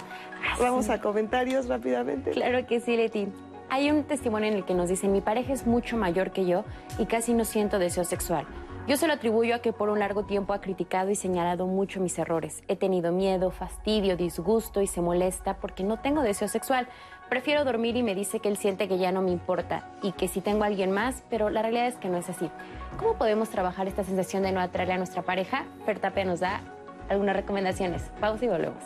Vamos 0.59 0.89
a 0.89 0.99
comentarios 0.99 1.67
rápidamente. 1.67 2.31
Claro 2.31 2.65
que 2.65 2.81
sí, 2.81 2.97
Leti. 2.97 3.31
Hay 3.69 3.89
un 3.89 4.03
testimonio 4.03 4.49
en 4.49 4.55
el 4.55 4.65
que 4.65 4.73
nos 4.73 4.89
dice, 4.89 5.07
mi 5.07 5.21
pareja 5.21 5.53
es 5.53 5.65
mucho 5.65 5.95
mayor 5.95 6.31
que 6.31 6.45
yo 6.45 6.65
y 6.97 7.05
casi 7.05 7.33
no 7.33 7.45
siento 7.45 7.79
deseo 7.79 8.03
sexual. 8.03 8.45
Yo 8.87 8.97
se 8.97 9.07
lo 9.07 9.13
atribuyo 9.13 9.55
a 9.55 9.59
que 9.59 9.73
por 9.73 9.89
un 9.89 9.99
largo 9.99 10.23
tiempo 10.23 10.53
ha 10.53 10.59
criticado 10.59 11.11
y 11.11 11.15
señalado 11.15 11.67
mucho 11.67 12.01
mis 12.01 12.17
errores. 12.17 12.63
He 12.67 12.75
tenido 12.75 13.11
miedo, 13.11 13.51
fastidio, 13.51 14.17
disgusto 14.17 14.81
y 14.81 14.87
se 14.87 15.01
molesta 15.01 15.57
porque 15.57 15.83
no 15.83 15.99
tengo 15.99 16.23
deseo 16.23 16.47
sexual. 16.47 16.87
Prefiero 17.31 17.63
dormir 17.63 17.95
y 17.95 18.03
me 18.03 18.13
dice 18.13 18.41
que 18.41 18.49
él 18.49 18.57
siente 18.57 18.89
que 18.89 18.97
ya 18.97 19.13
no 19.13 19.21
me 19.21 19.31
importa 19.31 19.87
y 20.03 20.11
que 20.11 20.27
si 20.27 20.41
tengo 20.41 20.65
a 20.65 20.67
alguien 20.67 20.91
más, 20.91 21.23
pero 21.29 21.49
la 21.49 21.61
realidad 21.61 21.87
es 21.87 21.95
que 21.95 22.09
no 22.09 22.17
es 22.17 22.27
así. 22.27 22.51
¿Cómo 22.97 23.17
podemos 23.17 23.49
trabajar 23.49 23.87
esta 23.87 24.03
sensación 24.03 24.43
de 24.43 24.51
no 24.51 24.59
atraerle 24.59 24.95
a 24.95 24.97
nuestra 24.97 25.21
pareja? 25.21 25.65
Fer 25.85 25.97
Tapia 25.97 26.25
nos 26.25 26.41
da 26.41 26.59
algunas 27.07 27.33
recomendaciones. 27.33 28.01
Pausa 28.19 28.43
y 28.43 28.47
volvemos. 28.49 28.83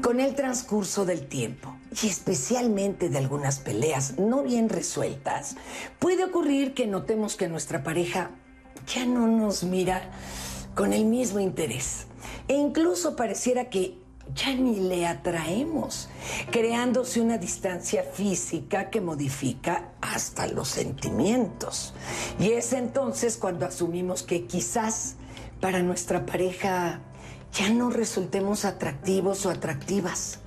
Con 0.00 0.20
el 0.20 0.36
transcurso 0.36 1.04
del 1.04 1.26
tiempo 1.26 1.74
y 2.00 2.06
especialmente 2.06 3.08
de 3.08 3.18
algunas 3.18 3.58
peleas 3.58 4.16
no 4.16 4.44
bien 4.44 4.68
resueltas, 4.68 5.56
puede 5.98 6.24
ocurrir 6.24 6.72
que 6.72 6.86
notemos 6.86 7.34
que 7.34 7.48
nuestra 7.48 7.82
pareja 7.82 8.30
ya 8.86 9.06
no 9.06 9.26
nos 9.26 9.64
mira 9.64 10.02
con 10.76 10.92
el 10.92 11.04
mismo 11.04 11.40
interés 11.40 12.06
e 12.46 12.54
incluso 12.54 13.16
pareciera 13.16 13.70
que 13.70 13.98
ya 14.34 14.54
ni 14.54 14.76
le 14.76 15.06
atraemos, 15.06 16.08
creándose 16.50 17.20
una 17.20 17.38
distancia 17.38 18.02
física 18.02 18.90
que 18.90 19.00
modifica 19.00 19.92
hasta 20.00 20.46
los 20.46 20.68
sentimientos. 20.68 21.94
Y 22.38 22.52
es 22.52 22.72
entonces 22.72 23.36
cuando 23.36 23.66
asumimos 23.66 24.22
que 24.22 24.44
quizás 24.46 25.16
para 25.60 25.82
nuestra 25.82 26.26
pareja 26.26 27.00
ya 27.52 27.70
no 27.70 27.90
resultemos 27.90 28.64
atractivos 28.64 29.46
o 29.46 29.50
atractivas. 29.50 30.38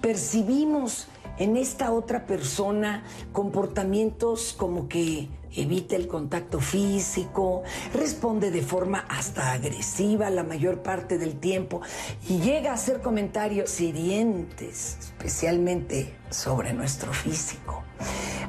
Percibimos 0.00 1.08
en 1.38 1.56
esta 1.56 1.92
otra 1.92 2.26
persona 2.26 3.02
comportamientos 3.32 4.54
como 4.56 4.88
que 4.88 5.28
evita 5.56 5.96
el 5.96 6.06
contacto 6.06 6.60
físico, 6.60 7.62
responde 7.92 8.50
de 8.50 8.62
forma 8.62 9.04
hasta 9.08 9.52
agresiva 9.52 10.30
la 10.30 10.42
mayor 10.42 10.82
parte 10.82 11.18
del 11.18 11.38
tiempo 11.38 11.80
y 12.28 12.40
llega 12.40 12.70
a 12.70 12.74
hacer 12.74 13.00
comentarios 13.00 13.80
hirientes, 13.80 14.96
especialmente 15.00 16.14
sobre 16.30 16.72
nuestro 16.72 17.12
físico. 17.12 17.84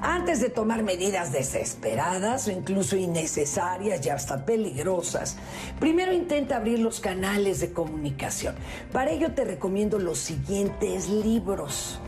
Antes 0.01 0.39
de 0.39 0.49
tomar 0.49 0.83
medidas 0.83 1.31
desesperadas 1.31 2.47
o 2.47 2.51
incluso 2.51 2.95
innecesarias 2.95 4.05
y 4.05 4.09
hasta 4.09 4.45
peligrosas, 4.45 5.37
primero 5.79 6.13
intenta 6.13 6.57
abrir 6.57 6.79
los 6.79 6.99
canales 6.99 7.59
de 7.59 7.71
comunicación. 7.71 8.55
Para 8.91 9.11
ello 9.11 9.31
te 9.33 9.45
recomiendo 9.45 9.97
los 9.97 10.19
siguientes 10.19 11.09
libros. 11.09 11.99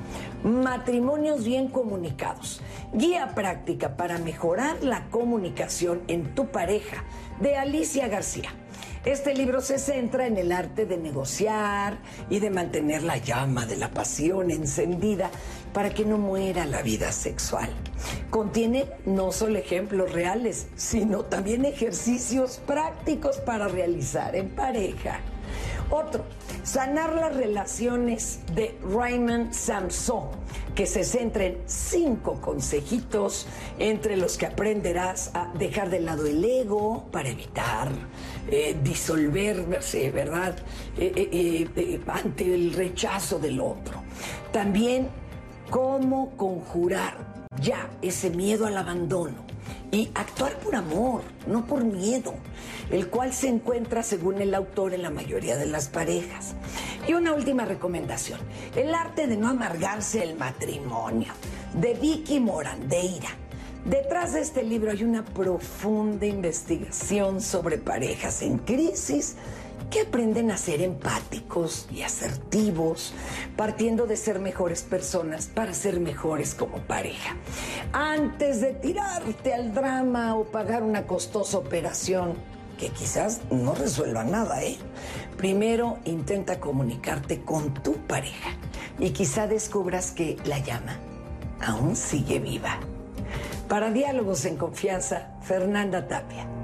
Matrimonios 0.48 1.44
bien 1.44 1.68
comunicados. 1.68 2.62
Guía 2.94 3.36
práctica 3.36 3.98
para 3.98 4.18
mejorar 4.18 4.82
la 4.82 5.10
comunicación 5.10 6.02
en 6.08 6.34
tu 6.36 6.48
pareja 6.48 7.04
de 7.42 7.58
Alicia 7.58 8.08
García. 8.08 8.50
Este 9.04 9.34
libro 9.34 9.60
se 9.60 9.78
centra 9.78 10.26
en 10.26 10.38
el 10.38 10.54
arte 10.54 10.86
de 10.86 10.98
negociar 10.98 11.98
y 12.30 12.40
de 12.40 12.50
mantener 12.50 13.04
la 13.04 13.18
llama 13.18 13.66
de 13.66 13.76
la 13.76 13.92
pasión 13.92 14.50
encendida 14.50 15.32
para 15.74 15.90
que 15.90 16.06
no 16.06 16.18
muera 16.18 16.66
la 16.66 16.82
vida 16.82 17.12
sexual. 17.12 17.70
Contiene 18.30 18.86
no 19.06 19.34
solo 19.34 19.60
ejemplos 19.60 20.14
reales, 20.14 20.68
sino 20.78 21.26
también 21.26 21.66
ejercicios 21.66 22.62
prácticos 22.66 23.38
para 23.38 23.68
realizar 23.68 24.34
en 24.34 24.50
pareja. 24.50 25.20
Otro, 25.90 26.26
Sanar 26.68 27.14
las 27.14 27.34
relaciones 27.34 28.42
de 28.54 28.78
Raymond 28.94 29.54
Samson, 29.54 30.32
que 30.76 30.86
se 30.86 31.06
centra 31.06 31.46
en 31.46 31.60
cinco 31.66 32.42
consejitos 32.42 33.48
entre 33.80 34.18
los 34.18 34.38
que 34.38 34.48
aprenderás 34.48 35.32
a 35.34 35.50
dejar 35.58 35.90
de 35.90 36.02
lado 36.02 36.26
el 36.26 36.44
ego 36.44 37.06
para 37.10 37.30
evitar 37.30 37.90
eh, 38.52 38.76
disolverse, 38.84 40.12
¿verdad? 40.12 40.58
Eh, 40.98 41.70
eh, 41.74 42.02
ante 42.08 42.54
el 42.54 42.74
rechazo 42.74 43.40
del 43.40 43.62
otro. 43.62 44.04
También 44.52 45.08
cómo 45.70 46.36
conjurar 46.36 47.46
ya 47.62 47.90
ese 48.02 48.30
miedo 48.30 48.68
al 48.68 48.76
abandono 48.76 49.46
y 49.92 50.10
actuar 50.16 50.58
por 50.60 50.76
amor, 50.76 51.22
no 51.48 51.66
por 51.66 51.84
miedo, 51.84 52.34
el 52.92 53.08
cual 53.08 53.34
se 53.34 53.48
encuentra, 53.48 54.04
según 54.04 54.42
el 54.42 54.54
autor, 54.54 54.94
en 54.94 55.02
la 55.02 55.10
mayoría 55.10 55.56
de 55.56 55.66
las 55.66 55.88
parejas. 55.88 56.56
Y 57.08 57.14
una 57.14 57.34
última 57.34 57.66
recomendación, 57.66 58.40
El 58.76 58.94
arte 58.94 59.28
de 59.28 59.38
no 59.38 59.48
amargarse 59.48 60.24
el 60.24 60.36
matrimonio, 60.38 61.34
de 61.74 61.94
Vicky 61.94 62.40
Morandeira. 62.40 63.30
Detrás 63.86 64.34
de 64.34 64.42
este 64.42 64.64
libro 64.64 64.92
hay 64.92 65.04
una 65.04 65.24
profunda 65.24 66.26
investigación 66.26 67.40
sobre 67.40 67.78
parejas 67.78 68.42
en 68.42 68.58
crisis 68.58 69.36
que 69.90 70.02
aprenden 70.02 70.52
a 70.52 70.58
ser 70.58 70.82
empáticos 70.82 71.88
y 71.92 72.02
asertivos, 72.02 73.14
partiendo 73.56 74.06
de 74.06 74.18
ser 74.18 74.40
mejores 74.40 74.84
personas 74.84 75.48
para 75.48 75.74
ser 75.74 76.00
mejores 76.00 76.54
como 76.56 76.78
pareja. 76.80 77.36
Antes 77.94 78.62
de 78.62 78.74
tirarte 78.74 79.54
al 79.54 79.74
drama 79.74 80.36
o 80.36 80.46
pagar 80.46 80.84
una 80.84 81.08
costosa 81.08 81.58
operación, 81.58 82.34
que 82.78 82.90
quizás 82.90 83.42
no 83.50 83.74
resuelva 83.74 84.24
nada, 84.24 84.64
¿eh? 84.64 84.78
Primero 85.36 85.98
intenta 86.06 86.60
comunicarte 86.60 87.42
con 87.42 87.74
tu 87.74 87.94
pareja 87.94 88.52
y 89.00 89.12
quizá 89.12 89.48
descubras 89.48 90.12
que 90.12 90.38
la 90.46 90.60
llama 90.60 90.98
aún 91.62 91.96
sigue 91.96 92.40
viva. 92.40 92.80
Para 93.68 93.92
diálogos 93.92 94.46
en 94.46 94.58
confianza, 94.58 95.36
Fernanda 95.42 96.08
Tapia. 96.08 96.57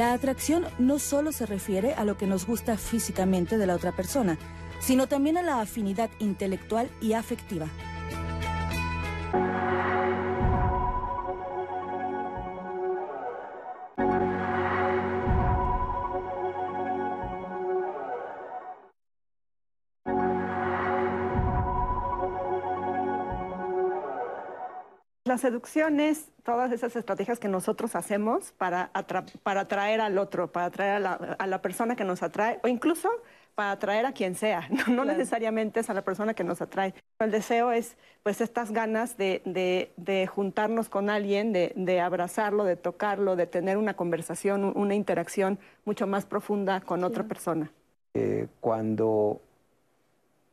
La 0.00 0.14
atracción 0.14 0.64
no 0.78 0.98
solo 0.98 1.30
se 1.30 1.44
refiere 1.44 1.92
a 1.92 2.06
lo 2.06 2.16
que 2.16 2.26
nos 2.26 2.46
gusta 2.46 2.78
físicamente 2.78 3.58
de 3.58 3.66
la 3.66 3.74
otra 3.74 3.92
persona, 3.92 4.38
sino 4.78 5.08
también 5.08 5.36
a 5.36 5.42
la 5.42 5.60
afinidad 5.60 6.08
intelectual 6.20 6.88
y 7.02 7.12
afectiva. 7.12 7.66
La 25.24 25.36
seducción 25.36 26.00
es 26.00 26.28
todas 26.44 26.72
esas 26.72 26.96
estrategias 26.96 27.38
que 27.38 27.48
nosotros 27.48 27.94
hacemos 27.94 28.52
para, 28.52 28.90
para 29.42 29.60
atraer 29.60 30.00
al 30.00 30.16
otro, 30.16 30.50
para 30.50 30.66
atraer 30.66 31.06
a 31.06 31.46
la, 31.46 31.62
persona 31.62 31.94
que 31.94 32.04
nos 32.04 32.22
atrae 32.22 32.58
o 32.62 32.68
incluso 32.68 33.10
para 33.54 33.72
atraer 33.72 34.06
a 34.06 34.12
quien 34.12 34.34
sea, 34.34 34.66
no, 34.88 35.04
necesariamente 35.04 35.80
es 35.80 35.90
a 35.90 35.94
la 35.94 36.02
persona 36.02 36.32
que 36.32 36.42
nos 36.42 36.62
atrae. 36.62 36.94
El 37.18 37.30
deseo 37.30 37.70
es 37.70 37.98
pues 38.22 38.40
estas 38.40 38.72
ganas 38.72 39.18
de, 39.18 40.30
juntarnos 40.32 40.88
con 40.88 41.10
alguien, 41.10 41.52
de, 41.52 42.00
abrazarlo, 42.00 42.64
de 42.64 42.76
tocarlo, 42.76 43.36
de 43.36 43.46
tener 43.46 43.76
una 43.76 43.94
conversación, 43.94 44.72
una 44.74 44.94
interacción 44.94 45.58
mucho 45.84 46.06
más 46.06 46.24
profunda 46.24 46.80
con 46.80 47.04
otra 47.04 47.24
persona. 47.24 47.70
Eh, 48.14 48.46
cuando 48.60 49.42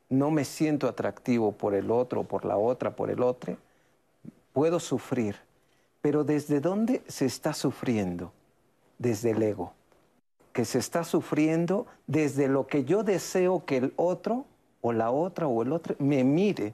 no 0.10 0.30
me 0.30 0.44
siento 0.44 0.90
atractivo 0.90 1.54
por 1.54 1.74
el 1.74 1.90
otro, 1.90 2.24
por 2.24 2.44
la 2.44 2.58
otra, 2.58 2.96
por 2.96 3.10
el 3.10 3.24
otro, 3.24 3.58
puedo 4.58 4.80
sufrir, 4.80 5.36
pero 6.02 6.24
¿desde 6.24 6.60
dónde 6.60 7.04
se 7.08 7.28
está 7.28 7.54
sufriendo? 7.54 8.34
Desde 8.98 9.30
el 9.30 9.44
ego, 9.44 9.76
que 10.52 10.66
se 10.66 10.80
está 10.80 11.04
sufriendo 11.04 11.86
desde 12.08 12.48
lo 12.48 12.66
que 12.66 12.84
yo 12.84 13.04
deseo 13.04 13.66
que 13.66 13.78
el 13.78 13.94
otro 13.98 14.46
o 14.82 14.94
la 14.94 15.12
otra 15.12 15.46
o 15.46 15.62
el 15.62 15.72
otro 15.72 15.96
me 16.00 16.24
mire. 16.24 16.74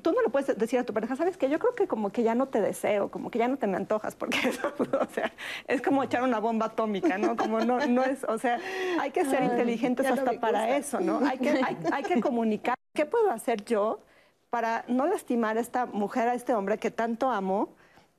Tú 0.00 0.12
no 0.12 0.22
le 0.22 0.30
puedes 0.30 0.56
decir 0.56 0.78
a 0.78 0.84
tu 0.84 0.94
pareja, 0.94 1.14
sabes 1.14 1.36
que 1.36 1.50
yo 1.50 1.58
creo 1.58 1.74
que 1.74 1.86
como 1.86 2.08
que 2.08 2.22
ya 2.22 2.34
no 2.34 2.48
te 2.48 2.62
deseo, 2.62 3.10
como 3.10 3.30
que 3.30 3.38
ya 3.38 3.48
no 3.48 3.58
te 3.58 3.66
me 3.66 3.76
antojas, 3.76 4.14
porque 4.14 4.38
eso, 4.48 4.72
o 4.78 5.12
sea, 5.12 5.30
es 5.68 5.82
como 5.82 6.02
echar 6.02 6.22
una 6.22 6.40
bomba 6.40 6.66
atómica, 6.66 7.18
¿no? 7.18 7.36
Como 7.36 7.60
no, 7.60 7.86
no 7.86 8.02
es, 8.02 8.24
o 8.24 8.38
sea, 8.38 8.58
hay 8.98 9.10
que 9.10 9.26
ser 9.26 9.42
inteligentes 9.42 10.06
hasta 10.06 10.40
para 10.40 10.74
eso, 10.74 11.00
¿no? 11.00 11.20
Hay 11.26 11.36
que, 11.36 11.50
hay, 11.50 11.76
hay 11.92 12.02
que 12.02 12.18
comunicar. 12.18 12.76
¿Qué 12.94 13.04
puedo 13.04 13.30
hacer 13.30 13.62
yo 13.66 14.00
para 14.50 14.84
no 14.88 15.06
lastimar 15.06 15.56
a 15.56 15.60
esta 15.60 15.86
mujer, 15.86 16.28
a 16.28 16.34
este 16.34 16.54
hombre 16.54 16.78
que 16.78 16.90
tanto 16.90 17.30
amo 17.30 17.70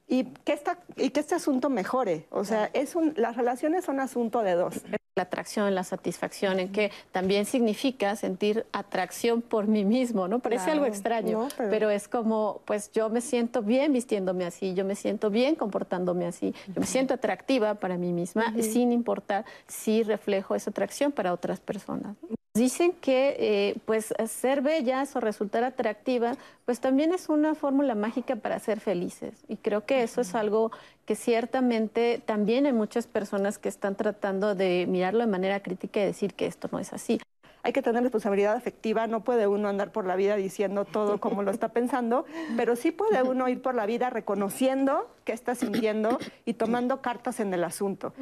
y 0.08 0.26
que, 0.26 0.54
esta, 0.54 0.80
y 0.98 1.12
que 1.12 1.20
este 1.20 1.36
asunto 1.36 1.70
mejore. 1.70 2.28
O 2.32 2.44
sea, 2.44 2.70
es 2.74 2.96
un, 2.96 3.14
las 3.18 3.36
relaciones 3.36 3.86
son 3.86 4.00
asunto 4.00 4.42
de 4.42 4.54
dos. 4.54 4.82
La 5.16 5.24
atracción, 5.24 5.76
la 5.76 5.84
satisfacción, 5.84 6.60
en 6.62 6.72
que 6.72 6.90
también 7.12 7.46
significa 7.46 8.16
sentir 8.16 8.66
atracción 8.72 9.42
por 9.42 9.68
mí 9.68 9.84
mismo, 9.84 10.30
¿no? 10.30 10.40
Parece 10.40 10.72
algo 10.72 10.86
extraño, 10.86 11.50
pero... 11.58 11.90
es 11.90 12.08
como, 12.08 12.62
pues 12.64 12.92
yo 12.94 13.10
me 13.10 13.20
siento 13.20 13.62
bien 13.62 13.92
vistiéndome 13.92 14.46
así, 14.46 14.74
yo 14.74 14.86
me 14.86 14.96
siento 14.96 15.30
bien 15.30 15.56
comportándome 15.56 16.26
así, 16.28 16.54
yo 16.68 16.80
me 16.80 16.88
siento 16.88 17.14
atractiva 17.14 17.76
para 17.76 17.98
mí 17.98 18.14
misma, 18.14 18.54
sin 18.62 18.94
importar 18.94 19.44
si 19.68 20.04
reflejo 20.04 20.56
esa 20.56 20.70
atracción 20.70 21.12
para 21.12 21.34
otras 21.34 21.60
personas. 21.60 22.16
Dicen 22.54 22.92
que 22.92 23.38
eh, 23.40 23.76
pues 23.86 24.14
ser 24.28 24.62
bellas 24.62 25.16
o 25.16 25.22
resultar 25.22 25.64
atractiva 25.64 26.36
pues 26.66 26.82
también 26.82 27.14
es 27.14 27.30
una 27.30 27.56
fórmula 27.56 27.96
mágica 27.96 28.36
para 28.36 28.60
ser 28.60 28.82
felices 28.82 29.46
y 29.48 29.56
creo 29.56 29.86
que 29.86 30.04
eso 30.04 30.20
es 30.20 30.36
algo 30.36 30.70
que 31.06 31.16
ciertamente 31.16 32.22
también 32.26 32.66
hay 32.66 32.74
muchas 32.74 33.08
personas 33.08 33.58
que 33.58 33.70
están 33.70 33.96
tratando 33.96 34.54
de 34.54 34.86
mirarlo 35.02 35.22
de 35.22 35.28
manera 35.32 35.64
crítica 35.64 36.00
y 36.00 36.06
decir 36.06 36.36
que 36.36 36.46
esto 36.46 36.70
no 36.72 36.78
es 36.78 36.94
así. 36.94 37.20
Hay 37.64 37.74
que 37.74 37.82
tener 37.82 38.04
responsabilidad 38.04 38.56
afectiva, 38.56 39.08
no 39.08 39.24
puede 39.24 39.48
uno 39.48 39.68
andar 39.68 39.92
por 39.92 40.06
la 40.06 40.16
vida 40.16 40.36
diciendo 40.36 40.86
todo 40.86 41.20
como 41.20 41.42
lo 41.42 41.50
está 41.50 41.70
pensando, 41.70 42.26
pero 42.56 42.76
sí 42.76 42.92
puede 42.92 43.24
uno 43.24 43.50
ir 43.50 43.64
por 43.64 43.74
la 43.74 43.88
vida 43.88 44.12
reconociendo 44.12 45.10
qué 45.26 45.34
está 45.34 45.56
sintiendo 45.56 46.20
y 46.46 46.54
tomando 46.54 47.02
cartas 47.02 47.40
en 47.40 47.52
el 47.52 47.64
asunto. 47.64 48.14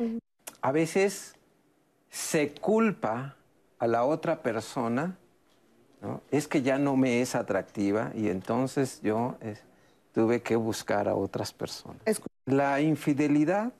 A 0.62 0.72
veces 0.72 1.36
se 2.10 2.54
culpa 2.54 3.36
a 3.78 3.88
la 3.88 4.06
otra 4.06 4.42
persona, 4.42 5.18
es 6.32 6.48
que 6.48 6.62
ya 6.62 6.80
no 6.80 6.96
me 6.96 7.20
es 7.20 7.36
atractiva 7.36 8.12
y 8.16 8.30
entonces 8.30 9.02
yo 9.02 9.36
eh, 9.42 9.58
tuve 10.14 10.42
que 10.42 10.56
buscar 10.56 11.10
a 11.10 11.16
otras 11.16 11.52
personas. 11.52 12.02
La 12.46 12.80
infidelidad 12.80 13.74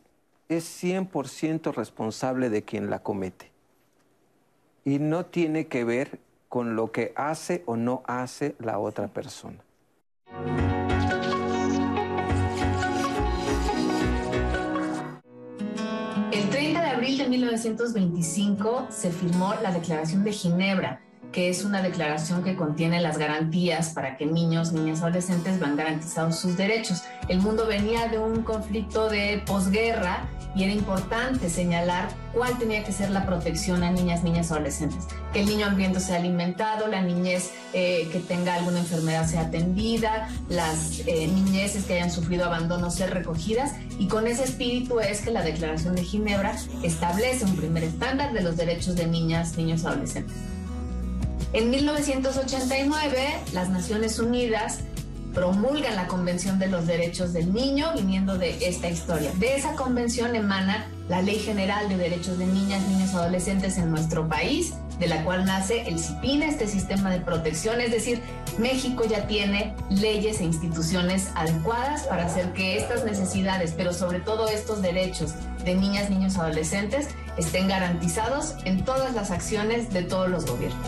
es 0.50 0.84
100% 0.84 1.74
responsable 1.74 2.50
de 2.50 2.64
quien 2.64 2.90
la 2.90 3.00
comete 3.00 3.52
y 4.84 5.00
no 5.00 5.26
tiene 5.26 5.68
que 5.68 5.84
ver 5.84 6.20
con 6.50 6.76
lo 6.76 6.92
que 6.92 7.14
hace 7.16 7.64
o 7.68 7.78
no 7.78 8.04
hace 8.06 8.56
la 8.60 8.80
otra 8.80 9.08
persona. 9.08 9.64
de 17.20 17.28
1925 17.28 18.88
se 18.90 19.12
firmó 19.12 19.54
la 19.62 19.72
Declaración 19.72 20.24
de 20.24 20.32
Ginebra, 20.32 21.02
que 21.32 21.50
es 21.50 21.64
una 21.64 21.82
declaración 21.82 22.44
que 22.44 22.56
contiene 22.56 23.02
las 23.02 23.18
garantías 23.18 23.90
para 23.90 24.18
que 24.18 24.26
niños, 24.26 24.72
niñas, 24.72 25.02
adolescentes 25.02 25.60
vean 25.60 25.76
garantizados 25.76 26.40
sus 26.40 26.58
derechos. 26.58 27.04
El 27.28 27.40
mundo 27.40 27.68
venía 27.68 28.08
de 28.08 28.18
un 28.18 28.44
conflicto 28.44 29.10
de 29.10 29.44
posguerra 29.46 30.28
y 30.56 30.64
era 30.64 30.74
importante 30.74 31.50
señalar 31.50 32.10
cuál 32.34 32.58
tenía 32.58 32.84
que 32.84 32.92
ser 32.92 33.12
la 33.12 33.26
protección 33.26 33.84
a 33.84 33.92
niñas, 33.92 34.24
niñas, 34.24 34.52
adolescentes. 34.52 35.06
Que 35.32 35.42
el 35.42 35.46
niño 35.46 35.68
hambriento 35.68 36.00
sea 36.00 36.16
alimentado, 36.16 36.88
la 36.88 37.02
niñez 37.02 37.52
eh, 37.74 38.10
que 38.12 38.20
tenga 38.20 38.56
alguna 38.56 38.80
enfermedad 38.80 39.28
sea 39.28 39.42
atendida, 39.42 40.30
las 40.50 41.02
eh, 41.06 41.28
niñeces 41.28 41.86
que 41.86 41.94
hayan 41.94 42.10
sufrido 42.10 42.46
abandono 42.46 42.90
ser 42.90 43.14
recogidas 43.14 43.74
y 44.00 44.08
con 44.08 44.26
ese 44.26 44.44
espíritu 44.44 45.00
es 45.00 45.22
que 45.22 45.30
la 45.30 45.44
Declaración 45.44 45.96
de 45.96 46.04
Ginebra 46.04 46.56
establece 46.82 47.46
un 47.46 47.56
primer 47.56 47.84
estándar 47.84 48.34
de 48.34 48.42
los 48.42 48.58
derechos 48.58 48.96
de 48.96 49.06
niñas, 49.06 49.56
niños, 49.58 49.86
adolescentes. 49.86 50.49
En 51.52 51.72
1989, 51.72 53.40
las 53.54 53.70
Naciones 53.70 54.20
Unidas 54.20 54.82
promulgan 55.34 55.96
la 55.96 56.06
Convención 56.06 56.60
de 56.60 56.68
los 56.68 56.86
Derechos 56.86 57.34
del 57.34 57.52
Niño, 57.52 57.92
viniendo 57.96 58.38
de 58.38 58.68
esta 58.68 58.88
historia. 58.88 59.32
De 59.40 59.56
esa 59.56 59.74
convención 59.74 60.36
emana 60.36 60.86
la 61.08 61.24
Ley 61.24 61.40
General 61.40 61.90
de 61.90 61.98
Derechos 61.98 62.38
de 62.38 62.46
Niñas, 62.46 62.88
Niños 62.88 63.14
y 63.14 63.16
Adolescentes 63.16 63.80
en 63.80 63.90
nuestro 63.90 64.28
país, 64.28 64.76
de 65.00 65.08
la 65.08 65.24
cual 65.24 65.46
nace 65.46 65.88
el 65.88 65.98
CIPINA, 65.98 66.46
este 66.46 66.68
sistema 66.68 67.10
de 67.10 67.20
protección. 67.20 67.82
Es 67.82 67.90
decir, 67.90 68.22
México 68.60 69.06
ya 69.10 69.26
tiene 69.26 69.74
leyes 69.90 70.42
e 70.42 70.44
instituciones 70.44 71.30
adecuadas 71.34 72.04
para 72.04 72.28
hacer 72.28 72.54
que 72.54 72.78
estas 72.78 73.06
necesidades, 73.06 73.74
pero 73.76 73.92
sobre 73.92 74.20
todo 74.20 74.50
estos 74.50 74.84
derechos 74.84 75.34
de 75.66 75.74
niñas, 75.74 76.12
niños 76.12 76.36
y 76.36 76.40
adolescentes 76.42 77.08
estén 77.38 77.68
garantizados 77.68 78.54
en 78.66 78.86
todas 78.86 79.16
las 79.16 79.32
acciones 79.32 79.92
de 79.92 80.04
todos 80.04 80.30
los 80.30 80.46
gobiernos. 80.46 80.88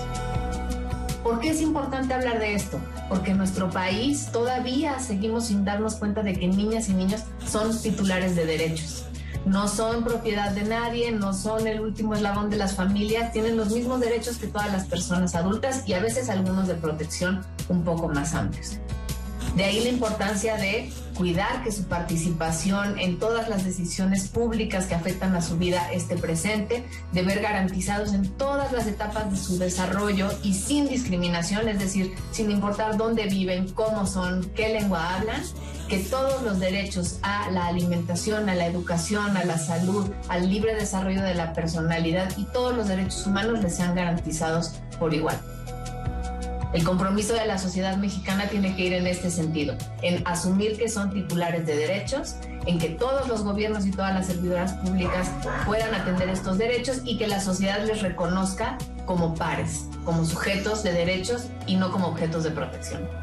¿Por 1.24 1.40
qué 1.40 1.50
es 1.50 1.62
importante 1.62 2.16
hablar 2.16 2.40
de 2.40 2.56
esto? 2.56 2.80
Porque 3.08 3.32
en 3.32 3.38
nuestro 3.38 3.70
país 3.70 4.30
todavía 4.32 5.00
seguimos 5.00 5.48
sin 5.48 5.64
darnos 5.64 5.96
cuenta 5.96 6.24
de 6.24 6.34
que 6.34 6.48
niñas 6.48 6.90
y 6.90 6.94
niños 6.94 7.22
son 7.46 7.80
titulares 7.80 8.36
de 8.36 8.46
derechos. 8.48 9.06
No 9.46 9.68
son 9.68 10.04
propiedad 10.04 10.52
de 10.52 10.64
nadie, 10.64 11.12
no 11.12 11.34
son 11.34 11.68
el 11.68 11.80
último 11.80 12.16
eslabón 12.16 12.50
de 12.50 12.58
las 12.58 12.76
familias, 12.76 13.32
tienen 13.34 13.56
los 13.56 13.72
mismos 13.72 14.00
derechos 14.00 14.38
que 14.38 14.48
todas 14.48 14.72
las 14.72 14.86
personas 14.86 15.36
adultas 15.36 15.84
y 15.88 15.94
a 15.94 16.00
veces 16.00 16.30
algunos 16.30 16.68
de 16.68 16.76
protección 16.76 17.42
un 17.70 17.84
poco 17.84 18.08
más 18.08 18.34
amplios. 18.34 18.80
De 19.56 19.66
ahí 19.66 19.82
la 19.82 19.90
importancia 19.90 20.56
de 20.56 20.90
cuidar 21.14 21.64
que 21.64 21.72
su 21.72 21.84
participación 21.84 22.98
en 22.98 23.20
todas 23.20 23.50
las 23.50 23.66
decisiones 23.66 24.30
públicas 24.30 24.86
que 24.86 24.96
afectan 24.96 25.36
a 25.36 25.42
su 25.42 25.58
vida 25.58 25.92
esté 25.92 26.16
presente, 26.16 26.86
de 27.12 27.22
ver 27.22 27.42
garantizados 27.42 28.14
en 28.14 28.30
todas 28.38 28.72
las 28.72 28.88
etapas 28.88 29.30
de 29.30 29.38
su 29.38 29.58
desarrollo 29.60 30.30
y 30.42 30.54
sin 30.54 30.88
discriminación, 30.88 31.68
es 31.68 31.80
decir, 31.80 32.16
sin 32.32 32.50
importar 32.50 32.98
dónde 32.98 33.26
viven, 33.26 33.70
cómo 33.74 34.08
son, 34.08 34.50
qué 34.56 34.70
lengua 34.70 35.16
hablan, 35.16 35.42
que 35.90 36.00
todos 36.00 36.42
los 36.44 36.60
derechos 36.60 37.20
a 37.22 37.52
la 37.52 37.68
alimentación, 37.68 38.48
a 38.48 38.56
la 38.56 38.66
educación, 38.66 39.36
a 39.36 39.44
la 39.44 39.58
salud, 39.58 40.10
al 40.30 40.50
libre 40.50 40.74
desarrollo 40.74 41.22
de 41.22 41.36
la 41.36 41.52
personalidad 41.52 42.32
y 42.38 42.46
todos 42.46 42.76
los 42.76 42.88
derechos 42.88 43.28
humanos 43.28 43.62
les 43.62 43.76
sean 43.76 43.94
garantizados 43.96 44.76
por 44.98 45.14
igual. 45.14 45.38
El 46.74 46.86
compromiso 46.86 47.34
de 47.34 47.46
la 47.46 47.58
sociedad 47.58 47.98
mexicana 47.98 48.48
tiene 48.48 48.76
que 48.76 48.86
ir 48.86 48.94
en 48.94 49.06
este 49.06 49.30
sentido, 49.30 49.76
en 50.02 50.26
asumir 50.26 50.78
que 50.78 50.88
son 50.88 51.12
titulares 51.12 51.66
de 51.68 51.76
derechos, 51.76 52.36
en 52.66 52.80
que 52.80 52.90
todos 52.90 53.28
los 53.28 53.44
gobiernos 53.44 53.86
y 53.86 53.92
todas 53.92 54.14
las 54.14 54.28
servidoras 54.28 54.74
públicas 54.76 55.30
puedan 55.66 55.94
atender 55.94 56.30
estos 56.30 56.58
derechos 56.58 57.02
y 57.04 57.18
que 57.18 57.28
la 57.28 57.42
sociedad 57.42 57.86
les 57.86 58.02
reconozca 58.02 58.78
como 59.06 59.36
pares, 59.36 59.88
como 60.06 60.24
sujetos 60.24 60.82
de 60.84 60.94
derechos 60.94 61.48
y 61.68 61.76
no 61.76 61.92
como 61.92 62.08
objetos 62.08 62.46
de 62.46 62.52
protección. 62.52 63.21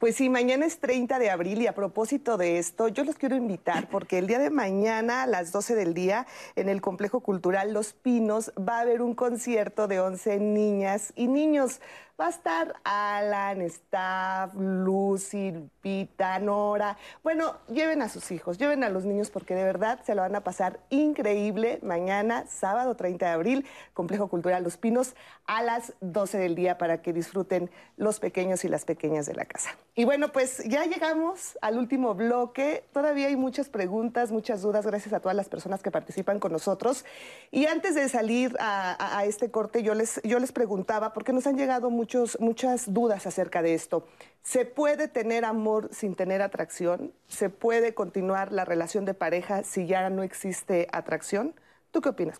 Pues 0.00 0.16
sí, 0.16 0.30
mañana 0.30 0.64
es 0.64 0.78
30 0.78 1.18
de 1.18 1.28
abril 1.28 1.60
y 1.60 1.66
a 1.66 1.74
propósito 1.74 2.38
de 2.38 2.58
esto, 2.58 2.88
yo 2.88 3.04
los 3.04 3.16
quiero 3.16 3.36
invitar 3.36 3.90
porque 3.90 4.16
el 4.16 4.26
día 4.26 4.38
de 4.38 4.48
mañana 4.48 5.24
a 5.24 5.26
las 5.26 5.52
12 5.52 5.74
del 5.74 5.92
día 5.92 6.26
en 6.56 6.70
el 6.70 6.80
Complejo 6.80 7.20
Cultural 7.20 7.74
Los 7.74 7.92
Pinos 7.92 8.50
va 8.58 8.78
a 8.78 8.80
haber 8.80 9.02
un 9.02 9.14
concierto 9.14 9.88
de 9.88 10.00
11 10.00 10.40
niñas 10.40 11.12
y 11.16 11.26
niños. 11.26 11.82
Va 12.20 12.26
a 12.26 12.30
estar 12.30 12.74
Alan, 12.84 13.62
Staff, 13.62 14.54
Lucy, 14.54 15.52
Lupita, 15.52 16.38
Nora. 16.38 16.98
Bueno, 17.22 17.56
lleven 17.72 18.02
a 18.02 18.10
sus 18.10 18.30
hijos, 18.30 18.58
lleven 18.58 18.84
a 18.84 18.90
los 18.90 19.06
niños 19.06 19.30
porque 19.30 19.54
de 19.54 19.64
verdad 19.64 20.00
se 20.04 20.14
lo 20.14 20.20
van 20.20 20.36
a 20.36 20.44
pasar 20.44 20.80
increíble 20.90 21.78
mañana, 21.82 22.44
sábado 22.46 22.94
30 22.94 23.24
de 23.24 23.32
abril, 23.32 23.66
Complejo 23.94 24.28
Cultural 24.28 24.62
Los 24.62 24.76
Pinos, 24.76 25.14
a 25.46 25.62
las 25.62 25.94
12 26.02 26.36
del 26.36 26.54
día 26.56 26.76
para 26.76 27.00
que 27.00 27.14
disfruten 27.14 27.70
los 27.96 28.20
pequeños 28.20 28.66
y 28.66 28.68
las 28.68 28.84
pequeñas 28.84 29.24
de 29.24 29.34
la 29.34 29.46
casa. 29.46 29.70
Y 29.94 30.04
bueno, 30.04 30.30
pues 30.30 30.62
ya 30.68 30.84
llegamos 30.84 31.58
al 31.62 31.78
último 31.78 32.14
bloque. 32.14 32.84
Todavía 32.92 33.28
hay 33.28 33.36
muchas 33.36 33.70
preguntas, 33.70 34.30
muchas 34.30 34.60
dudas, 34.60 34.86
gracias 34.86 35.14
a 35.14 35.20
todas 35.20 35.36
las 35.36 35.48
personas 35.48 35.82
que 35.82 35.90
participan 35.90 36.38
con 36.38 36.52
nosotros. 36.52 37.06
Y 37.50 37.66
antes 37.66 37.94
de 37.94 38.08
salir 38.10 38.54
a, 38.60 39.24
este 39.24 39.50
corte, 39.50 39.82
yo 39.82 39.94
les, 39.94 40.20
yo 40.22 40.38
les 40.38 40.52
preguntaba, 40.52 41.12
porque 41.12 41.32
nos 41.32 41.46
han 41.46 41.56
llegado 41.56 41.90
muchos 41.90 42.09
muchas 42.38 42.92
dudas 42.92 43.26
acerca 43.26 43.62
de 43.62 43.74
esto. 43.74 44.06
¿Se 44.42 44.64
puede 44.64 45.08
tener 45.08 45.44
amor 45.44 45.90
sin 45.92 46.14
tener 46.14 46.42
atracción? 46.42 47.12
¿Se 47.28 47.50
puede 47.50 47.94
continuar 47.94 48.52
la 48.52 48.64
relación 48.64 49.04
de 49.04 49.14
pareja 49.14 49.62
si 49.62 49.86
ya 49.86 50.08
no 50.10 50.22
existe 50.22 50.88
atracción? 50.92 51.54
¿Tú 51.90 52.00
qué 52.00 52.08
opinas? 52.10 52.38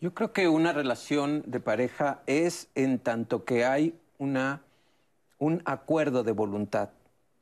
Yo 0.00 0.14
creo 0.14 0.32
que 0.32 0.48
una 0.48 0.72
relación 0.72 1.42
de 1.46 1.60
pareja 1.60 2.22
es 2.26 2.68
en 2.74 2.98
tanto 2.98 3.44
que 3.44 3.64
hay 3.64 3.98
una, 4.18 4.62
un 5.38 5.62
acuerdo 5.64 6.24
de 6.24 6.32
voluntad 6.32 6.90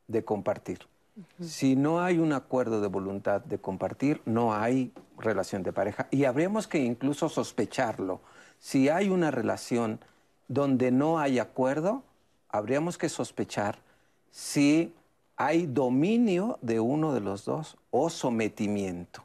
de 0.07 0.23
compartir. 0.23 0.79
Si 1.39 1.75
no 1.75 2.01
hay 2.01 2.19
un 2.19 2.33
acuerdo 2.33 2.81
de 2.81 2.87
voluntad 2.87 3.41
de 3.41 3.59
compartir, 3.59 4.21
no 4.25 4.53
hay 4.53 4.93
relación 5.17 5.63
de 5.63 5.73
pareja. 5.73 6.07
Y 6.11 6.25
habríamos 6.25 6.67
que 6.67 6.79
incluso 6.79 7.29
sospecharlo. 7.29 8.21
Si 8.59 8.89
hay 8.89 9.09
una 9.09 9.31
relación 9.31 9.99
donde 10.51 10.91
no 10.91 11.17
hay 11.17 11.39
acuerdo, 11.39 12.03
habríamos 12.49 12.97
que 12.97 13.07
sospechar 13.07 13.79
si 14.31 14.93
hay 15.37 15.65
dominio 15.65 16.59
de 16.61 16.81
uno 16.81 17.13
de 17.13 17.21
los 17.21 17.45
dos 17.45 17.77
o 17.89 18.09
sometimiento. 18.09 19.23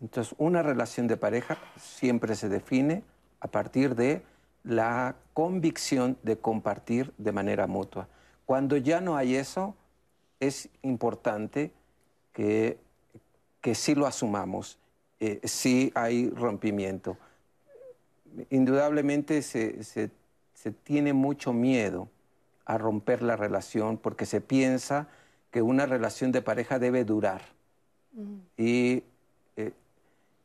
Entonces, 0.00 0.34
una 0.38 0.64
relación 0.64 1.06
de 1.06 1.16
pareja 1.16 1.58
siempre 1.78 2.34
se 2.34 2.48
define 2.48 3.04
a 3.38 3.46
partir 3.46 3.94
de 3.94 4.22
la 4.64 5.14
convicción 5.32 6.18
de 6.24 6.36
compartir 6.36 7.12
de 7.18 7.30
manera 7.30 7.68
mutua. 7.68 8.08
Cuando 8.44 8.76
ya 8.76 9.00
no 9.00 9.16
hay 9.16 9.36
eso, 9.36 9.76
es 10.40 10.68
importante 10.82 11.70
que, 12.32 12.78
que 13.60 13.76
sí 13.76 13.94
lo 13.94 14.06
asumamos, 14.06 14.76
eh, 15.20 15.40
sí 15.44 15.92
hay 15.94 16.30
rompimiento. 16.30 17.16
Indudablemente 18.50 19.42
se, 19.42 19.84
se 19.84 20.10
se 20.62 20.70
tiene 20.70 21.12
mucho 21.12 21.52
miedo 21.52 22.08
a 22.66 22.78
romper 22.78 23.20
la 23.22 23.34
relación 23.34 23.98
porque 23.98 24.26
se 24.26 24.40
piensa 24.40 25.08
que 25.50 25.60
una 25.60 25.86
relación 25.86 26.30
de 26.30 26.40
pareja 26.40 26.78
debe 26.78 27.04
durar. 27.04 27.42
Y 28.56 29.02
eh, 29.56 29.72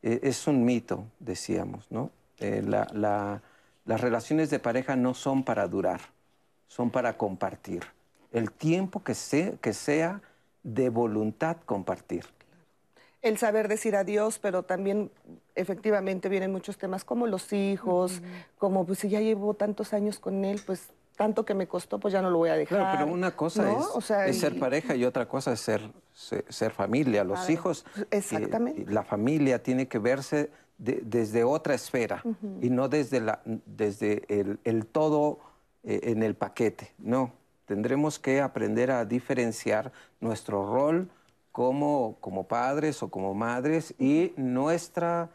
eh, 0.02 0.20
es 0.22 0.48
un 0.48 0.64
mito, 0.64 1.04
decíamos, 1.20 1.86
¿no? 1.90 2.10
Eh, 2.38 2.62
las 2.64 4.00
relaciones 4.00 4.50
de 4.50 4.58
pareja 4.58 4.96
no 4.96 5.14
son 5.14 5.44
para 5.44 5.68
durar, 5.68 6.00
son 6.66 6.90
para 6.90 7.16
compartir. 7.16 7.84
El 8.32 8.50
tiempo 8.50 9.04
que, 9.04 9.14
que 9.60 9.72
sea 9.72 10.20
de 10.64 10.88
voluntad 10.88 11.58
compartir 11.64 12.24
el 13.28 13.38
saber 13.38 13.68
decir 13.68 13.96
adiós, 13.96 14.38
pero 14.38 14.62
también 14.62 15.10
efectivamente 15.54 16.28
vienen 16.28 16.52
muchos 16.52 16.78
temas 16.78 17.04
como 17.04 17.26
los 17.26 17.52
hijos, 17.52 18.20
como 18.58 18.84
pues 18.86 19.00
si 19.00 19.08
ya 19.08 19.20
llevo 19.20 19.54
tantos 19.54 19.92
años 19.92 20.18
con 20.18 20.44
él, 20.44 20.60
pues 20.64 20.90
tanto 21.16 21.44
que 21.44 21.52
me 21.52 21.66
costó, 21.66 21.98
pues 21.98 22.12
ya 22.12 22.22
no 22.22 22.30
lo 22.30 22.38
voy 22.38 22.50
a 22.50 22.54
dejar. 22.54 22.78
Claro, 22.78 22.98
pero 22.98 23.12
una 23.12 23.32
cosa 23.32 24.26
es, 24.26 24.38
ser 24.38 24.58
pareja 24.58 24.94
y 24.94 25.04
otra 25.04 25.26
cosa 25.28 25.52
es 25.52 25.60
ser, 25.60 25.90
ser, 26.12 26.70
familia. 26.70 27.24
Los 27.24 27.50
hijos, 27.50 27.84
Exactamente. 28.10 28.86
la 28.90 29.02
familia 29.02 29.62
tiene 29.62 29.88
que 29.88 29.98
verse 29.98 30.50
desde 30.78 31.42
otra 31.42 31.74
esfera 31.74 32.22
y 32.62 32.70
no 32.70 32.88
desde, 32.88 33.20
la, 33.20 33.40
desde 33.44 34.22
el, 34.28 34.86
todo 34.86 35.40
eh, 35.82 36.00
en 36.04 36.22
el 36.22 36.36
paquete. 36.36 36.92
No, 36.98 37.32
tendremos 37.66 38.20
que 38.20 38.40
aprender 38.40 38.92
a 38.92 39.04
diferenciar 39.04 39.92
nuestro 40.20 40.72
rol 40.72 41.10
como, 41.58 42.18
como 42.20 42.46
padres 42.46 43.02
o 43.02 43.10
como 43.10 43.34
madres 43.34 43.92
y 43.98 44.32
nuestra 44.36 45.28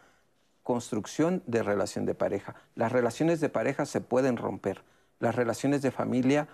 construcción 0.63 1.43
de 1.47 1.63
relación 1.63 2.05
de 2.05 2.15
pareja. 2.15 2.55
Las 2.75 2.93
relaciones 2.93 3.41
de 3.41 3.49
pareja 3.49 3.85
se 3.85 3.99
pueden 3.99 4.37
romper, 4.37 4.85
las 5.19 5.35
relaciones 5.35 5.81
de 5.81 5.91
familia 5.91 6.47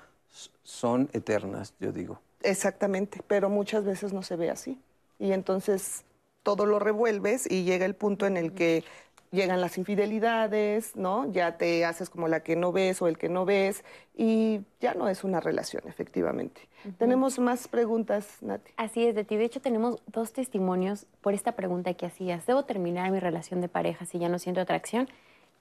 son 0.63 1.07
eternas, 1.13 1.75
yo 1.79 1.91
digo. 1.91 2.19
Exactamente, 2.41 3.21
pero 3.27 3.47
muchas 3.51 3.83
veces 3.85 4.11
no 4.11 4.23
se 4.23 4.37
ve 4.37 4.49
así. 4.49 4.81
Y 5.19 5.33
entonces 5.33 6.03
todo 6.41 6.65
lo 6.65 6.79
revuelves 6.79 7.45
y 7.47 7.63
llega 7.63 7.85
el 7.85 7.93
punto 7.93 8.25
en 8.25 8.37
el 8.37 8.53
que 8.53 8.83
llegan 9.31 9.61
las 9.61 9.77
infidelidades, 9.77 10.95
¿no? 10.95 11.31
Ya 11.31 11.57
te 11.57 11.85
haces 11.85 12.09
como 12.09 12.27
la 12.27 12.41
que 12.41 12.55
no 12.55 12.71
ves 12.71 13.01
o 13.01 13.07
el 13.07 13.17
que 13.17 13.29
no 13.29 13.45
ves 13.45 13.83
y 14.15 14.61
ya 14.79 14.93
no 14.93 15.07
es 15.07 15.23
una 15.23 15.39
relación, 15.39 15.83
efectivamente. 15.87 16.67
Tenemos 16.97 17.39
más 17.39 17.67
preguntas, 17.67 18.37
Nati. 18.41 18.71
Así 18.77 19.05
es, 19.05 19.15
de 19.15 19.23
ti. 19.23 19.37
De 19.37 19.45
hecho, 19.45 19.61
tenemos 19.61 20.01
dos 20.07 20.33
testimonios 20.33 21.05
por 21.21 21.33
esta 21.33 21.53
pregunta 21.53 21.93
que 21.93 22.05
hacías. 22.05 22.45
¿Debo 22.45 22.65
terminar 22.65 23.11
mi 23.11 23.19
relación 23.19 23.61
de 23.61 23.67
pareja 23.67 24.05
si 24.05 24.17
ya 24.19 24.29
no 24.29 24.39
siento 24.39 24.61
atracción? 24.61 25.07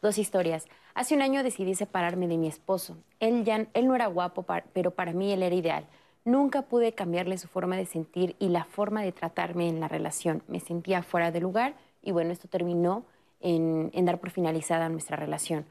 Dos 0.00 0.16
historias. 0.18 0.66
Hace 0.94 1.14
un 1.14 1.22
año 1.22 1.42
decidí 1.42 1.74
separarme 1.74 2.28
de 2.28 2.38
mi 2.38 2.46
esposo. 2.46 2.96
Él, 3.20 3.44
ya, 3.44 3.66
él 3.74 3.86
no 3.88 3.94
era 3.96 4.06
guapo, 4.06 4.46
pero 4.72 4.92
para 4.92 5.12
mí 5.12 5.32
él 5.32 5.42
era 5.42 5.54
ideal. 5.54 5.86
Nunca 6.24 6.62
pude 6.62 6.92
cambiarle 6.92 7.38
su 7.38 7.48
forma 7.48 7.76
de 7.76 7.86
sentir 7.86 8.36
y 8.38 8.48
la 8.48 8.64
forma 8.64 9.02
de 9.02 9.12
tratarme 9.12 9.68
en 9.68 9.80
la 9.80 9.88
relación. 9.88 10.42
Me 10.46 10.60
sentía 10.60 11.02
fuera 11.02 11.32
de 11.32 11.40
lugar 11.40 11.74
y 12.02 12.12
bueno, 12.12 12.32
esto 12.32 12.48
terminó 12.48 13.04
en, 13.40 13.90
dar 14.04 14.20
por 14.20 14.30
finalizada 14.30 14.88
nuestra 14.88 15.16
relación. 15.16 15.66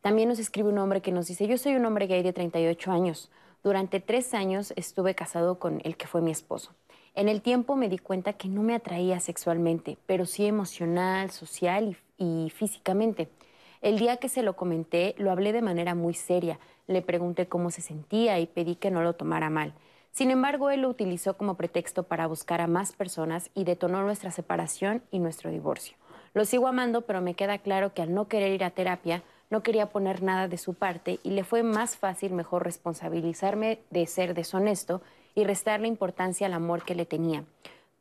También 0.00 0.28
nos 0.28 0.38
escribe 0.38 0.68
un 0.68 0.78
hombre 0.78 1.02
que 1.02 1.12
nos 1.12 1.26
dice, 1.26 1.46
yo 1.46 1.58
soy 1.58 1.74
un 1.74 1.84
hombre 1.84 2.06
gay 2.06 2.22
de 2.22 2.32
38 2.32 2.90
años. 2.90 3.30
Durante 3.62 4.00
tres 4.00 4.32
años 4.32 4.72
estuve 4.76 5.14
casado 5.14 5.58
con 5.58 5.80
el 5.84 5.96
que 5.96 6.06
fue 6.06 6.22
mi 6.22 6.30
esposo. 6.30 6.74
En 7.14 7.28
el 7.28 7.42
tiempo 7.42 7.76
me 7.76 7.88
di 7.88 7.98
cuenta 7.98 8.32
que 8.32 8.48
no 8.48 8.62
me 8.62 8.74
atraía 8.74 9.20
sexualmente, 9.20 9.98
pero 10.06 10.24
sí 10.24 10.46
emocional, 10.46 11.30
social 11.30 11.96
y, 12.18 12.46
y 12.46 12.50
físicamente. 12.50 13.28
El 13.82 13.98
día 13.98 14.18
que 14.18 14.28
se 14.28 14.42
lo 14.42 14.56
comenté, 14.56 15.14
lo 15.18 15.30
hablé 15.30 15.52
de 15.52 15.62
manera 15.62 15.94
muy 15.94 16.14
seria. 16.14 16.58
Le 16.86 17.02
pregunté 17.02 17.46
cómo 17.46 17.70
se 17.70 17.82
sentía 17.82 18.38
y 18.38 18.46
pedí 18.46 18.76
que 18.76 18.90
no 18.90 19.02
lo 19.02 19.14
tomara 19.14 19.50
mal. 19.50 19.74
Sin 20.12 20.30
embargo, 20.30 20.70
él 20.70 20.82
lo 20.82 20.88
utilizó 20.88 21.36
como 21.36 21.54
pretexto 21.54 22.02
para 22.02 22.26
buscar 22.26 22.60
a 22.60 22.66
más 22.66 22.92
personas 22.92 23.50
y 23.54 23.64
detonó 23.64 24.02
nuestra 24.02 24.30
separación 24.30 25.02
y 25.10 25.18
nuestro 25.18 25.50
divorcio. 25.50 25.96
Lo 26.32 26.44
sigo 26.44 26.68
amando, 26.68 27.02
pero 27.02 27.20
me 27.20 27.34
queda 27.34 27.58
claro 27.58 27.92
que 27.92 28.02
al 28.02 28.14
no 28.14 28.28
querer 28.28 28.52
ir 28.52 28.64
a 28.64 28.70
terapia, 28.70 29.22
no 29.50 29.62
quería 29.62 29.86
poner 29.86 30.22
nada 30.22 30.46
de 30.46 30.58
su 30.58 30.74
parte 30.74 31.18
y 31.24 31.30
le 31.30 31.42
fue 31.42 31.62
más 31.64 31.96
fácil 31.96 32.32
mejor 32.32 32.64
responsabilizarme 32.64 33.80
de 33.90 34.06
ser 34.06 34.34
deshonesto 34.34 35.02
y 35.34 35.44
restarle 35.44 35.88
importancia 35.88 36.46
al 36.46 36.52
amor 36.52 36.84
que 36.84 36.94
le 36.94 37.04
tenía. 37.04 37.44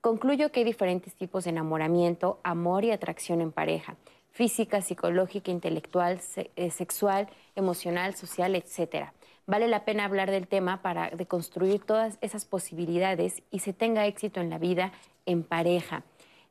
Concluyo 0.01 0.51
que 0.51 0.59
hay 0.59 0.63
diferentes 0.63 1.15
tipos 1.15 1.43
de 1.43 1.49
enamoramiento, 1.49 2.39
amor 2.43 2.85
y 2.85 2.91
atracción 2.91 3.41
en 3.41 3.51
pareja, 3.51 3.95
física, 4.31 4.81
psicológica, 4.81 5.51
intelectual, 5.51 6.21
eh, 6.55 6.71
sexual, 6.71 7.27
emocional, 7.55 8.15
social, 8.15 8.55
etc. 8.55 9.09
Vale 9.47 9.67
la 9.67 9.83
pena 9.85 10.05
hablar 10.05 10.29
del 10.29 10.47
tema 10.47 10.81
para 10.83 11.09
deconstruir 11.09 11.81
todas 11.81 12.19
esas 12.21 12.45
posibilidades 12.45 13.41
y 13.49 13.59
se 13.59 13.73
tenga 13.73 14.05
éxito 14.05 14.39
en 14.39 14.51
la 14.51 14.59
vida 14.59 14.93
en 15.25 15.43
pareja. 15.43 16.03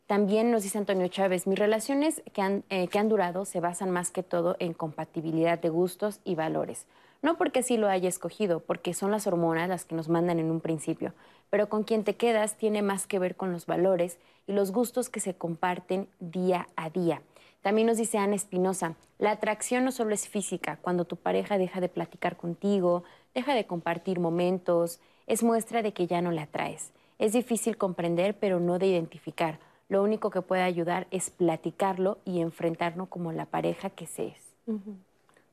También 0.08 0.50
nos 0.50 0.62
dice 0.62 0.78
Antonio 0.78 1.06
Chávez, 1.08 1.46
mis 1.46 1.58
relaciones 1.58 2.22
que 2.32 2.40
han, 2.40 2.64
eh, 2.70 2.88
que 2.88 2.98
han 2.98 3.10
durado 3.10 3.44
se 3.44 3.60
basan 3.60 3.90
más 3.90 4.10
que 4.10 4.22
todo 4.22 4.56
en 4.58 4.72
compatibilidad 4.72 5.58
de 5.58 5.68
gustos 5.68 6.20
y 6.24 6.34
valores. 6.34 6.86
No 7.20 7.36
porque 7.36 7.62
sí 7.62 7.76
lo 7.76 7.88
haya 7.88 8.08
escogido, 8.08 8.60
porque 8.60 8.94
son 8.94 9.10
las 9.10 9.26
hormonas 9.26 9.68
las 9.68 9.84
que 9.84 9.94
nos 9.94 10.08
mandan 10.08 10.38
en 10.38 10.50
un 10.50 10.62
principio, 10.62 11.12
pero 11.50 11.68
con 11.68 11.84
quien 11.84 12.04
te 12.04 12.16
quedas 12.16 12.56
tiene 12.56 12.80
más 12.80 13.06
que 13.06 13.18
ver 13.18 13.36
con 13.36 13.52
los 13.52 13.66
valores 13.66 14.18
y 14.46 14.52
los 14.54 14.72
gustos 14.72 15.10
que 15.10 15.20
se 15.20 15.34
comparten 15.34 16.08
día 16.20 16.68
a 16.74 16.88
día. 16.88 17.20
También 17.60 17.86
nos 17.86 17.98
dice 17.98 18.16
Ana 18.16 18.34
Espinosa, 18.34 18.94
la 19.18 19.32
atracción 19.32 19.84
no 19.84 19.92
solo 19.92 20.14
es 20.14 20.26
física, 20.26 20.78
cuando 20.80 21.04
tu 21.04 21.16
pareja 21.16 21.58
deja 21.58 21.82
de 21.82 21.90
platicar 21.90 22.38
contigo, 22.38 23.04
deja 23.34 23.52
de 23.52 23.66
compartir 23.66 24.20
momentos, 24.20 25.00
es 25.26 25.42
muestra 25.42 25.82
de 25.82 25.92
que 25.92 26.06
ya 26.06 26.22
no 26.22 26.30
le 26.30 26.40
atraes. 26.40 26.92
Es 27.18 27.34
difícil 27.34 27.76
comprender, 27.76 28.38
pero 28.38 28.58
no 28.58 28.78
de 28.78 28.86
identificar 28.86 29.67
lo 29.88 30.02
único 30.02 30.30
que 30.30 30.42
puede 30.42 30.62
ayudar 30.62 31.06
es 31.10 31.30
platicarlo 31.30 32.18
y 32.24 32.40
enfrentarnos 32.40 33.08
como 33.08 33.32
la 33.32 33.46
pareja 33.46 33.90
que 33.90 34.06
se 34.06 34.28
es. 34.28 34.36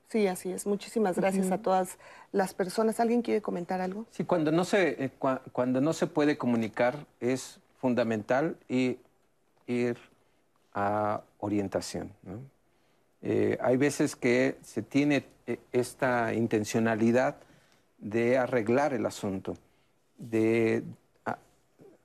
Sí, 0.09 0.27
así 0.27 0.51
es. 0.51 0.67
Muchísimas 0.67 1.17
gracias 1.17 1.51
a 1.51 1.57
todas 1.57 1.97
las 2.31 2.53
personas. 2.53 2.99
¿Alguien 2.99 3.21
quiere 3.21 3.41
comentar 3.41 3.81
algo? 3.81 4.05
Sí, 4.11 4.23
cuando 4.23 4.51
no 4.51 4.65
se, 4.65 5.05
eh, 5.05 5.11
cuando 5.51 5.81
no 5.81 5.93
se 5.93 6.07
puede 6.07 6.37
comunicar 6.37 7.05
es 7.19 7.59
fundamental 7.79 8.57
ir, 8.67 8.99
ir 9.67 9.97
a 10.73 11.21
orientación. 11.39 12.11
Eh, 13.21 13.57
hay 13.61 13.77
veces 13.77 14.15
que 14.15 14.57
se 14.61 14.81
tiene 14.81 15.25
eh, 15.47 15.59
esta 15.71 16.33
intencionalidad 16.33 17.37
de 17.97 18.37
arreglar 18.37 18.93
el 18.93 19.05
asunto, 19.05 19.55
de 20.17 20.83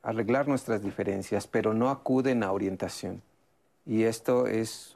arreglar 0.03 0.49
nuestras 0.49 0.83
diferencias, 0.83 1.47
pero 1.47 1.75
no 1.75 1.91
acuden 1.91 2.43
a 2.43 2.53
orientación. 2.53 3.23
Y 3.87 4.05
esto 4.05 4.47
es 4.47 4.95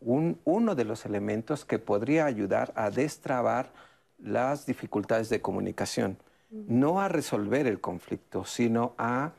uno 0.00 0.74
de 0.74 0.84
los 0.84 1.06
elementos 1.06 1.64
que 1.64 1.78
podría 1.78 2.26
ayudar 2.26 2.72
a 2.76 2.90
destrabar 2.90 3.70
las 4.18 4.66
dificultades 4.66 5.28
de 5.28 5.40
comunicación. 5.40 6.18
No 6.50 7.00
a 7.00 7.08
resolver 7.08 7.66
el 7.66 7.80
conflicto, 7.80 8.44
sino 8.44 8.94
a 8.96 9.32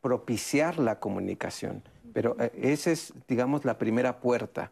propiciar 0.00 0.78
la 0.78 0.98
comunicación. 0.98 1.82
Pero 2.12 2.36
eh, 2.38 2.50
esa 2.60 2.90
es, 2.90 3.12
digamos, 3.28 3.64
la 3.64 3.78
primera 3.78 4.20
puerta 4.20 4.70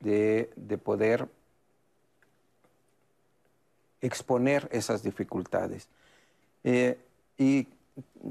de, 0.00 0.50
poder 0.82 1.28
exponer 4.00 4.68
esas 4.72 5.02
dificultades. 5.02 5.88
Eh, 6.64 6.98
y 7.38 7.68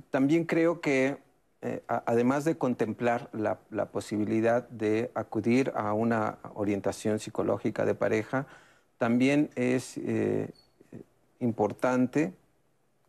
también 0.09 0.45
creo 0.45 0.81
que 0.81 1.17
eh, 1.63 1.83
además 1.87 2.43
de 2.43 2.57
contemplar 2.57 3.29
la, 3.33 3.59
posibilidad 3.91 4.67
de 4.69 5.11
acudir 5.13 5.71
a 5.75 5.93
una 5.93 6.39
orientación 6.55 7.19
psicológica 7.19 7.85
de 7.85 7.93
pareja, 7.93 8.47
también 8.97 9.51
es 9.55 9.97
eh, 9.97 10.49
importante 11.39 12.33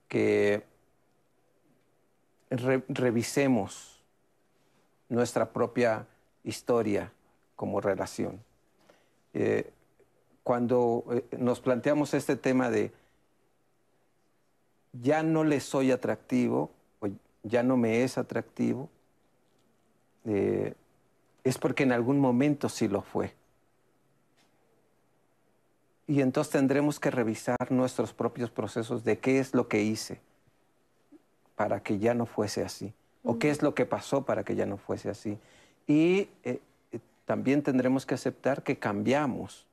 que 0.08 0.64
revisemos 2.50 4.02
nuestra 5.08 5.50
propia 5.52 6.06
historia 6.44 7.10
como 7.56 7.80
relación. 7.80 8.42
Eh, 9.32 9.70
cuando 10.42 11.04
nos 11.38 11.60
planteamos 11.60 12.12
este 12.12 12.36
tema 12.36 12.68
de 12.68 12.92
ya 14.93 15.23
no 15.23 15.44
le 15.44 15.60
soy 15.60 15.90
atractivo, 15.90 16.70
o 17.01 17.09
ya 17.43 17.62
no 17.62 17.77
me 17.77 18.02
es 18.02 18.19
atractivo, 18.19 18.89
eh, 20.24 20.74
es 21.44 21.59
porque 21.59 21.82
en 21.82 21.93
algún 21.93 22.20
momento 22.20 22.69
sí 22.69 22.89
lo 22.89 23.02
fue. 23.02 23.35
Y 26.06 26.20
entonces 26.20 26.52
tendremos 26.52 27.01
que 27.01 27.10
revisar 27.10 27.70
nuestros 27.70 28.12
propios 28.12 28.51
procesos 28.51 29.05
de 29.05 29.19
qué 29.19 29.39
es 29.39 29.55
lo 29.55 29.69
que 29.69 29.82
hice 29.82 30.20
para 31.56 31.82
que 31.82 31.98
ya 31.98 32.12
no 32.12 32.27
fuese 32.27 32.64
así, 32.64 32.93
o 33.23 33.39
qué 33.39 33.51
es 33.51 33.62
lo 33.62 33.74
que 33.74 33.86
pasó 33.86 34.24
para 34.24 34.44
que 34.44 34.55
ya 34.55 34.66
no 34.66 34.77
fuese 34.77 35.10
así. 35.10 35.39
Y 35.86 36.28
eh, 36.44 36.60
eh, 36.93 36.98
también 37.24 37.62
tendremos 37.62 38.05
que 38.05 38.14
aceptar 38.14 38.62
que 38.62 38.78
cambiamos 38.78 39.66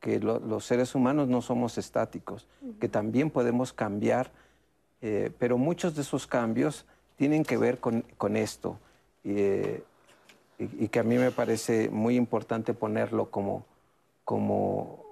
que 0.00 0.18
los 0.18 0.64
seres 0.64 0.94
humanos 0.94 1.28
no 1.28 1.42
somos 1.42 1.76
estáticos, 1.76 2.46
que 2.80 2.88
también 2.88 3.30
podemos 3.30 3.72
cambiar, 3.72 4.30
eh, 5.02 5.30
pero 5.38 5.58
muchos 5.58 5.94
de 5.94 6.02
esos 6.02 6.26
cambios 6.26 6.86
tienen 7.16 7.44
que 7.44 7.58
ver 7.58 7.78
con, 7.80 8.04
esto 8.36 8.78
eh, 9.24 9.82
y, 10.58 10.88
que 10.88 10.98
a 10.98 11.02
mí 11.02 11.18
me 11.18 11.30
parece 11.30 11.90
muy 11.90 12.16
importante 12.16 12.72
ponerlo 12.72 13.30
como, 13.30 13.66
como 14.24 15.04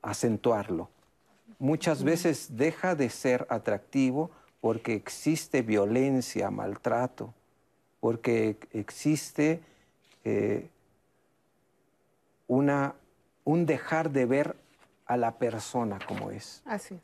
acentuarlo. 0.00 0.88
Muchas 1.58 2.04
veces 2.04 2.56
deja 2.56 2.94
de 2.94 3.10
ser 3.10 3.46
atractivo 3.50 4.30
porque 4.60 4.94
existe 4.94 5.62
violencia, 5.62 6.50
maltrato, 6.52 7.34
porque 7.98 8.56
existe 8.72 9.60
eh, 10.24 10.68
una 12.46 12.94
un 13.44 13.66
dejar 13.66 14.10
de 14.10 14.26
ver 14.26 14.56
a 15.06 15.16
la 15.16 15.38
persona 15.38 15.98
como 16.06 16.30
es. 16.30 16.62
Así 16.64 16.94
es. 16.94 17.00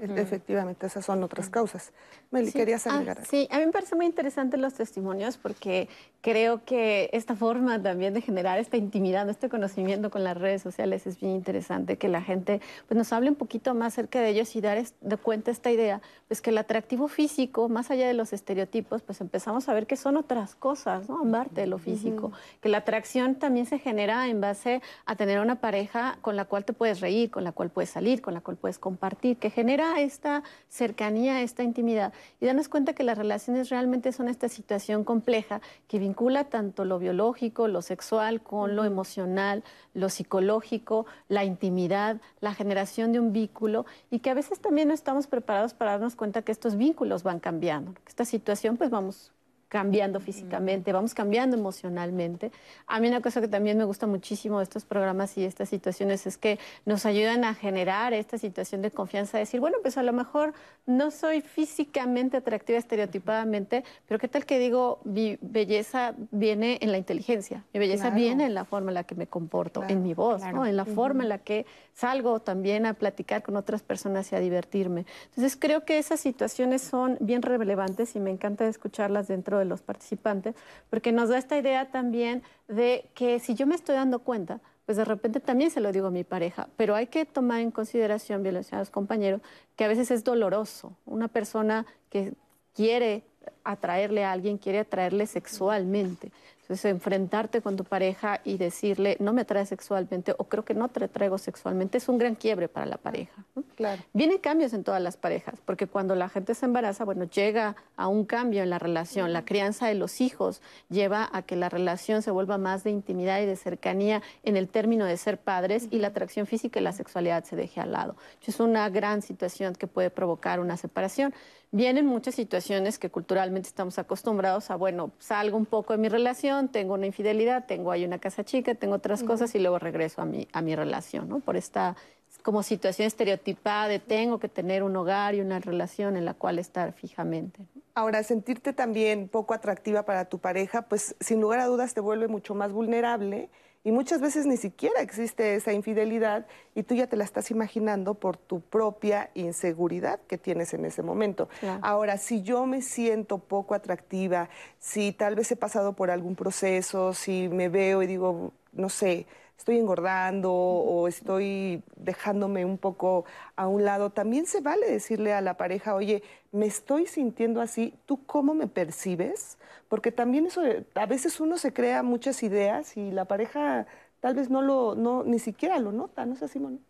Efectivamente, 0.00 0.86
esas 0.86 1.04
son 1.04 1.22
otras 1.22 1.48
causas. 1.48 1.92
Meli, 2.30 2.50
sí. 2.50 2.58
querías 2.58 2.86
ah, 2.86 2.94
agregar. 2.94 3.24
sí, 3.26 3.48
a 3.50 3.58
mí 3.58 3.66
me 3.66 3.72
parece 3.72 3.94
muy 3.94 4.06
interesante 4.06 4.56
los 4.56 4.74
testimonios 4.74 5.36
porque 5.36 5.88
creo 6.22 6.64
que 6.64 7.10
esta 7.12 7.36
forma 7.36 7.82
también 7.82 8.14
de 8.14 8.20
generar 8.20 8.58
esta 8.58 8.76
intimidad, 8.76 9.28
este 9.28 9.48
conocimiento 9.48 10.10
con 10.10 10.24
las 10.24 10.36
redes 10.36 10.62
sociales 10.62 11.06
es 11.06 11.20
bien 11.20 11.32
interesante, 11.32 11.98
que 11.98 12.08
la 12.08 12.22
gente 12.22 12.60
pues, 12.88 12.96
nos 12.96 13.12
hable 13.12 13.30
un 13.30 13.36
poquito 13.36 13.74
más 13.74 13.92
acerca 13.92 14.20
de 14.20 14.30
ellos 14.30 14.54
y 14.56 14.60
dar 14.60 14.82
de 14.82 15.16
cuenta 15.16 15.50
esta 15.50 15.70
idea, 15.70 16.00
pues 16.28 16.40
que 16.40 16.50
el 16.50 16.58
atractivo 16.58 17.08
físico, 17.08 17.68
más 17.68 17.90
allá 17.90 18.06
de 18.06 18.14
los 18.14 18.32
estereotipos, 18.32 19.02
pues 19.02 19.20
empezamos 19.20 19.68
a 19.68 19.74
ver 19.74 19.86
que 19.86 19.96
son 19.96 20.16
otras 20.16 20.54
cosas, 20.54 21.08
¿no? 21.08 21.20
Aparte 21.22 21.62
de 21.62 21.66
lo 21.66 21.78
físico, 21.78 22.32
que 22.60 22.68
la 22.68 22.78
atracción 22.78 23.34
también 23.34 23.66
se 23.66 23.78
genera 23.78 24.28
en 24.28 24.40
base 24.40 24.80
a 25.04 25.16
tener 25.16 25.40
una 25.40 25.56
pareja 25.56 26.18
con 26.22 26.36
la 26.36 26.46
cual 26.46 26.64
te 26.64 26.72
puedes 26.72 27.00
reír, 27.00 27.30
con 27.30 27.44
la 27.44 27.52
cual 27.52 27.70
puedes 27.70 27.90
salir, 27.90 28.22
con 28.22 28.32
la 28.34 28.40
cual 28.40 28.56
puedes 28.56 28.78
compartir, 28.78 29.36
que 29.36 29.50
genera 29.50 29.81
esta 30.00 30.42
cercanía, 30.68 31.42
esta 31.42 31.62
intimidad. 31.62 32.12
Y 32.40 32.46
darnos 32.46 32.68
cuenta 32.68 32.94
que 32.94 33.02
las 33.02 33.18
relaciones 33.18 33.68
realmente 33.68 34.12
son 34.12 34.28
esta 34.28 34.48
situación 34.48 35.04
compleja 35.04 35.60
que 35.88 35.98
vincula 35.98 36.44
tanto 36.44 36.84
lo 36.84 36.98
biológico, 36.98 37.68
lo 37.68 37.82
sexual 37.82 38.42
con 38.42 38.76
lo 38.76 38.84
emocional, 38.84 39.62
lo 39.94 40.08
psicológico, 40.08 41.06
la 41.28 41.44
intimidad, 41.44 42.20
la 42.40 42.54
generación 42.54 43.12
de 43.12 43.20
un 43.20 43.32
vínculo. 43.32 43.86
Y 44.10 44.20
que 44.20 44.30
a 44.30 44.34
veces 44.34 44.60
también 44.60 44.88
no 44.88 44.94
estamos 44.94 45.26
preparados 45.26 45.74
para 45.74 45.92
darnos 45.92 46.16
cuenta 46.16 46.42
que 46.42 46.52
estos 46.52 46.76
vínculos 46.76 47.22
van 47.22 47.40
cambiando, 47.40 47.94
que 47.94 48.08
esta 48.08 48.24
situación 48.24 48.76
pues 48.76 48.90
vamos 48.90 49.32
cambiando 49.72 50.20
físicamente, 50.20 50.92
vamos 50.92 51.14
cambiando 51.14 51.56
emocionalmente. 51.56 52.52
A 52.86 53.00
mí 53.00 53.08
una 53.08 53.22
cosa 53.22 53.40
que 53.40 53.48
también 53.48 53.78
me 53.78 53.84
gusta 53.84 54.06
muchísimo 54.06 54.58
de 54.58 54.64
estos 54.64 54.84
programas 54.84 55.38
y 55.38 55.46
estas 55.46 55.70
situaciones 55.70 56.26
es 56.26 56.36
que 56.36 56.58
nos 56.84 57.06
ayudan 57.06 57.42
a 57.44 57.54
generar 57.54 58.12
esta 58.12 58.36
situación 58.36 58.82
de 58.82 58.90
confianza, 58.90 59.38
decir, 59.38 59.60
bueno, 59.60 59.78
pues 59.80 59.96
a 59.96 60.02
lo 60.02 60.12
mejor 60.12 60.52
no 60.84 61.10
soy 61.10 61.40
físicamente 61.40 62.36
atractiva 62.36 62.78
estereotipadamente, 62.78 63.82
pero 64.06 64.20
qué 64.20 64.28
tal 64.28 64.44
que 64.44 64.58
digo, 64.58 65.00
mi 65.04 65.38
belleza 65.40 66.14
viene 66.30 66.76
en 66.82 66.92
la 66.92 66.98
inteligencia, 66.98 67.64
mi 67.72 67.80
belleza 67.80 68.10
viene 68.10 68.44
en 68.44 68.52
la 68.52 68.66
forma 68.66 68.90
en 68.90 68.96
la 68.96 69.04
que 69.04 69.14
me 69.14 69.26
comporto, 69.26 69.84
en 69.88 70.02
mi 70.02 70.12
voz, 70.12 70.42
¿no? 70.52 70.66
en 70.66 70.76
la 70.76 70.84
forma 70.84 71.22
en 71.22 71.30
la 71.30 71.38
que 71.38 71.64
salgo 71.94 72.40
también 72.40 72.86
a 72.86 72.94
platicar 72.94 73.42
con 73.42 73.56
otras 73.56 73.82
personas 73.82 74.30
y 74.32 74.36
a 74.36 74.40
divertirme. 74.40 75.06
Entonces 75.26 75.56
creo 75.56 75.84
que 75.84 75.98
esas 75.98 76.20
situaciones 76.20 76.82
son 76.82 77.16
bien 77.20 77.42
relevantes 77.42 78.16
y 78.16 78.20
me 78.20 78.30
encanta 78.30 78.66
escucharlas 78.66 79.28
dentro 79.28 79.58
de 79.58 79.64
los 79.64 79.82
participantes, 79.82 80.54
porque 80.90 81.12
nos 81.12 81.28
da 81.28 81.38
esta 81.38 81.58
idea 81.58 81.90
también 81.90 82.42
de 82.68 83.08
que 83.14 83.38
si 83.40 83.54
yo 83.54 83.66
me 83.66 83.74
estoy 83.74 83.96
dando 83.96 84.20
cuenta, 84.20 84.60
pues 84.86 84.96
de 84.96 85.04
repente 85.04 85.40
también 85.40 85.70
se 85.70 85.80
lo 85.80 85.92
digo 85.92 86.08
a 86.08 86.10
mi 86.10 86.24
pareja, 86.24 86.68
pero 86.76 86.94
hay 86.94 87.06
que 87.06 87.24
tomar 87.24 87.60
en 87.60 87.70
consideración, 87.70 88.42
bien 88.42 88.54
los 88.54 88.90
compañeros, 88.90 89.40
que 89.76 89.84
a 89.84 89.88
veces 89.88 90.10
es 90.10 90.24
doloroso. 90.24 90.96
Una 91.06 91.28
persona 91.28 91.86
que 92.10 92.34
quiere 92.74 93.22
atraerle 93.64 94.24
a 94.24 94.32
alguien, 94.32 94.58
quiere 94.58 94.80
atraerle 94.80 95.26
sexualmente. 95.26 96.32
Entonces, 96.72 96.90
enfrentarte 96.90 97.60
con 97.60 97.76
tu 97.76 97.84
pareja 97.84 98.40
y 98.44 98.56
decirle, 98.56 99.18
no 99.20 99.34
me 99.34 99.42
atrae 99.42 99.66
sexualmente 99.66 100.34
o 100.38 100.44
creo 100.44 100.64
que 100.64 100.72
no 100.72 100.88
te 100.88 101.06
traigo 101.06 101.36
sexualmente, 101.36 101.98
es 101.98 102.08
un 102.08 102.16
gran 102.16 102.34
quiebre 102.34 102.66
para 102.66 102.86
la 102.86 102.96
pareja. 102.96 103.44
Claro. 103.76 104.02
Vienen 104.14 104.38
cambios 104.38 104.72
en 104.72 104.82
todas 104.82 105.02
las 105.02 105.18
parejas, 105.18 105.60
porque 105.66 105.86
cuando 105.86 106.14
la 106.14 106.30
gente 106.30 106.54
se 106.54 106.64
embaraza, 106.64 107.04
bueno, 107.04 107.24
llega 107.24 107.76
a 107.94 108.08
un 108.08 108.24
cambio 108.24 108.62
en 108.62 108.70
la 108.70 108.78
relación. 108.78 109.34
La 109.34 109.44
crianza 109.44 109.86
de 109.86 109.94
los 109.94 110.22
hijos 110.22 110.62
lleva 110.88 111.28
a 111.30 111.42
que 111.42 111.56
la 111.56 111.68
relación 111.68 112.22
se 112.22 112.30
vuelva 112.30 112.56
más 112.56 112.84
de 112.84 112.90
intimidad 112.90 113.42
y 113.42 113.44
de 113.44 113.56
cercanía 113.56 114.22
en 114.42 114.56
el 114.56 114.66
término 114.68 115.04
de 115.04 115.18
ser 115.18 115.36
padres 115.36 115.88
y 115.90 115.98
la 115.98 116.08
atracción 116.08 116.46
física 116.46 116.80
y 116.80 116.82
la 116.82 116.92
sexualidad 116.92 117.44
se 117.44 117.54
deje 117.54 117.82
al 117.82 117.92
lado. 117.92 118.16
Es 118.46 118.60
una 118.60 118.88
gran 118.88 119.20
situación 119.20 119.74
que 119.74 119.86
puede 119.86 120.08
provocar 120.08 120.58
una 120.58 120.78
separación 120.78 121.34
vienen 121.72 122.06
muchas 122.06 122.34
situaciones 122.34 122.98
que 122.98 123.10
culturalmente 123.10 123.66
estamos 123.66 123.98
acostumbrados 123.98 124.70
a, 124.70 124.76
bueno, 124.76 125.10
salgo 125.18 125.56
un 125.56 125.66
poco 125.66 125.94
de 125.94 125.98
mi 125.98 126.08
relación, 126.08 126.68
tengo 126.68 126.94
una 126.94 127.06
infidelidad, 127.06 127.66
tengo 127.66 127.90
ahí 127.90 128.04
una 128.04 128.18
casa 128.18 128.44
chica, 128.44 128.74
tengo 128.74 128.94
otras 128.94 129.24
cosas 129.24 129.54
y 129.54 129.58
luego 129.58 129.78
regreso 129.78 130.20
a 130.22 130.26
mi, 130.26 130.46
a 130.52 130.60
mi 130.60 130.76
relación, 130.76 131.28
¿no? 131.28 131.40
Por 131.40 131.56
esta 131.56 131.96
como 132.42 132.62
situación 132.62 133.06
estereotipada 133.06 133.88
de 133.88 133.98
tengo 133.98 134.38
que 134.38 134.48
tener 134.48 134.82
un 134.82 134.96
hogar 134.96 135.34
y 135.34 135.40
una 135.40 135.60
relación 135.60 136.16
en 136.16 136.24
la 136.24 136.34
cual 136.34 136.58
estar 136.58 136.92
fijamente. 136.92 137.60
Ahora, 137.94 138.22
sentirte 138.22 138.72
también 138.72 139.28
poco 139.28 139.54
atractiva 139.54 140.04
para 140.04 140.24
tu 140.24 140.38
pareja, 140.38 140.82
pues 140.82 141.14
sin 141.20 141.40
lugar 141.40 141.60
a 141.60 141.66
dudas 141.66 141.94
te 141.94 142.00
vuelve 142.00 142.28
mucho 142.28 142.54
más 142.54 142.72
vulnerable 142.72 143.48
y 143.84 143.92
muchas 143.92 144.20
veces 144.20 144.46
ni 144.46 144.56
siquiera 144.56 145.00
existe 145.00 145.54
esa 145.54 145.72
infidelidad 145.72 146.46
y 146.74 146.84
tú 146.84 146.94
ya 146.94 147.08
te 147.08 147.16
la 147.16 147.24
estás 147.24 147.50
imaginando 147.50 148.14
por 148.14 148.36
tu 148.36 148.60
propia 148.60 149.30
inseguridad 149.34 150.20
que 150.28 150.38
tienes 150.38 150.72
en 150.74 150.84
ese 150.84 151.02
momento. 151.02 151.48
Ahora, 151.80 152.16
si 152.16 152.42
yo 152.42 152.64
me 152.66 152.80
siento 152.82 153.38
poco 153.38 153.74
atractiva, 153.74 154.48
si 154.78 155.12
tal 155.12 155.34
vez 155.34 155.50
he 155.50 155.56
pasado 155.56 155.94
por 155.94 156.10
algún 156.10 156.36
proceso, 156.36 157.12
si 157.12 157.48
me 157.48 157.68
veo 157.68 158.02
y 158.02 158.06
digo, 158.06 158.52
no 158.72 158.88
sé, 158.88 159.26
estoy 159.56 159.78
engordando 159.78 160.52
o 160.52 161.06
estoy 161.08 161.82
dejándome 161.96 162.64
un 162.64 162.78
poco 162.78 163.24
a 163.56 163.68
un 163.68 163.84
lado, 163.84 164.10
también 164.10 164.46
se 164.46 164.60
vale 164.60 164.90
decirle 164.90 165.32
a 165.32 165.40
la 165.40 165.56
pareja, 165.56 165.94
oye, 165.94 166.22
me 166.50 166.66
estoy 166.66 167.06
sintiendo 167.06 167.60
así, 167.60 167.94
¿tú 168.06 168.24
cómo 168.26 168.54
me 168.54 168.66
percibes? 168.66 169.58
Porque 169.88 170.10
también 170.10 170.46
eso, 170.46 170.62
a 170.94 171.06
veces 171.06 171.38
uno 171.40 171.58
se 171.58 171.72
crea 171.72 172.02
muchas 172.02 172.42
ideas 172.42 172.96
y 172.96 173.10
la 173.10 173.26
pareja 173.26 173.86
tal 174.20 174.34
vez 174.34 174.50
no 174.50 174.62
lo, 174.62 174.94
no, 174.94 175.22
ni 175.24 175.38
siquiera 175.38 175.78
lo 175.78 175.92
nota, 175.92 176.26
¿no 176.26 176.34
es 176.34 176.42
así, 176.42 176.54
Simón? 176.54 176.80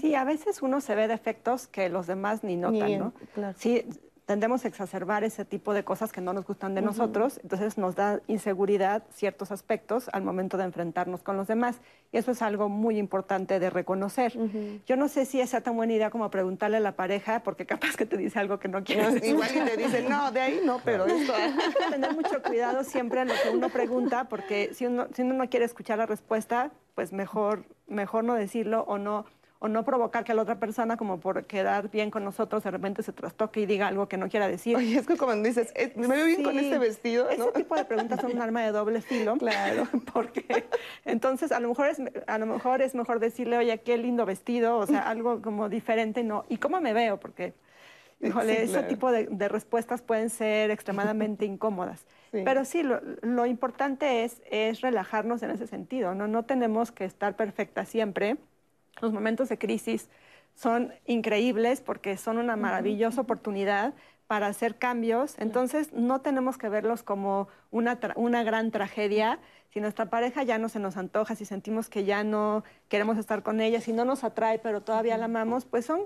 Sí, 0.00 0.14
a 0.14 0.24
veces 0.24 0.60
uno 0.62 0.80
se 0.80 0.94
ve 0.94 1.06
defectos 1.08 1.68
que 1.68 1.88
los 1.88 2.06
demás 2.06 2.42
ni 2.42 2.56
notan, 2.56 2.98
¿no? 2.98 3.12
Claro. 3.34 3.56
Sí, 3.58 3.84
tendemos 4.28 4.66
a 4.66 4.68
exacerbar 4.68 5.24
ese 5.24 5.46
tipo 5.46 5.72
de 5.72 5.84
cosas 5.84 6.12
que 6.12 6.20
no 6.20 6.34
nos 6.34 6.44
gustan 6.44 6.74
de 6.74 6.82
nosotros, 6.82 7.40
entonces 7.42 7.78
nos 7.78 7.96
da 7.96 8.20
inseguridad 8.26 9.02
ciertos 9.10 9.50
aspectos 9.50 10.10
al 10.12 10.22
momento 10.22 10.58
de 10.58 10.64
enfrentarnos 10.64 11.22
con 11.22 11.38
los 11.38 11.48
demás. 11.48 11.80
Y 12.12 12.18
eso 12.18 12.32
es 12.32 12.42
algo 12.42 12.68
muy 12.68 12.98
importante 12.98 13.58
de 13.58 13.70
reconocer. 13.70 14.34
Yo 14.86 14.96
no 14.96 15.08
sé 15.08 15.24
si 15.24 15.40
es 15.40 15.50
tan 15.62 15.74
buena 15.74 15.94
idea 15.94 16.10
como 16.10 16.30
preguntarle 16.30 16.76
a 16.76 16.80
la 16.80 16.92
pareja, 16.92 17.42
porque 17.42 17.64
capaz 17.64 17.96
que 17.96 18.04
te 18.04 18.18
dice 18.18 18.38
algo 18.38 18.58
que 18.58 18.68
no 18.68 18.84
quieres. 18.84 19.24
Igual 19.24 19.48
y 19.50 19.60
te 19.60 19.76
dice, 19.78 20.02
no, 20.06 20.30
de 20.30 20.40
ahí 20.42 20.60
no, 20.62 20.78
pero 20.84 21.06
esto... 21.06 21.32
Hay 21.38 21.72
que 21.72 21.90
tener 21.90 22.12
mucho 22.12 22.42
cuidado 22.42 22.84
siempre 22.84 23.22
en 23.22 23.28
lo 23.28 23.34
que 23.42 23.48
uno 23.48 23.70
pregunta, 23.70 24.28
porque 24.28 24.74
si 24.74 24.84
uno, 24.84 25.06
si 25.14 25.22
uno 25.22 25.32
no 25.32 25.48
quiere 25.48 25.64
escuchar 25.64 25.96
la 25.96 26.04
respuesta, 26.04 26.70
pues 26.94 27.14
mejor, 27.14 27.64
mejor 27.86 28.24
no 28.24 28.34
decirlo 28.34 28.82
o 28.88 28.98
no 28.98 29.24
o 29.60 29.68
no 29.68 29.84
provocar 29.84 30.22
que 30.24 30.34
la 30.34 30.42
otra 30.42 30.60
persona, 30.60 30.96
como 30.96 31.18
por 31.18 31.44
quedar 31.46 31.90
bien 31.90 32.10
con 32.10 32.24
nosotros, 32.24 32.62
de 32.62 32.70
repente 32.70 33.02
se 33.02 33.12
trastoque 33.12 33.60
y 33.60 33.66
diga 33.66 33.88
algo 33.88 34.08
que 34.08 34.16
no 34.16 34.28
quiera 34.28 34.46
decir. 34.46 34.76
Oye, 34.76 34.96
es 34.96 35.06
que 35.06 35.16
como 35.16 35.34
dices, 35.34 35.72
me 35.96 36.06
veo 36.06 36.26
bien 36.26 36.44
con 36.44 36.56
este 36.58 36.78
vestido. 36.78 37.28
Ese 37.28 37.50
tipo 37.52 37.74
de 37.74 37.84
preguntas 37.84 38.20
son 38.20 38.32
un 38.32 38.40
arma 38.40 38.62
de 38.62 38.72
doble 38.72 39.00
filo. 39.02 39.36
Claro. 39.48 39.88
Porque 40.12 40.66
entonces 41.04 41.52
a 41.52 41.60
lo 41.60 41.68
mejor 41.68 41.88
es, 41.88 42.00
a 42.26 42.38
lo 42.38 42.46
mejor 42.46 42.82
es 42.82 42.94
mejor 42.94 43.18
decirle, 43.18 43.56
oye, 43.56 43.80
qué 43.80 43.96
lindo 43.96 44.26
vestido, 44.26 44.76
o 44.76 44.86
sea, 44.86 45.00
algo 45.08 45.42
como 45.42 45.68
diferente, 45.68 46.22
no. 46.22 46.44
¿Y 46.48 46.58
cómo 46.58 46.80
me 46.80 46.92
veo? 46.92 47.18
Porque, 47.18 47.54
híjole, 48.20 48.62
ese 48.62 48.82
tipo 48.84 49.10
de, 49.10 49.48
respuestas 49.48 50.02
pueden 50.02 50.30
ser 50.30 50.70
extremadamente 50.70 51.46
incómodas. 51.46 52.06
Pero 52.30 52.64
sí, 52.64 52.82
lo, 52.82 53.00
lo, 53.22 53.46
importante 53.46 54.24
es, 54.24 54.42
es 54.50 54.82
relajarnos 54.82 55.42
en 55.42 55.50
ese 55.50 55.66
sentido, 55.66 56.14
¿no? 56.14 56.28
No 56.28 56.44
tenemos 56.44 56.92
que 56.92 57.04
estar 57.06 57.36
perfecta 57.36 57.86
siempre 57.86 58.36
los 59.00 59.12
momentos 59.12 59.48
de 59.48 59.58
crisis 59.58 60.08
son 60.54 60.92
increíbles 61.06 61.80
porque 61.80 62.16
son 62.16 62.38
una 62.38 62.56
maravillosa 62.56 63.20
oportunidad 63.20 63.94
para 64.26 64.46
hacer 64.46 64.76
cambios. 64.76 65.36
Entonces, 65.38 65.92
no 65.92 66.20
tenemos 66.20 66.58
que 66.58 66.68
verlos 66.68 67.02
como 67.02 67.48
una, 67.70 67.98
una 68.16 68.42
gran 68.42 68.70
tragedia. 68.70 69.38
Si 69.70 69.80
nuestra 69.80 70.10
pareja 70.10 70.42
ya 70.42 70.58
no 70.58 70.68
se 70.68 70.78
nos 70.78 70.96
antoja, 70.96 71.34
si 71.34 71.44
sentimos 71.44 71.88
que 71.88 72.04
ya 72.04 72.24
no 72.24 72.64
queremos 72.88 73.18
estar 73.18 73.42
con 73.42 73.60
ella, 73.60 73.80
si 73.80 73.92
no 73.92 74.04
nos 74.04 74.24
atrae, 74.24 74.58
pero 74.58 74.82
todavía 74.82 75.16
la 75.16 75.26
amamos, 75.26 75.64
pues 75.64 75.86
son 75.86 76.02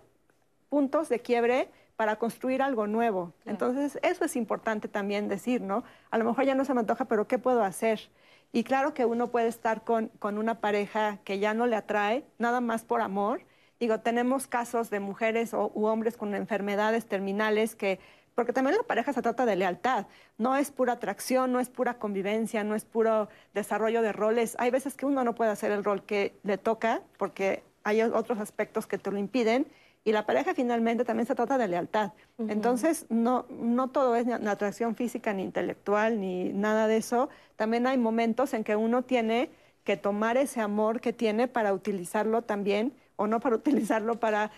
puntos 0.69 1.09
de 1.09 1.21
quiebre 1.21 1.69
para 1.97 2.17
construir 2.17 2.63
algo 2.63 2.87
nuevo. 2.87 3.33
Entonces, 3.45 3.99
eso 4.03 4.25
es 4.25 4.37
importante 4.37 4.89
también 4.89 5.29
decir, 5.29 5.61
¿no? 5.61 5.83
A 6.11 6.19
lo 6.19 6.25
mejor 6.25 6.45
ya 6.45 6.55
no 6.55 6.65
se 6.65 6.75
me 6.75 6.81
antoja, 6.81 7.07
pero 7.07 7.27
¿qué 7.27 7.39
puedo 7.39 7.63
hacer? 7.65 8.09
Y 8.53 8.65
claro 8.65 8.93
que 8.93 9.07
uno 9.07 9.31
puede 9.31 9.49
estar 9.49 9.83
con, 9.83 10.09
con 10.19 10.37
una 10.37 10.61
pareja 10.61 11.19
que 11.25 11.39
ya 11.39 11.55
no 11.55 11.67
le 11.67 11.77
atrae, 11.77 12.25
nada 12.39 12.61
más 12.61 12.85
por 12.85 13.01
amor. 13.01 13.47
Digo, 13.81 14.01
tenemos 14.01 14.47
casos 14.47 14.91
de 14.91 15.01
mujeres 15.01 15.55
o, 15.55 15.73
u 15.75 15.87
hombres 15.87 16.19
con 16.19 16.35
enfermedades 16.35 17.07
terminales 17.07 17.75
que, 17.75 17.99
porque 18.35 18.53
también 18.53 18.77
la 18.77 18.83
pareja 18.83 19.15
se 19.15 19.23
trata 19.23 19.47
de 19.47 19.57
lealtad, 19.57 20.07
no 20.37 20.55
es 20.57 20.71
pura 20.71 20.93
atracción, 20.95 21.51
no 21.51 21.61
es 21.61 21.71
pura 21.71 21.99
convivencia, 21.99 22.63
no 22.63 22.75
es 22.75 22.85
puro 22.85 23.29
desarrollo 23.55 24.03
de 24.03 24.13
roles. 24.13 24.55
Hay 24.59 24.71
veces 24.71 24.95
que 24.95 25.07
uno 25.07 25.25
no 25.25 25.35
puede 25.35 25.51
hacer 25.51 25.73
el 25.73 25.83
rol 25.83 26.05
que 26.05 26.39
le 26.43 26.59
toca 26.59 27.03
porque 27.17 27.65
hay 27.85 28.03
otros 28.03 28.39
aspectos 28.39 28.87
que 28.87 28.99
te 28.99 29.11
lo 29.11 29.19
impiden 29.19 29.67
y 30.05 30.13
la 30.13 30.27
pareja 30.27 30.55
finalmente 30.55 31.05
también 31.05 31.27
se 31.27 31.35
trata 31.35 31.59
de 31.59 31.69
lealtad. 31.69 32.13
Entonces, 32.39 33.07
no, 33.09 33.47
no 33.51 33.89
todo 33.89 34.17
es 34.17 34.27
atracción 34.29 34.97
física, 34.97 35.33
ni 35.33 35.43
intelectual, 35.43 36.21
ni 36.21 36.53
nada 36.53 36.89
de 36.89 36.97
eso. 36.97 37.29
También 37.57 37.87
hay 37.87 37.99
momentos 37.99 38.53
en 38.53 38.65
que 38.65 38.75
uno 38.75 39.03
tiene 39.03 39.51
que 39.85 39.97
tomar 39.97 40.37
ese 40.37 40.61
amor 40.61 41.01
que 41.01 41.13
tiene 41.13 41.47
para 41.47 41.73
utilizarlo 41.73 42.43
también, 42.43 42.93
o 43.17 43.29
no 43.29 43.39
para 43.39 43.57
utilizarlo 43.63 44.19
para, 44.19 44.51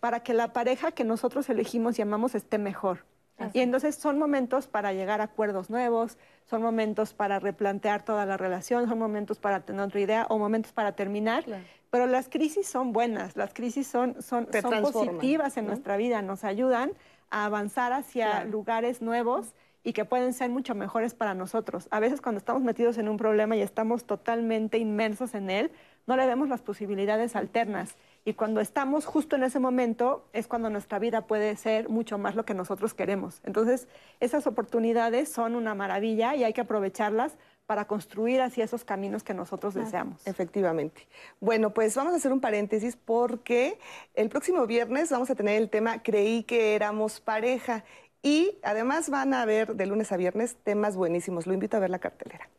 para 0.00 0.20
que 0.24 0.34
la 0.34 0.52
pareja 0.52 0.90
que 0.90 1.04
nosotros 1.04 1.48
elegimos 1.48 1.98
y 1.98 2.02
amamos 2.02 2.34
esté 2.34 2.58
mejor. 2.58 3.04
Y 3.52 3.60
entonces 3.60 3.94
son 3.94 4.18
momentos 4.18 4.66
para 4.66 4.92
llegar 4.92 5.20
a 5.20 5.24
acuerdos 5.24 5.70
nuevos, 5.70 6.18
son 6.48 6.62
momentos 6.62 7.14
para 7.14 7.38
replantear 7.38 8.04
toda 8.04 8.26
la 8.26 8.36
relación, 8.36 8.88
son 8.88 8.98
momentos 8.98 9.38
para 9.38 9.60
tener 9.60 9.82
otra 9.82 10.00
idea 10.00 10.26
o 10.28 10.38
momentos 10.38 10.72
para 10.72 10.92
terminar. 10.92 11.44
Pero 11.90 12.06
las 12.06 12.28
crisis 12.28 12.68
son 12.68 12.92
buenas, 12.92 13.36
las 13.36 13.52
crisis 13.52 13.86
son, 13.86 14.22
son, 14.22 14.46
positivas 14.46 15.56
en 15.56 15.66
nuestra 15.66 15.96
vida, 15.96 16.22
nos 16.22 16.44
ayudan 16.44 16.92
a 17.30 17.46
avanzar 17.46 17.92
hacia 17.92 18.44
lugares 18.44 19.02
nuevos 19.02 19.54
y 19.82 19.92
que 19.92 20.04
pueden 20.04 20.32
ser 20.32 20.50
mucho 20.50 20.74
mejores 20.74 21.14
para 21.14 21.34
nosotros. 21.34 21.88
A 21.90 22.00
veces 22.00 22.20
cuando 22.20 22.38
estamos 22.38 22.62
metidos 22.62 22.98
en 22.98 23.08
un 23.08 23.16
problema 23.16 23.56
y 23.56 23.62
estamos 23.62 24.04
totalmente 24.04 24.78
inmersos 24.78 25.34
en 25.34 25.50
él, 25.50 25.70
no 26.06 26.16
le 26.16 26.26
vemos 26.26 26.48
las 26.48 26.60
posibilidades 26.60 27.34
alternas. 27.34 27.96
Y 28.24 28.34
cuando 28.34 28.60
estamos 28.60 29.06
justo 29.06 29.36
en 29.36 29.44
ese 29.44 29.60
momento 29.60 30.28
es 30.32 30.46
cuando 30.46 30.68
nuestra 30.70 30.98
vida 30.98 31.26
puede 31.26 31.56
ser 31.56 31.88
mucho 31.88 32.18
más 32.18 32.34
lo 32.34 32.44
que 32.44 32.54
nosotros 32.54 32.92
queremos. 32.94 33.40
Entonces, 33.44 33.88
esas 34.20 34.46
oportunidades 34.46 35.30
son 35.30 35.54
una 35.56 35.74
maravilla 35.74 36.34
y 36.36 36.44
hay 36.44 36.52
que 36.52 36.60
aprovecharlas 36.60 37.36
para 37.66 37.86
construir 37.86 38.40
así 38.40 38.62
esos 38.62 38.84
caminos 38.84 39.22
que 39.22 39.32
nosotros 39.32 39.74
deseamos. 39.74 40.26
Efectivamente. 40.26 41.06
Bueno, 41.38 41.72
pues 41.72 41.94
vamos 41.94 42.12
a 42.12 42.16
hacer 42.16 42.32
un 42.32 42.40
paréntesis 42.40 42.96
porque 42.96 43.78
el 44.14 44.28
próximo 44.28 44.66
viernes 44.66 45.10
vamos 45.10 45.30
a 45.30 45.34
tener 45.36 45.62
el 45.62 45.70
tema 45.70 46.02
Creí 46.02 46.42
que 46.42 46.74
éramos 46.74 47.20
pareja 47.20 47.84
Y 48.22 48.58
además 48.62 49.08
van 49.08 49.32
a 49.34 49.44
ver 49.46 49.76
de 49.76 49.86
lunes 49.86 50.12
a 50.12 50.16
viernes 50.16 50.56
temas 50.62 50.96
buenísimos. 50.96 51.46
Lo 51.46 51.54
invito 51.54 51.76
a 51.76 51.80
ver 51.80 51.90
la 51.90 52.00
cartelera. 52.00 52.50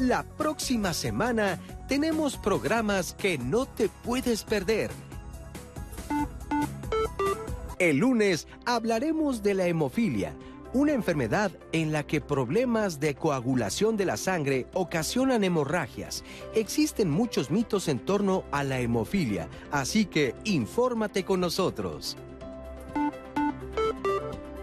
La 0.00 0.22
próxima 0.22 0.94
semana 0.94 1.58
tenemos 1.86 2.38
programas 2.38 3.12
que 3.12 3.36
no 3.36 3.66
te 3.66 3.90
puedes 3.90 4.44
perder. 4.44 4.90
El 7.78 7.98
lunes 7.98 8.48
hablaremos 8.64 9.42
de 9.42 9.52
la 9.52 9.66
hemofilia, 9.66 10.32
una 10.72 10.92
enfermedad 10.92 11.52
en 11.72 11.92
la 11.92 12.06
que 12.06 12.22
problemas 12.22 12.98
de 12.98 13.14
coagulación 13.14 13.98
de 13.98 14.06
la 14.06 14.16
sangre 14.16 14.66
ocasionan 14.72 15.44
hemorragias. 15.44 16.24
Existen 16.54 17.10
muchos 17.10 17.50
mitos 17.50 17.86
en 17.86 17.98
torno 17.98 18.44
a 18.52 18.64
la 18.64 18.80
hemofilia, 18.80 19.50
así 19.70 20.06
que 20.06 20.34
infórmate 20.44 21.26
con 21.26 21.40
nosotros. 21.40 22.16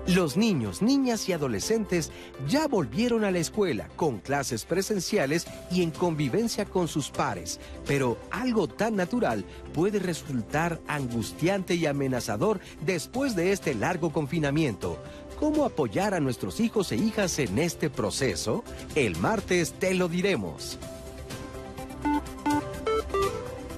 Los 0.07 0.37
niños, 0.37 0.81
niñas 0.81 1.27
y 1.27 1.33
adolescentes 1.33 2.11
ya 2.47 2.67
volvieron 2.67 3.25
a 3.25 3.31
la 3.31 3.39
escuela 3.39 3.89
con 3.97 4.19
clases 4.19 4.63
presenciales 4.63 5.45
y 5.69 5.83
en 5.83 5.91
convivencia 5.91 6.63
con 6.63 6.87
sus 6.87 7.09
pares, 7.09 7.59
pero 7.85 8.17
algo 8.31 8.69
tan 8.69 8.95
natural 8.95 9.43
puede 9.73 9.99
resultar 9.99 10.79
angustiante 10.87 11.75
y 11.75 11.85
amenazador 11.87 12.61
después 12.85 13.35
de 13.35 13.51
este 13.51 13.75
largo 13.75 14.13
confinamiento. 14.13 14.97
¿Cómo 15.41 15.65
apoyar 15.65 16.13
a 16.13 16.21
nuestros 16.21 16.61
hijos 16.61 16.93
e 16.93 16.95
hijas 16.95 17.37
en 17.39 17.59
este 17.59 17.89
proceso? 17.89 18.63
El 18.95 19.17
martes 19.17 19.73
te 19.73 19.93
lo 19.93 20.07
diremos. 20.07 20.79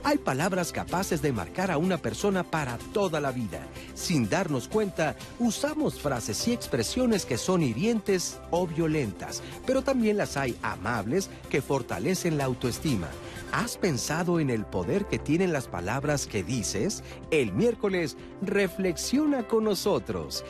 Hay 0.10 0.18
palabras 0.18 0.72
capaces 0.72 1.22
de 1.22 1.31
marcar 1.31 1.69
a 1.69 1.77
una 1.77 1.99
persona 1.99 2.44
para 2.44 2.80
toda 2.94 3.19
la 3.19 3.31
vida. 3.31 3.60
Sin 3.94 4.27
darnos 4.27 4.68
cuenta, 4.68 5.15
usamos 5.38 6.02
frases 6.02 6.48
y 6.48 6.52
expresiones 6.52 7.27
que 7.27 7.38
son 7.38 7.61
hirientes 7.61 8.40
o 8.49 8.65
violentas, 8.65 9.44
pero 9.68 9.84
también 9.84 10.18
las 10.18 10.36
hay 10.36 10.57
amables 10.64 11.30
que 11.52 11.61
fortalecen 11.61 12.40
la 12.40 12.45
autoestima. 12.45 13.07
¿Has 13.52 13.77
pensado 13.77 14.40
en 14.40 14.49
el 14.49 14.65
poder 14.65 15.06
que 15.06 15.19
tienen 15.19 15.53
las 15.53 15.68
palabras 15.68 16.26
que 16.26 16.41
dices? 16.41 17.03
El 17.30 17.53
miércoles, 17.53 18.18
reflexiona 18.41 19.48
con 19.48 19.65
nosotros. 19.65 20.44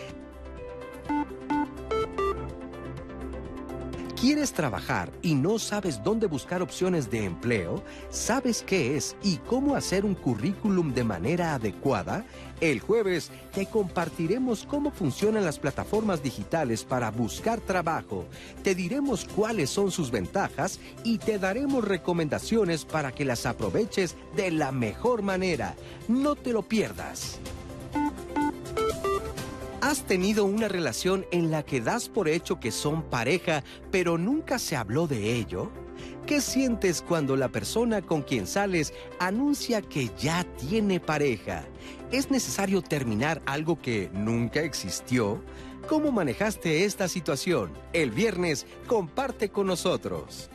¿Quieres 4.20 4.52
trabajar 4.52 5.14
y 5.22 5.34
no 5.34 5.60
sabes 5.60 6.04
dónde 6.04 6.28
buscar 6.28 6.62
opciones 6.62 7.10
de 7.10 7.24
empleo? 7.24 7.82
¿Sabes 8.10 8.64
qué 8.68 8.98
es 8.98 9.16
y 9.24 9.38
cómo 9.38 9.78
hacer 9.78 10.04
un 10.04 10.14
currículum 10.14 10.94
de 10.94 11.06
manera 11.06 11.54
adecuada? 11.54 12.26
El 12.60 12.82
jueves 12.82 13.32
te 13.54 13.68
compartiremos 13.68 14.66
cómo 14.66 14.92
funcionan 14.92 15.46
las 15.46 15.58
plataformas 15.58 16.22
digitales 16.22 16.84
para 16.84 17.12
buscar 17.12 17.62
trabajo. 17.62 18.26
Te 18.62 18.76
diremos 18.76 19.24
cuáles 19.24 19.70
son 19.70 19.90
sus 19.90 20.12
ventajas 20.12 20.82
y 21.06 21.20
te 21.20 21.40
daremos 21.40 21.88
recomendaciones 21.88 22.84
para 22.84 23.14
que 23.14 23.24
las 23.24 23.46
aproveches 23.46 24.18
de 24.36 24.52
la 24.52 24.74
mejor 24.74 25.22
manera. 25.22 25.78
No 26.10 26.36
te 26.36 26.52
lo 26.52 26.64
pierdas. 26.64 27.40
¿Has 29.82 30.04
tenido 30.04 30.44
una 30.44 30.68
relación 30.68 31.26
en 31.32 31.52
la 31.52 31.64
que 31.64 31.80
das 31.80 32.10
por 32.10 32.28
hecho 32.28 32.60
que 32.60 32.70
son 32.70 33.02
pareja, 33.04 33.64
pero 33.92 34.18
nunca 34.18 34.60
se 34.60 34.76
habló 34.76 35.08
de 35.08 35.36
ello? 35.36 35.72
¿Qué 36.26 36.42
sientes 36.42 37.02
cuando 37.02 37.38
la 37.38 37.48
persona 37.48 38.02
con 38.02 38.22
quien 38.22 38.46
sales 38.46 38.94
anuncia 39.20 39.82
que 39.82 40.12
ya 40.20 40.44
tiene 40.44 41.00
pareja? 41.00 41.64
¿Es 42.12 42.30
necesario 42.30 42.82
terminar 42.82 43.42
algo 43.46 43.82
que 43.82 44.10
nunca 44.14 44.60
existió? 44.62 45.42
¿Cómo 45.88 46.12
manejaste 46.12 46.84
esta 46.84 47.08
situación? 47.08 47.72
El 47.94 48.12
viernes 48.12 48.68
comparte 48.86 49.50
con 49.50 49.68
nosotros. 49.68 50.50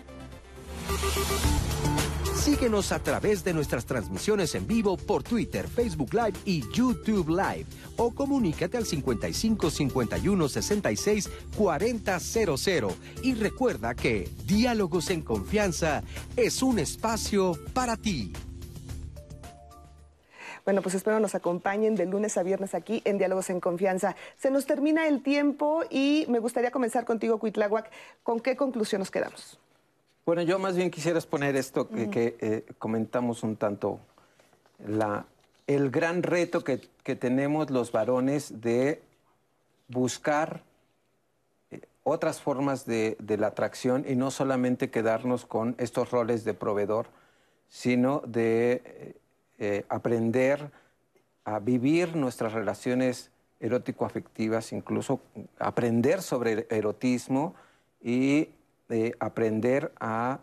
Síguenos 2.45 2.93
a 2.93 2.99
través 2.99 3.43
de 3.43 3.55
nuestras 3.55 3.87
transmisiones 3.87 4.55
en 4.55 4.67
vivo 4.67 4.99
por 4.99 5.23
Twitter, 5.23 5.67
Facebook 5.67 6.13
Live 6.13 6.35
y 6.45 6.63
YouTube 6.75 7.31
Live 7.31 7.65
o 7.97 8.15
comunícate 8.15 8.77
al 8.77 8.85
55 8.85 9.71
51 9.71 10.49
66 10.51 11.31
40 11.57 12.21
00 12.21 12.97
y 13.23 13.33
recuerda 13.33 13.95
que 13.95 14.29
Diálogos 14.45 15.09
en 15.09 15.23
Confianza 15.23 16.03
es 16.37 16.63
un 16.63 16.79
espacio 16.79 17.59
para 17.73 17.97
ti. 17.97 18.35
Bueno, 20.67 20.83
pues 20.83 20.95
espero 20.97 21.21
nos 21.21 21.35
acompañen 21.35 21.95
de 21.95 22.05
lunes 22.05 22.37
a 22.37 22.43
viernes 22.43 22.75
aquí 22.75 23.01
en 23.07 23.17
Diálogos 23.17 23.49
en 23.49 23.61
Confianza. 23.61 24.17
Se 24.37 24.51
nos 24.51 24.67
termina 24.67 25.09
el 25.09 25.23
tiempo 25.23 25.83
y 25.89 26.27
me 26.29 26.41
gustaría 26.41 26.71
comenzar 26.71 27.07
contigo, 27.07 27.39
Cuitláhuac. 27.39 27.91
¿Con 28.23 28.41
qué 28.41 28.55
conclusión 28.55 28.99
nos 28.99 29.11
quedamos? 29.11 29.64
Bueno, 30.27 30.41
yo 30.41 30.59
más 30.59 30.75
bien 30.75 30.91
quisiera 30.91 31.19
exponer 31.19 31.55
esto 31.55 31.87
que, 31.87 32.37
eh, 32.41 32.65
comentamos 32.79 33.43
un 33.43 33.57
tanto, 33.57 34.01
la, 34.87 35.27
el 35.67 35.91
gran 35.91 36.23
reto 36.23 36.65
que, 36.65 36.79
tenemos 37.15 37.69
los 37.69 37.93
varones 37.93 38.63
de 38.63 39.03
buscar 39.89 40.63
eh, 41.71 41.83
otras 42.05 42.41
formas 42.41 42.87
de, 42.87 43.19
la 43.39 43.49
atracción 43.49 44.07
y 44.09 44.17
no 44.17 44.31
solamente 44.31 44.89
quedarnos 44.89 45.45
con 45.45 45.75
estos 45.77 46.11
roles 46.11 46.43
de 46.45 46.55
proveedor, 46.55 47.09
sino 47.69 48.23
de 48.27 49.17
eh, 49.59 49.85
aprender 49.91 50.71
a 51.45 51.59
vivir 51.59 52.17
nuestras 52.17 52.55
relaciones 52.55 53.31
erótico-afectivas, 53.61 54.73
incluso 54.73 55.21
aprender 55.59 56.23
sobre 56.23 56.67
erotismo 56.71 57.55
y 58.03 58.49
de 58.89 59.17
aprender 59.19 59.93
a 60.01 60.41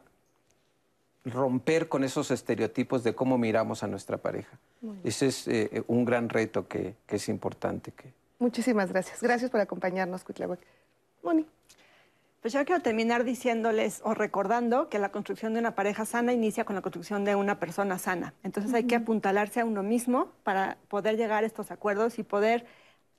romper 1.25 1.87
con 1.87 2.03
esos 2.03 2.31
estereotipos 2.31 3.03
de 3.03 3.13
cómo 3.13 3.37
miramos 3.37 3.83
a 3.83 3.87
nuestra 3.87 4.17
pareja. 4.17 4.57
Ese 5.03 5.27
es 5.27 5.47
eh, 5.47 5.83
un 5.87 6.05
gran 6.05 6.29
reto 6.29 6.67
que, 6.67 6.95
es 7.07 7.29
importante. 7.29 7.91
Que... 7.91 8.13
Muchísimas 8.39 8.91
gracias. 8.91 9.21
Gracias 9.21 9.51
por 9.51 9.59
acompañarnos, 9.59 10.23
Cuitlahuac. 10.23 10.59
Moni. 11.23 11.45
Pues 12.41 12.53
yo 12.53 12.65
quiero 12.65 12.81
terminar 12.81 13.23
diciéndoles 13.23 14.01
o 14.03 14.15
recordando 14.15 14.89
que 14.89 14.97
la 14.97 15.11
construcción 15.11 15.53
de 15.53 15.59
una 15.59 15.75
pareja 15.75 16.05
sana 16.05 16.33
inicia 16.33 16.65
con 16.65 16.75
la 16.75 16.81
construcción 16.81 17.23
de 17.23 17.35
una 17.35 17.59
persona 17.59 17.99
sana. 17.99 18.33
Entonces 18.41 18.73
hay 18.73 18.85
que 18.85 18.95
apuntalarse 18.95 19.59
a 19.59 19.65
uno 19.65 19.83
mismo 19.83 20.31
para 20.41 20.79
poder 20.87 21.17
llegar 21.17 21.43
a 21.43 21.45
estos 21.45 21.69
acuerdos 21.69 22.17
y 22.17 22.23
poder 22.23 22.65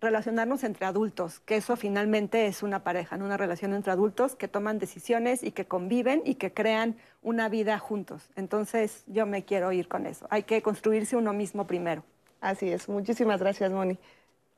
relacionarnos 0.03 0.65
entre 0.65 0.85
adultos, 0.85 1.41
que 1.41 1.57
eso 1.57 1.77
finalmente 1.77 2.47
es 2.47 2.63
una 2.63 2.83
pareja, 2.83 3.17
una 3.17 3.37
relación 3.37 3.73
entre 3.73 3.93
adultos 3.93 4.35
que 4.35 4.49
toman 4.49 4.79
decisiones 4.79 5.45
y 5.45 5.53
que 5.53 5.65
conviven 5.65 6.23
y 6.25 6.35
que 6.35 6.53
crean 6.53 6.97
una 7.23 7.49
vida 7.49 7.79
juntos. 7.79 8.29
Entonces 8.35 9.05
yo 9.07 9.27
me 9.27 9.45
quiero 9.45 9.71
ir 9.71 9.89
con 9.89 10.07
eso. 10.07 10.27
Hay 10.29 10.43
que 10.43 10.61
construirse 10.61 11.17
uno 11.17 11.33
mismo 11.33 11.67
primero. 11.67 12.03
Así 12.41 12.69
es. 12.71 12.89
Muchísimas 12.89 13.41
gracias, 13.41 13.71
Moni. 13.71 13.97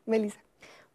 Melissa. 0.06 0.40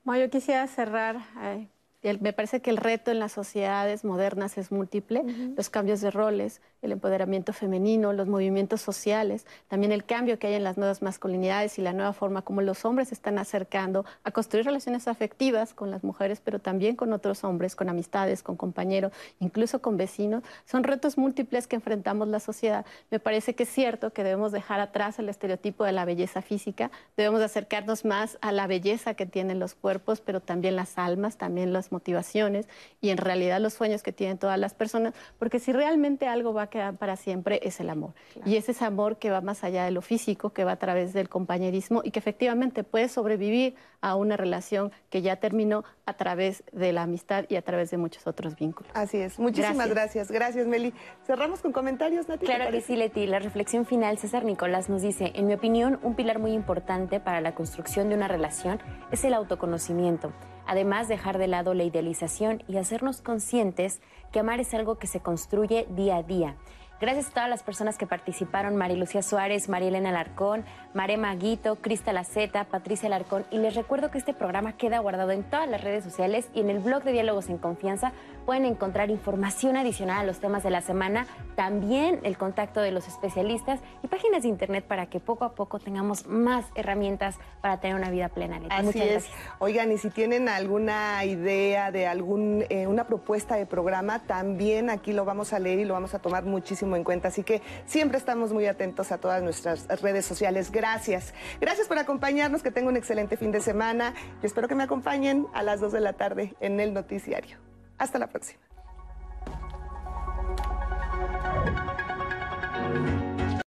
Bueno, 0.03 0.25
yo 0.25 0.31
quisiera 0.31 0.65
cerrar 0.65 1.17
eh, 1.41 1.67
me 2.01 2.31
parece 2.31 2.61
que 2.61 2.69
el 2.69 2.77
reto 2.77 3.11
en 3.11 3.19
las 3.19 3.33
sociedades 3.33 4.05
modernas 4.05 4.57
es 4.57 4.71
múltiple, 4.71 5.23
los 5.57 5.69
cambios 5.69 5.99
de 5.99 6.11
roles, 6.11 6.61
el 6.81 6.93
empoderamiento 6.93 7.51
femenino, 7.51 8.13
los 8.13 8.27
movimientos 8.27 8.81
sociales, 8.81 9.45
también 9.67 9.91
el 9.91 10.05
cambio 10.05 10.39
que 10.39 10.47
hay 10.47 10.53
en 10.53 10.63
las 10.63 10.77
nuevas 10.77 11.01
masculinidades 11.01 11.77
y 11.77 11.81
la 11.81 11.91
nueva 11.91 12.13
forma 12.13 12.41
como 12.41 12.61
los 12.61 12.85
hombres 12.85 13.09
se 13.09 13.15
están 13.15 13.37
acercando 13.37 14.05
a 14.23 14.31
construir 14.31 14.65
relaciones 14.65 15.09
afectivas 15.09 15.73
con 15.73 15.91
las 15.91 16.05
mujeres, 16.05 16.41
pero 16.41 16.59
también 16.59 16.95
con 16.95 17.11
otros 17.11 17.43
hombres, 17.43 17.75
con 17.75 17.89
amistades, 17.89 18.43
con 18.43 18.55
compañeros, 18.55 19.11
incluso 19.39 19.81
con 19.81 19.97
vecinos. 19.97 20.43
Son 20.65 20.85
retos 20.85 21.17
múltiples 21.17 21.67
que 21.67 21.75
enfrentamos 21.75 22.29
la 22.29 22.39
sociedad. 22.39 22.85
Me 23.11 23.19
parece 23.19 23.55
que 23.55 23.63
es 23.63 23.69
cierto 23.69 24.11
que 24.13 24.23
debemos 24.23 24.53
dejar 24.53 24.79
atrás 24.79 25.19
el 25.19 25.27
estereotipo 25.27 25.83
de 25.83 25.91
la 25.91 26.05
belleza 26.05 26.41
física, 26.41 26.91
debemos 27.17 27.41
acercarnos 27.41 28.05
más 28.05 28.37
a 28.39 28.53
la 28.53 28.67
belleza 28.67 29.15
que 29.15 29.25
tienen 29.25 29.59
los 29.59 29.75
cuerpos, 29.75 30.21
pero 30.21 30.39
también 30.39 30.77
las 30.77 30.97
almas, 30.97 31.37
también 31.37 31.73
los 31.73 31.88
motivaciones 31.91 32.67
y 33.01 33.09
en 33.09 33.17
realidad 33.17 33.59
los 33.59 33.73
sueños 33.73 34.03
que 34.03 34.11
tienen 34.11 34.37
todas 34.37 34.59
las 34.59 34.73
personas, 34.73 35.13
porque 35.37 35.59
si 35.59 35.71
realmente 35.71 36.27
algo 36.27 36.53
va 36.53 36.63
a 36.63 36.69
quedar 36.69 36.97
para 36.97 37.15
siempre 37.15 37.59
es 37.63 37.79
el 37.79 37.89
amor. 37.89 38.13
Y 38.45 38.55
es 38.55 38.69
ese 38.69 38.85
amor 38.85 39.17
que 39.17 39.29
va 39.29 39.41
más 39.41 39.63
allá 39.63 39.85
de 39.85 39.91
lo 39.91 40.01
físico, 40.01 40.51
que 40.51 40.63
va 40.63 40.73
a 40.73 40.79
través 40.79 41.13
del 41.13 41.29
compañerismo 41.29 42.01
y 42.03 42.11
que 42.11 42.19
efectivamente 42.19 42.83
puede 42.83 43.09
sobrevivir 43.09 43.75
a 44.01 44.15
una 44.15 44.37
relación 44.37 44.91
que 45.09 45.21
ya 45.21 45.37
terminó 45.37 45.83
a 46.05 46.13
través 46.13 46.63
de 46.71 46.93
la 46.93 47.03
amistad 47.03 47.45
y 47.49 47.55
a 47.55 47.61
través 47.61 47.91
de 47.91 47.97
muchos 47.97 48.25
otros 48.27 48.55
vínculos. 48.55 48.91
Así 48.95 49.17
es. 49.17 49.39
Muchísimas 49.39 49.89
gracias. 49.89 50.31
Gracias, 50.31 50.67
Meli. 50.67 50.93
Cerramos 51.25 51.61
con 51.61 51.71
comentarios, 51.71 52.27
Nati. 52.27 52.45
Claro 52.45 52.71
que 52.71 52.81
sí, 52.81 52.95
Leti. 52.95 53.27
La 53.27 53.39
reflexión 53.39 53.85
final, 53.85 54.17
César 54.17 54.45
Nicolás 54.45 54.89
nos 54.89 55.01
dice, 55.01 55.31
en 55.35 55.47
mi 55.47 55.53
opinión, 55.53 55.99
un 56.03 56.15
pilar 56.15 56.39
muy 56.39 56.53
importante 56.53 57.19
para 57.19 57.41
la 57.41 57.55
construcción 57.55 58.09
de 58.09 58.15
una 58.15 58.27
relación 58.27 58.79
es 59.11 59.23
el 59.23 59.33
autoconocimiento. 59.33 60.31
Además, 60.69 61.07
dejar 61.07 61.39
de 61.39 61.47
lado 61.47 61.73
la 61.73 61.83
idealización 61.83 62.61
y 62.67 62.77
hacernos 62.77 63.23
conscientes 63.23 64.01
que 64.31 64.41
amar 64.41 64.59
es 64.59 64.71
algo 64.75 64.99
que 64.99 65.07
se 65.07 65.19
construye 65.19 65.87
día 65.89 66.17
a 66.17 66.21
día. 66.21 66.57
Gracias 67.01 67.27
a 67.27 67.31
todas 67.31 67.49
las 67.49 67.63
personas 67.63 67.97
que 67.97 68.05
participaron, 68.05 68.75
Marilucia 68.75 69.21
Suárez, 69.21 69.69
María 69.69 69.87
Elena 69.87 70.09
Alarcón, 70.09 70.65
Marema 70.93 71.29
Maguito, 71.29 71.77
Crista 71.77 72.11
Laceta, 72.11 72.65
Patricia 72.65 73.07
Alarcón. 73.07 73.45
Y 73.51 73.57
les 73.59 73.75
recuerdo 73.75 74.11
que 74.11 74.17
este 74.17 74.33
programa 74.33 74.73
queda 74.73 74.99
guardado 74.99 75.31
en 75.31 75.43
todas 75.43 75.69
las 75.69 75.81
redes 75.81 76.03
sociales 76.03 76.49
y 76.53 76.59
en 76.59 76.69
el 76.69 76.79
blog 76.79 77.03
de 77.03 77.13
Diálogos 77.13 77.47
en 77.47 77.57
Confianza 77.57 78.11
pueden 78.45 78.65
encontrar 78.65 79.11
información 79.11 79.77
adicional 79.77 80.17
a 80.17 80.23
los 80.23 80.39
temas 80.39 80.63
de 80.63 80.71
la 80.71 80.81
semana, 80.81 81.27
también 81.55 82.19
el 82.23 82.37
contacto 82.37 82.81
de 82.81 82.91
los 82.91 83.07
especialistas 83.07 83.79
y 84.03 84.07
páginas 84.07 84.41
de 84.41 84.49
internet 84.49 84.83
para 84.85 85.05
que 85.05 85.19
poco 85.19 85.45
a 85.45 85.53
poco 85.53 85.79
tengamos 85.79 86.25
más 86.25 86.65
herramientas 86.75 87.37
para 87.61 87.79
tener 87.79 87.95
una 87.95 88.09
vida 88.09 88.27
plena. 88.29 88.59
Así 88.71 88.85
Muchas 88.85 89.01
es. 89.01 89.11
Gracias. 89.11 89.37
Oigan, 89.59 89.91
y 89.91 89.99
si 89.99 90.09
tienen 90.09 90.49
alguna 90.49 91.23
idea 91.23 91.91
de 91.91 92.07
algún, 92.07 92.65
eh, 92.69 92.87
una 92.87 93.05
propuesta 93.05 93.55
de 93.55 93.65
programa, 93.67 94.19
también 94.19 94.89
aquí 94.89 95.13
lo 95.13 95.23
vamos 95.23 95.53
a 95.53 95.59
leer 95.59 95.79
y 95.79 95.85
lo 95.85 95.93
vamos 95.93 96.13
a 96.15 96.19
tomar 96.19 96.43
muchísimo 96.43 96.88
en 96.95 97.03
cuenta. 97.03 97.29
Así 97.29 97.43
que 97.43 97.61
siempre 97.85 98.17
estamos 98.17 98.53
muy 98.53 98.65
atentos 98.65 99.11
a 99.11 99.17
todas 99.17 99.41
nuestras 99.41 99.87
redes 100.01 100.25
sociales. 100.25 100.71
Gracias. 100.71 101.33
Gracias 101.59 101.87
por 101.87 101.97
acompañarnos. 101.97 102.63
Que 102.63 102.71
tengan 102.71 102.89
un 102.89 102.97
excelente 102.97 103.37
fin 103.37 103.51
de 103.51 103.61
semana. 103.61 104.13
Yo 104.41 104.47
espero 104.47 104.67
que 104.67 104.75
me 104.75 104.83
acompañen 104.83 105.47
a 105.53 105.63
las 105.63 105.79
2 105.79 105.93
de 105.93 105.99
la 106.01 106.13
tarde 106.13 106.55
en 106.59 106.79
el 106.79 106.93
noticiario. 106.93 107.57
Hasta 107.97 108.19
la 108.19 108.27
próxima. 108.27 108.59